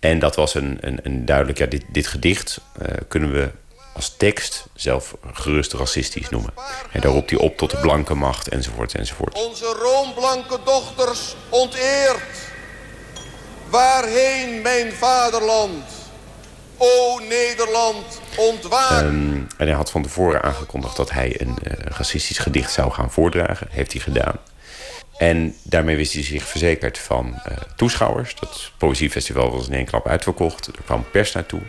En 0.00 0.18
dat 0.18 0.36
was 0.36 0.54
een, 0.54 0.78
een, 0.80 0.98
een 1.02 1.24
duidelijk, 1.24 1.58
ja, 1.58 1.66
dit, 1.66 1.84
dit 1.92 2.06
gedicht 2.06 2.60
eh, 2.78 2.94
kunnen 3.08 3.32
we 3.32 3.50
als 3.98 4.14
tekst 4.16 4.64
zelf 4.74 5.14
gerust 5.32 5.72
racistisch 5.72 6.28
noemen. 6.28 6.52
En 6.92 7.00
daar 7.00 7.12
roept 7.12 7.30
hij 7.30 7.38
op 7.38 7.56
tot 7.56 7.70
de 7.70 7.76
blanke 7.76 8.14
macht 8.14 8.48
enzovoort 8.48 8.94
enzovoort. 8.94 9.34
Onze 9.34 9.64
roomblanke 9.64 10.58
dochters 10.64 11.36
onteerd. 11.48 12.22
Waarheen 13.70 14.62
mijn 14.62 14.92
vaderland? 14.92 15.84
O 16.76 17.18
Nederland, 17.18 18.20
ontwaak. 18.36 18.90
Ehm, 18.90 19.34
en 19.56 19.66
hij 19.66 19.72
had 19.72 19.90
van 19.90 20.02
tevoren 20.02 20.42
aangekondigd 20.42 20.96
dat 20.96 21.10
hij 21.10 21.40
een 21.40 21.58
eh, 21.62 21.72
racistisch 21.96 22.38
gedicht 22.38 22.72
zou 22.72 22.92
gaan 22.92 23.10
voordragen. 23.10 23.66
Heeft 23.70 23.92
hij 23.92 24.00
gedaan. 24.00 24.38
En 25.16 25.56
daarmee 25.62 25.96
wist 25.96 26.12
hij 26.12 26.22
zich 26.22 26.44
verzekerd 26.44 26.98
van 26.98 27.34
eh, 27.44 27.56
toeschouwers. 27.76 28.34
Dat 28.34 28.70
poëziefestival 28.76 29.50
was 29.50 29.66
in 29.66 29.74
één 29.74 29.86
klap 29.86 30.08
uitverkocht. 30.08 30.66
Er 30.66 30.82
kwam 30.84 31.04
pers 31.10 31.32
naartoe. 31.32 31.60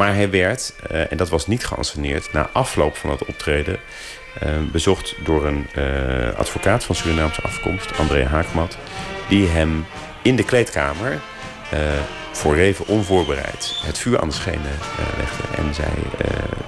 Maar 0.00 0.14
hij 0.14 0.30
werd, 0.30 0.72
eh, 0.90 1.10
en 1.10 1.16
dat 1.16 1.28
was 1.28 1.46
niet 1.46 1.66
geanceneerd... 1.66 2.32
na 2.32 2.50
afloop 2.52 2.96
van 2.96 3.10
het 3.10 3.24
optreden... 3.24 3.78
eh, 4.40 4.48
bezocht 4.72 5.14
door 5.24 5.46
een 5.46 5.66
eh, 5.74 6.38
advocaat 6.38 6.84
van 6.84 6.94
Surinaamse 6.94 7.42
afkomst, 7.42 7.98
André 7.98 8.24
Haakmat... 8.24 8.76
die 9.28 9.46
hem 9.46 9.86
in 10.22 10.36
de 10.36 10.44
kleedkamer 10.44 11.20
voor 12.32 12.56
Reven 12.56 12.86
onvoorbereid 12.86 13.74
het 13.84 13.98
vuur 13.98 14.20
aan 14.20 14.28
de 14.28 14.34
schenen 14.34 14.78
legde. 15.18 15.42
En 15.56 15.74
zei 15.74 15.88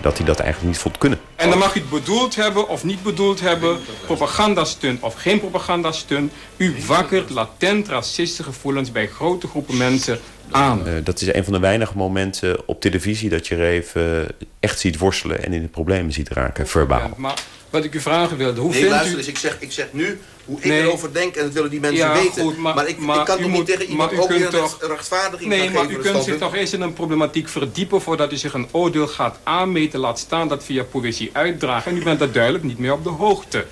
dat 0.01 0.17
hij 0.17 0.27
dat 0.27 0.39
eigenlijk 0.39 0.73
niet 0.73 0.83
vond 0.83 0.99
kunnen. 0.99 1.21
En 1.37 1.49
dan 1.49 1.59
mag 1.59 1.75
u 1.75 1.81
het 1.81 1.91
bedoeld 1.91 2.35
hebben 2.35 2.69
of 2.69 2.85
niet 2.85 3.03
bedoeld 3.03 3.41
hebben, 3.41 3.79
propagandastunt 4.07 5.03
of 5.03 5.15
geen 5.15 5.41
propagandastunt. 5.41 6.33
U 6.57 6.77
wakkert 6.87 7.31
latent 7.31 7.89
racistische 7.89 8.43
gevoelens 8.43 8.93
bij 8.93 9.09
grote 9.09 9.49
groepen 9.49 9.77
mensen 9.77 10.21
aan. 10.53 10.87
Eh, 10.87 10.93
dat 11.05 11.21
is 11.21 11.33
een 11.35 11.45
van 11.45 11.53
de 11.53 11.59
weinige 11.59 11.97
momenten 11.97 12.69
op 12.69 12.81
televisie 12.81 13.29
dat 13.31 13.47
je 13.47 13.55
Reven 13.55 14.29
echt 14.61 14.81
ziet 14.81 14.99
worstelen 14.99 15.45
en 15.45 15.53
in 15.53 15.63
de 15.63 15.69
problemen 15.69 16.13
ziet 16.13 16.29
raken, 16.29 16.67
verbaal. 16.69 17.11
Maar 17.17 17.35
wat 17.71 17.85
ik 17.85 17.95
u 17.95 18.01
vragen 18.01 18.37
wilde, 18.37 18.61
hoe 18.61 18.71
nee, 18.71 18.79
vindt 18.79 18.95
luister 18.95 19.15
u... 19.15 19.19
eens, 19.19 19.29
ik 19.29 19.39
zeg, 19.39 19.57
ik 19.61 19.73
zeg 19.73 19.87
nu 19.91 20.21
hoe 20.45 20.59
ik 20.59 20.65
Nee. 20.65 20.81
erover 20.81 21.13
denk 21.13 21.35
en 21.37 21.43
dat 21.45 21.53
willen 21.53 21.71
die 21.71 21.81
mensen 21.81 22.07
Ja, 22.07 22.13
weten. 22.13 22.43
goed, 22.43 22.57
maar- 22.59 22.89
ik, 22.89 22.99
maar 22.99 23.19
ik 23.19 23.25
kan 23.25 23.37
toch 23.39 23.47
moet- 23.49 23.59
niet 23.59 23.67
tegen 23.67 23.85
iemand 23.87 24.19
ook 24.19 24.29
weer 24.29 24.45
een 24.45 24.51
toch- 24.51 24.79
rechtvaardiging 24.81 25.49
Nee, 25.51 25.71
maar 25.71 25.91
u 25.91 25.97
kunt 25.97 26.25
zich 26.25 26.39
toch 26.39 26.55
eens 26.55 26.73
in 26.73 26.81
een 26.81 26.93
problematiek 26.93 27.49
verdiepen 27.49 28.01
voordat 28.01 28.33
u 28.33 28.37
zich 28.37 28.55
een 28.55 28.69
oordeel 28.71 29.07
gaat 29.07 29.39
aanmeten, 29.43 30.01
laat 30.01 30.19
staan 30.19 30.49
dat 30.49 30.65
via 30.65 30.83
poëzie 30.83 31.31
uitdragen. 31.33 31.91
En 31.93 31.99
u 31.99 32.03
bent 32.05 32.19
daar 32.19 32.33
duidelijk 32.33 32.65
niet 32.65 32.79
meer 32.79 32.93
op 32.93 33.05
de 33.05 33.11
hoogte. 33.11 33.65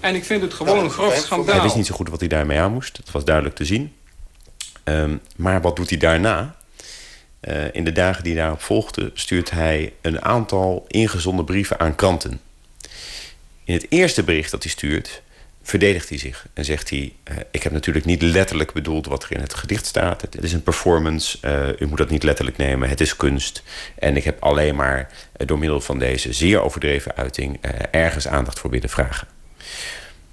En 0.00 0.14
ik 0.14 0.24
vind 0.24 0.42
het 0.42 0.54
gewoon 0.54 0.78
een 0.78 0.90
grof 0.90 1.12
Hij 1.12 1.20
schandaal. 1.20 1.62
wist 1.62 1.76
niet 1.76 1.86
zo 1.86 1.94
goed 1.94 2.08
wat 2.08 2.20
hij 2.20 2.28
daarmee 2.28 2.58
aan 2.58 2.72
moest. 2.72 2.96
Dat 2.96 3.10
was 3.12 3.24
duidelijk 3.24 3.54
te 3.56 3.64
zien. 3.64 3.92
Ehm, 4.86 5.16
maar 5.36 5.60
wat 5.60 5.76
doet 5.76 5.88
hij 5.88 5.98
daarna? 5.98 6.56
Eh, 7.40 7.64
in 7.72 7.84
de 7.84 7.92
dagen 7.92 8.24
die 8.24 8.34
daarop 8.34 8.60
volgden 8.60 9.10
stuurt 9.14 9.50
hij 9.50 9.92
een 10.00 10.22
aantal 10.22 10.84
ingezonden 10.88 11.44
brieven 11.44 11.80
aan 11.80 11.94
kranten. 11.94 12.40
In 13.64 13.74
het 13.74 13.86
eerste 13.88 14.22
bericht 14.22 14.50
dat 14.50 14.62
hij 14.62 14.72
stuurt, 14.72 15.22
verdedigt 15.62 16.08
hij 16.08 16.18
zich 16.18 16.46
en 16.54 16.64
zegt 16.64 16.90
hij: 16.90 17.12
eh, 17.22 17.36
Ik 17.50 17.62
heb 17.62 17.72
natuurlijk 17.72 18.04
niet 18.04 18.22
letterlijk 18.22 18.72
bedoeld 18.72 19.06
wat 19.06 19.24
er 19.24 19.32
in 19.32 19.40
het 19.40 19.54
gedicht 19.54 19.86
staat. 19.86 20.20
Het 20.20 20.42
is 20.42 20.52
een 20.52 20.62
performance, 20.62 21.38
eh, 21.40 21.80
u 21.80 21.86
moet 21.86 21.98
dat 21.98 22.10
niet 22.10 22.22
letterlijk 22.22 22.56
nemen, 22.56 22.88
het 22.88 23.00
is 23.00 23.16
kunst. 23.16 23.62
En 23.98 24.16
ik 24.16 24.24
heb 24.24 24.42
alleen 24.42 24.76
maar 24.76 25.10
door 25.46 25.58
middel 25.58 25.80
van 25.80 25.98
deze 25.98 26.32
zeer 26.32 26.60
overdreven 26.60 27.16
uiting 27.16 27.60
ergens 27.90 28.28
aandacht 28.28 28.58
voor 28.58 28.70
willen 28.70 28.88
vragen. 28.90 29.28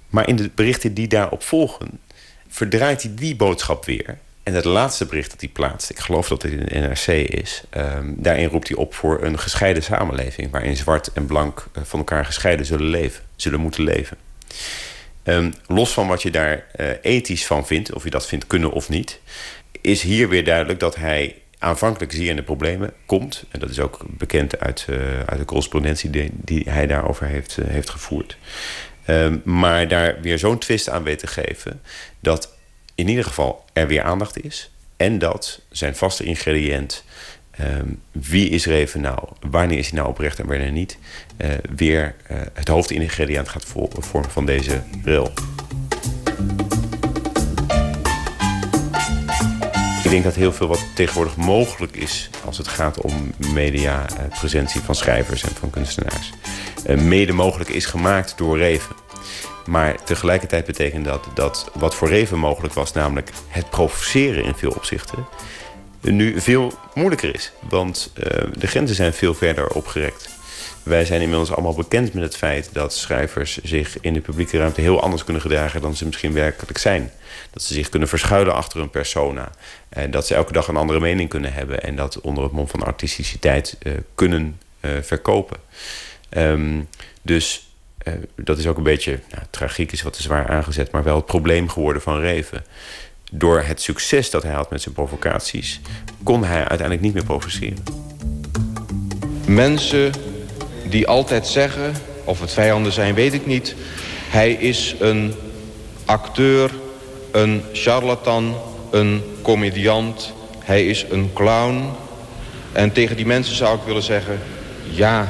Maar 0.08 0.28
in 0.28 0.36
de 0.36 0.50
berichten 0.54 0.94
die 0.94 1.08
daarop 1.08 1.42
volgen, 1.42 2.00
verdraait 2.48 3.02
hij 3.02 3.14
die 3.14 3.36
boodschap 3.36 3.84
weer. 3.84 4.18
En 4.44 4.54
het 4.54 4.64
laatste 4.64 5.06
bericht 5.06 5.30
dat 5.30 5.40
hij 5.40 5.48
plaatst, 5.48 5.90
ik 5.90 5.98
geloof 5.98 6.28
dat 6.28 6.42
het 6.42 6.52
in 6.52 6.58
de 6.58 6.78
NRC 6.78 7.06
is... 7.28 7.62
ehm, 7.70 8.12
daarin 8.16 8.48
roept 8.48 8.68
hij 8.68 8.76
op 8.76 8.94
voor 8.94 9.22
een 9.22 9.38
gescheiden 9.38 9.82
samenleving... 9.82 10.50
waarin 10.50 10.76
zwart 10.76 11.12
en 11.12 11.26
blank 11.26 11.66
eh, 11.72 11.82
van 11.82 11.98
elkaar 11.98 12.24
gescheiden 12.24 12.66
zullen 12.66 12.86
leven, 12.86 13.22
zullen 13.36 13.60
moeten 13.60 13.82
leven. 13.82 14.16
Ehm, 15.22 15.52
los 15.66 15.92
van 15.92 16.06
wat 16.06 16.22
je 16.22 16.30
daar 16.30 16.66
eh, 16.72 16.88
ethisch 17.02 17.46
van 17.46 17.66
vindt, 17.66 17.92
of 17.92 18.04
je 18.04 18.10
dat 18.10 18.26
vindt 18.26 18.46
kunnen 18.46 18.72
of 18.72 18.88
niet... 18.88 19.20
is 19.80 20.02
hier 20.02 20.28
weer 20.28 20.44
duidelijk 20.44 20.80
dat 20.80 20.96
hij 20.96 21.36
aanvankelijk 21.58 22.12
zeer 22.12 22.28
in 22.28 22.36
de 22.36 22.42
problemen 22.42 22.92
komt. 23.06 23.44
En 23.50 23.60
dat 23.60 23.70
is 23.70 23.80
ook 23.80 24.04
bekend 24.08 24.60
uit, 24.60 24.86
eh, 24.88 24.96
uit 25.26 25.38
de 25.38 25.44
correspondentie 25.44 26.10
die, 26.10 26.30
die 26.32 26.70
hij 26.70 26.86
daarover 26.86 27.26
heeft, 27.26 27.58
heeft 27.66 27.90
gevoerd. 27.90 28.36
Ehm, 29.04 29.38
maar 29.44 29.88
daar 29.88 30.20
weer 30.20 30.38
zo'n 30.38 30.58
twist 30.58 30.88
aan 30.88 31.02
weet 31.02 31.18
te 31.18 31.26
geven... 31.26 31.80
dat 32.20 32.53
in 32.94 33.08
ieder 33.08 33.24
geval 33.24 33.64
er 33.72 33.86
weer 33.86 34.02
aandacht 34.02 34.44
is... 34.44 34.70
en 34.96 35.18
dat 35.18 35.60
zijn 35.70 35.96
vaste 35.96 36.24
ingrediënt... 36.24 37.04
ehm, 37.50 37.86
wie 38.12 38.48
is 38.48 38.66
Reven 38.66 39.00
nou? 39.00 39.18
Wanneer 39.50 39.78
is 39.78 39.88
hij 39.90 39.98
nou 39.98 40.10
oprecht 40.10 40.38
en 40.38 40.46
wanneer 40.46 40.72
niet? 40.72 40.98
eh, 41.36 41.50
weer 41.76 42.14
eh, 42.26 42.36
het 42.52 42.68
hoofdingrediënt 42.68 43.48
gaat 43.48 43.64
vo- 43.64 43.88
vormen 43.98 44.30
van 44.30 44.46
deze 44.46 44.82
rel. 45.04 45.32
Ik 50.04 50.10
denk 50.10 50.24
dat 50.24 50.34
heel 50.34 50.52
veel 50.52 50.66
wat 50.66 50.84
tegenwoordig 50.94 51.36
mogelijk 51.36 51.96
is 51.96 52.30
als 52.44 52.58
het 52.58 52.68
gaat 52.68 53.00
om 53.00 53.32
mediapresentie 53.54 54.80
van 54.80 54.94
schrijvers 54.94 55.42
en 55.42 55.50
van 55.54 55.70
kunstenaars, 55.70 56.30
eh, 56.86 56.96
mede 56.96 57.32
mogelijk 57.32 57.70
is 57.70 57.86
gemaakt 57.86 58.38
door 58.38 58.58
Reven. 58.58 58.96
Maar 59.66 60.04
tegelijkertijd 60.04 60.66
betekent 60.66 61.04
dat 61.04 61.26
dat 61.34 61.70
wat 61.74 61.94
voor 61.94 62.08
Reven 62.08 62.38
mogelijk 62.38 62.74
was, 62.74 62.92
namelijk 62.92 63.30
het 63.48 63.70
provoceren 63.70 64.44
in 64.44 64.54
veel 64.54 64.70
opzichten, 64.70 65.26
nu 66.00 66.40
veel 66.40 66.72
moeilijker 66.94 67.34
is. 67.34 67.52
Want 67.68 68.12
eh, 68.14 68.44
de 68.58 68.66
grenzen 68.66 68.96
zijn 68.96 69.12
veel 69.12 69.34
verder 69.34 69.68
opgerekt. 69.68 70.28
Wij 70.82 71.04
zijn 71.04 71.20
inmiddels 71.20 71.52
allemaal 71.52 71.74
bekend 71.74 72.14
met 72.14 72.22
het 72.22 72.36
feit 72.36 72.68
dat 72.72 72.94
schrijvers 72.94 73.58
zich 73.62 74.00
in 74.00 74.12
de 74.12 74.20
publieke 74.20 74.58
ruimte 74.58 74.80
heel 74.80 75.02
anders 75.02 75.24
kunnen 75.24 75.42
gedragen 75.42 75.80
dan 75.80 75.96
ze 75.96 76.04
misschien 76.04 76.32
werkelijk 76.32 76.78
zijn. 76.78 77.10
Dat 77.50 77.62
ze 77.62 77.74
zich 77.74 77.88
kunnen 77.88 78.08
verschuilen 78.08 78.54
achter 78.54 78.80
een 78.80 78.90
persona. 78.90 79.50
En 79.88 80.10
dat 80.10 80.26
ze 80.26 80.34
elke 80.34 80.52
dag 80.52 80.68
een 80.68 80.76
andere 80.76 81.00
mening 81.00 81.28
kunnen 81.28 81.52
hebben. 81.52 81.82
En 81.82 81.96
dat 81.96 82.20
onder 82.20 82.44
het 82.44 82.52
mom 82.52 82.68
van 82.68 82.82
artisticiteit 82.82 83.76
eh, 83.82 83.92
kunnen 84.14 84.60
eh, 84.80 84.90
verkopen. 85.02 85.56
Ehm, 86.28 86.80
dus 87.22 87.63
eh, 88.04 88.12
dat 88.36 88.58
is 88.58 88.66
ook 88.66 88.76
een 88.76 88.82
beetje, 88.82 89.18
nou, 89.30 89.42
tragiek 89.50 89.92
is 89.92 90.02
wat 90.02 90.12
te 90.12 90.22
zwaar 90.22 90.48
aangezet, 90.48 90.90
maar 90.90 91.02
wel 91.02 91.16
het 91.16 91.26
probleem 91.26 91.68
geworden 91.68 92.02
van 92.02 92.20
Reven. 92.20 92.64
Door 93.32 93.60
het 93.60 93.80
succes 93.80 94.30
dat 94.30 94.42
hij 94.42 94.52
had 94.52 94.70
met 94.70 94.82
zijn 94.82 94.94
provocaties, 94.94 95.80
kon 96.22 96.44
hij 96.44 96.58
uiteindelijk 96.58 97.00
niet 97.00 97.14
meer 97.14 97.24
provoceren. 97.24 97.82
Mensen 99.46 100.12
die 100.88 101.06
altijd 101.06 101.46
zeggen, 101.46 101.92
of 102.24 102.40
het 102.40 102.52
vijanden 102.52 102.92
zijn, 102.92 103.14
weet 103.14 103.32
ik 103.32 103.46
niet. 103.46 103.74
Hij 104.28 104.52
is 104.52 104.94
een 104.98 105.34
acteur, 106.04 106.70
een 107.30 107.62
charlatan, 107.72 108.56
een 108.90 109.22
comediant. 109.42 110.32
Hij 110.58 110.86
is 110.86 111.06
een 111.10 111.30
clown. 111.34 111.84
En 112.72 112.92
tegen 112.92 113.16
die 113.16 113.26
mensen 113.26 113.56
zou 113.56 113.78
ik 113.78 113.84
willen 113.84 114.02
zeggen... 114.02 114.38
ja, 114.90 115.28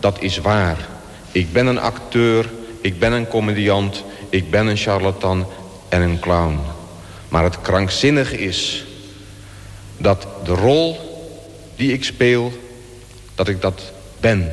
dat 0.00 0.22
is 0.22 0.38
waar. 0.38 0.92
Ik 1.34 1.52
ben 1.52 1.66
een 1.66 1.80
acteur, 1.80 2.50
ik 2.80 2.98
ben 2.98 3.12
een 3.12 3.28
comediant... 3.28 4.04
ik 4.28 4.50
ben 4.50 4.66
een 4.66 4.76
charlatan 4.76 5.46
en 5.88 6.02
een 6.02 6.18
clown. 6.18 6.58
Maar 7.28 7.44
het 7.44 7.60
krankzinnige 7.60 8.38
is... 8.38 8.84
dat 9.96 10.26
de 10.44 10.52
rol 10.52 10.98
die 11.76 11.92
ik 11.92 12.04
speel, 12.04 12.52
dat 13.34 13.48
ik 13.48 13.60
dat 13.60 13.82
ben. 14.20 14.52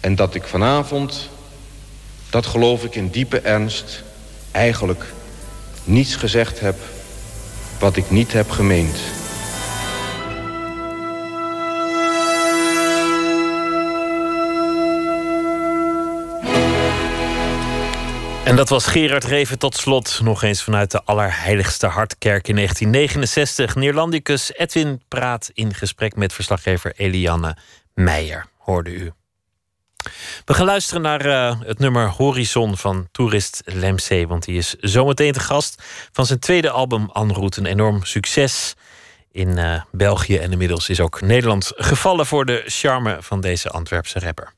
En 0.00 0.14
dat 0.14 0.34
ik 0.34 0.44
vanavond, 0.44 1.28
dat 2.30 2.46
geloof 2.46 2.84
ik 2.84 2.94
in 2.94 3.08
diepe 3.08 3.40
ernst... 3.40 4.02
eigenlijk 4.50 5.04
niets 5.84 6.16
gezegd 6.16 6.60
heb 6.60 6.76
wat 7.78 7.96
ik 7.96 8.10
niet 8.10 8.32
heb 8.32 8.50
gemeend. 8.50 8.96
En 18.44 18.56
dat 18.56 18.68
was 18.68 18.86
Gerard 18.86 19.24
Reven 19.24 19.58
tot 19.58 19.76
slot. 19.76 20.20
Nog 20.22 20.42
eens 20.42 20.62
vanuit 20.62 20.90
de 20.90 21.02
Allerheiligste 21.04 21.86
Hartkerk 21.86 22.48
in 22.48 22.54
1969. 22.54 23.74
Neerlandicus 23.74 24.52
Edwin 24.54 25.02
praat 25.08 25.50
in 25.54 25.74
gesprek 25.74 26.16
met 26.16 26.32
verslaggever 26.32 26.92
Eliane 26.96 27.56
Meijer, 27.94 28.46
hoorde 28.58 28.90
u. 28.90 29.12
We 30.44 30.54
gaan 30.54 30.66
luisteren 30.66 31.02
naar 31.02 31.20
eh, 31.20 31.60
het 31.60 31.78
nummer 31.78 32.08
Horizon 32.08 32.76
van 32.76 33.08
toerist 33.12 33.62
Lemzee. 33.64 34.28
Want 34.28 34.44
die 34.44 34.58
is 34.58 34.74
zometeen 34.74 35.32
te 35.32 35.40
gast 35.40 35.82
van 36.12 36.26
zijn 36.26 36.38
tweede 36.38 36.70
album 36.70 37.10
En 37.12 37.32
route. 37.32 37.60
Een 37.60 37.66
enorm 37.66 38.04
succes 38.04 38.74
in 39.32 39.58
eh, 39.58 39.82
België. 39.90 40.36
En 40.36 40.52
inmiddels 40.52 40.88
is 40.88 41.00
ook 41.00 41.20
Nederland 41.20 41.72
gevallen 41.74 42.26
voor 42.26 42.44
de 42.44 42.62
charme 42.66 43.16
van 43.20 43.40
deze 43.40 43.70
Antwerpse 43.70 44.18
rapper. 44.18 44.52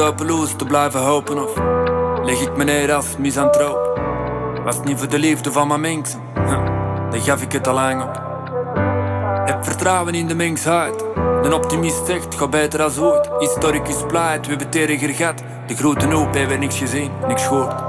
Te 0.00 0.64
blijven 0.66 1.00
hopen 1.00 1.42
of 1.42 1.52
leg 2.24 2.40
ik 2.40 2.56
me 2.56 2.64
neer 2.64 2.92
als 2.92 3.16
misantroop? 3.18 4.00
Was 4.64 4.80
niet 4.84 4.98
voor 4.98 5.08
de 5.08 5.18
liefde 5.18 5.52
van 5.52 5.80
mijn 5.80 6.04
huh, 6.34 6.66
dan 7.10 7.20
gaf 7.20 7.42
ik 7.42 7.52
het 7.52 7.66
al 7.66 7.74
lang 7.74 8.02
op. 8.02 8.22
Heb 9.44 9.64
vertrouwen 9.64 10.14
in 10.14 10.26
de 10.26 10.34
mensheid. 10.34 10.98
De 11.42 11.54
optimist 11.54 12.06
zegt, 12.06 12.34
ga 12.34 12.48
beter 12.48 12.82
als 12.82 12.98
ooit. 12.98 13.30
Historicus 13.38 14.04
pleit, 14.08 14.46
we 14.46 14.48
hebben 14.48 14.66
het 14.66 14.76
erger 14.76 15.08
gehad. 15.08 15.42
De 15.66 15.76
grote 15.76 16.06
hoop 16.06 16.34
hebben 16.34 16.60
niks 16.60 16.78
gezien, 16.78 17.10
niks 17.26 17.46
gehoord. 17.46 17.82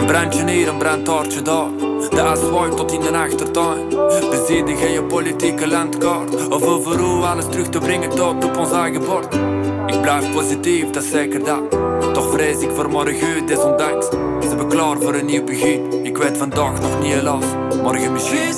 Een 0.00 0.06
brandje 0.06 0.50
hier, 0.50 0.68
een 0.68 0.78
brandtaartje 0.78 1.42
daar. 1.42 1.70
De 2.10 2.22
as 2.22 2.40
tot 2.74 2.92
in 2.92 3.00
de 3.00 3.18
achtertuin. 3.18 3.88
Bezedigen 4.30 4.90
je 4.90 5.02
politieke 5.02 5.68
landkaart. 5.68 6.48
Of 6.48 6.62
over 6.62 6.98
hoe 6.98 7.24
alles 7.24 7.46
terug 7.50 7.68
te 7.68 7.78
brengen 7.78 8.10
tot 8.10 8.44
op 8.44 8.56
ons 8.56 8.72
eigen 8.72 9.04
bord. 9.04 9.55
Ik 9.86 10.00
blijf 10.00 10.32
positief, 10.32 10.90
dat 10.90 11.04
zeker 11.04 11.44
dat. 11.44 11.70
Toch 12.14 12.30
vrees 12.32 12.60
ik 12.60 12.70
voor 12.74 12.88
morgen, 12.88 13.46
desondanks. 13.46 14.06
Ze 14.40 14.48
hebben 14.48 14.68
klaar 14.68 14.96
voor 15.00 15.14
een 15.14 15.26
nieuw 15.26 15.44
begin. 15.44 16.04
Ik 16.04 16.16
weet 16.16 16.36
vandaag 16.36 16.80
nog 16.80 17.00
niet 17.00 17.12
helaas, 17.12 17.44
morgen 17.82 18.12
misschien. 18.12 18.54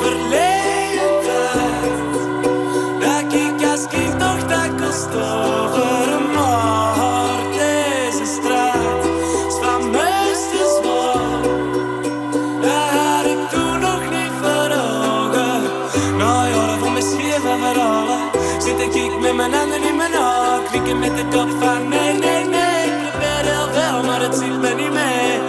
Verleden 0.00 1.22
dat 3.00 3.32
ik 3.32 3.70
als 3.70 3.86
kind 3.88 4.18
nog 4.18 4.46
dat 4.46 4.86
kost 4.86 5.14
over 5.14 6.27
zit 18.58 18.94
ik 18.94 19.18
met 19.20 19.34
mijn 19.34 19.52
handen 19.52 19.82
in 19.82 19.96
mijn 19.96 20.12
haar, 20.12 20.60
knikken 20.70 20.98
met 20.98 21.16
de 21.16 21.24
kop 21.24 21.50
van 21.60 21.88
nee, 21.88 22.12
nee, 22.12 22.44
nee. 22.44 22.84
Ik 22.86 23.10
probeer 23.10 23.44
heel 23.52 23.68
veel, 23.72 24.02
maar 24.02 24.20
het 24.20 24.34
ziet 24.34 24.60
me 24.60 24.74
niet 24.74 24.92
mee. 24.92 25.40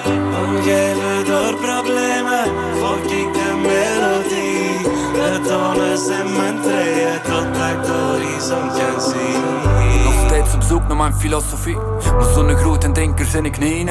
Omgeven 0.43 1.25
door 1.25 1.55
problemen, 1.55 2.45
In 6.07 6.35
mijn 6.37 6.55
totdat 7.23 7.69
ik 7.69 7.91
horizon 7.91 8.69
zien. 8.99 10.03
Nog 10.03 10.13
steeds 10.27 10.53
op 10.53 10.61
zoek 10.61 10.87
naar 10.87 10.97
mijn 10.97 11.13
filosofie. 11.13 11.75
Maar 12.17 12.27
zo'n 12.33 12.55
grote 12.55 12.91
denker 12.91 13.27
ben 13.31 13.45
ik 13.45 13.59
niet. 13.59 13.89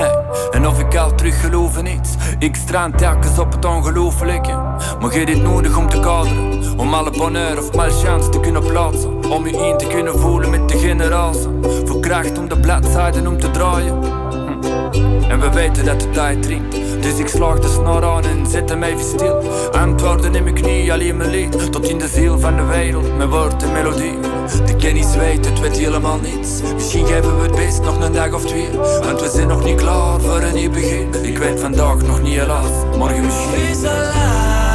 En 0.51 0.67
of 0.67 0.79
ik 0.79 0.97
al 0.97 1.15
terug 1.15 1.41
geloof 1.41 1.79
in 1.79 1.87
iets. 1.87 2.15
Ik 2.39 2.57
strand 2.57 2.99
telkens 2.99 3.39
op 3.39 3.53
het 3.53 3.65
ongelooflijke. 3.65 4.53
Maar 5.01 5.19
je 5.19 5.27
dit 5.27 5.43
nodig 5.43 5.77
om 5.77 5.89
te 5.89 6.01
kaderen. 6.01 6.79
Om 6.79 6.95
alle 6.95 7.11
bonheur 7.11 7.59
of 7.59 7.75
malchance 7.75 8.29
te 8.29 8.41
kunnen 8.41 8.63
plaatsen. 8.63 9.31
Om 9.31 9.47
je 9.47 9.67
in 9.67 9.79
te 9.79 9.87
kunnen 9.87 10.19
voelen 10.19 10.51
met 10.51 10.69
de 10.69 10.79
generatie. 10.79 11.49
Voor 11.85 12.01
kracht 12.01 12.39
om 12.39 12.49
de 12.49 12.61
bladzijden 12.61 13.27
om 13.27 13.39
te 13.39 13.51
draaien. 13.51 14.03
Hm. 14.03 15.31
En 15.31 15.41
we 15.41 15.51
weten 15.51 15.85
dat 15.85 16.01
de 16.01 16.11
tijd 16.11 16.43
dringt. 16.43 16.88
Dus 17.01 17.19
ik 17.19 17.29
slaag 17.29 17.59
de 17.59 17.69
snor 17.69 18.05
aan 18.05 18.25
en 18.25 18.47
zet 18.47 18.69
hem 18.69 18.83
even 18.83 19.05
stil. 19.05 19.43
Antwoorden 19.73 20.35
in 20.35 20.43
mijn 20.43 20.55
knie, 20.55 20.93
alleen 20.93 21.17
mijn 21.17 21.31
lied. 21.31 21.73
Tot 21.73 21.89
in 21.89 21.99
de 21.99 22.09
ziel 22.09 22.39
van 22.39 22.57
de 22.57 22.63
wereld, 22.63 23.17
mijn 23.17 23.29
woord 23.29 23.63
en 23.63 23.73
melodie. 23.73 24.19
De 24.67 24.77
kennis 24.77 25.17
weet, 25.17 25.45
het 25.45 25.61
weet 25.61 25.77
helemaal 25.77 26.19
niets. 26.19 26.63
Misschien 26.75 27.07
geven 27.07 27.37
we 27.37 27.43
het 27.43 27.55
best 27.55 27.81
nog 27.83 28.01
een 28.01 28.13
dag 28.13 28.33
of 28.33 28.45
twee. 28.45 28.71
Want 29.03 29.21
we 29.21 29.31
zijn 29.35 29.49
nog 29.49 29.65
niet 29.65 29.77
klaar 29.77 30.21
voor 30.21 30.41
een 30.41 30.55
nieuw 30.55 30.71
begin. 30.71 31.15
Ik 31.23 31.39
weet 31.39 31.61
vandaag 31.61 32.03
nog 32.03 32.23
niet 32.23 32.39
helaas, 32.39 32.71
morgen 32.97 33.25
misschien. 33.25 34.68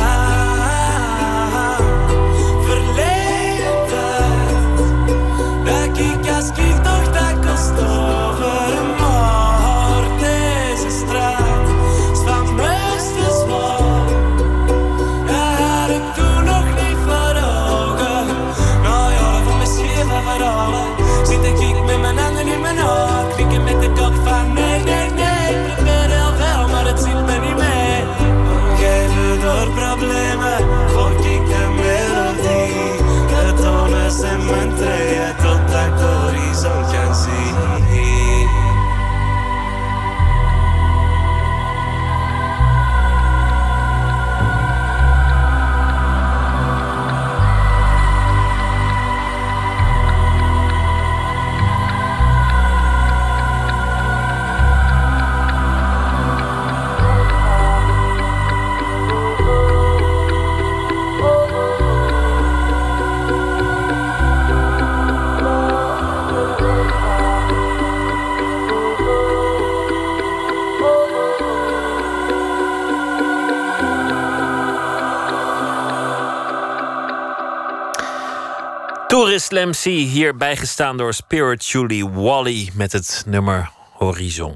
Tourist 79.34 79.52
Lemcy, 79.52 79.90
hier 79.90 80.38
bijgestaan 80.38 80.98
door 80.98 81.14
Spiritually 81.14 82.10
Wally 82.10 82.70
met 82.74 82.92
het 82.92 83.24
nummer 83.28 83.72
Horizon. 83.92 84.56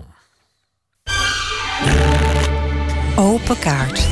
Open 3.16 3.60
kaart. 3.60 4.08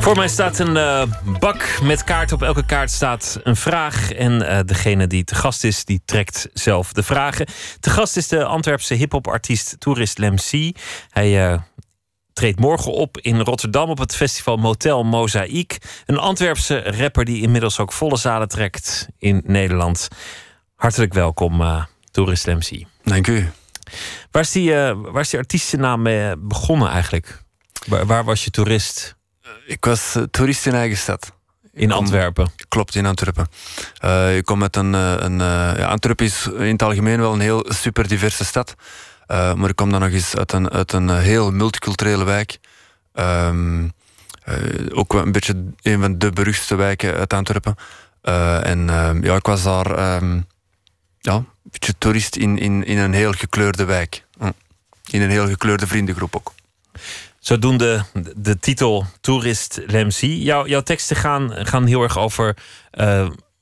Voor 0.00 0.16
mij 0.16 0.28
staat 0.28 0.58
een 0.58 0.76
eh, 0.76 1.02
bak 1.38 1.78
met 1.82 2.04
kaarten. 2.04 2.36
Op 2.36 2.42
elke 2.42 2.66
kaart 2.66 2.90
staat 2.90 3.40
een 3.42 3.56
vraag. 3.56 4.12
En 4.12 4.48
eh, 4.48 4.60
degene 4.64 5.06
die 5.06 5.24
te 5.24 5.34
gast 5.34 5.64
is, 5.64 5.84
die 5.84 6.02
trekt 6.04 6.48
zelf 6.52 6.92
de 6.92 7.02
vragen. 7.02 7.46
Te 7.80 7.90
gast 7.90 8.16
is 8.16 8.28
de 8.28 8.44
Antwerpse 8.44 8.94
hip-hop-artiest 8.94 9.76
Tourist 9.78 10.18
Lemcy. 10.18 10.72
Hij 11.10 11.50
eh, 11.50 11.60
treedt 12.34 12.60
morgen 12.60 12.92
op 12.92 13.18
in 13.18 13.40
Rotterdam 13.40 13.90
op 13.90 13.98
het 13.98 14.16
festival 14.16 14.56
Motel 14.56 15.04
Mozaïek. 15.04 15.78
Een 16.06 16.18
Antwerpse 16.18 16.78
rapper 16.78 17.24
die 17.24 17.42
inmiddels 17.42 17.78
ook 17.78 17.92
volle 17.92 18.16
zalen 18.16 18.48
trekt 18.48 19.08
in 19.18 19.42
Nederland. 19.44 20.08
Hartelijk 20.74 21.12
welkom, 21.12 21.60
uh, 21.60 21.84
Tourist 22.10 22.46
Lemcy. 22.46 22.86
Dank 23.02 23.26
u. 23.26 23.50
Waar 24.30 24.42
is 24.42 24.52
die, 24.52 24.70
uh, 24.70 24.96
waar 25.02 25.20
is 25.20 25.30
die 25.30 25.38
artiestennaam 25.38 26.02
mee 26.02 26.36
begonnen 26.36 26.88
eigenlijk? 26.88 27.42
Waar, 27.86 28.06
waar 28.06 28.24
was 28.24 28.44
je 28.44 28.50
toerist? 28.50 29.16
Ik 29.66 29.84
was 29.84 30.16
uh, 30.16 30.22
toerist 30.22 30.66
in 30.66 30.74
eigen 30.74 30.96
stad. 30.96 31.32
In 31.72 31.88
kom, 31.88 31.98
Antwerpen? 31.98 32.52
Klopt, 32.68 32.94
in 32.94 33.06
Antwerpen. 33.06 33.48
Uh, 34.04 34.36
ik 34.36 34.44
kom 34.44 34.58
met 34.58 34.76
een... 34.76 34.92
een 34.92 35.38
ja, 35.38 35.86
Antwerpen 35.86 36.26
is 36.26 36.46
in 36.46 36.72
het 36.72 36.82
algemeen 36.82 37.20
wel 37.20 37.32
een 37.32 37.40
heel 37.40 37.64
super 37.68 38.08
diverse 38.08 38.44
stad. 38.44 38.74
Uh, 39.28 39.54
maar 39.54 39.68
ik 39.68 39.76
kom 39.76 39.90
dan 39.90 40.00
nog 40.00 40.10
eens 40.10 40.36
uit 40.36 40.52
een, 40.52 40.70
uit 40.70 40.92
een 40.92 41.18
heel 41.18 41.50
multiculturele 41.50 42.24
wijk. 42.24 42.58
Um, 43.14 43.92
ook 44.92 45.12
een 45.12 45.32
beetje 45.32 45.64
een 45.82 46.00
van 46.00 46.18
de 46.18 46.30
beruchtste 46.30 46.74
wijken 46.74 47.14
uit 47.14 47.32
Antwerpen. 47.32 47.76
en 48.62 48.86
ja, 49.22 49.34
ik 49.34 49.46
was 49.46 49.62
daar 49.62 50.16
um, 50.22 50.46
ja, 51.18 51.34
een 51.34 51.46
beetje 51.62 51.94
toerist 51.98 52.36
in, 52.36 52.58
in, 52.58 52.84
in 52.84 52.98
een 52.98 53.12
heel 53.12 53.32
gekleurde 53.32 53.84
wijk. 53.84 54.24
In 55.10 55.22
een 55.22 55.30
heel 55.30 55.46
gekleurde 55.46 55.86
vriendengroep 55.86 56.36
ook. 56.36 56.52
Zodoende 57.38 58.04
de, 58.36 58.58
titel 58.58 59.06
Toerist 59.20 59.80
Lemcy. 59.86 60.26
Jouw, 60.26 60.66
jouw 60.66 60.80
teksten 60.80 61.16
gaan, 61.16 61.50
gaan 61.66 61.86
heel 61.86 62.02
erg 62.02 62.18
over 62.18 62.56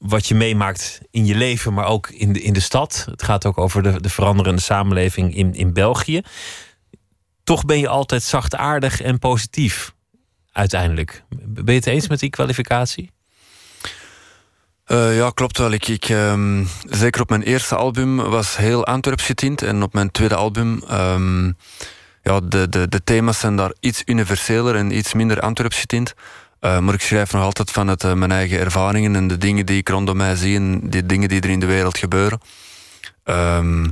wat 0.03 0.27
je 0.27 0.35
meemaakt 0.35 1.01
in 1.11 1.27
je 1.27 1.35
leven, 1.35 1.73
maar 1.75 1.87
ook 1.87 2.09
in 2.09 2.33
de, 2.33 2.43
in 2.43 2.53
de 2.53 2.61
stad. 2.61 3.07
Het 3.11 3.23
gaat 3.23 3.47
ook 3.47 3.59
over 3.59 3.83
de, 3.83 4.01
de 4.01 4.09
veranderende 4.09 4.61
samenleving 4.61 5.35
in, 5.35 5.55
in 5.55 5.73
België. 5.73 6.21
Toch 7.45 7.65
ben 7.65 7.79
je 7.79 7.89
altijd 7.89 8.23
zachtaardig 8.23 9.01
en 9.01 9.19
positief, 9.19 9.95
uiteindelijk. 10.53 11.25
Ben 11.29 11.75
je 11.75 11.81
het 11.81 11.87
eens 11.87 12.09
met 12.09 12.21
die 12.21 12.31
kwalificatie? 12.31 13.11
Uh, 14.87 15.17
ja, 15.17 15.31
klopt 15.31 15.59
wel. 15.59 15.71
Ik, 15.71 15.89
ik, 15.89 16.09
um, 16.09 16.69
zeker 16.91 17.21
op 17.21 17.29
mijn 17.29 17.43
eerste 17.43 17.77
album 17.77 18.17
was 18.17 18.57
heel 18.57 18.87
Antwerps 18.87 19.25
getint. 19.25 19.63
En 19.63 19.83
op 19.83 19.93
mijn 19.93 20.11
tweede 20.11 20.35
album... 20.35 20.83
Um, 20.91 21.57
ja, 22.23 22.41
de, 22.41 22.69
de, 22.69 22.89
de 22.89 23.05
thema's 23.05 23.39
zijn 23.39 23.57
daar 23.57 23.73
iets 23.81 24.03
universeler 24.05 24.77
en 24.77 24.97
iets 24.97 25.13
minder 25.13 25.41
Antwerps 25.41 25.79
getint. 25.79 26.15
Uh, 26.65 26.79
maar 26.79 26.95
ik 26.95 27.01
schrijf 27.01 27.33
nog 27.33 27.43
altijd 27.43 27.71
van 27.71 27.89
het, 27.89 28.05
uh, 28.05 28.13
mijn 28.13 28.33
eigen 28.33 28.59
ervaringen 28.59 29.17
en 29.17 29.29
de 29.29 29.39
dingen 29.39 29.67
die 29.67 29.79
ik 29.79 29.89
rondom 29.89 30.17
mij 30.17 30.37
zie 30.37 30.57
en 30.57 30.81
de 30.91 31.07
dingen 31.07 31.29
die 31.29 31.41
er 31.41 31.51
in 31.51 31.61
de 31.61 31.67
wereld 31.67 31.99
gebeuren. 31.99 32.41
Um, 33.25 33.85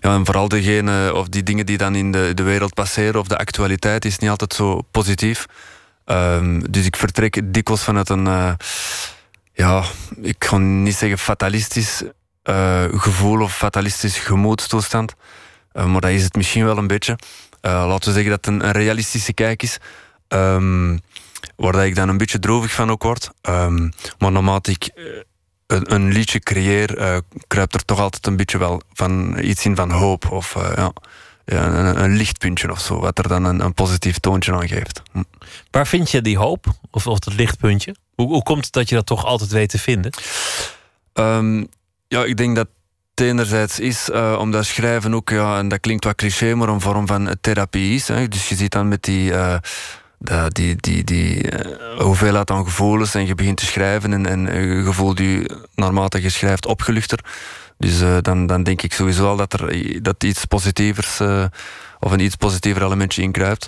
ja, 0.00 0.14
en 0.14 0.24
vooral 0.24 0.48
degene, 0.48 1.14
of 1.14 1.28
die 1.28 1.42
dingen 1.42 1.66
die 1.66 1.76
dan 1.76 1.94
in 1.94 2.12
de, 2.12 2.32
de 2.34 2.42
wereld 2.42 2.74
passeren 2.74 3.20
of 3.20 3.26
de 3.26 3.38
actualiteit 3.38 4.04
is 4.04 4.18
niet 4.18 4.30
altijd 4.30 4.54
zo 4.54 4.80
positief. 4.90 5.46
Um, 6.06 6.72
dus 6.72 6.86
ik 6.86 6.96
vertrek 6.96 7.40
dikwijls 7.44 7.82
vanuit 7.82 8.08
een, 8.08 8.56
ja, 9.52 9.84
ik 10.22 10.38
kan 10.38 10.82
niet 10.82 10.96
zeggen 10.96 11.18
fatalistisch 11.18 12.02
gevoel 12.92 13.40
of 13.40 13.56
fatalistisch 13.56 14.18
gemoedstoestand. 14.18 15.14
maar 15.72 16.00
dat 16.00 16.10
is 16.10 16.22
het 16.22 16.36
misschien 16.36 16.64
wel 16.64 16.78
een 16.78 16.86
beetje. 16.86 17.18
laten 17.60 18.08
we 18.08 18.14
zeggen 18.14 18.30
dat 18.30 18.44
het 18.44 18.54
een, 18.54 18.66
een 18.66 18.72
realistische 18.72 19.32
kijk 19.32 19.62
is. 19.62 19.78
Um, 20.28 21.00
waar 21.56 21.86
ik 21.86 21.94
dan 21.94 22.08
een 22.08 22.16
beetje 22.16 22.38
droevig 22.38 22.72
van 22.72 22.90
ook 22.90 23.02
word. 23.02 23.30
Um, 23.42 23.92
maar 24.18 24.32
naarmate 24.32 24.70
ik 24.70 24.90
een, 25.66 25.94
een, 25.94 26.12
liedje 26.12 26.38
creëer, 26.38 26.98
uh, 26.98 27.16
kruipt 27.46 27.74
er 27.74 27.84
toch 27.84 28.00
altijd 28.00 28.26
een 28.26 28.36
beetje 28.36 28.58
wel 28.58 28.82
van 28.92 29.38
iets 29.38 29.64
in 29.64 29.76
van 29.76 29.90
hoop. 29.90 30.30
Of 30.30 30.54
uh, 30.54 30.72
ja, 30.76 30.92
een, 31.44 32.02
een, 32.02 32.16
lichtpuntje 32.16 32.70
of 32.70 32.80
zo, 32.80 33.00
wat 33.00 33.18
er 33.18 33.28
dan 33.28 33.44
een, 33.44 33.60
een 33.60 33.74
positief 33.74 34.18
toontje 34.18 34.52
aan 34.52 34.68
geeft. 34.68 35.02
Hm. 35.12 35.22
Waar 35.70 35.86
vind 35.86 36.10
je 36.10 36.22
die 36.22 36.38
hoop? 36.38 36.66
Of, 36.90 37.06
of 37.06 37.18
dat 37.18 37.34
lichtpuntje? 37.34 37.94
Hoe, 38.14 38.26
hoe 38.26 38.42
komt 38.42 38.64
het 38.64 38.72
dat 38.72 38.88
je 38.88 38.94
dat 38.94 39.06
toch 39.06 39.24
altijd 39.24 39.50
weet 39.50 39.68
te 39.68 39.78
vinden? 39.78 40.12
Um, 41.14 41.66
ja, 42.08 42.24
ik 42.24 42.36
denk 42.36 42.56
dat 42.56 42.68
het 43.14 43.26
enerzijds 43.26 43.80
is 43.80 44.08
uh, 44.08 44.36
omdat 44.40 44.64
schrijven 44.64 45.14
ook, 45.14 45.30
ja, 45.30 45.58
en 45.58 45.68
dat 45.68 45.80
klinkt 45.80 46.04
wat 46.04 46.14
cliché, 46.14 46.54
maar 46.54 46.68
een 46.68 46.80
vorm 46.80 47.06
van 47.06 47.36
therapie 47.40 47.94
is. 47.94 48.08
Hè. 48.08 48.28
Dus 48.28 48.48
je 48.48 48.54
ziet 48.54 48.72
dan 48.72 48.88
met 48.88 49.02
die 49.02 49.32
de, 50.24 50.46
die, 50.48 50.76
die, 50.76 51.04
die 51.04 51.52
uh, 51.52 52.00
hoeveelheid 52.00 52.50
aan 52.50 52.64
gevoelens 52.64 53.14
en 53.14 53.26
je 53.26 53.34
begint 53.34 53.56
te 53.56 53.66
schrijven 53.66 54.12
en, 54.12 54.26
en 54.26 54.66
je 54.84 54.92
voelt 54.92 55.18
je 55.18 55.58
naarmate 55.74 56.22
je 56.22 56.28
schrijft 56.28 56.66
opgeluchter. 56.66 57.18
Dus 57.78 58.00
uh, 58.00 58.16
dan, 58.20 58.46
dan 58.46 58.62
denk 58.62 58.82
ik 58.82 58.92
sowieso 58.92 59.28
al 59.28 59.36
dat 59.36 59.52
er 59.52 60.02
dat 60.02 60.24
iets 60.24 60.44
positievers 60.44 61.20
uh, 61.20 61.44
of 62.00 62.12
een 62.12 62.20
iets 62.20 62.36
positiever 62.36 62.82
elementje 62.82 63.22
inkruipt. 63.22 63.66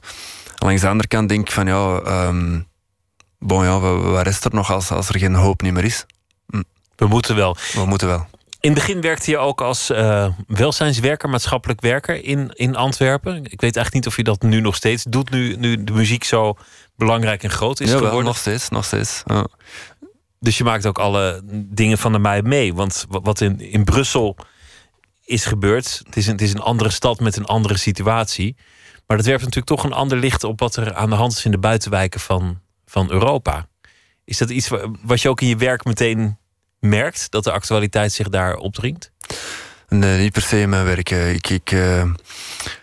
Langs 0.58 0.80
de 0.80 0.88
andere 0.88 1.08
kant 1.08 1.28
denk 1.28 1.40
ik 1.48 1.52
van 1.52 1.66
ja, 1.66 2.00
um, 2.26 2.66
bon 3.38 3.64
ja, 3.64 3.80
wat 3.80 4.22
rest 4.22 4.44
er 4.44 4.54
nog 4.54 4.72
als, 4.72 4.90
als 4.90 5.08
er 5.08 5.18
geen 5.18 5.34
hoop 5.34 5.62
niet 5.62 5.72
meer 5.72 5.84
is? 5.84 6.06
Hm. 6.46 6.62
We 6.96 7.06
moeten 7.06 7.36
wel. 7.36 7.56
We 7.72 7.86
moeten 7.86 8.08
wel. 8.08 8.26
In 8.66 8.72
het 8.72 8.80
begin 8.80 9.00
werkte 9.00 9.30
je 9.30 9.38
ook 9.38 9.60
als 9.60 9.90
uh, 9.90 10.28
welzijnswerker, 10.46 11.28
maatschappelijk 11.28 11.80
werker 11.80 12.24
in, 12.24 12.50
in 12.54 12.76
Antwerpen. 12.76 13.36
Ik 13.36 13.60
weet 13.60 13.76
eigenlijk 13.76 13.92
niet 13.92 14.06
of 14.06 14.16
je 14.16 14.22
dat 14.22 14.42
nu 14.42 14.60
nog 14.60 14.74
steeds 14.74 15.04
doet, 15.08 15.30
nu, 15.30 15.56
nu 15.56 15.84
de 15.84 15.92
muziek 15.92 16.24
zo 16.24 16.56
belangrijk 16.96 17.42
en 17.42 17.50
groot 17.50 17.80
is 17.80 17.90
ja, 17.90 17.96
geworden. 17.96 18.24
nog 18.24 18.36
steeds, 18.36 18.68
nog 18.68 18.84
steeds. 18.84 19.22
Ja. 19.24 19.46
Dus 20.40 20.58
je 20.58 20.64
maakt 20.64 20.86
ook 20.86 20.98
alle 20.98 21.42
dingen 21.50 21.98
van 21.98 22.12
de 22.12 22.18
mij 22.18 22.42
mee. 22.42 22.74
Want 22.74 23.06
wat 23.08 23.40
in, 23.40 23.60
in 23.60 23.84
Brussel 23.84 24.36
is 25.24 25.44
gebeurd, 25.44 26.00
het 26.04 26.16
is, 26.16 26.26
een, 26.26 26.32
het 26.32 26.42
is 26.42 26.52
een 26.52 26.60
andere 26.60 26.90
stad 26.90 27.20
met 27.20 27.36
een 27.36 27.46
andere 27.46 27.76
situatie. 27.76 28.56
Maar 29.06 29.16
dat 29.16 29.26
werpt 29.26 29.42
natuurlijk 29.42 29.66
toch 29.66 29.84
een 29.84 29.92
ander 29.92 30.18
licht 30.18 30.44
op 30.44 30.60
wat 30.60 30.76
er 30.76 30.94
aan 30.94 31.10
de 31.10 31.16
hand 31.16 31.32
is 31.32 31.44
in 31.44 31.50
de 31.50 31.58
buitenwijken 31.58 32.20
van, 32.20 32.60
van 32.86 33.10
Europa. 33.10 33.68
Is 34.24 34.38
dat 34.38 34.50
iets 34.50 34.70
wat 35.02 35.20
je 35.20 35.28
ook 35.28 35.40
in 35.40 35.48
je 35.48 35.56
werk 35.56 35.84
meteen 35.84 36.38
merkt 36.88 37.30
dat 37.30 37.44
de 37.44 37.52
actualiteit 37.52 38.12
zich 38.12 38.28
daar 38.28 38.56
opdringt? 38.56 39.10
Nee, 39.88 40.20
niet 40.20 40.32
per 40.32 40.42
se 40.42 40.60
in 40.60 40.68
mijn 40.68 40.84
werk. 40.84 41.10
Ik, 41.10 41.48
ik, 41.48 41.72
uh, 41.72 42.04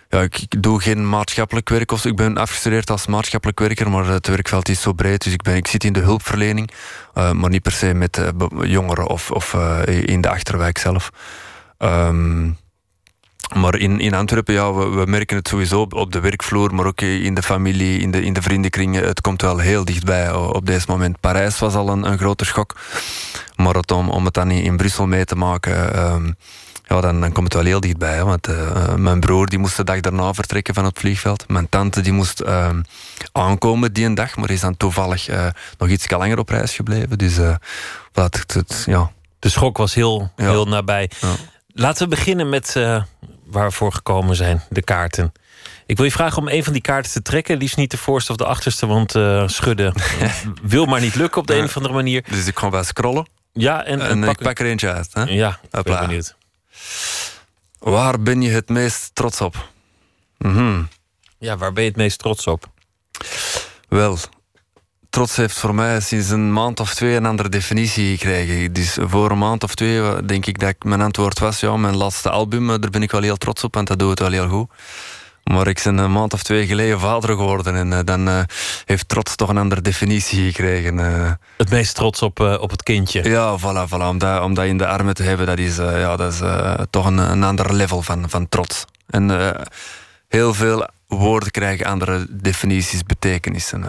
ja, 0.09 0.21
ik, 0.21 0.61
doe 0.61 0.81
geen 0.81 1.09
maatschappelijk 1.09 1.69
werk. 1.69 1.91
Of, 1.91 2.05
ik 2.05 2.15
ben 2.15 2.37
afgestudeerd 2.37 2.89
als 2.89 3.07
maatschappelijk 3.07 3.59
werker, 3.59 3.89
maar 3.89 4.05
het 4.05 4.27
werkveld 4.27 4.69
is 4.69 4.81
zo 4.81 4.93
breed. 4.93 5.23
Dus 5.23 5.33
ik, 5.33 5.41
ben, 5.41 5.55
ik 5.55 5.67
zit 5.67 5.83
in 5.83 5.93
de 5.93 5.99
hulpverlening, 5.99 6.71
uh, 7.15 7.31
maar 7.31 7.49
niet 7.49 7.61
per 7.61 7.71
se 7.71 7.93
met 7.93 8.17
uh, 8.17 8.27
jongeren 8.61 9.07
of, 9.07 9.31
of 9.31 9.53
in 9.85 10.21
de 10.21 10.29
achterwijk 10.29 10.77
zelf. 10.77 11.09
Um, 11.79 12.57
maar 13.55 13.75
in, 13.75 13.99
in 13.99 14.13
Antwerpen, 14.13 14.53
ja, 14.53 14.73
we, 14.73 14.89
we, 14.89 15.05
merken 15.05 15.37
het 15.37 15.47
sowieso 15.47 15.79
op, 15.81 15.93
op, 15.93 16.11
de 16.11 16.19
werkvloer, 16.19 16.75
maar 16.75 16.85
ook 16.85 17.01
in 17.01 17.33
de 17.33 17.43
familie, 17.43 17.99
in 17.99 18.11
de, 18.11 18.23
in 18.23 18.33
de 18.33 18.41
vriendenkringen. 18.41 19.03
Het 19.03 19.21
komt 19.21 19.41
wel 19.41 19.57
heel 19.57 19.85
dichtbij 19.85 20.33
op 20.33 20.65
deze 20.65 20.85
moment. 20.87 21.19
Parijs 21.19 21.59
was 21.59 21.73
al 21.73 21.89
een, 21.89 22.11
een 22.11 22.17
grote 22.17 22.45
schok. 22.45 22.75
Maar 23.55 23.75
het, 23.75 23.91
om, 23.91 24.09
om 24.09 24.25
het 24.25 24.33
dan 24.33 24.51
in, 24.51 24.63
in 24.63 24.77
Brussel 24.77 25.07
mee 25.07 25.25
te 25.25 25.35
maken, 25.35 25.99
um, 26.13 26.35
ja, 26.87 27.01
dan, 27.01 27.21
dan 27.21 27.31
komt 27.31 27.45
het 27.45 27.53
wel 27.53 27.71
heel 27.71 27.79
dichtbij. 27.79 28.15
Hè, 28.15 28.23
want 28.23 28.47
uh, 28.47 28.95
mijn 28.95 29.19
broer 29.19 29.47
die 29.47 29.59
moest 29.59 29.77
de 29.77 29.83
dag 29.83 29.99
daarna 29.99 30.33
vertrekken 30.33 30.73
van 30.73 30.85
het 30.85 30.99
vliegveld. 30.99 31.47
Mijn 31.47 31.69
tante 31.69 32.01
die 32.01 32.13
moest 32.13 32.41
uh, 32.41 32.69
aankomen 33.31 33.93
die 33.93 34.05
een 34.05 34.15
dag, 34.15 34.35
maar 34.35 34.49
is 34.49 34.61
dan 34.61 34.77
toevallig 34.77 35.29
uh, 35.29 35.47
nog 35.77 35.89
iets 35.89 36.09
langer 36.09 36.39
op 36.39 36.49
reis 36.49 36.75
gebleven. 36.75 37.17
Dus 37.17 37.35
het, 38.13 38.53
het, 38.53 38.83
ja. 38.85 39.11
De 39.39 39.49
schok 39.49 39.77
was 39.77 39.93
heel, 39.93 40.31
ja. 40.35 40.49
heel 40.49 40.65
nabij. 40.65 41.09
Ja. 41.21 41.35
Laten 41.67 42.03
we 42.03 42.15
beginnen 42.15 42.49
met 42.49 42.75
we 43.53 43.71
voor 43.71 43.93
gekomen 43.93 44.35
zijn, 44.35 44.63
de 44.69 44.81
kaarten. 44.81 45.31
Ik 45.85 45.97
wil 45.97 46.05
je 46.05 46.11
vragen 46.11 46.37
om 46.37 46.47
een 46.47 46.63
van 46.63 46.73
die 46.73 46.81
kaarten 46.81 47.11
te 47.11 47.21
trekken. 47.21 47.57
Liefst 47.57 47.77
niet 47.77 47.91
de 47.91 47.97
voorste 47.97 48.31
of 48.31 48.37
de 48.37 48.45
achterste, 48.45 48.85
want 48.85 49.15
uh, 49.15 49.47
schudden 49.47 49.93
wil 50.63 50.85
maar 50.85 51.01
niet 51.01 51.15
lukken 51.15 51.41
op 51.41 51.47
de 51.47 51.55
een 51.55 51.63
of 51.63 51.75
andere 51.77 51.93
manier. 51.93 52.23
Dus 52.29 52.47
ik 52.47 52.59
ga 52.59 52.69
wel 52.69 52.83
scrollen. 52.83 53.27
Ja, 53.53 53.83
en, 53.83 54.01
en, 54.01 54.09
en 54.09 54.19
pak 54.19 54.37
ik 54.37 54.45
pak 54.45 54.59
er 54.59 54.65
eentje 54.65 54.91
uit. 54.93 55.13
Hè? 55.13 55.23
Ja, 55.23 55.59
ik 55.71 55.83
ben 55.83 55.99
benieuwd. 55.99 56.35
Waar 57.79 58.19
ben 58.21 58.41
je 58.41 58.49
het 58.49 58.69
meest 58.69 59.09
trots 59.13 59.41
op? 59.41 59.69
Mm 60.37 60.55
-hmm. 60.55 60.87
Ja, 61.37 61.57
waar 61.57 61.73
ben 61.73 61.83
je 61.83 61.89
het 61.89 61.97
meest 61.97 62.19
trots 62.19 62.47
op? 62.47 62.69
Wel, 63.89 64.17
trots 65.13 65.35
heeft 65.35 65.59
voor 65.59 65.75
mij 65.75 65.99
sinds 65.99 66.29
een 66.29 66.53
maand 66.53 66.79
of 66.79 66.93
twee 66.93 67.15
een 67.15 67.25
andere 67.25 67.49
definitie 67.49 68.17
gekregen. 68.17 68.73
Dus 68.73 68.97
voor 69.01 69.31
een 69.31 69.37
maand 69.37 69.63
of 69.63 69.75
twee 69.75 70.25
denk 70.25 70.45
ik 70.45 70.59
dat 70.59 70.75
mijn 70.83 71.01
antwoord 71.01 71.39
was... 71.39 71.59
ja, 71.59 71.77
mijn 71.77 71.95
laatste 71.95 72.29
album, 72.29 72.67
daar 72.67 72.89
ben 72.89 73.01
ik 73.01 73.11
wel 73.11 73.21
heel 73.21 73.37
trots 73.37 73.63
op, 73.63 73.75
want 73.75 73.87
dat 73.87 73.99
doet 73.99 74.09
het 74.09 74.19
wel 74.19 74.31
heel 74.31 74.47
goed. 74.47 74.69
Maar 75.43 75.67
ik 75.67 75.81
ben 75.83 75.97
een 75.97 76.11
maand 76.11 76.33
of 76.33 76.43
twee 76.43 76.67
geleden 76.67 76.99
vader 76.99 77.29
geworden. 77.29 77.75
En 77.75 77.93
eh, 77.93 77.99
dan 78.05 78.27
eh, 78.27 78.39
heeft 78.85 79.07
trots 79.07 79.35
toch 79.35 79.49
een 79.49 79.57
andere 79.57 79.81
definitie 79.81 80.45
gekregen. 80.51 80.99
eh. 80.99 81.31
Het 81.57 81.69
meest 81.69 81.95
trots 81.95 82.21
op, 82.21 82.39
eh, 82.39 82.55
op 82.59 82.69
het 82.71 82.83
kindje. 82.83 83.29
Ja, 83.29 83.57
voilà, 83.59 83.89
voilà. 83.89 84.07
Om, 84.07 84.17
dat, 84.17 84.41
om 84.41 84.53
dat 84.53 84.65
in 84.65 84.77
de 84.77 84.87
armen 84.87 85.13
te 85.13 85.23
hebben, 85.23 85.45
dat 85.45 85.59
is, 85.59 85.77
eh, 85.77 85.99
ja, 85.99 86.15
dat 86.15 86.33
is 86.33 86.39
eh, 86.41 86.73
toch 86.89 87.05
een, 87.05 87.17
een 87.17 87.43
ander 87.43 87.73
level 87.73 88.01
van, 88.01 88.29
van 88.29 88.49
trots. 88.49 88.85
En 89.09 89.39
eh, 89.39 89.61
heel 90.27 90.53
veel 90.53 90.87
woorden 91.07 91.51
krijgen 91.51 91.85
andere 91.85 92.25
definities, 92.29 93.03
betekenissen. 93.03 93.83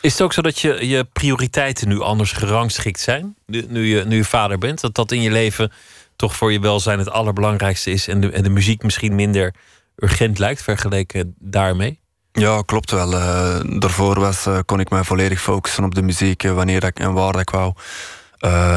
Is 0.00 0.12
het 0.12 0.22
ook 0.22 0.32
zo 0.32 0.42
dat 0.42 0.58
je, 0.58 0.88
je 0.88 1.04
prioriteiten 1.04 1.88
nu 1.88 2.00
anders 2.00 2.32
gerangschikt 2.32 3.00
zijn? 3.00 3.36
Nu, 3.46 3.86
je, 3.86 4.04
nu 4.04 4.24
vader 4.24 4.58
bent? 4.58 4.80
Dat 4.80 4.94
dat 4.94 5.12
in 5.12 5.22
je 5.22 5.30
leven 5.30 5.72
toch 6.16 6.36
voor 6.36 6.52
je 6.52 6.60
welzijn 6.60 6.98
het 6.98 7.10
allerbelangrijkste 7.10 7.90
is... 7.90 8.08
en 8.08 8.20
de, 8.20 8.30
en 8.30 8.42
de 8.42 8.50
muziek 8.50 8.82
misschien 8.82 9.14
minder 9.14 9.54
urgent 9.96 10.38
lijkt 10.38 10.62
vergeleken 10.62 11.34
daarmee? 11.38 11.98
Ja, 12.32 12.62
klopt 12.66 12.90
wel. 12.90 13.14
Eh, 13.14 13.60
daarvoor 13.78 14.20
was, 14.20 14.46
eh, 14.46 14.58
kon 14.64 14.80
ik 14.80 14.90
mij 14.90 15.04
volledig 15.04 15.40
focussen 15.40 15.84
op 15.84 15.94
de 15.94 16.02
muziek, 16.02 16.44
eh, 16.44 16.52
wanneer 16.52 16.84
ik, 16.84 16.98
en 16.98 17.12
waar 17.12 17.38
ik 17.38 17.50
wou. 17.50 17.74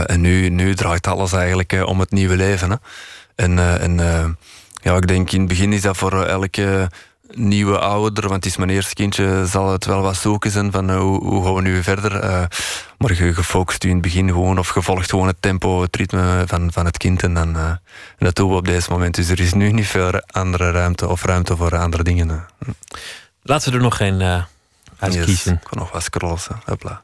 En 0.05 0.21
nu, 0.21 0.49
nu 0.49 0.75
draait 0.75 1.07
alles 1.07 1.33
eigenlijk 1.33 1.83
om 1.85 1.99
het 1.99 2.11
nieuwe 2.11 2.35
leven. 2.35 2.69
Hè. 2.69 2.75
En, 3.35 3.79
en 3.79 3.97
ja, 4.81 4.95
ik 4.95 5.07
denk 5.07 5.31
in 5.31 5.39
het 5.39 5.49
begin 5.49 5.73
is 5.73 5.81
dat 5.81 5.97
voor 5.97 6.23
elke 6.23 6.89
nieuwe 7.35 7.79
ouder, 7.79 8.23
want 8.23 8.43
het 8.43 8.45
is 8.45 8.57
mijn 8.57 8.69
eerste 8.69 8.93
kindje, 8.93 9.45
zal 9.47 9.71
het 9.71 9.85
wel 9.85 10.01
wat 10.01 10.15
zoeken 10.15 10.51
zijn 10.51 10.71
van 10.71 10.89
eh, 10.89 10.97
hoe, 10.97 11.23
hoe 11.23 11.43
gaan 11.43 11.53
we 11.53 11.61
nu 11.61 11.83
verder. 11.83 12.19
Eh, 12.19 12.45
maar 12.97 13.13
je, 13.13 13.25
je 13.25 13.43
focust 13.43 13.83
je 13.83 13.89
in 13.89 13.93
het 13.93 14.03
begin 14.03 14.27
gewoon, 14.27 14.59
of 14.59 14.73
je 14.73 14.81
volgt 14.81 15.09
gewoon 15.09 15.27
het 15.27 15.41
tempo, 15.41 15.81
het 15.81 15.95
ritme 15.95 16.43
van, 16.47 16.71
van 16.71 16.85
het 16.85 16.97
kind. 16.97 17.23
En, 17.23 17.33
dan, 17.33 17.55
eh, 17.55 17.67
en 17.67 17.79
dat 18.17 18.35
doen 18.35 18.49
we 18.49 18.55
op 18.55 18.65
deze 18.65 18.91
moment. 18.91 19.15
Dus 19.15 19.29
er 19.29 19.39
is 19.39 19.53
nu 19.53 19.71
niet 19.71 19.87
veel 19.87 20.21
andere 20.31 20.71
ruimte 20.71 21.07
of 21.07 21.23
ruimte 21.23 21.55
voor 21.55 21.77
andere 21.77 22.03
dingen. 22.03 22.45
Laten 23.41 23.71
we 23.71 23.77
er 23.77 23.83
nog 23.83 23.97
geen 23.97 24.21
eh 24.21 24.43
uitkiezen. 24.97 25.51
Yes, 25.51 25.61
ik 25.61 25.69
kan 25.69 25.77
nog 25.77 25.91
wat 25.91 26.03
scrollen. 26.03 26.39
Hopla. 26.65 27.03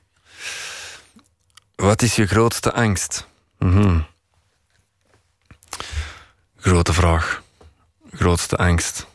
Wat 1.76 2.02
is 2.02 2.16
je 2.16 2.28
grootste 2.28 2.74
angst? 2.74 3.28
Mhm. 3.58 4.00
Grote 6.58 6.94
vraag. 6.94 7.42
Grootste 8.12 8.58
angst. 8.58 9.08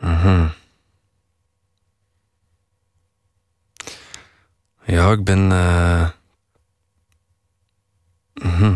Mhm. 0.00 0.46
Ja, 4.84 5.10
ik 5.12 5.24
ben. 5.24 5.52
eh, 5.52 6.08
mhm. 8.34 8.74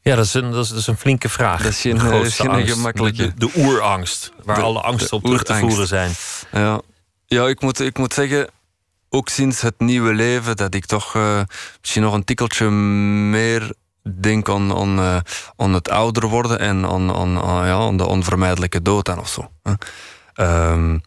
Ja, 0.00 0.16
dat 0.16 0.24
is, 0.24 0.34
een, 0.34 0.50
dat, 0.50 0.64
is, 0.64 0.68
dat 0.70 0.78
is 0.78 0.86
een 0.86 0.96
flinke 0.96 1.28
vraag. 1.28 1.62
Dat 1.62 1.72
is 1.72 1.80
geen- 1.80 1.94
De 1.94 2.00
is 2.02 2.06
grootste 2.08 2.42
geen 2.42 2.50
angst. 2.50 2.72
gemakkelijke. 2.72 3.34
De, 3.34 3.46
de 3.46 3.52
oerangst, 3.56 4.32
waar 4.44 4.56
De- 4.56 4.62
alle 4.62 4.80
angsten 4.80 5.16
op 5.16 5.24
terug 5.24 5.42
te 5.42 5.54
voeren 5.54 5.86
zijn. 5.86 6.12
Ja, 6.52 6.80
ja 7.26 7.46
ik, 7.48 7.60
moet, 7.60 7.80
ik 7.80 7.98
moet 7.98 8.14
zeggen, 8.14 8.48
ook 9.08 9.28
sinds 9.28 9.60
het 9.60 9.74
nieuwe 9.78 10.12
leven, 10.14 10.56
dat 10.56 10.74
ik 10.74 10.86
toch 10.86 11.14
eh, 11.14 11.40
misschien 11.80 12.02
nog 12.02 12.14
een 12.14 12.24
tikkeltje 12.24 12.70
meer 12.70 13.72
denk 14.14 14.48
aan, 14.48 14.76
aan, 14.76 14.98
eh, 14.98 15.16
aan 15.56 15.74
het 15.74 15.90
ouder 15.90 16.26
worden 16.26 16.58
en 16.58 16.86
aan, 16.86 17.14
aan, 17.14 17.66
ja, 17.66 17.76
aan 17.76 17.96
de 17.96 18.06
onvermijdelijke 18.06 18.82
dood 18.82 19.04
dan 19.04 19.18
of 19.18 19.28
zo. 19.28 19.50
Ehm, 20.34 20.98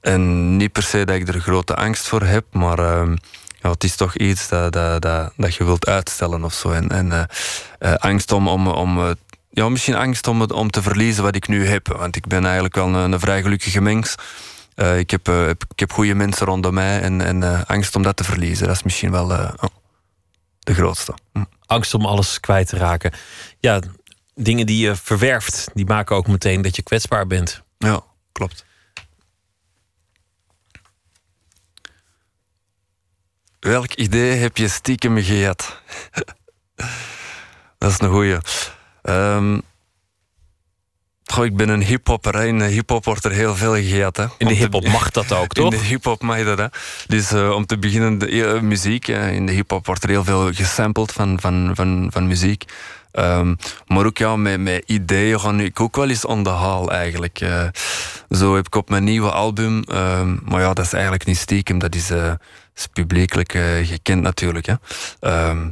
en 0.00 0.56
niet 0.56 0.72
per 0.72 0.82
se 0.82 1.04
dat 1.04 1.16
ik 1.16 1.28
er 1.28 1.40
grote 1.40 1.74
angst 1.74 2.08
voor 2.08 2.22
heb, 2.22 2.44
maar 2.52 2.78
ehm, 2.78 3.16
ja, 3.60 3.70
het 3.70 3.84
is 3.84 3.96
toch 3.96 4.16
iets 4.16 4.48
dat, 4.48 4.72
dat, 4.72 5.02
dat, 5.02 5.32
dat 5.36 5.54
je 5.54 5.64
wilt 5.64 5.86
uitstellen 5.86 6.44
of 6.44 6.54
zo. 6.54 6.70
En, 6.70 6.88
en 6.88 7.12
eh, 7.12 7.22
eh, 7.78 7.94
angst 7.94 8.32
om, 8.32 8.48
om, 8.48 8.66
om 8.66 9.14
ja, 9.50 9.68
misschien 9.68 9.96
angst 9.96 10.26
om, 10.26 10.42
om 10.42 10.70
te 10.70 10.82
verliezen 10.82 11.22
wat 11.22 11.34
ik 11.34 11.48
nu 11.48 11.66
heb. 11.66 11.88
Want 11.88 12.16
ik 12.16 12.26
ben 12.26 12.44
eigenlijk 12.44 12.74
wel 12.74 12.86
een, 12.86 13.12
een 13.12 13.20
vrij 13.20 13.42
gelukkige 13.42 13.80
mens. 13.80 14.14
Ik, 14.96 15.10
heb, 15.10 15.28
ik 15.68 15.78
heb 15.80 15.92
goede 15.92 16.14
mensen 16.14 16.46
rondom 16.46 16.74
mij 16.74 17.00
en, 17.00 17.20
en 17.20 17.66
angst 17.66 17.96
om 17.96 18.02
dat 18.02 18.16
te 18.16 18.24
verliezen, 18.24 18.66
dat 18.66 18.76
is 18.76 18.82
misschien 18.82 19.10
wel 19.10 19.26
de 20.60 20.74
grootste. 20.74 21.14
Hm. 21.32 21.44
Angst 21.70 21.94
om 21.94 22.06
alles 22.06 22.40
kwijt 22.40 22.68
te 22.68 22.76
raken. 22.76 23.12
Ja, 23.58 23.80
dingen 24.34 24.66
die 24.66 24.86
je 24.86 24.96
verwerft, 24.96 25.70
die 25.74 25.86
maken 25.86 26.16
ook 26.16 26.26
meteen 26.26 26.62
dat 26.62 26.76
je 26.76 26.82
kwetsbaar 26.82 27.26
bent. 27.26 27.62
Ja, 27.78 28.04
klopt. 28.32 28.64
Welk 33.60 33.94
idee 33.94 34.36
heb 34.36 34.56
je 34.56 34.68
stiekem 34.68 35.22
gejat? 35.22 35.80
dat 37.78 37.90
is 37.90 38.00
een 38.00 38.10
goeie. 38.10 38.38
Ehm 39.02 39.58
goh, 41.30 41.44
ik 41.44 41.56
ben 41.56 41.68
een 41.68 41.82
hiphopper. 41.82 42.44
In 42.44 42.58
de 42.58 42.64
hiphop 42.64 43.04
wordt 43.04 43.24
er 43.24 43.30
heel 43.30 43.56
veel. 43.56 43.72
Hè. 43.72 43.76
In 43.78 44.12
de 44.12 44.30
te- 44.38 44.54
hiphop 44.54 44.88
mag 44.88 45.10
dat 45.10 45.32
ook, 45.32 45.52
toch? 45.54 45.64
In 45.64 45.78
de 45.78 45.84
hiphop 45.84 46.22
mag 46.22 46.44
dat, 46.44 46.58
hè. 46.58 46.66
Dus 47.06 47.32
eh, 47.32 47.50
om 47.50 47.66
te 47.66 47.78
beginnen, 47.78 48.18
de 48.18 48.44
eh, 48.54 48.60
muziek. 48.60 49.06
hè. 49.06 49.30
In 49.30 49.46
de 49.46 49.52
hiphop 49.52 49.86
wordt 49.86 50.02
er 50.02 50.08
heel 50.08 50.24
veel 50.24 50.52
gesampled 50.52 51.12
van, 51.12 51.40
van, 51.40 51.70
van, 51.74 52.08
van 52.12 52.26
muziek. 52.26 52.64
Ehm, 53.12 53.54
maar 53.86 54.06
ook 54.06 54.18
ja, 54.18 54.36
met, 54.36 54.60
met 54.60 54.82
ideeën 54.86 55.40
ga 55.40 55.52
ik 55.52 55.80
ook 55.80 55.96
wel 55.96 56.08
eens 56.08 56.24
on 56.24 56.42
the 56.44 56.50
haal 56.50 56.90
eigenlijk. 56.90 57.40
Eh, 57.40 57.68
zo 58.30 58.54
heb 58.54 58.66
ik 58.66 58.74
op 58.74 58.88
mijn 58.90 59.04
nieuwe 59.04 59.30
album, 59.30 59.82
ehm, 59.82 60.36
maar 60.44 60.60
ja, 60.60 60.74
dat 60.74 60.84
is 60.84 60.92
eigenlijk 60.92 61.26
niet 61.26 61.38
stiekem, 61.38 61.78
dat 61.78 61.94
is, 61.94 62.10
is 62.76 62.86
publiekelijk 62.92 63.52
gekend 63.82 64.22
natuurlijk. 64.22 64.66
Hè. 64.66 64.74
Ehm, 65.20 65.70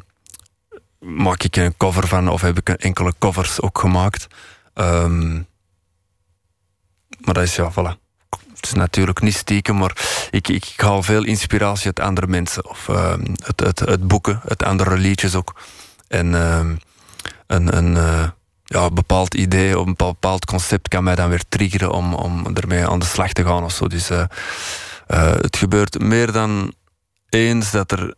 maak 0.98 1.42
ik 1.42 1.56
een 1.56 1.76
cover 1.76 2.06
van, 2.06 2.28
of 2.28 2.40
heb 2.40 2.58
ik 2.58 2.68
enkele 2.68 3.14
covers 3.18 3.60
ook 3.60 3.78
gemaakt. 3.78 4.26
Ehm, 4.78 5.34
maar 7.20 7.34
dat 7.34 7.42
is 7.42 7.56
ja, 7.56 7.70
voilà. 7.70 8.06
Het 8.54 8.66
is 8.66 8.72
natuurlijk 8.72 9.20
niet 9.20 9.34
stiekem, 9.34 9.76
maar 9.76 10.28
ik, 10.30 10.48
ik 10.48 10.72
haal 10.76 11.02
veel 11.02 11.24
inspiratie 11.24 11.86
uit 11.86 12.00
andere 12.00 12.26
mensen. 12.26 12.68
Of 12.68 12.86
het, 13.44 13.60
het, 13.60 13.78
het 13.78 14.06
boeken, 14.06 14.40
het 14.44 14.62
andere 14.62 14.96
liedjes 14.96 15.34
ook. 15.34 15.54
En 16.08 16.34
ehm, 16.34 16.76
een, 17.46 17.76
een 17.76 17.96
eh, 17.96 18.28
ja, 18.64 18.90
bepaald 18.90 19.34
idee 19.34 19.78
of 19.78 19.86
een 19.86 19.94
bepaald 19.96 20.44
concept 20.44 20.88
kan 20.88 21.04
mij 21.04 21.14
dan 21.14 21.28
weer 21.28 21.44
triggeren 21.48 21.92
om, 21.92 22.14
om 22.14 22.56
ermee 22.56 22.86
aan 22.86 22.98
de 22.98 23.06
slag 23.06 23.32
te 23.32 23.44
gaan 23.44 23.64
of 23.64 23.72
zo. 23.72 23.86
Dus 23.86 24.10
eh, 24.10 24.24
eh, 25.06 25.32
het 25.32 25.56
gebeurt 25.56 25.98
meer 25.98 26.32
dan 26.32 26.74
eens 27.28 27.70
dat 27.70 27.92
er 27.92 28.14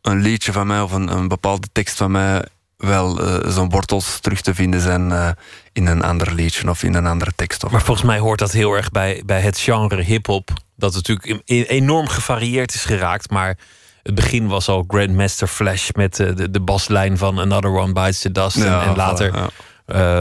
een 0.00 0.20
liedje 0.20 0.52
van 0.52 0.66
mij 0.66 0.80
of 0.80 0.92
een, 0.92 1.08
een 1.08 1.28
bepaalde 1.28 1.68
tekst 1.72 1.96
van 1.96 2.10
mij 2.10 2.44
wel 2.82 3.20
eh, 3.24 3.50
zo'n 3.50 3.70
wortels 3.70 4.18
terug 4.20 4.40
te 4.40 4.54
vinden 4.54 4.80
zijn 4.80 5.12
eh, 5.12 5.28
in 5.72 5.86
een 5.86 6.02
ander 6.02 6.34
liedje 6.34 6.70
of 6.70 6.82
in 6.82 6.94
een 6.94 7.06
andere 7.06 7.32
tekst. 7.36 7.64
Of 7.64 7.70
Maar 7.70 7.82
volgens 7.82 8.06
mij 8.06 8.18
hoort 8.18 8.38
dat 8.38 8.52
heel 8.52 8.72
erg 8.72 8.90
bij, 8.90 9.22
bij 9.26 9.40
het 9.40 9.58
genre 9.58 10.02
hip-hop. 10.02 10.50
Dat 10.76 10.94
natuurlijk 10.94 11.26
in- 11.26 11.42
in- 11.44 11.62
enorm 11.64 12.08
gevarieerd 12.08 12.74
is 12.74 12.84
geraakt. 12.84 13.30
Maar 13.30 13.58
het 14.02 14.14
begin 14.14 14.46
was 14.46 14.68
al 14.68 14.84
Grandmaster 14.88 15.46
Flash 15.48 15.88
met 15.92 16.20
eh, 16.20 16.36
de, 16.36 16.50
de 16.50 16.60
baslijn 16.60 17.18
van 17.18 17.38
Another 17.38 17.70
One 17.70 17.92
Bites 17.92 18.18
the 18.18 18.32
Dust. 18.32 18.56
En- 18.56 18.64
Ja, 18.64 18.84
en, 18.84 18.96
later 18.96 19.34
ja. 19.36 19.48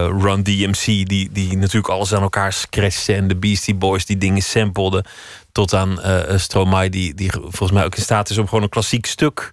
Run 0.06 0.44
DMC, 0.44 0.86
die, 0.86 1.30
die 1.32 1.58
natuurlijk 1.58 1.94
alles 1.94 2.14
aan 2.14 2.22
elkaar 2.22 2.54
scratchte. 2.54 3.14
En 3.14 3.28
de 3.28 3.36
Beastie 3.36 3.76
Boys 3.76 4.06
die 4.06 4.18
dingen 4.18 4.42
sampleden. 4.42 5.06
Tot 5.52 5.74
aan 5.74 6.00
Stromae, 6.36 6.90
die, 6.90 7.14
die 7.14 7.32
volgens 7.32 7.72
mij 7.72 7.86
ook 7.86 7.96
in 7.96 8.02
staat 8.04 8.30
is 8.30 8.38
om 8.38 8.48
gewoon 8.48 8.64
een 8.64 8.70
klassiek 8.70 9.06
stuk 9.06 9.52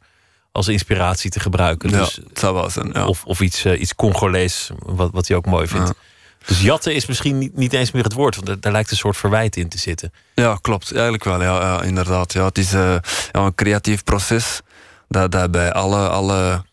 als 0.53 0.69
inspiratie 0.69 1.31
te 1.31 1.41
gebruiken. 1.41 1.91
Ja, 1.91 1.99
dus, 1.99 2.20
het 2.29 2.39
zou 2.39 2.55
wel 2.55 2.70
zijn. 2.70 2.91
Ja. 2.93 3.07
Of, 3.07 3.25
of 3.25 3.41
iets, 3.41 3.65
eh, 3.65 3.81
iets 3.81 3.95
Congolees, 3.95 4.70
wat, 4.79 5.11
wat 5.12 5.29
hij 5.29 5.37
ook 5.37 5.47
mooi 5.47 5.66
vindt. 5.66 5.93
Dus 6.47 6.61
jatten 6.61 6.95
is 6.95 7.07
misschien 7.07 7.39
niet, 7.39 7.57
niet 7.57 7.73
eens 7.73 7.91
meer 7.91 8.03
het 8.03 8.12
woord, 8.12 8.37
want 8.37 8.62
daar 8.62 8.73
lijkt 8.73 8.91
een 8.91 8.97
soort 8.97 9.16
verwijt 9.16 9.57
in 9.57 9.69
te 9.69 9.79
zitten. 9.79 10.12
Ja, 10.35 10.59
klopt. 10.61 10.93
Eigenlijk 10.93 11.25
wel, 11.25 11.43
ja, 11.43 11.61
ja 11.61 11.83
inderdaad. 11.83 12.33
Ja, 12.33 12.45
het 12.45 12.59
is 12.59 12.73
eh, 12.73 12.97
ja, 13.33 13.41
een 13.41 13.55
creatief 13.55 14.05
proces 14.05 14.61
dat, 15.09 15.33
dat 15.33 15.51
bij 15.51 15.73
alle, 15.73 16.09
alle 16.09 16.65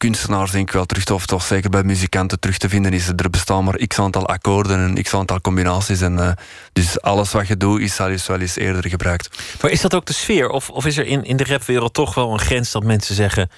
kunstenaars 0.00 0.50
denk 0.50 0.68
ik 0.68 0.74
wel 0.74 0.86
terug, 0.86 1.04
te- 1.04 1.14
of 1.14 1.26
toch 1.26 1.42
zeker 1.42 1.70
bij 1.70 1.82
muzikanten 1.82 2.40
terug 2.40 2.58
te 2.58 2.68
vinden 2.68 2.92
is. 2.92 3.08
Er 3.08 3.30
bestaan 3.30 3.64
maar 3.64 3.86
x 3.86 3.98
aantal 3.98 4.26
akkoorden 4.26 4.78
en 4.78 5.02
x 5.02 5.14
aantal 5.14 5.40
combinaties. 5.40 6.00
En, 6.00 6.18
eh, 6.18 6.32
dus 6.72 7.00
alles 7.00 7.32
wat 7.32 7.48
je 7.48 7.56
doet 7.56 7.80
is 7.80 8.00
al 8.00 8.08
eens 8.08 8.26
wel 8.26 8.40
eens 8.40 8.56
eerder 8.56 8.88
gebruikt. 8.88 9.38
Maar 9.60 9.70
is 9.70 9.80
dat 9.80 9.94
ook 9.94 10.06
de 10.06 10.12
sfeer? 10.12 10.48
Of, 10.48 10.70
of 10.70 10.86
is 10.86 10.96
er 10.96 11.06
in, 11.06 11.24
in 11.24 11.36
de 11.36 11.44
rapwereld 11.44 11.94
toch 11.94 12.14
wel 12.14 12.32
een 12.32 12.38
grens 12.38 12.70
dat 12.70 12.84
mensen 12.84 13.14
zeggen... 13.14 13.50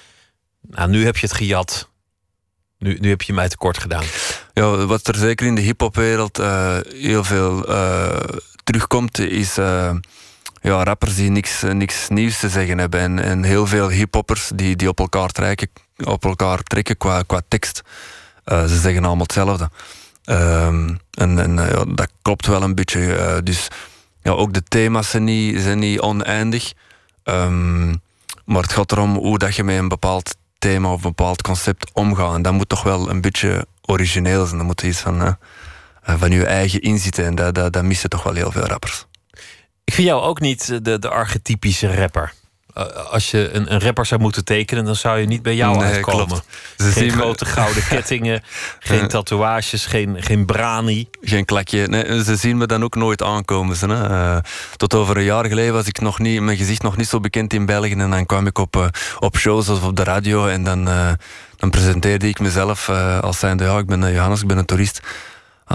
nou, 0.60 0.90
nu 0.90 1.04
heb 1.04 1.16
je 1.16 1.26
het 1.26 1.36
gejat. 1.36 1.90
Nu, 2.78 2.98
nu 3.00 3.08
heb 3.08 3.22
je 3.22 3.32
mij 3.32 3.48
tekort 3.48 3.78
gedaan. 3.78 4.04
Ja, 4.52 4.86
wat 4.86 5.06
er 5.08 5.14
zeker 5.14 5.46
in 5.46 5.54
de 5.54 5.60
hip-hopwereld 5.60 6.38
eh, 6.38 6.76
heel 6.94 7.24
veel 7.24 7.66
eh, 7.66 8.18
terugkomt, 8.64 9.18
is 9.18 9.56
ja, 10.62 10.82
rappers 10.82 11.14
die 11.14 11.30
niks, 11.30 11.62
eh, 11.62 11.72
niks 11.72 12.08
nieuws 12.08 12.38
te 12.38 12.48
zeggen 12.48 12.78
hebben. 12.78 13.00
En, 13.00 13.18
en 13.18 13.42
heel 13.42 13.66
veel 13.66 13.88
hip-hoppers 13.88 14.50
die, 14.54 14.76
die 14.76 14.88
op 14.88 14.98
elkaar 14.98 15.28
trekken, 15.28 15.68
op 16.04 16.24
elkaar 16.24 16.62
trekken 16.62 16.96
qua, 16.96 17.22
qua 17.22 17.40
tekst. 17.48 17.82
Eh, 18.44 18.64
ze 18.64 18.78
zeggen 18.78 19.04
allemaal 19.04 19.26
hetzelfde. 19.26 19.70
Ehm, 20.24 20.94
en 21.10 21.38
en 21.38 21.58
eh, 21.58 21.70
ja, 21.70 21.84
dat 21.84 22.12
klopt 22.22 22.46
wel 22.46 22.62
een 22.62 22.74
beetje. 22.74 23.40
dus 23.44 23.68
ja, 24.22 24.30
ook 24.30 24.52
de 24.52 24.62
thema's 24.62 25.10
zijn 25.10 25.24
niet, 25.24 25.60
zijn 25.60 25.78
niet 25.78 26.00
oneindig. 26.00 26.72
Ehm, 27.24 27.88
maar 28.44 28.62
het 28.62 28.72
gaat 28.72 28.92
erom 28.92 29.14
hoe 29.14 29.38
dat 29.38 29.56
je 29.56 29.64
met 29.64 29.78
een 29.78 29.88
bepaald 29.88 30.36
thema 30.58 30.92
of 30.92 30.96
een 30.96 31.14
bepaald 31.14 31.42
concept 31.42 31.90
omgaat. 31.92 32.34
En 32.34 32.42
dat 32.42 32.52
moet 32.52 32.68
toch 32.68 32.82
wel 32.82 33.10
een 33.10 33.20
beetje 33.20 33.66
origineels. 33.80 34.50
En 34.50 34.56
dan 34.56 34.66
moet 34.66 34.82
iets 34.82 35.00
van, 35.00 35.36
van 36.02 36.30
je 36.30 36.46
eigen 36.46 36.80
inzitten. 36.80 37.24
En 37.24 37.34
dat, 37.34 37.54
dat, 37.54 37.72
dat 37.72 37.84
missen 37.84 38.10
toch 38.10 38.22
wel 38.22 38.34
heel 38.34 38.52
veel 38.52 38.66
rappers. 38.66 39.06
Ik 39.84 39.94
vind 39.94 40.08
jou 40.08 40.22
ook 40.22 40.40
niet 40.40 40.84
de, 40.84 40.98
de 40.98 41.08
archetypische 41.08 41.94
rapper. 41.94 42.32
Uh, 42.78 42.84
als 43.10 43.30
je 43.30 43.50
een, 43.52 43.72
een, 43.72 43.80
rapper 43.80 44.06
zou 44.06 44.20
moeten 44.20 44.44
tekenen, 44.44 44.84
dan 44.84 44.96
zou 44.96 45.18
je 45.18 45.26
niet 45.26 45.42
bij 45.42 45.54
jou 45.54 45.76
nee, 45.76 45.92
uitkomen. 45.92 46.26
Klopt. 46.26 46.46
Geen 46.76 47.10
grote 47.10 47.44
me... 47.44 47.50
gouden 47.50 47.82
kettingen, 47.88 48.42
geen 48.78 49.08
tatoeages, 49.08 49.86
geen, 49.86 50.22
geen 50.22 50.46
brani. 50.46 51.08
Geen 51.20 51.44
klakje. 51.44 51.86
Nee, 51.86 52.24
ze 52.24 52.36
zien 52.36 52.56
me 52.56 52.66
dan 52.66 52.84
ook 52.84 52.94
nooit 52.94 53.22
aankomen. 53.22 53.76
Ze, 53.76 53.86
uh, 53.86 54.36
tot 54.76 54.94
over 54.94 55.16
een 55.16 55.22
jaar 55.22 55.46
geleden 55.46 55.72
was 55.72 55.86
ik 55.86 56.00
nog 56.00 56.18
niet, 56.18 56.40
mijn 56.40 56.56
gezicht 56.56 56.82
nog 56.82 56.96
niet 56.96 57.08
zo 57.08 57.20
bekend 57.20 57.52
in 57.52 57.66
België. 57.66 57.92
En 57.92 58.10
dan 58.10 58.26
kwam 58.26 58.46
ik 58.46 58.58
op, 58.58 58.76
uh, 58.76 58.86
op 59.18 59.36
shows 59.36 59.68
of 59.68 59.84
op 59.84 59.96
de 59.96 60.04
radio 60.04 60.46
en 60.46 60.64
dan, 60.64 60.84
dan 61.56 61.70
presenteerde 61.70 62.28
ik 62.28 62.40
mezelf 62.40 62.88
als 63.20 63.38
zijnde: 63.38 63.64
ja, 63.64 63.78
ik 63.78 63.86
ben 63.86 64.12
Johannes, 64.12 64.40
ik 64.40 64.46
ben 64.46 64.58
een 64.58 64.64
toerist. 64.64 65.00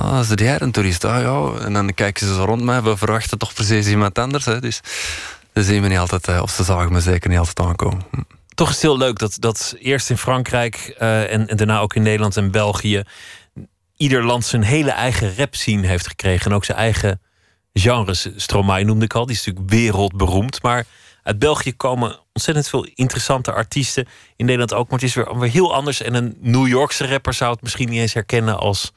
Ah, 0.02 0.20
is 0.20 0.32
jij 0.36 0.62
een 0.62 0.72
toerist? 0.72 1.06
Ah 1.06 1.22
ja. 1.22 1.66
En 1.66 1.74
dan 1.74 1.94
kijken 1.94 2.28
ze 2.28 2.34
zo 2.34 2.44
rond 2.44 2.62
mij. 2.62 2.82
We 2.82 2.98
verwachten 2.98 3.38
toch 3.38 3.54
precies 3.54 3.88
iemand 3.88 4.20
anders. 4.20 4.46
Hè? 4.46 4.60
Dus 4.60 4.82
ze 5.54 5.64
zien 5.64 5.82
me 5.82 5.88
niet 5.88 5.98
altijd, 5.98 6.42
of 6.42 6.52
ze 6.52 6.64
zagen 6.64 6.92
me 6.92 7.00
zeker 7.00 7.30
niet 7.30 7.40
altijd 7.40 7.60
aankomen. 7.60 8.06
Hm. 8.12 8.22
Toch 8.56 8.68
is 8.68 8.74
het 8.74 8.84
heel 8.84 8.98
leuk 8.98 9.20
dat, 9.20 9.38
dat 9.40 9.76
eerst 9.80 10.10
in 10.10 10.18
Frankrijk 10.18 10.96
en, 10.98 11.48
en, 11.48 11.58
daarna 11.58 11.80
ook 11.80 11.96
in 11.96 12.02
Nederland 12.02 12.38
en 12.38 12.52
België. 12.52 13.04
ieder 13.98 14.24
land 14.24 14.46
zijn 14.46 14.64
hele 14.64 14.92
eigen 14.92 15.36
rap 15.38 15.56
scene 15.56 15.88
heeft 15.88 16.08
gekregen. 16.08 16.46
En 16.52 16.56
ook 16.56 16.66
zijn 16.66 16.78
eigen 16.78 17.22
genres. 17.74 18.30
Stromae 18.36 18.84
noemde 18.84 19.06
ik 19.06 19.14
al, 19.14 19.26
die 19.26 19.36
is 19.36 19.46
natuurlijk 19.46 19.74
wereldberoemd. 19.74 20.62
Maar 20.62 20.86
uit 21.24 21.40
België 21.40 21.76
komen 21.76 22.20
ontzettend 22.34 22.68
veel 22.68 22.88
interessante 22.96 23.52
artiesten. 23.52 24.08
In 24.36 24.46
Nederland 24.46 24.74
ook, 24.74 24.90
maar 24.90 25.00
het 25.00 25.08
is 25.08 25.16
weer, 25.16 25.40
weer 25.40 25.52
heel 25.52 25.76
anders. 25.76 26.02
En 26.02 26.14
een 26.14 26.38
New 26.42 26.68
Yorkse 26.68 27.08
rapper 27.08 27.34
zou 27.34 27.52
het 27.52 27.62
misschien 27.62 27.90
niet 27.90 28.00
eens 28.00 28.14
herkennen 28.14 28.58
als 28.58 28.92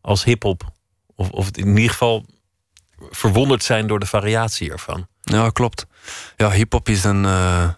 als 0.00 0.24
hip-hop. 0.24 0.70
Of, 1.16 1.30
of 1.30 1.50
in 1.52 1.76
ieder 1.76 1.90
geval 1.90 2.24
verwonderd 3.10 3.62
zijn 3.62 3.86
door 3.86 3.98
de 3.98 4.06
variatie 4.06 4.70
ervan. 4.70 5.06
Ja, 5.20 5.50
klopt. 5.50 5.86
Ja, 6.36 6.50
hip-hop 6.50 6.88
is 6.88 7.04
een. 7.04 7.24
Uh, 7.24 7.68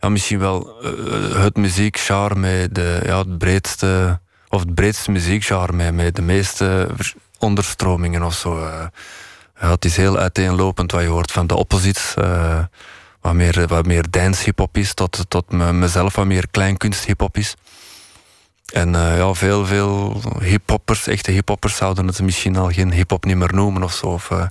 ja, 0.00 0.08
misschien 0.08 0.38
wel 0.38 0.84
uh, 0.84 1.42
het 1.42 1.56
muziekgenre 1.56 2.34
met 2.34 2.74
de, 2.74 3.00
ja, 3.04 3.18
het 3.18 3.38
breedste. 3.38 4.20
Of 4.48 4.60
het 4.60 4.74
breedste 4.74 5.10
muziekgenre 5.10 5.92
met, 5.92 6.16
de 6.16 6.22
meeste 6.22 6.88
onderstromingen 7.38 8.22
of 8.22 8.34
zo. 8.34 8.60
Ja, 9.60 9.70
het 9.70 9.84
is 9.84 9.96
heel 9.96 10.18
uiteenlopend 10.18 10.92
wat 10.92 11.02
je 11.02 11.08
hoort 11.08 11.32
van 11.32 11.46
de 11.46 11.56
opposites. 11.56 12.14
wat, 13.20 13.32
meer, 13.34 13.66
wat 13.66 13.86
meer 13.86 14.10
dance 14.10 14.44
hip-hop 14.44 14.76
is, 14.76 14.94
tot, 14.94 15.24
tot 15.28 15.50
mezelf 15.50 16.14
wat 16.14 16.26
meer 16.26 16.48
kleinkunst 16.50 17.04
hip-hop 17.04 17.36
is. 17.36 17.54
En 18.72 18.94
uh, 18.94 19.16
ja, 19.16 19.34
veel, 19.34 19.66
veel 19.66 20.20
hiphoppers, 20.40 21.06
echte 21.06 21.30
hiphoppers, 21.30 21.76
zouden 21.76 22.06
het 22.06 22.20
misschien 22.20 22.56
al 22.56 22.70
geen 22.70 22.92
hiphop 22.92 23.24
niet 23.24 23.36
meer 23.36 23.54
noemen 23.54 23.82
of 23.82 23.92
zo. 23.92 24.06
Of, 24.06 24.30
uh, 24.30 24.46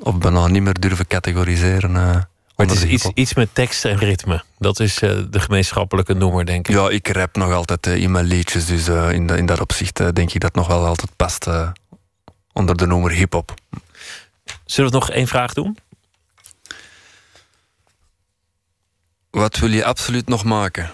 of 0.00 0.18
bijna 0.18 0.46
niet 0.46 0.62
meer 0.62 0.80
durven 0.80 1.06
categoriseren. 1.06 1.90
Uh, 1.90 1.96
maar 1.96 2.66
het 2.66 2.70
is 2.70 2.84
iets, 2.84 3.10
iets 3.14 3.34
met 3.34 3.48
tekst 3.52 3.84
en 3.84 3.98
ritme. 3.98 4.44
Dat 4.58 4.80
is 4.80 4.94
de 4.94 5.40
gemeenschappelijke 5.40 6.14
noemer, 6.14 6.46
denk 6.46 6.68
ik. 6.68 6.74
Ja, 6.74 6.88
ik 6.88 7.08
rap 7.08 7.36
nog 7.36 7.52
altijd 7.52 7.86
in 7.86 8.10
mijn 8.10 8.24
liedjes. 8.24 8.66
Dus 8.66 8.88
in, 8.88 9.28
in 9.28 9.46
dat 9.46 9.60
opzicht 9.60 10.14
denk 10.14 10.32
ik 10.32 10.40
dat 10.40 10.54
nog 10.54 10.66
wel 10.66 10.86
altijd 10.86 11.16
past 11.16 11.46
onder 12.52 12.76
de 12.76 12.86
noemer 12.86 13.10
hip-hop. 13.10 13.54
Zullen 14.64 14.90
we 14.90 14.96
nog 14.96 15.10
één 15.10 15.26
vraag 15.26 15.52
doen? 15.52 15.78
Wat 19.30 19.58
wil 19.58 19.70
je 19.70 19.84
absoluut 19.84 20.28
nog 20.28 20.44
maken? 20.44 20.92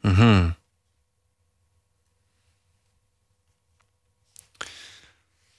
Mhm. 0.00 0.48
Dat 4.58 4.68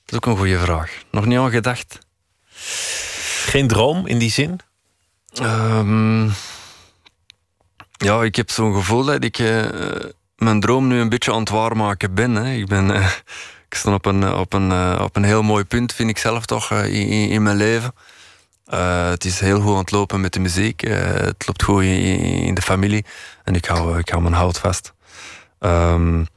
is 0.05 0.15
ook 0.15 0.25
een 0.25 0.37
goede 0.37 0.59
vraag. 0.59 1.03
Nog 1.11 1.25
niet 1.25 1.37
aan 1.37 1.51
gedacht. 1.51 1.99
Geen 3.45 3.67
droom 3.67 4.07
in 4.07 4.17
die 4.17 4.31
zin? 4.31 4.59
Um, 5.41 6.31
ja, 7.97 8.23
ik 8.23 8.35
heb 8.35 8.49
zo'n 8.49 8.73
gevoel 8.73 9.05
dat 9.05 9.23
ik 9.23 9.39
uh, 9.39 9.65
mijn 10.35 10.59
droom 10.59 10.87
nu 10.87 10.99
een 10.99 11.09
beetje 11.09 11.33
aan 11.33 11.39
het 11.39 11.49
waarmaken 11.49 12.13
ben. 12.13 12.35
Hè. 12.35 12.53
Ik, 12.53 12.67
ben 12.67 12.89
uh, 12.89 13.05
ik 13.69 13.75
sta 13.75 13.93
op 13.93 14.05
een, 14.05 14.33
op, 14.33 14.53
een, 14.53 14.69
uh, 14.69 14.99
op 15.03 15.15
een 15.15 15.23
heel 15.23 15.43
mooi 15.43 15.63
punt, 15.63 15.93
vind 15.93 16.09
ik 16.09 16.17
zelf 16.17 16.45
toch, 16.45 16.71
in, 16.71 17.29
in, 17.29 17.43
mijn 17.43 17.57
leven. 17.57 17.93
Het 18.77 19.25
is 19.25 19.39
heel 19.39 19.61
goed 19.61 19.73
aan 19.73 19.79
het 19.79 19.91
lopen 19.91 20.21
met 20.21 20.33
de 20.33 20.39
muziek. 20.39 20.81
het 20.81 21.47
loopt 21.47 21.63
goed 21.63 21.83
in, 21.83 22.53
de 22.53 22.61
familie. 22.61 23.05
En 23.43 23.55
ik 23.55 23.65
hou, 23.65 23.99
ik 23.99 24.09
hou 24.09 24.21
mijn 24.21 24.33
hout 24.33 24.57
vast. 24.57 24.93
Um, 25.59 26.27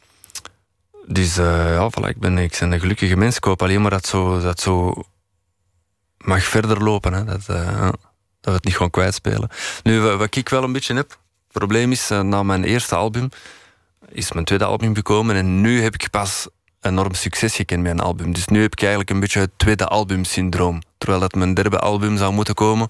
dus 1.07 1.39
uh, 1.39 1.75
ja, 1.75 1.91
voilà, 1.91 2.09
ik, 2.09 2.19
ben, 2.19 2.39
ik 2.39 2.57
ben 2.61 2.73
een 2.73 2.81
gelukkige 2.81 3.17
mens. 3.17 3.37
Ik 3.37 3.45
hoop 3.45 3.63
alleen 3.63 3.83
maar 3.83 3.91
dat 3.91 4.07
zo, 4.07 4.41
dat 4.41 4.61
zo 4.61 4.95
mag 6.19 6.45
verder 6.45 6.83
lopen. 6.83 7.13
Hè. 7.13 7.25
Dat, 7.25 7.47
dat 7.47 7.97
we 8.41 8.51
het 8.51 8.65
niet 8.65 8.75
gewoon 8.75 8.91
kwijtspelen. 8.91 9.49
Nu, 9.83 10.01
wat 10.01 10.37
ik 10.37 10.49
wel 10.49 10.63
een 10.63 10.73
beetje 10.73 10.95
heb... 10.95 11.11
Het 11.11 11.63
probleem 11.63 11.93
is, 11.93 12.09
na 12.09 12.43
mijn 12.43 12.65
eerste 12.65 12.95
album 12.95 13.29
is 14.09 14.33
mijn 14.33 14.45
tweede 14.45 14.65
album 14.65 14.95
gekomen. 14.95 15.37
En 15.37 15.61
nu 15.61 15.83
heb 15.83 15.95
ik 15.95 16.11
pas 16.11 16.49
enorm 16.81 17.15
succes 17.15 17.55
gekend 17.55 17.83
met 17.83 17.93
een 17.93 18.01
album. 18.01 18.33
Dus 18.33 18.47
nu 18.47 18.63
heb 18.63 18.73
ik 18.73 18.81
eigenlijk 18.81 19.11
een 19.11 19.21
beetje 19.21 19.41
het 19.41 19.51
tweede 19.57 19.87
album-syndroom. 19.87 20.83
Terwijl 21.05 21.23
dat 21.23 21.35
mijn 21.35 21.55
derde 21.55 21.79
album 21.79 22.17
zou 22.17 22.33
moeten 22.33 22.55
komen, 22.55 22.89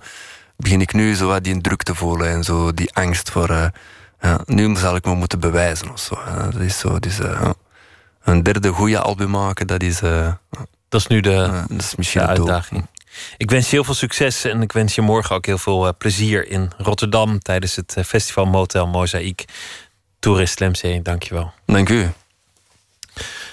begin 0.56 0.80
ik 0.80 0.92
nu 0.92 1.14
zo 1.14 1.26
wat 1.26 1.44
die 1.44 1.60
druk 1.60 1.82
te 1.82 1.94
voelen 1.94 2.28
en 2.28 2.44
zo 2.44 2.72
die 2.72 2.94
angst 2.94 3.30
voor 3.30 3.72
ja, 4.20 4.40
nu 4.46 4.76
zal 4.76 4.96
ik 4.96 5.04
me 5.04 5.14
moeten 5.14 5.40
bewijzen 5.40 5.90
of 5.90 6.00
zo. 6.00 6.18
Dat 6.50 6.60
is 6.60 6.78
zo. 6.78 6.98
Dus, 6.98 7.20
uh, 7.20 7.50
een 8.22 8.42
derde 8.42 8.68
goede 8.68 8.98
album 8.98 9.30
maken, 9.30 9.66
dat 9.66 9.82
is. 9.82 10.02
Uh, 10.02 10.32
dat 10.88 11.00
is 11.00 11.06
nu 11.06 11.20
de, 11.20 11.64
dat 11.68 11.80
is 11.80 11.94
misschien 11.94 12.20
de 12.20 12.26
uitdaging. 12.26 12.86
Ik 13.36 13.50
wens 13.50 13.64
je 13.64 13.74
heel 13.74 13.84
veel 13.84 13.94
succes 13.94 14.44
en 14.44 14.62
ik 14.62 14.72
wens 14.72 14.94
je 14.94 15.00
morgen 15.00 15.36
ook 15.36 15.46
heel 15.46 15.58
veel 15.58 15.96
plezier 15.96 16.48
in 16.48 16.72
Rotterdam 16.78 17.38
tijdens 17.38 17.76
het 17.76 17.96
festival 18.06 18.44
Motel 18.44 18.86
Mozaïek. 18.86 19.44
Toerist 20.18 20.60
Lemzee, 20.60 21.02
dankjewel. 21.02 21.52
Dank 21.66 21.88
u. 21.88 22.12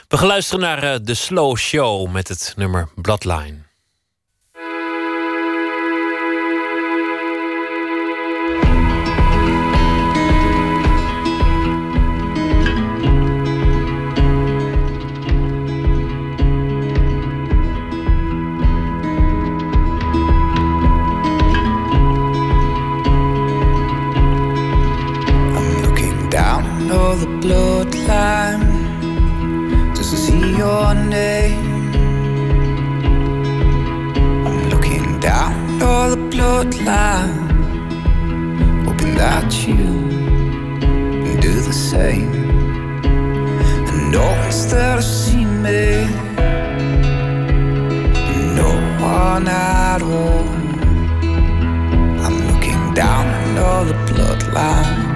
We 0.08 0.18
gaan 0.18 0.28
luisteren 0.28 0.62
naar 0.62 1.04
de 1.04 1.14
Slow 1.14 1.58
Show 1.58 2.12
met 2.12 2.28
het 2.28 2.54
nummer 2.56 2.90
Bloodline. 2.96 3.61
The 27.16 27.28
bloodline 27.44 28.64
just 29.96 30.12
to 30.12 30.18
see 30.18 30.58
your 30.58 30.94
name. 30.94 31.92
I'm 34.46 34.70
looking 34.70 35.20
down 35.20 35.82
all 35.82 36.10
the 36.10 36.22
bloodline, 36.34 37.36
hoping 38.86 39.16
that 39.16 39.68
you 39.68 39.76
do 41.40 41.54
the 41.62 41.74
same. 41.74 42.32
And 43.04 44.16
always 44.16 44.72
that 44.72 44.96
to 44.96 45.02
see 45.02 45.44
me, 45.44 46.06
no 48.56 48.70
one 49.02 49.48
at 49.48 50.02
all. 50.02 50.48
I'm 52.26 52.38
looking 52.48 52.94
down 52.94 53.58
all 53.58 53.84
the 53.86 53.96
bloodline. 54.10 55.11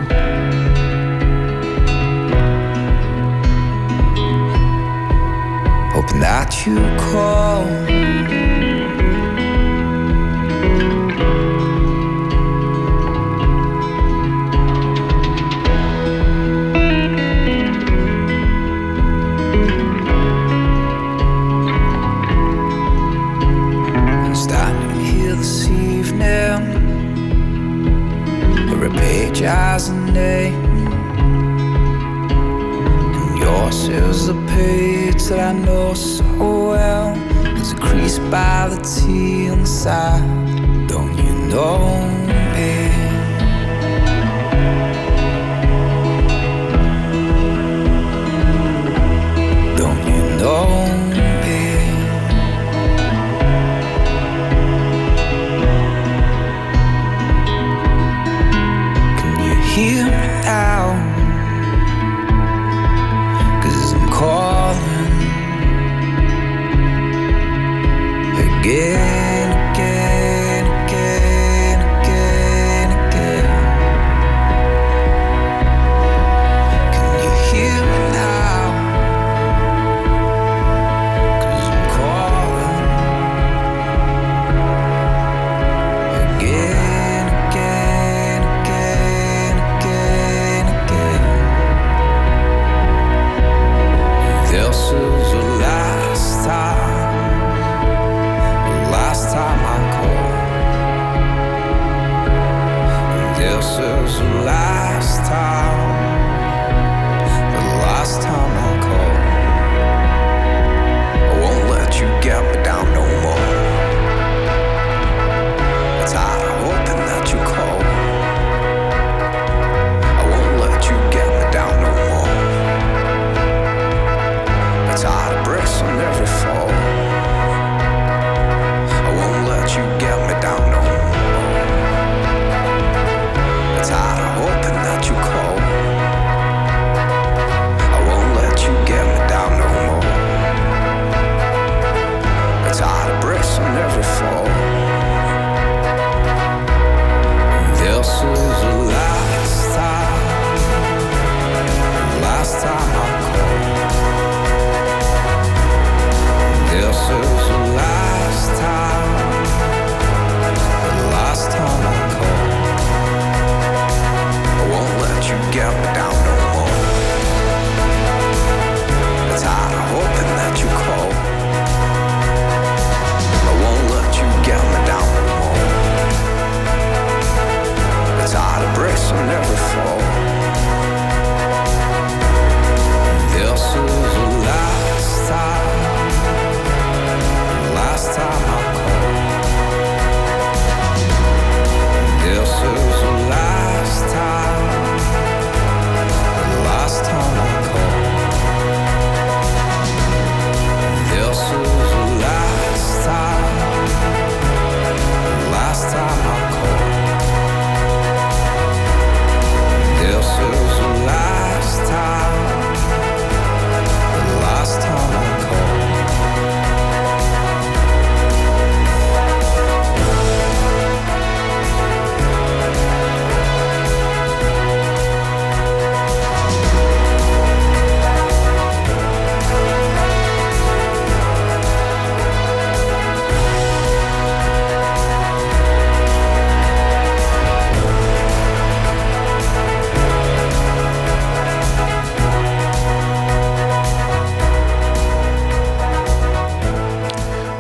Hoping 5.96 6.20
that 6.20 6.66
you 6.66 6.76
call. 6.98 7.64
I'm 24.26 24.36
standing 24.36 25.00
here 25.00 25.36
this 25.36 25.70
evening, 25.70 26.60
every 28.70 28.90
page 28.90 29.42
a. 30.18 30.65
Yours 33.88 34.28
the 34.28 34.34
page 34.48 35.24
that 35.26 35.40
I 35.40 35.54
know 35.54 35.94
so 35.94 36.24
well 36.70 37.14
It's 37.58 37.74
creased 37.74 38.22
by 38.32 38.68
the 38.70 38.82
tea 38.82 39.46
inside 39.46 40.26
Don't 40.88 41.16
you 41.18 41.34
know 41.52 41.78
me? 42.56 42.90
Don't 49.78 50.08
you 50.08 50.22
know 50.40 50.75
Yeah. 68.66 69.05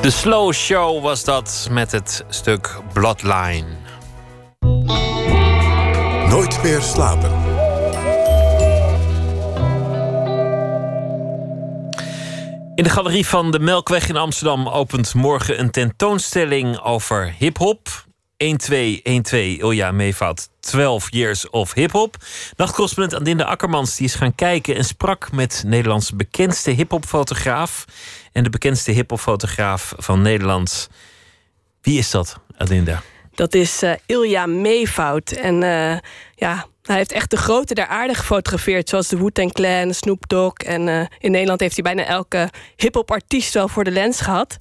De 0.06 0.12
Slow 0.12 0.54
Show 0.54 1.04
was 1.04 1.24
dat 1.24 1.68
met 1.72 1.92
het 1.92 2.26
stuk 2.30 2.80
Bloodline. 2.94 3.66
Nooit 6.30 6.64
meer 6.64 6.82
slapen. 6.82 7.32
In 12.76 12.84
de 12.84 12.90
galerie 12.90 13.26
van 13.26 13.52
de 13.52 13.60
Melkweg 13.60 14.10
in 14.10 14.18
Amsterdam 14.18 14.68
opent 14.68 15.14
morgen 15.14 15.60
een 15.60 15.72
tentoonstelling 15.72 16.80
over 16.80 17.34
hip-hop. 17.38 18.06
1212 18.38 19.60
Ilja 19.60 19.92
Meevat, 19.92 20.50
12 20.60 21.08
Years 21.12 21.50
of 21.50 21.74
Hip-Hop. 21.74 22.16
Nachtcorrespondent 22.56 23.14
Andinde 23.20 23.46
Akkermans 23.46 23.96
die 23.96 24.06
is 24.06 24.16
gaan 24.16 24.36
kijken 24.36 24.76
en 24.76 24.86
sprak 24.86 25.32
met 25.32 25.64
Nederlands 25.66 26.12
bekendste 26.12 26.72
hip-hopfotograaf. 26.72 27.86
En 28.36 28.44
de 28.44 28.50
bekendste 28.50 28.92
hip-hopfotograaf 28.92 29.94
van 29.98 30.22
Nederland. 30.22 30.90
Wie 31.82 31.98
is 31.98 32.12
dat, 32.12 32.40
Adinda? 32.58 33.02
Dat 33.36 33.54
is 33.54 33.82
eh, 33.82 33.92
Ilja 34.06 34.46
Meevout. 34.46 35.32
En 35.32 35.64
eh, 35.64 35.98
ja, 36.36 36.66
hij 36.82 36.96
heeft 36.96 37.12
echt 37.12 37.30
de 37.30 37.38
grote 37.38 37.74
der 37.74 37.88
aarde 37.88 38.14
gefotografeerd. 38.14 38.90
Zoals 38.90 39.08
de 39.08 39.18
Wu-Tang 39.18 39.54
Clan, 39.54 39.94
Snoop 39.94 40.28
Dogg. 40.28 40.54
En 40.54 40.88
eh, 40.88 41.06
in 41.20 41.32
Nederland 41.32 41.60
heeft 41.60 41.74
hij 41.76 41.84
bijna 41.84 42.04
elke 42.04 42.50
hip-hop 42.76 43.12
artiest 43.12 43.54
wel 43.54 43.68
voor 43.68 43.84
de 43.84 43.92
lens 43.92 44.22
gehad. 44.22 44.56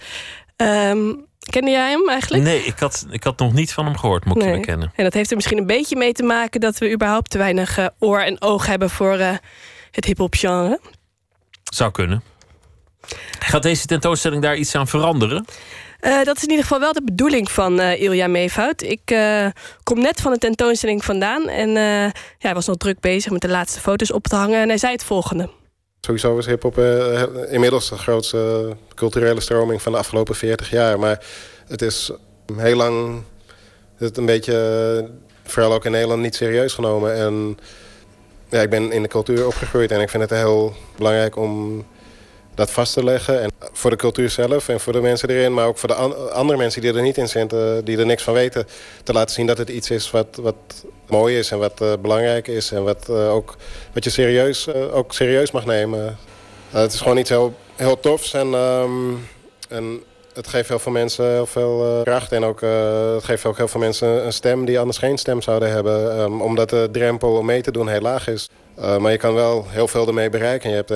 Ehm 0.57 1.13
kende 1.51 1.71
jij 1.71 1.91
hem 1.91 2.09
eigenlijk? 2.09 2.43
Nee, 2.43 2.65
ik 2.65 2.79
had, 2.79 3.07
ik 3.11 3.25
had 3.25 3.39
nog 3.39 3.53
niet 3.53 3.73
van 3.73 3.85
hem 3.85 3.97
gehoord, 3.97 4.25
moet 4.25 4.37
ik 4.37 4.43
je 4.43 4.49
Nee. 4.49 4.59
bekennen. 4.61 4.93
En 4.97 5.05
dat 5.05 5.15
heeft 5.15 5.31
er 5.31 5.37
misschien 5.37 5.59
een 5.59 5.67
beetje 5.67 5.97
mee 5.97 6.13
te 6.13 6.23
maken 6.23 6.61
dat 6.61 6.79
we 6.79 6.93
überhaupt 6.93 7.31
te 7.31 7.39
weinig 7.39 7.79
oor 7.99 8.21
en 8.21 8.41
oog 8.43 8.67
hebben 8.67 8.91
voor 8.91 9.19
het 9.91 10.05
hip-hop 10.05 10.35
genre. 10.35 10.81
Zou 11.65 11.91
kunnen. 11.91 12.23
Gaat 13.39 13.63
deze 13.63 13.87
tentoonstelling 13.87 14.43
daar 14.43 14.57
iets 14.57 14.75
aan 14.75 14.89
veranderen? 14.89 15.45
Eh, 16.01 16.23
dat 16.23 16.37
is 16.37 16.43
in 16.43 16.49
ieder 16.49 16.65
geval 16.65 16.81
wel 16.81 16.93
de 16.93 17.05
bedoeling 17.05 17.51
van 17.51 17.81
eh, 17.81 18.03
Ilja 18.03 18.27
Meevout. 18.27 18.83
Ik 18.83 19.01
eh, 19.05 19.47
kom 19.83 20.01
net 20.01 20.21
van 20.21 20.33
de 20.33 20.39
tentoonstelling 20.39 21.05
vandaan 21.05 21.49
en 21.49 21.69
eh, 21.69 22.05
ja, 22.05 22.13
hij 22.39 22.55
was 22.55 22.67
nog 22.67 22.77
druk 22.77 23.01
bezig 23.01 23.33
met 23.33 23.41
de 23.41 23.49
laatste 23.49 23.81
foto's 23.81 24.13
op 24.13 24.27
te 24.27 24.37
hangen. 24.37 24.61
En 24.61 24.69
hij 24.69 24.79
zei 24.79 24.93
het 24.93 25.05
volgende. 25.05 25.49
Sowieso 26.01 26.39
is 26.39 26.47
hip-hop 26.47 26.79
eh, 26.79 27.23
inmiddels 27.51 27.89
de 27.89 27.97
grootste 27.97 28.73
culturele 28.95 29.41
stroming 29.41 29.83
van 29.83 29.93
de 29.93 29.99
afgelopen 29.99 30.35
40 30.35 30.71
jaar. 30.71 30.99
Maar 30.99 31.25
het 31.67 31.83
is 31.83 32.11
heel 32.57 32.77
lang 32.77 33.23
het 33.97 34.17
een 34.17 34.27
beetje, 34.27 35.11
vooral 35.45 35.73
ook 35.73 35.85
in 35.85 35.91
Nederland, 35.91 36.21
niet 36.21 36.35
serieus 36.35 36.73
genomen. 36.73 37.15
En 37.15 37.59
ja, 38.49 38.61
ik 38.61 38.71
ben 38.71 38.93
in 38.93 39.03
de 39.03 39.09
cultuur 39.09 39.47
opgegroeid 39.47 39.91
en 39.91 40.01
ik 40.01 40.11
vind 40.11 40.23
het 40.23 40.39
heel 40.39 40.75
belangrijk 40.97 41.37
om 41.37 41.85
dat 42.55 42.71
vast 42.71 42.93
te 42.93 43.05
leggen. 43.05 43.43
En 43.43 43.51
voor 43.73 43.91
de 43.91 43.97
cultuur 43.97 44.31
zelf 44.31 44.69
en 44.69 44.81
voor 44.81 44.93
de 44.93 45.01
mensen 45.01 45.29
erin, 45.29 45.55
maar 45.55 45.67
ook 45.67 45.79
voor 45.79 45.89
de 45.89 45.95
an- 45.95 46.33
andere 46.33 46.59
mensen 46.59 46.81
die 46.81 46.93
er 46.95 47.03
niet 47.03 47.17
in 47.17 47.29
zitten, 47.29 47.85
die 47.85 47.99
er 47.99 48.07
niks 48.07 48.23
van 48.23 48.35
weten, 48.35 48.67
te 49.03 49.13
laten 49.13 49.35
zien 49.35 49.47
dat 49.47 49.59
het 49.59 49.69
iets 49.69 49.91
is 49.91 50.11
wat, 50.11 50.27
wat 50.41 50.55
mooi 51.09 51.39
is 51.39 51.51
en 51.51 51.59
wat 51.59 51.81
eh, 51.81 51.93
belangrijk 52.01 52.49
is 52.49 52.73
en 52.73 52.85
wat, 52.85 53.09
eh, 53.09 53.33
ook, 53.35 53.57
wat 53.93 54.05
je 54.05 54.11
serieus, 54.11 54.67
eh, 54.67 54.97
ook 54.97 55.13
serieus 55.13 55.51
mag 55.51 55.67
nemen. 55.67 56.19
Het 56.71 56.93
is 56.93 57.01
gewoon 57.01 57.17
iets 57.19 57.31
heel, 57.31 57.55
heel 57.77 58.01
tofs 58.01 58.33
en, 58.35 58.55
ehm, 58.55 58.91
en 59.69 60.03
het 60.35 60.49
geeft 60.49 60.69
heel 60.69 60.79
veel 60.79 60.93
mensen 60.93 61.31
heel 61.31 61.47
veel 61.47 61.85
eh, 61.85 62.03
kracht. 62.03 62.33
En 62.33 62.45
ook, 62.45 62.63
eh, 62.63 63.15
het 63.15 63.25
geeft 63.25 63.45
ook 63.45 63.57
heel 63.57 63.69
veel 63.69 63.81
mensen 63.81 64.27
een 64.27 64.33
stem 64.33 64.65
die 64.65 64.79
anders 64.79 64.99
geen 64.99 65.19
stem 65.19 65.43
zouden 65.43 65.71
hebben. 65.71 66.19
ehm, 66.19 66.41
omdat 66.41 66.71
de 66.71 66.89
drempel 66.93 67.37
om 67.37 67.47
mee 67.47 67.63
te 67.63 67.71
doen 67.71 67.89
heel 67.89 68.01
laag 68.01 68.29
is. 68.29 68.49
Uh, 68.79 68.97
maar 68.97 69.11
je 69.11 69.19
kan 69.19 69.35
wel 69.35 69.65
heel 69.69 69.89
veel 69.89 70.07
ermee 70.07 70.31
bereiken. 70.31 70.71
Je 70.71 70.77
hebt 70.77 70.91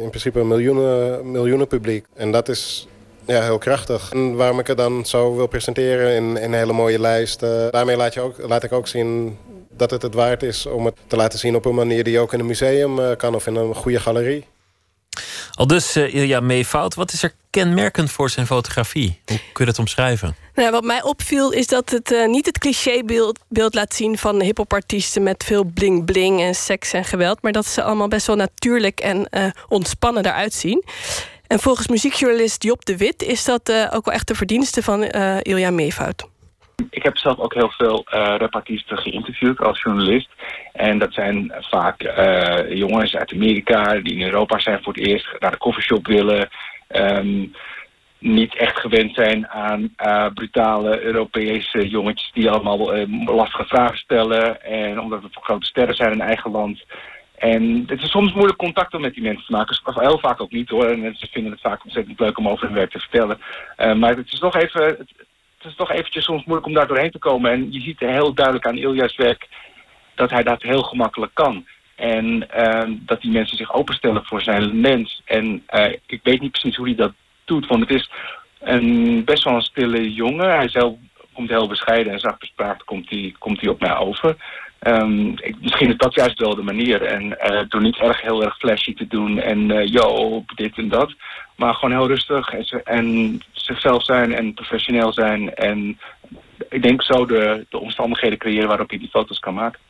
in 0.00 0.08
principe 0.08 0.40
een 0.40 0.48
miljoenen, 0.48 1.30
miljoenen 1.30 1.66
publiek. 1.66 2.06
En 2.14 2.32
dat 2.32 2.48
is 2.48 2.88
ja, 3.26 3.42
heel 3.42 3.58
krachtig. 3.58 4.12
En 4.12 4.34
waarom 4.34 4.58
ik 4.58 4.66
het 4.66 4.76
dan 4.76 5.06
zo 5.06 5.36
wil 5.36 5.46
presenteren 5.46 6.14
in, 6.14 6.36
in 6.36 6.42
een 6.42 6.54
hele 6.54 6.72
mooie 6.72 7.00
lijst. 7.00 7.40
Daarmee 7.70 7.96
laat, 7.96 8.14
je 8.14 8.20
ook, 8.20 8.34
laat 8.46 8.62
ik 8.62 8.72
ook 8.72 8.86
zien 8.86 9.38
dat 9.76 9.90
het 9.90 10.02
het 10.02 10.14
waard 10.14 10.42
is 10.42 10.66
om 10.66 10.84
het 10.84 10.94
te 11.06 11.16
laten 11.16 11.38
zien 11.38 11.56
op 11.56 11.64
een 11.64 11.74
manier 11.74 12.04
die 12.04 12.18
ook 12.18 12.32
in 12.32 12.40
een 12.40 12.46
museum 12.46 13.16
kan 13.16 13.34
of 13.34 13.46
in 13.46 13.56
een 13.56 13.74
goede 13.74 14.00
galerie. 14.00 14.44
Al 15.54 15.66
dus 15.66 15.96
uh, 15.96 16.14
Ilja 16.14 16.40
Meefout, 16.40 16.94
wat 16.94 17.12
is 17.12 17.22
er 17.22 17.34
kenmerkend 17.50 18.10
voor 18.10 18.30
zijn 18.30 18.46
fotografie? 18.46 19.20
Hoe 19.26 19.38
kun 19.52 19.64
je 19.64 19.70
dat 19.70 19.78
omschrijven? 19.78 20.36
Nou, 20.54 20.70
wat 20.70 20.84
mij 20.84 21.02
opviel 21.02 21.50
is 21.50 21.66
dat 21.66 21.90
het 21.90 22.10
uh, 22.10 22.26
niet 22.26 22.46
het 22.46 22.58
clichébeeld 22.58 23.38
beeld 23.48 23.74
laat 23.74 23.94
zien 23.94 24.18
van 24.18 24.40
hip-hop-artiesten 24.40 25.22
met 25.22 25.44
veel 25.44 25.64
bling-bling 25.64 26.40
en 26.40 26.54
seks 26.54 26.92
en 26.92 27.04
geweld, 27.04 27.42
maar 27.42 27.52
dat 27.52 27.66
ze 27.66 27.82
allemaal 27.82 28.08
best 28.08 28.26
wel 28.26 28.36
natuurlijk 28.36 29.00
en 29.00 29.28
uh, 29.30 29.46
ontspannen 29.68 30.26
eruit 30.26 30.54
zien. 30.54 30.84
En 31.46 31.60
volgens 31.60 31.88
muziekjournalist 31.88 32.62
Job 32.62 32.84
de 32.84 32.96
Wit 32.96 33.22
is 33.22 33.44
dat 33.44 33.72
ook 33.90 34.04
wel 34.04 34.14
echt 34.14 34.28
de 34.28 34.34
verdienste 34.34 34.82
van 34.82 35.04
Ilja 35.42 35.70
Meefout. 35.70 36.24
Ik 36.90 37.02
heb 37.02 37.16
zelf 37.16 37.38
ook 37.38 37.54
heel 37.54 37.70
veel 37.70 38.06
uh, 38.14 38.34
geïnterviewd 38.86 39.58
als 39.58 39.82
journalist. 39.82 40.28
En 40.72 40.98
dat 40.98 41.12
zijn 41.12 41.52
vaak 41.60 42.02
uh, 42.02 42.76
jongens 42.76 43.16
uit 43.16 43.32
Amerika 43.32 44.00
die 44.00 44.14
in 44.14 44.22
Europa 44.22 44.58
zijn 44.58 44.82
voor 44.82 44.92
het 44.92 45.06
eerst, 45.06 45.36
naar 45.38 45.50
de 45.50 45.56
koffieshop 45.56 46.06
willen. 46.06 46.48
Um, 46.88 47.52
niet 48.18 48.56
echt 48.56 48.78
gewend 48.78 49.14
zijn 49.14 49.48
aan 49.48 49.94
uh, 50.04 50.26
brutale 50.34 51.00
Europese 51.00 51.88
jongetjes 51.88 52.30
die 52.32 52.50
allemaal 52.50 53.06
lastige 53.24 53.64
vragen 53.64 53.98
stellen. 53.98 54.62
En 54.62 55.00
omdat 55.00 55.22
we 55.22 55.28
grote 55.32 55.66
sterren 55.66 55.94
zijn 55.94 56.12
in 56.12 56.20
eigen 56.20 56.50
land, 56.50 56.84
En 57.34 57.84
het 57.86 58.02
is 58.02 58.10
soms 58.10 58.32
moeilijk 58.32 58.58
contacten 58.58 59.00
met 59.00 59.14
die 59.14 59.22
mensen 59.22 59.46
te 59.46 59.52
maken. 59.52 59.80
Of 59.84 59.94
heel 59.94 60.18
vaak 60.18 60.40
ook 60.40 60.52
niet 60.52 60.68
hoor. 60.68 60.86
En 60.86 61.00
mensen 61.00 61.28
vinden 61.28 61.52
het 61.52 61.60
vaak 61.60 61.84
ontzettend 61.84 62.20
leuk 62.20 62.38
om 62.38 62.48
over 62.48 62.66
hun 62.66 62.74
werk 62.74 62.90
te 62.90 62.98
vertellen. 62.98 63.38
Eh, 63.76 63.94
maar 63.94 64.16
het 64.16 64.32
is 64.32 64.38
toch 64.38 64.56
even... 64.56 64.84
Het, 64.84 65.12
het 65.64 65.72
is 65.72 65.78
toch 65.78 65.96
eventjes 65.96 66.24
soms 66.24 66.44
moeilijk 66.44 66.66
om 66.66 66.74
daar 66.74 66.86
doorheen 66.86 67.10
te 67.10 67.18
komen. 67.18 67.50
En 67.50 67.72
je 67.72 67.80
ziet 67.80 68.00
heel 68.00 68.34
duidelijk 68.34 68.66
aan 68.66 68.76
Ilja's 68.76 69.16
werk 69.16 69.48
dat 70.14 70.30
hij 70.30 70.42
dat 70.42 70.62
heel 70.62 70.82
gemakkelijk 70.82 71.34
kan. 71.34 71.66
En 71.94 72.50
eh, 72.50 72.90
dat 72.90 73.20
die 73.20 73.30
mensen 73.30 73.56
zich 73.56 73.74
openstellen 73.74 74.24
voor 74.24 74.42
zijn 74.42 74.80
mens. 74.80 75.22
En 75.24 75.62
eh, 75.66 75.92
ik 76.06 76.20
weet 76.22 76.40
niet 76.40 76.50
precies 76.50 76.76
hoe 76.76 76.86
hij 76.86 76.94
dat 76.94 77.12
doet. 77.44 77.66
Want 77.66 77.80
het 77.80 77.90
is 77.90 78.10
een 78.60 79.24
best 79.24 79.44
wel 79.44 79.54
een 79.54 79.62
stille 79.62 80.12
jongen. 80.12 80.56
Hij 80.56 80.68
zelf 80.68 80.94
komt 81.32 81.48
heel 81.48 81.68
bescheiden 81.68 82.12
en 82.12 82.18
zacht 82.20 82.38
bespraakt 82.38 82.84
komt 82.84 83.10
hij, 83.10 83.34
komt 83.38 83.60
hij 83.60 83.70
op 83.70 83.80
mij 83.80 83.96
over. 83.96 84.36
Ehm, 84.84 85.28
ik, 85.28 85.56
misschien 85.60 85.90
is 85.90 85.96
dat 85.96 86.14
juist 86.14 86.38
wel 86.38 86.54
de 86.54 86.62
manier. 86.62 87.02
En 87.02 87.40
eh, 87.40 87.64
door 87.68 87.80
niet 87.80 87.96
erg 87.96 88.20
heel 88.20 88.44
erg 88.44 88.56
flashy 88.58 88.94
te 88.94 89.06
doen 89.06 89.38
en 89.38 89.70
eh 89.70 89.92
yo, 89.92 90.44
dit 90.54 90.76
en 90.76 90.88
dat. 90.88 91.14
Maar 91.56 91.74
gewoon 91.74 91.90
heel 91.90 92.06
rustig 92.06 92.48
en, 92.48 92.82
en 92.84 93.40
zichzelf 93.52 94.04
zijn 94.04 94.34
en 94.34 94.54
professioneel 94.54 95.12
zijn. 95.12 95.54
En 95.54 95.98
ik 96.68 96.82
denk 96.82 97.02
zo 97.02 97.26
de, 97.26 97.66
de 97.68 97.78
omstandigheden 97.78 98.38
creëren 98.38 98.68
waarop 98.68 98.90
je 98.90 98.98
die 98.98 99.08
foto's 99.08 99.38
kan 99.38 99.54
maken. 99.54 99.80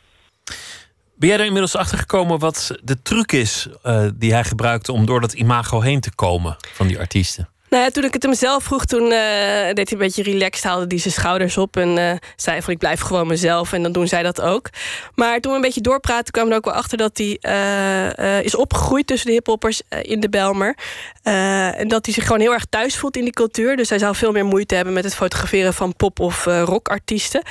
Ben 1.14 1.28
jij 1.28 1.38
er 1.38 1.44
inmiddels 1.44 1.76
achter 1.76 1.98
gekomen 1.98 2.38
wat 2.38 2.78
de 2.82 3.02
truc 3.02 3.32
is 3.32 3.68
eh, 3.82 4.08
die 4.14 4.32
hij 4.32 4.44
gebruikte 4.44 4.92
om 4.92 5.06
door 5.06 5.20
dat 5.20 5.32
imago 5.32 5.80
heen 5.80 6.00
te 6.00 6.14
komen 6.14 6.56
van 6.72 6.86
die 6.86 6.98
artiesten? 6.98 7.48
Nou 7.74 7.90
toen 7.90 8.04
ik 8.04 8.12
het 8.12 8.22
hem 8.22 8.34
zelf 8.34 8.64
vroeg, 8.64 8.84
toen 8.84 9.12
eh, 9.12 9.74
deed 9.74 9.90
hij 9.90 9.98
een 9.98 9.98
beetje 9.98 10.22
relaxed, 10.22 10.64
haalde 10.64 10.84
hij 10.88 10.98
zijn 10.98 11.14
schouders 11.14 11.56
op 11.56 11.76
en 11.76 11.98
eh, 11.98 12.16
zei 12.36 12.62
van 12.62 12.72
ik 12.72 12.78
blijf 12.78 13.00
gewoon 13.00 13.26
mezelf 13.26 13.72
en 13.72 13.82
dan 13.82 13.92
doen 13.92 14.08
zij 14.08 14.22
dat 14.22 14.40
ook. 14.40 14.68
Maar 15.14 15.40
toen 15.40 15.50
we 15.50 15.56
een 15.56 15.64
beetje 15.64 15.80
doorpraten, 15.80 16.32
kwamen 16.32 16.50
we 16.50 16.56
er 16.56 16.64
ook 16.64 16.72
wel 16.72 16.82
achter 16.82 16.98
dat 16.98 17.18
hij 17.18 17.38
eh, 17.40 18.44
is 18.44 18.56
opgegroeid 18.56 19.06
tussen 19.06 19.26
de 19.26 19.32
hiphoppers 19.32 19.82
in 20.02 20.20
de 20.20 20.28
Belmer. 20.28 20.76
En 21.22 21.88
dat 21.88 22.04
hij 22.04 22.14
zich 22.14 22.24
gewoon 22.24 22.40
heel 22.40 22.52
erg 22.52 22.64
thuis 22.64 22.96
voelt 22.96 23.16
in 23.16 23.24
die 23.24 23.32
cultuur. 23.32 23.76
Dus 23.76 23.88
hij 23.88 23.98
zou 23.98 24.14
veel 24.14 24.32
meer 24.32 24.44
moeite 24.44 24.74
hebben 24.74 24.94
met 24.94 25.04
het 25.04 25.14
fotograferen 25.14 25.74
van 25.74 25.96
pop- 25.96 26.20
of 26.20 26.44
rockartiesten. 26.44 27.42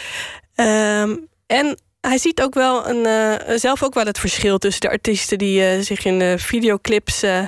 Ehm, 0.55 1.15
en 1.47 1.77
hij 2.07 2.17
ziet 2.17 2.41
ook 2.41 2.53
wel 2.53 2.87
een, 2.87 3.05
eh, 3.05 3.57
zelf 3.57 3.83
ook 3.83 3.93
wel 3.93 4.05
het 4.05 4.19
verschil 4.19 4.57
tussen 4.57 4.81
de 4.81 4.89
artiesten 4.89 5.37
die 5.37 5.65
eh, 5.65 5.79
zich 5.79 6.05
in 6.05 6.21
eh, 6.21 6.37
videoclips 6.37 7.23
eh, 7.23 7.43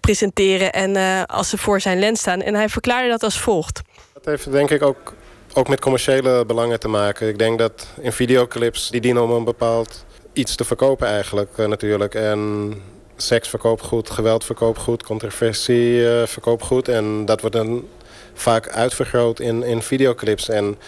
presenteren 0.00 0.72
en 0.72 1.26
als 1.26 1.48
ze 1.48 1.58
voor 1.58 1.80
zijn 1.80 1.98
lens 1.98 2.20
staan. 2.20 2.42
En 2.42 2.54
hij 2.54 2.68
verklaarde 2.68 3.08
dat 3.08 3.22
als 3.22 3.38
volgt. 3.38 3.80
Dat 4.12 4.24
heeft 4.24 4.52
denk 4.52 4.70
ik 4.70 4.82
ook, 4.82 5.14
ook 5.52 5.68
met 5.68 5.80
commerciële 5.80 6.44
belangen 6.46 6.80
te 6.80 6.88
maken. 6.88 7.28
Ik 7.28 7.38
denk 7.38 7.58
dat 7.58 7.86
in 8.00 8.12
videoclips, 8.12 8.90
die 8.90 9.00
dienen 9.00 9.22
om 9.22 9.30
een 9.30 9.44
bepaald 9.44 10.04
iets 10.32 10.54
te 10.54 10.64
verkopen 10.64 11.06
eigenlijk 11.06 11.56
natuurlijk. 11.56 12.14
En 12.14 12.72
seks 13.16 13.48
verkoopt 13.48 13.82
goed, 13.82 14.10
geweld 14.10 14.44
verkoopt 14.44 14.78
goed, 14.78 15.02
controversie 15.02 16.06
verkoopt 16.26 16.64
goed. 16.64 16.88
En 16.88 17.24
dat 17.24 17.40
wordt 17.40 17.56
dan 17.56 17.88
vaak 18.34 18.68
uitvergroot 18.68 19.40
in, 19.40 19.62
in 19.62 19.82
videoclips. 19.82 20.48
En 20.48 20.78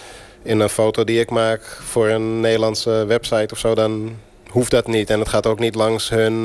in 0.46 0.60
een 0.60 0.68
foto 0.68 1.04
die 1.04 1.20
ik 1.20 1.30
maak 1.30 1.62
voor 1.64 2.08
een 2.08 2.40
Nederlandse 2.40 3.04
website 3.06 3.54
of 3.54 3.58
zo, 3.58 3.74
dan 3.74 4.16
hoeft 4.48 4.70
dat 4.70 4.86
niet. 4.86 5.10
En 5.10 5.18
het 5.18 5.28
gaat 5.28 5.46
ook 5.46 5.58
niet 5.58 5.74
langs 5.74 6.08
hun 6.08 6.42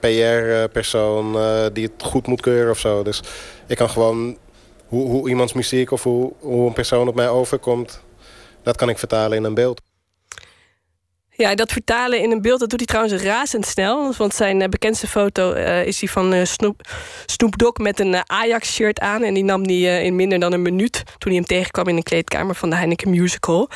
PR-persoon 0.00 1.32
die 1.72 1.84
het 1.84 2.02
goed 2.02 2.26
moet 2.26 2.40
keuren 2.40 2.70
of 2.70 2.78
zo. 2.78 3.02
Dus 3.02 3.20
ik 3.66 3.76
kan 3.76 3.90
gewoon 3.90 4.36
hoe, 4.86 5.10
hoe 5.10 5.28
iemands 5.28 5.52
muziek 5.52 5.90
of 5.90 6.02
hoe 6.02 6.32
een 6.66 6.72
persoon 6.72 7.08
op 7.08 7.14
mij 7.14 7.28
overkomt, 7.28 8.00
dat 8.62 8.76
kan 8.76 8.88
ik 8.88 8.98
vertalen 8.98 9.36
in 9.36 9.44
een 9.44 9.54
beeld. 9.54 9.80
Ja, 11.36 11.54
dat 11.54 11.72
vertalen 11.72 12.22
in 12.22 12.30
een 12.30 12.42
beeld, 12.42 12.60
dat 12.60 12.70
doet 12.70 12.78
hij 12.78 12.86
trouwens 12.86 13.22
razendsnel. 13.22 14.14
Want 14.16 14.34
zijn 14.34 14.62
eh, 14.62 14.68
bekendste 14.68 15.06
foto 15.06 15.52
eh, 15.52 15.86
is 15.86 15.98
die 15.98 16.10
van 16.10 16.32
eh, 16.32 16.44
Snoop, 16.44 16.80
Snoop 17.26 17.58
Dogg 17.58 17.78
met 17.78 18.00
een 18.00 18.30
Ajax-shirt 18.30 19.00
aan. 19.00 19.22
En 19.22 19.34
die 19.34 19.44
nam 19.44 19.64
hij 19.64 20.04
in 20.04 20.16
minder 20.16 20.38
dan 20.38 20.52
een 20.52 20.62
minuut 20.62 21.02
toen 21.18 21.32
hij 21.32 21.34
hem 21.34 21.44
tegenkwam 21.44 21.88
in 21.88 21.96
de 21.96 22.02
kleedkamer 22.02 22.54
van 22.54 22.70
de 22.70 22.76
Heineken 22.76 23.10
Musical. 23.10 23.68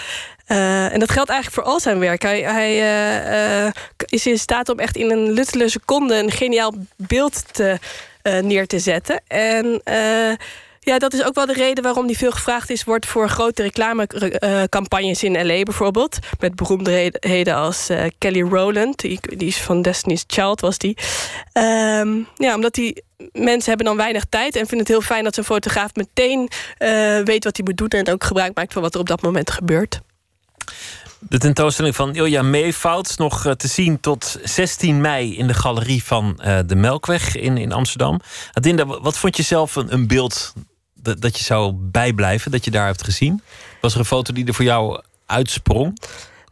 En 0.46 0.98
dat 0.98 1.10
geldt 1.10 1.30
eigenlijk 1.30 1.62
voor 1.62 1.72
al 1.72 1.80
zijn 1.80 1.98
werk. 1.98 2.22
Hij, 2.22 2.40
hij 2.40 3.72
is 4.04 4.26
in 4.26 4.38
staat 4.38 4.68
om 4.68 4.78
echt 4.78 4.96
in 4.96 5.10
een 5.10 5.30
luttele 5.30 5.68
seconde 5.68 6.16
een 6.16 6.30
geniaal 6.30 6.74
beeld 6.96 7.54
te, 7.54 7.78
neer 8.22 8.66
te 8.66 8.78
zetten. 8.78 9.20
En 9.26 9.82
ja, 10.82 10.98
dat 10.98 11.12
is 11.12 11.24
ook 11.24 11.34
wel 11.34 11.46
de 11.46 11.52
reden 11.52 11.82
waarom 11.84 12.06
hij 12.06 12.14
veel 12.14 12.30
gevraagd 12.30 12.70
is 12.70 12.84
wordt 12.84 13.06
voor 13.06 13.28
grote 13.28 13.62
reclamecampagnes 13.62 15.22
in 15.22 15.46
LA 15.46 15.62
bijvoorbeeld. 15.62 16.18
Met 16.40 16.54
beroemdheden 16.54 17.54
als 17.54 17.88
eh, 17.88 18.04
Kelly 18.18 18.42
Rowland, 18.42 18.98
die, 18.98 19.18
die 19.36 19.48
is 19.48 19.56
van 19.56 19.82
Destiny's 19.82 20.24
Child 20.26 20.60
was 20.60 20.78
die. 20.78 20.96
Ehm, 21.52 22.18
ja, 22.36 22.54
omdat 22.54 22.74
die 22.74 23.02
mensen 23.32 23.68
hebben 23.68 23.86
dan 23.86 23.96
weinig 23.96 24.24
tijd 24.28 24.52
en 24.56 24.60
vinden 24.66 24.78
het 24.78 24.88
heel 24.88 25.00
fijn 25.00 25.24
dat 25.24 25.34
zo'n 25.34 25.44
fotograaf 25.44 25.94
meteen 25.94 26.48
eh, 26.78 26.90
weet 27.24 27.44
wat 27.44 27.56
hij 27.56 27.64
moet 27.66 27.76
doen 27.76 27.88
en 27.88 28.12
ook 28.12 28.24
gebruik 28.24 28.54
maakt 28.56 28.72
van 28.72 28.82
wat 28.82 28.94
er 28.94 29.00
op 29.00 29.08
dat 29.08 29.22
moment 29.22 29.50
gebeurt. 29.50 30.00
De 31.18 31.38
tentoonstelling 31.38 31.94
van 31.96 32.14
Ilja 32.14 32.42
Meefout 32.42 33.18
nog 33.18 33.46
eh, 33.46 33.52
te 33.52 33.68
zien 33.68 34.00
tot 34.00 34.38
16 34.42 35.00
mei 35.00 35.36
in 35.36 35.46
de 35.46 35.54
galerie 35.54 36.04
van 36.04 36.40
de 36.66 36.76
Melkweg 36.76 37.36
in, 37.36 37.56
in 37.56 37.72
Amsterdam. 37.72 38.20
Adinda, 38.52 38.86
wa- 38.86 39.00
wat 39.00 39.18
vond 39.18 39.36
je 39.36 39.42
zelf 39.42 39.74
een 39.76 40.06
beeld 40.06 40.52
dat, 41.02 41.20
dat 41.20 41.38
je 41.38 41.44
zou 41.44 41.72
bijblijven, 41.76 42.50
dat 42.50 42.64
je 42.64 42.70
daar 42.70 42.86
hebt 42.86 43.04
gezien? 43.04 43.42
Was 43.80 43.92
er 43.92 43.98
een 43.98 44.04
foto 44.04 44.32
die 44.32 44.46
er 44.46 44.54
voor 44.54 44.64
jou 44.64 45.00
uitsprong? 45.26 45.98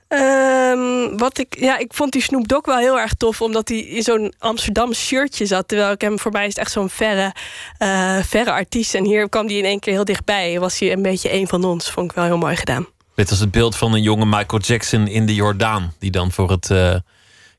Ehm, 0.08 1.16
wat 1.16 1.38
ik, 1.38 1.56
ja, 1.58 1.78
ik 1.78 1.92
vond 1.94 2.12
die 2.12 2.22
Snoop 2.22 2.48
Dogg 2.48 2.66
wel 2.66 2.76
heel 2.78 2.98
erg 2.98 3.14
tof, 3.14 3.40
omdat 3.42 3.68
hij 3.68 3.78
in 3.78 4.02
zo'n 4.02 4.32
Amsterdam 4.38 4.92
shirtje 4.94 5.46
zat. 5.46 5.68
Terwijl 5.68 5.92
ik 5.92 6.00
hem, 6.00 6.18
voor 6.18 6.32
mij 6.32 6.46
is 6.46 6.54
echt 6.54 6.72
zo'n 6.72 6.90
verre, 6.90 7.34
eh, 7.78 8.16
verre 8.22 8.50
artiest. 8.52 8.94
En 8.94 9.04
hier 9.04 9.28
kwam 9.28 9.46
hij 9.46 9.56
in 9.56 9.64
één 9.64 9.78
keer 9.80 9.92
heel 9.92 10.04
dichtbij. 10.04 10.60
Was 10.60 10.78
hij 10.78 10.92
een 10.92 11.02
beetje 11.02 11.32
een 11.32 11.48
van 11.48 11.64
ons. 11.64 11.90
Vond 11.90 12.10
ik 12.10 12.16
wel 12.16 12.24
heel 12.24 12.38
mooi 12.38 12.56
gedaan. 12.56 12.86
Dit 13.14 13.30
was 13.30 13.38
het 13.38 13.50
beeld 13.50 13.76
van 13.76 13.92
een 13.94 14.02
jonge 14.02 14.26
Michael 14.26 14.62
Jackson 14.62 15.06
in 15.08 15.26
de 15.26 15.34
Jordaan. 15.34 15.94
Die 15.98 16.10
dan 16.10 16.32
voor 16.32 16.50
het 16.50 16.70
eh, 16.70 16.94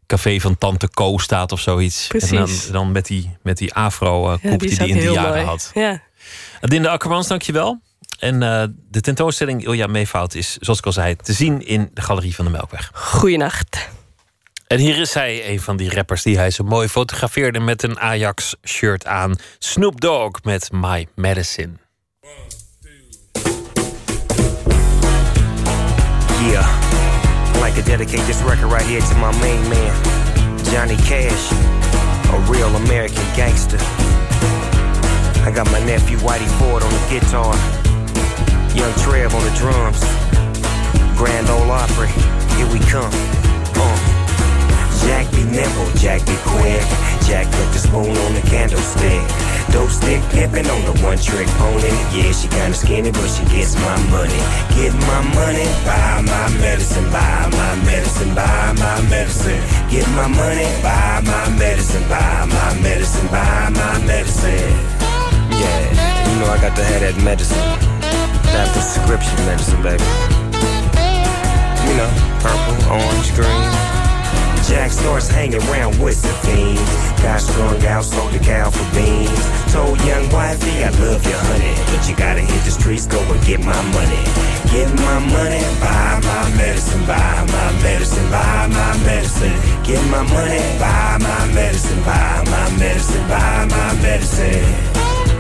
café 0.08 0.40
van 0.40 0.58
Tante 0.58 0.90
Co 0.90 1.18
staat 1.18 1.52
of 1.52 1.60
zoiets. 1.60 2.08
Precies. 2.08 2.30
En 2.32 2.38
dan, 2.38 2.50
dan 2.72 2.92
met 2.92 3.06
die, 3.06 3.38
met 3.42 3.58
die 3.58 3.74
afro-koep 3.74 4.42
Ja, 4.52 4.58
die 4.58 4.76
hij 4.76 4.88
in 4.88 4.94
die 4.94 5.02
heel 5.02 5.14
jaren 5.14 5.32
mooi. 5.32 5.44
had. 5.46 5.72
Ja. 5.74 6.02
Adinda 6.62 6.90
Akkermans, 6.90 7.28
dankjewel. 7.28 7.82
En 8.20 8.44
eh, 8.44 8.64
de 8.90 9.02
tentoonstelling 9.02 9.66
Ilja 9.66 9.88
Meefout 9.88 10.36
is, 10.36 10.58
zoals 10.60 10.80
ik 10.80 10.86
al 10.86 10.92
zei, 10.92 11.16
te 11.16 11.34
zien 11.34 11.66
in 11.66 11.90
de 11.94 12.02
Galerie 12.02 12.36
van 12.36 12.46
de 12.46 12.52
Melkweg. 12.52 12.92
Goeienacht. 12.94 13.90
En 14.68 14.80
hier 14.80 15.00
is 15.00 15.14
hij, 15.14 15.50
een 15.50 15.62
van 15.62 15.78
die 15.78 15.94
rappers 15.94 16.24
die 16.24 16.38
hij 16.38 16.52
zo 16.52 16.64
mooi 16.64 16.88
fotografeerde 16.88 17.60
met 17.60 17.84
een 17.84 18.00
Ajax-shirt 18.00 19.06
aan. 19.06 19.36
Snoop 19.60 20.02
Dogg 20.02 20.44
met 20.44 20.70
My 20.72 21.08
Medicine. 21.16 21.72
Yeah, 26.50 26.68
I'd 27.54 27.62
like 27.64 27.76
to 27.76 27.84
dedicate 27.84 28.26
this 28.26 28.42
record 28.42 28.72
right 28.72 28.86
here 28.86 29.02
to 29.02 29.16
my 29.16 29.40
main 29.40 29.68
man, 29.68 29.94
Johnny 30.72 30.96
Cash, 30.96 31.52
a 32.32 32.52
real 32.52 32.76
American 32.76 33.26
gangster. 33.36 33.80
I 35.46 35.52
got 35.52 35.66
my 35.72 35.80
nephew 35.86 36.18
Whitey 36.20 36.48
Ford 36.60 36.84
on 36.84 36.92
the 36.92 37.04
guitar, 37.10 37.56
Young 38.76 38.94
Trev 39.00 39.34
on 39.34 39.44
the 39.44 39.54
drums, 39.58 40.00
Grand 41.18 41.50
Ole 41.50 41.72
Opry, 41.72 42.10
here 42.56 42.68
we 42.72 42.80
come. 42.86 43.12
Uh. 43.76 44.20
Jack 45.02 45.32
be 45.32 45.44
nimble, 45.44 45.90
Jack 45.96 46.26
be 46.26 46.36
quick. 46.44 46.84
Jack 47.26 47.46
put 47.46 47.72
the 47.72 47.80
spoon 47.80 48.16
on 48.16 48.34
the 48.34 48.42
candlestick. 48.42 49.24
Dope 49.72 49.90
stick 49.90 50.22
on 50.30 50.82
the 50.86 51.00
one 51.02 51.18
trick 51.18 51.48
pony. 51.58 51.90
Yeah, 52.14 52.32
she 52.32 52.48
kinda 52.48 52.74
skinny, 52.74 53.12
but 53.12 53.28
she 53.28 53.46
gets 53.46 53.76
my 53.76 53.98
money. 54.12 54.42
Get 54.76 54.94
my 55.08 55.22
money, 55.34 55.66
buy 55.86 56.22
my 56.22 56.50
medicine, 56.60 57.10
buy 57.12 57.50
my 57.52 57.76
medicine, 57.86 58.36
buy 58.36 58.74
my 58.78 59.02
medicine. 59.10 59.62
Get 59.90 60.08
my 60.10 60.28
money, 60.28 60.68
buy 60.84 61.22
my 61.24 61.50
medicine, 61.58 62.04
buy 62.10 62.46
my 62.46 62.82
medicine, 62.82 63.28
buy 63.28 63.70
my 63.70 64.00
medicine. 64.06 64.99
Yeah, 65.60 66.32
you 66.32 66.40
know 66.40 66.48
I 66.48 66.58
got 66.62 66.76
to 66.78 66.84
have 66.84 67.02
that 67.02 67.18
medicine. 67.24 67.58
That 68.56 68.68
prescription 68.74 69.36
medicine, 69.46 69.82
baby. 69.84 70.04
You 71.86 71.94
know, 72.00 72.10
purple, 72.40 72.80
orange, 72.96 73.30
green. 73.36 73.90
Jack 74.70 74.92
starts 74.92 75.28
hanging 75.28 75.62
around 75.70 76.00
with 76.00 76.22
the 76.22 76.32
fiends. 76.46 76.82
Got 77.22 77.42
strung 77.42 77.84
out, 77.86 78.06
sold 78.06 78.32
the 78.32 78.40
cow 78.40 78.70
for 78.70 78.86
beans. 78.96 79.44
Told 79.74 80.00
young 80.06 80.30
wifey, 80.32 80.84
I 80.84 80.90
love 81.02 81.26
you, 81.26 81.36
honey. 81.36 81.74
But 81.90 82.08
you 82.08 82.16
gotta 82.16 82.42
hit 82.42 82.64
the 82.64 82.72
streets, 82.72 83.08
go 83.08 83.20
and 83.20 83.44
get 83.46 83.60
my 83.60 83.82
money. 83.92 84.24
Get 84.72 84.88
my 85.02 85.20
money, 85.34 85.60
buy 85.82 86.22
my 86.22 86.56
medicine, 86.56 87.04
buy 87.06 87.46
my 87.50 87.72
medicine, 87.82 88.30
buy 88.30 88.68
my 88.68 88.98
medicine. 89.04 89.58
Get 89.84 90.06
my 90.12 90.22
money, 90.22 90.62
buy 90.78 91.18
my 91.20 91.54
medicine, 91.54 92.02
buy 92.04 92.44
my 92.46 92.78
medicine, 92.78 93.28
buy 93.28 93.66
my 93.66 94.02
medicine. 94.02 94.89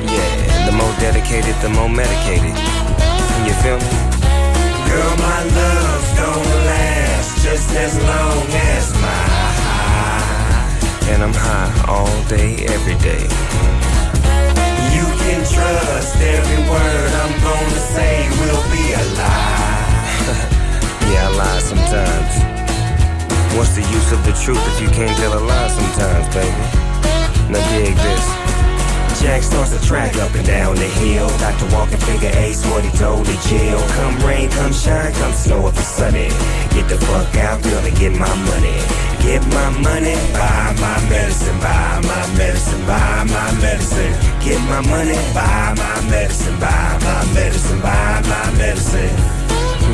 Yeah, 0.07 0.65
the 0.65 0.71
more 0.71 0.93
dedicated, 0.99 1.55
the 1.61 1.69
more 1.69 1.89
medicated. 1.89 2.55
You 3.45 3.53
feel 3.63 3.77
me? 3.77 3.91
Girl, 4.87 5.13
my 5.17 5.41
love's 5.43 6.11
gonna 6.15 6.65
last 6.71 7.43
just 7.43 7.69
as 7.75 7.95
long 8.03 8.47
as 8.75 8.93
my 9.01 9.23
high. 9.59 11.11
and 11.11 11.23
I'm 11.23 11.33
high 11.33 11.71
all 11.87 12.23
day, 12.29 12.65
every 12.67 12.95
day. 13.03 13.27
You 14.95 15.05
can 15.23 15.41
trust 15.43 16.15
every 16.17 16.61
word 16.69 17.11
I'm 17.23 17.35
gonna 17.43 17.83
say 17.95 18.29
will 18.39 18.63
be 18.71 18.93
a 18.93 19.03
lie. 19.19 19.99
yeah, 21.11 21.27
I 21.27 21.35
lie 21.35 21.59
sometimes. 21.59 22.33
What's 23.57 23.75
the 23.75 23.81
use 23.81 24.11
of 24.11 24.23
the 24.25 24.33
truth 24.43 24.63
if 24.73 24.81
you 24.81 24.89
can't 24.89 25.15
tell 25.17 25.37
a 25.37 25.41
lie 25.43 25.67
sometimes, 25.67 26.27
baby? 26.33 26.89
Now 27.51 27.61
dig 27.75 27.95
this. 27.95 28.48
Jack 29.19 29.43
starts 29.43 29.75
to 29.75 29.85
track 29.85 30.15
up 30.15 30.33
and 30.33 30.47
down 30.47 30.75
the 30.75 30.87
hill. 31.03 31.27
Dr. 31.43 31.67
Walker 31.75 31.97
figure 31.97 32.31
ace 32.39 32.65
what 32.71 32.85
he 32.85 32.91
told 32.97 33.25
the 33.25 33.35
jail. 33.49 33.77
Come 33.99 34.15
rain, 34.25 34.49
come 34.49 34.71
shine, 34.71 35.11
come 35.13 35.33
snow 35.33 35.67
if 35.67 35.75
it's 35.77 35.87
sunny. 35.87 36.31
Get 36.71 36.87
the 36.87 36.97
fuck 37.03 37.35
out, 37.35 37.61
gonna 37.61 37.91
get 37.91 38.15
my 38.15 38.31
money. 38.47 38.79
Get 39.19 39.43
my 39.51 39.69
money, 39.83 40.15
buy 40.31 40.71
my 40.79 40.97
medicine, 41.11 41.59
buy 41.59 41.99
my 41.99 42.23
medicine, 42.39 42.79
buy 42.87 43.27
my 43.27 43.51
medicine. 43.59 44.15
Get 44.39 44.59
my 44.71 44.79
money, 44.87 45.19
buy 45.35 45.75
my 45.75 45.99
medicine, 46.09 46.57
buy 46.57 46.97
my 47.03 47.19
medicine, 47.35 47.81
buy 47.81 48.23
my 48.23 48.51
medicine. 48.55 49.11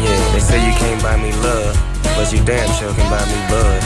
Yeah, 0.06 0.34
they 0.34 0.40
say 0.40 0.62
you 0.62 0.74
can't 0.78 1.02
buy 1.02 1.18
me 1.18 1.34
love, 1.42 1.74
but 2.14 2.32
you 2.32 2.46
damn 2.46 2.70
sure 2.78 2.94
can 2.94 3.10
buy 3.10 3.26
me 3.26 3.42
bud. 3.50 3.82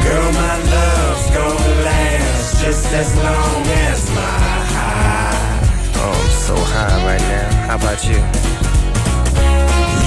Girl, 0.00 0.32
my 0.32 0.56
love's 0.72 1.28
gonna 1.28 1.84
last 1.84 2.29
just 2.58 2.86
as 2.92 3.14
long 3.16 3.62
as 3.86 4.10
my 4.10 4.38
high. 4.74 5.60
Oh, 5.96 6.10
I'm 6.10 6.30
so 6.30 6.56
high 6.56 7.04
right 7.04 7.20
now. 7.20 7.48
How 7.68 7.76
about 7.76 8.02
you? 8.04 8.18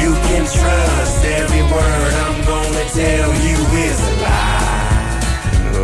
You 0.02 0.12
can 0.28 0.44
trust 0.44 1.26
every 1.26 1.64
word 1.64 2.14
I'm 2.26 2.40
gonna 2.46 2.86
tell 2.92 3.30
you 3.46 3.58
is 3.88 4.00
a 4.02 4.14
lie. 4.26 5.14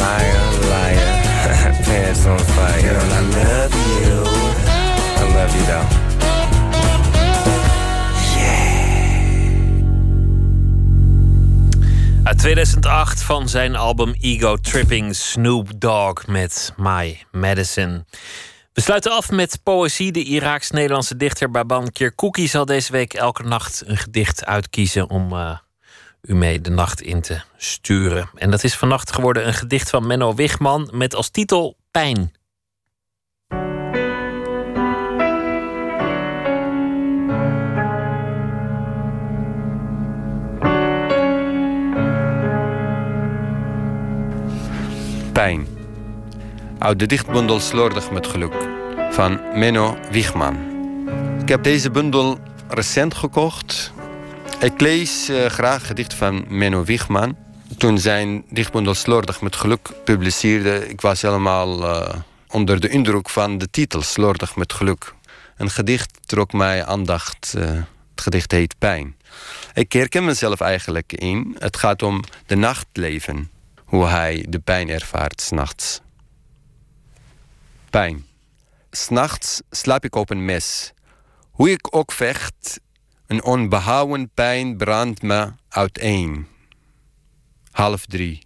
Liar, 0.02 0.44
liar, 0.74 1.84
pants 1.86 2.26
on 2.26 2.40
fire. 2.40 2.82
Girl, 2.82 3.12
I 3.12 3.22
love 3.40 3.74
you. 3.88 4.16
I 5.22 5.34
love 5.36 5.56
you 5.56 5.66
though. 5.66 6.09
Uit 12.30 12.38
2008 12.38 13.24
van 13.24 13.50
zijn 13.50 13.76
album 13.76 14.14
Ego 14.20 14.56
Tripping 14.56 15.16
Snoop 15.16 15.70
Dogg 15.76 16.28
met 16.28 16.74
My 16.78 17.24
Medicine. 17.32 18.06
We 18.74 18.82
sluiten 18.82 19.12
af 19.12 19.32
met 19.32 19.60
poëzie. 19.64 20.12
De 20.12 20.24
Iraaks-Nederlandse 20.24 21.18
dichter 21.18 21.52
Baban 21.52 21.92
Kirkouki 21.92 22.48
zal 22.48 22.66
deze 22.66 22.92
week 22.92 23.14
elke 23.14 23.44
nacht 23.44 23.84
een 23.86 23.98
gedicht 23.98 24.46
uitkiezen 24.46 25.10
om 25.10 25.32
eh, 25.32 25.58
u 26.22 26.36
mee 26.36 26.62
de 26.62 26.70
nacht 26.70 27.02
in 27.02 27.22
te 27.22 27.42
sturen. 27.58 28.30
En 28.36 28.52
dat 28.52 28.64
is 28.64 28.76
vannacht 28.76 29.12
geworden 29.12 29.48
een 29.48 29.54
gedicht 29.54 29.90
van 29.90 30.08
Menno 30.08 30.36
Wigman 30.36 30.90
met 30.94 31.16
als 31.16 31.30
titel 31.30 31.78
Pijn. 31.92 32.32
Pijn. 45.40 45.68
Uit 46.80 47.00
de 47.00 47.06
dichtbundel 47.06 47.60
Slordig 47.60 48.12
met 48.12 48.28
geluk 48.28 48.54
van 49.12 49.40
Menno 49.54 49.98
Wiegman. 50.12 50.58
Ik 51.42 51.50
heb 51.50 51.64
deze 51.64 51.92
bundel 51.92 52.40
recent 52.68 53.14
gekocht. 53.14 53.94
Ik 54.60 54.82
lees 54.82 55.30
eh, 55.30 55.46
graag 55.46 55.88
gedicht 55.88 56.14
van 56.14 56.46
Menno 56.48 56.84
Wiegman. 56.84 57.38
Toen 57.78 57.98
zijn 57.98 58.44
dichtbundel 58.50 58.94
Slordig 58.94 59.42
met 59.42 59.56
geluk 59.56 59.90
publiceerde, 60.04 60.90
ik 60.90 61.02
was 61.02 61.22
helemaal 61.22 61.84
eh, 61.84 62.16
onder 62.48 62.80
de 62.80 62.90
indruk 62.90 63.30
van 63.30 63.58
de 63.58 63.70
titel 63.70 64.02
Slordig 64.02 64.56
met 64.56 64.74
geluk. 64.74 65.14
Een 65.58 65.70
gedicht 65.70 66.20
trok 66.26 66.54
mij 66.54 66.86
aandacht. 66.86 67.54
eh, 67.58 67.66
het 68.12 68.22
gedicht 68.22 68.52
heet 68.52 68.76
Pijn. 68.78 69.16
Ik 69.74 69.94
herken 69.94 70.26
mezelf 70.26 70.62
eigenlijk 70.62 71.14
in. 71.14 71.56
Het 71.60 71.78
gaat 71.78 72.04
om 72.04 72.24
de 72.46 72.56
nachtleven 72.56 73.50
hoe 73.90 74.06
hij 74.06 74.46
de 74.50 74.60
pijn 74.60 74.90
ervaart 74.90 75.42
s'nachts. 75.42 76.02
Pijn. 77.90 78.26
S'nachts 78.92 79.62
slaap 79.70 80.04
ik 80.04 80.16
op 80.16 80.30
een 80.30 80.46
mes. 80.46 80.94
Hoe 81.52 81.72
ik 81.72 81.96
ook 81.96 82.12
vecht, 82.12 82.80
een 83.28 83.44
onbehouden 83.44 84.30
pijn 84.34 84.78
brandt 84.78 85.22
me 85.22 85.52
uiteen. 85.70 86.48
Half 87.72 88.06
drie. 88.06 88.46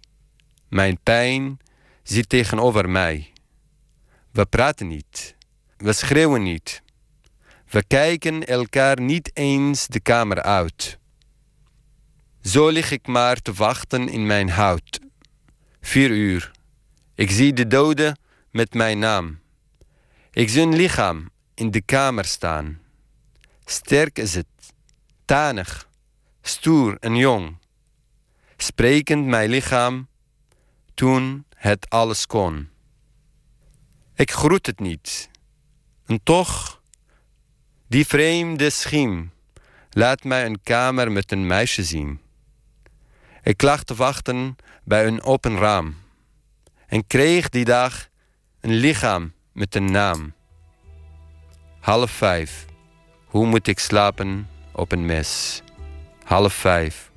Mijn 0.68 0.98
pijn 1.02 1.58
zit 2.02 2.28
tegenover 2.28 2.90
mij. 2.90 3.32
We 4.30 4.46
praten 4.46 4.88
niet. 4.88 5.36
We 5.76 5.92
schreeuwen 5.92 6.42
niet. 6.42 6.82
We 7.68 7.84
kijken 7.84 8.46
elkaar 8.46 9.00
niet 9.00 9.30
eens 9.36 9.86
de 9.86 10.00
kamer 10.00 10.42
uit. 10.42 10.98
Zo 12.42 12.68
lig 12.68 12.90
ik 12.90 13.06
maar 13.06 13.36
te 13.36 13.52
wachten 13.52 14.08
in 14.08 14.26
mijn 14.26 14.50
hout. 14.50 15.03
Vier 15.84 16.10
uur. 16.10 16.50
Ik 17.14 17.30
zie 17.30 17.52
de 17.52 17.66
dode 17.66 18.16
met 18.50 18.74
mijn 18.74 18.98
naam. 18.98 19.40
Ik 20.30 20.48
zie 20.48 20.62
een 20.62 20.76
lichaam 20.76 21.30
in 21.54 21.70
de 21.70 21.80
kamer 21.80 22.24
staan. 22.24 22.80
Sterk 23.64 24.18
is 24.18 24.34
het, 24.34 24.46
tanig, 25.24 25.88
stoer 26.42 26.96
en 27.00 27.16
jong. 27.16 27.56
Sprekend 28.56 29.26
mijn 29.26 29.50
lichaam 29.50 30.08
toen 30.94 31.44
het 31.54 31.90
alles 31.90 32.26
kon. 32.26 32.68
Ik 34.14 34.30
groet 34.30 34.66
het 34.66 34.80
niet. 34.80 35.30
En 36.06 36.20
toch, 36.22 36.82
die 37.88 38.06
vreemde 38.06 38.70
schiem 38.70 39.32
laat 39.90 40.24
mij 40.24 40.46
een 40.46 40.62
kamer 40.62 41.12
met 41.12 41.32
een 41.32 41.46
meisje 41.46 41.84
zien. 41.84 42.23
Ik 43.44 43.62
lag 43.62 43.82
te 43.82 43.94
wachten 43.94 44.56
bij 44.84 45.06
een 45.06 45.22
open 45.22 45.58
raam 45.58 45.94
en 46.86 47.06
kreeg 47.06 47.48
die 47.48 47.64
dag 47.64 48.08
een 48.60 48.74
lichaam 48.74 49.32
met 49.52 49.74
een 49.74 49.90
naam. 49.90 50.32
Half 51.80 52.10
vijf, 52.10 52.64
hoe 53.24 53.46
moet 53.46 53.66
ik 53.66 53.78
slapen 53.78 54.48
op 54.72 54.92
een 54.92 55.06
mes? 55.06 55.62
Half 56.22 56.52
vijf, 56.52 57.10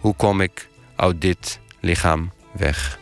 hoe 0.00 0.14
kom 0.14 0.40
ik 0.40 0.68
uit 0.96 1.20
dit 1.20 1.60
lichaam 1.80 2.32
weg? 2.52 2.98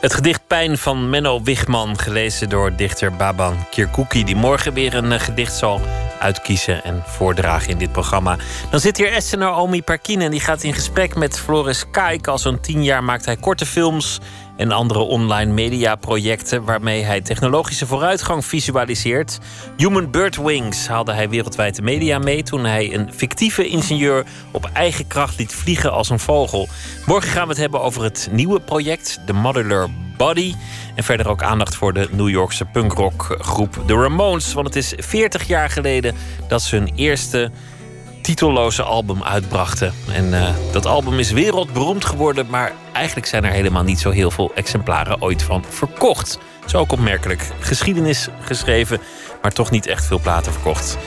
Het 0.00 0.14
gedicht 0.14 0.46
Pijn 0.46 0.78
van 0.78 1.10
Menno 1.10 1.42
Wigman, 1.42 1.98
gelezen 1.98 2.48
door 2.48 2.76
dichter 2.76 3.16
Baban 3.16 3.56
Kirkouki, 3.70 4.24
die 4.24 4.36
morgen 4.36 4.72
weer 4.72 4.94
een 4.94 5.12
eh, 5.12 5.20
gedicht 5.20 5.54
zal 5.54 5.80
uitkiezen 6.18 6.84
en 6.84 7.02
voordragen 7.06 7.70
in 7.70 7.78
dit 7.78 7.92
programma. 7.92 8.36
Dan 8.70 8.80
zit 8.80 8.96
hier 8.96 9.12
Esther 9.12 9.38
Naomi 9.38 9.82
Parkin 9.82 10.20
en 10.20 10.30
die 10.30 10.40
gaat 10.40 10.62
in 10.62 10.74
gesprek 10.74 11.14
met 11.14 11.38
Floris 11.38 11.84
Kaik. 11.90 12.26
Al 12.26 12.38
zo'n 12.38 12.60
tien 12.60 12.84
jaar 12.84 13.04
maakt 13.04 13.24
hij 13.24 13.36
korte 13.36 13.66
films 13.66 14.18
en 14.56 14.72
andere 14.72 15.00
online 15.00 15.52
mediaprojecten 15.52 16.64
waarmee 16.64 17.02
hij 17.02 17.20
technologische 17.20 17.86
vooruitgang 17.86 18.44
visualiseert. 18.44 19.38
Human 19.76 20.10
Bird 20.10 20.36
Wings 20.36 20.88
haalde 20.88 21.12
hij 21.12 21.28
wereldwijd 21.28 21.76
de 21.76 21.82
media 21.82 22.18
mee 22.18 22.42
toen 22.42 22.64
hij 22.64 22.94
een 22.94 23.12
fictieve 23.14 23.68
ingenieur 23.68 24.24
op 24.50 24.70
eigen 24.72 25.06
kracht 25.06 25.38
liet 25.38 25.54
vliegen 25.54 25.92
als 25.92 26.10
een 26.10 26.18
vogel. 26.18 26.68
Morgen 27.06 27.30
gaan 27.30 27.42
we 27.42 27.48
het 27.48 27.60
hebben 27.60 27.80
over 27.82 28.02
het 28.02 28.28
nieuwe 28.32 28.60
project, 28.60 29.20
The 29.26 29.32
Modular 29.32 29.88
Body. 30.16 30.54
En 30.94 31.04
verder 31.04 31.28
ook 31.28 31.42
aandacht 31.42 31.74
voor 31.74 31.92
de 31.92 32.08
New 32.10 32.28
Yorkse 32.28 32.64
punkrockgroep 32.64 33.82
The 33.86 33.94
Ramones. 33.94 34.52
Want 34.52 34.66
het 34.66 34.76
is 34.76 34.94
40 34.96 35.46
jaar 35.46 35.70
geleden 35.70 36.14
dat 36.48 36.62
ze 36.62 36.76
hun 36.76 36.92
eerste 36.94 37.50
titelloze 38.26 38.82
album 38.82 39.22
uitbrachten. 39.22 39.94
En 40.12 40.34
eh, 40.34 40.54
dat 40.72 40.86
album 40.86 41.18
is 41.18 41.30
wereldberoemd 41.30 42.04
geworden, 42.04 42.46
maar 42.50 42.72
eigenlijk 42.92 43.26
zijn 43.26 43.44
er 43.44 43.50
helemaal 43.50 43.82
niet 43.82 44.00
zo 44.00 44.10
heel 44.10 44.30
veel 44.30 44.52
exemplaren 44.54 45.22
ooit 45.22 45.42
van 45.42 45.64
verkocht. 45.68 46.38
Zo 46.64 46.78
ook 46.78 46.92
opmerkelijk. 46.92 47.50
Geschiedenis 47.60 48.28
geschreven, 48.40 49.00
maar 49.42 49.52
toch 49.52 49.70
niet 49.70 49.86
echt 49.86 50.04
veel 50.04 50.20
platen 50.20 50.52
verkocht. 50.52 50.98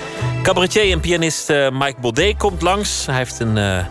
Cabaretier 0.44 0.92
en 0.92 1.00
pianist 1.00 1.50
eh, 1.50 1.70
Mike 1.72 2.00
Baudet 2.02 2.38
komt 2.38 2.62
langs. 2.62 3.06
Hij 3.06 3.16
heeft 3.16 3.40
een, 3.40 3.58
eh, 3.58 3.86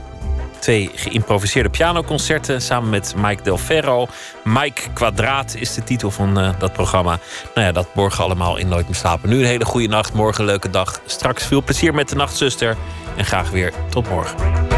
twee 0.58 0.90
geïmproviseerde 0.94 1.68
pianoconcerten 1.68 2.62
samen 2.62 2.90
met 2.90 3.14
Mike 3.16 3.42
Del 3.42 3.58
Ferro. 3.58 4.06
Mike 4.44 4.82
Kwadraat 4.92 5.54
is 5.54 5.74
de 5.74 5.84
titel 5.84 6.10
van 6.10 6.38
eh, 6.38 6.50
dat 6.58 6.72
programma. 6.72 7.18
Nou 7.54 7.66
ja, 7.66 7.72
dat 7.72 7.94
morgen 7.94 8.24
allemaal 8.24 8.56
in 8.56 8.68
Nooit 8.68 8.86
meer 8.86 8.96
slapen. 8.96 9.28
Nu 9.28 9.38
een 9.38 9.44
hele 9.44 9.64
goede 9.64 9.88
nacht, 9.88 10.12
morgen 10.12 10.40
een 10.40 10.46
leuke 10.46 10.70
dag. 10.70 11.00
Straks 11.06 11.46
veel 11.46 11.62
plezier 11.62 11.94
met 11.94 12.08
de 12.08 12.14
Nachtzuster. 12.14 12.76
En 13.16 13.24
graag 13.24 13.50
weer 13.50 13.72
tot 13.90 14.08
morgen. 14.08 14.77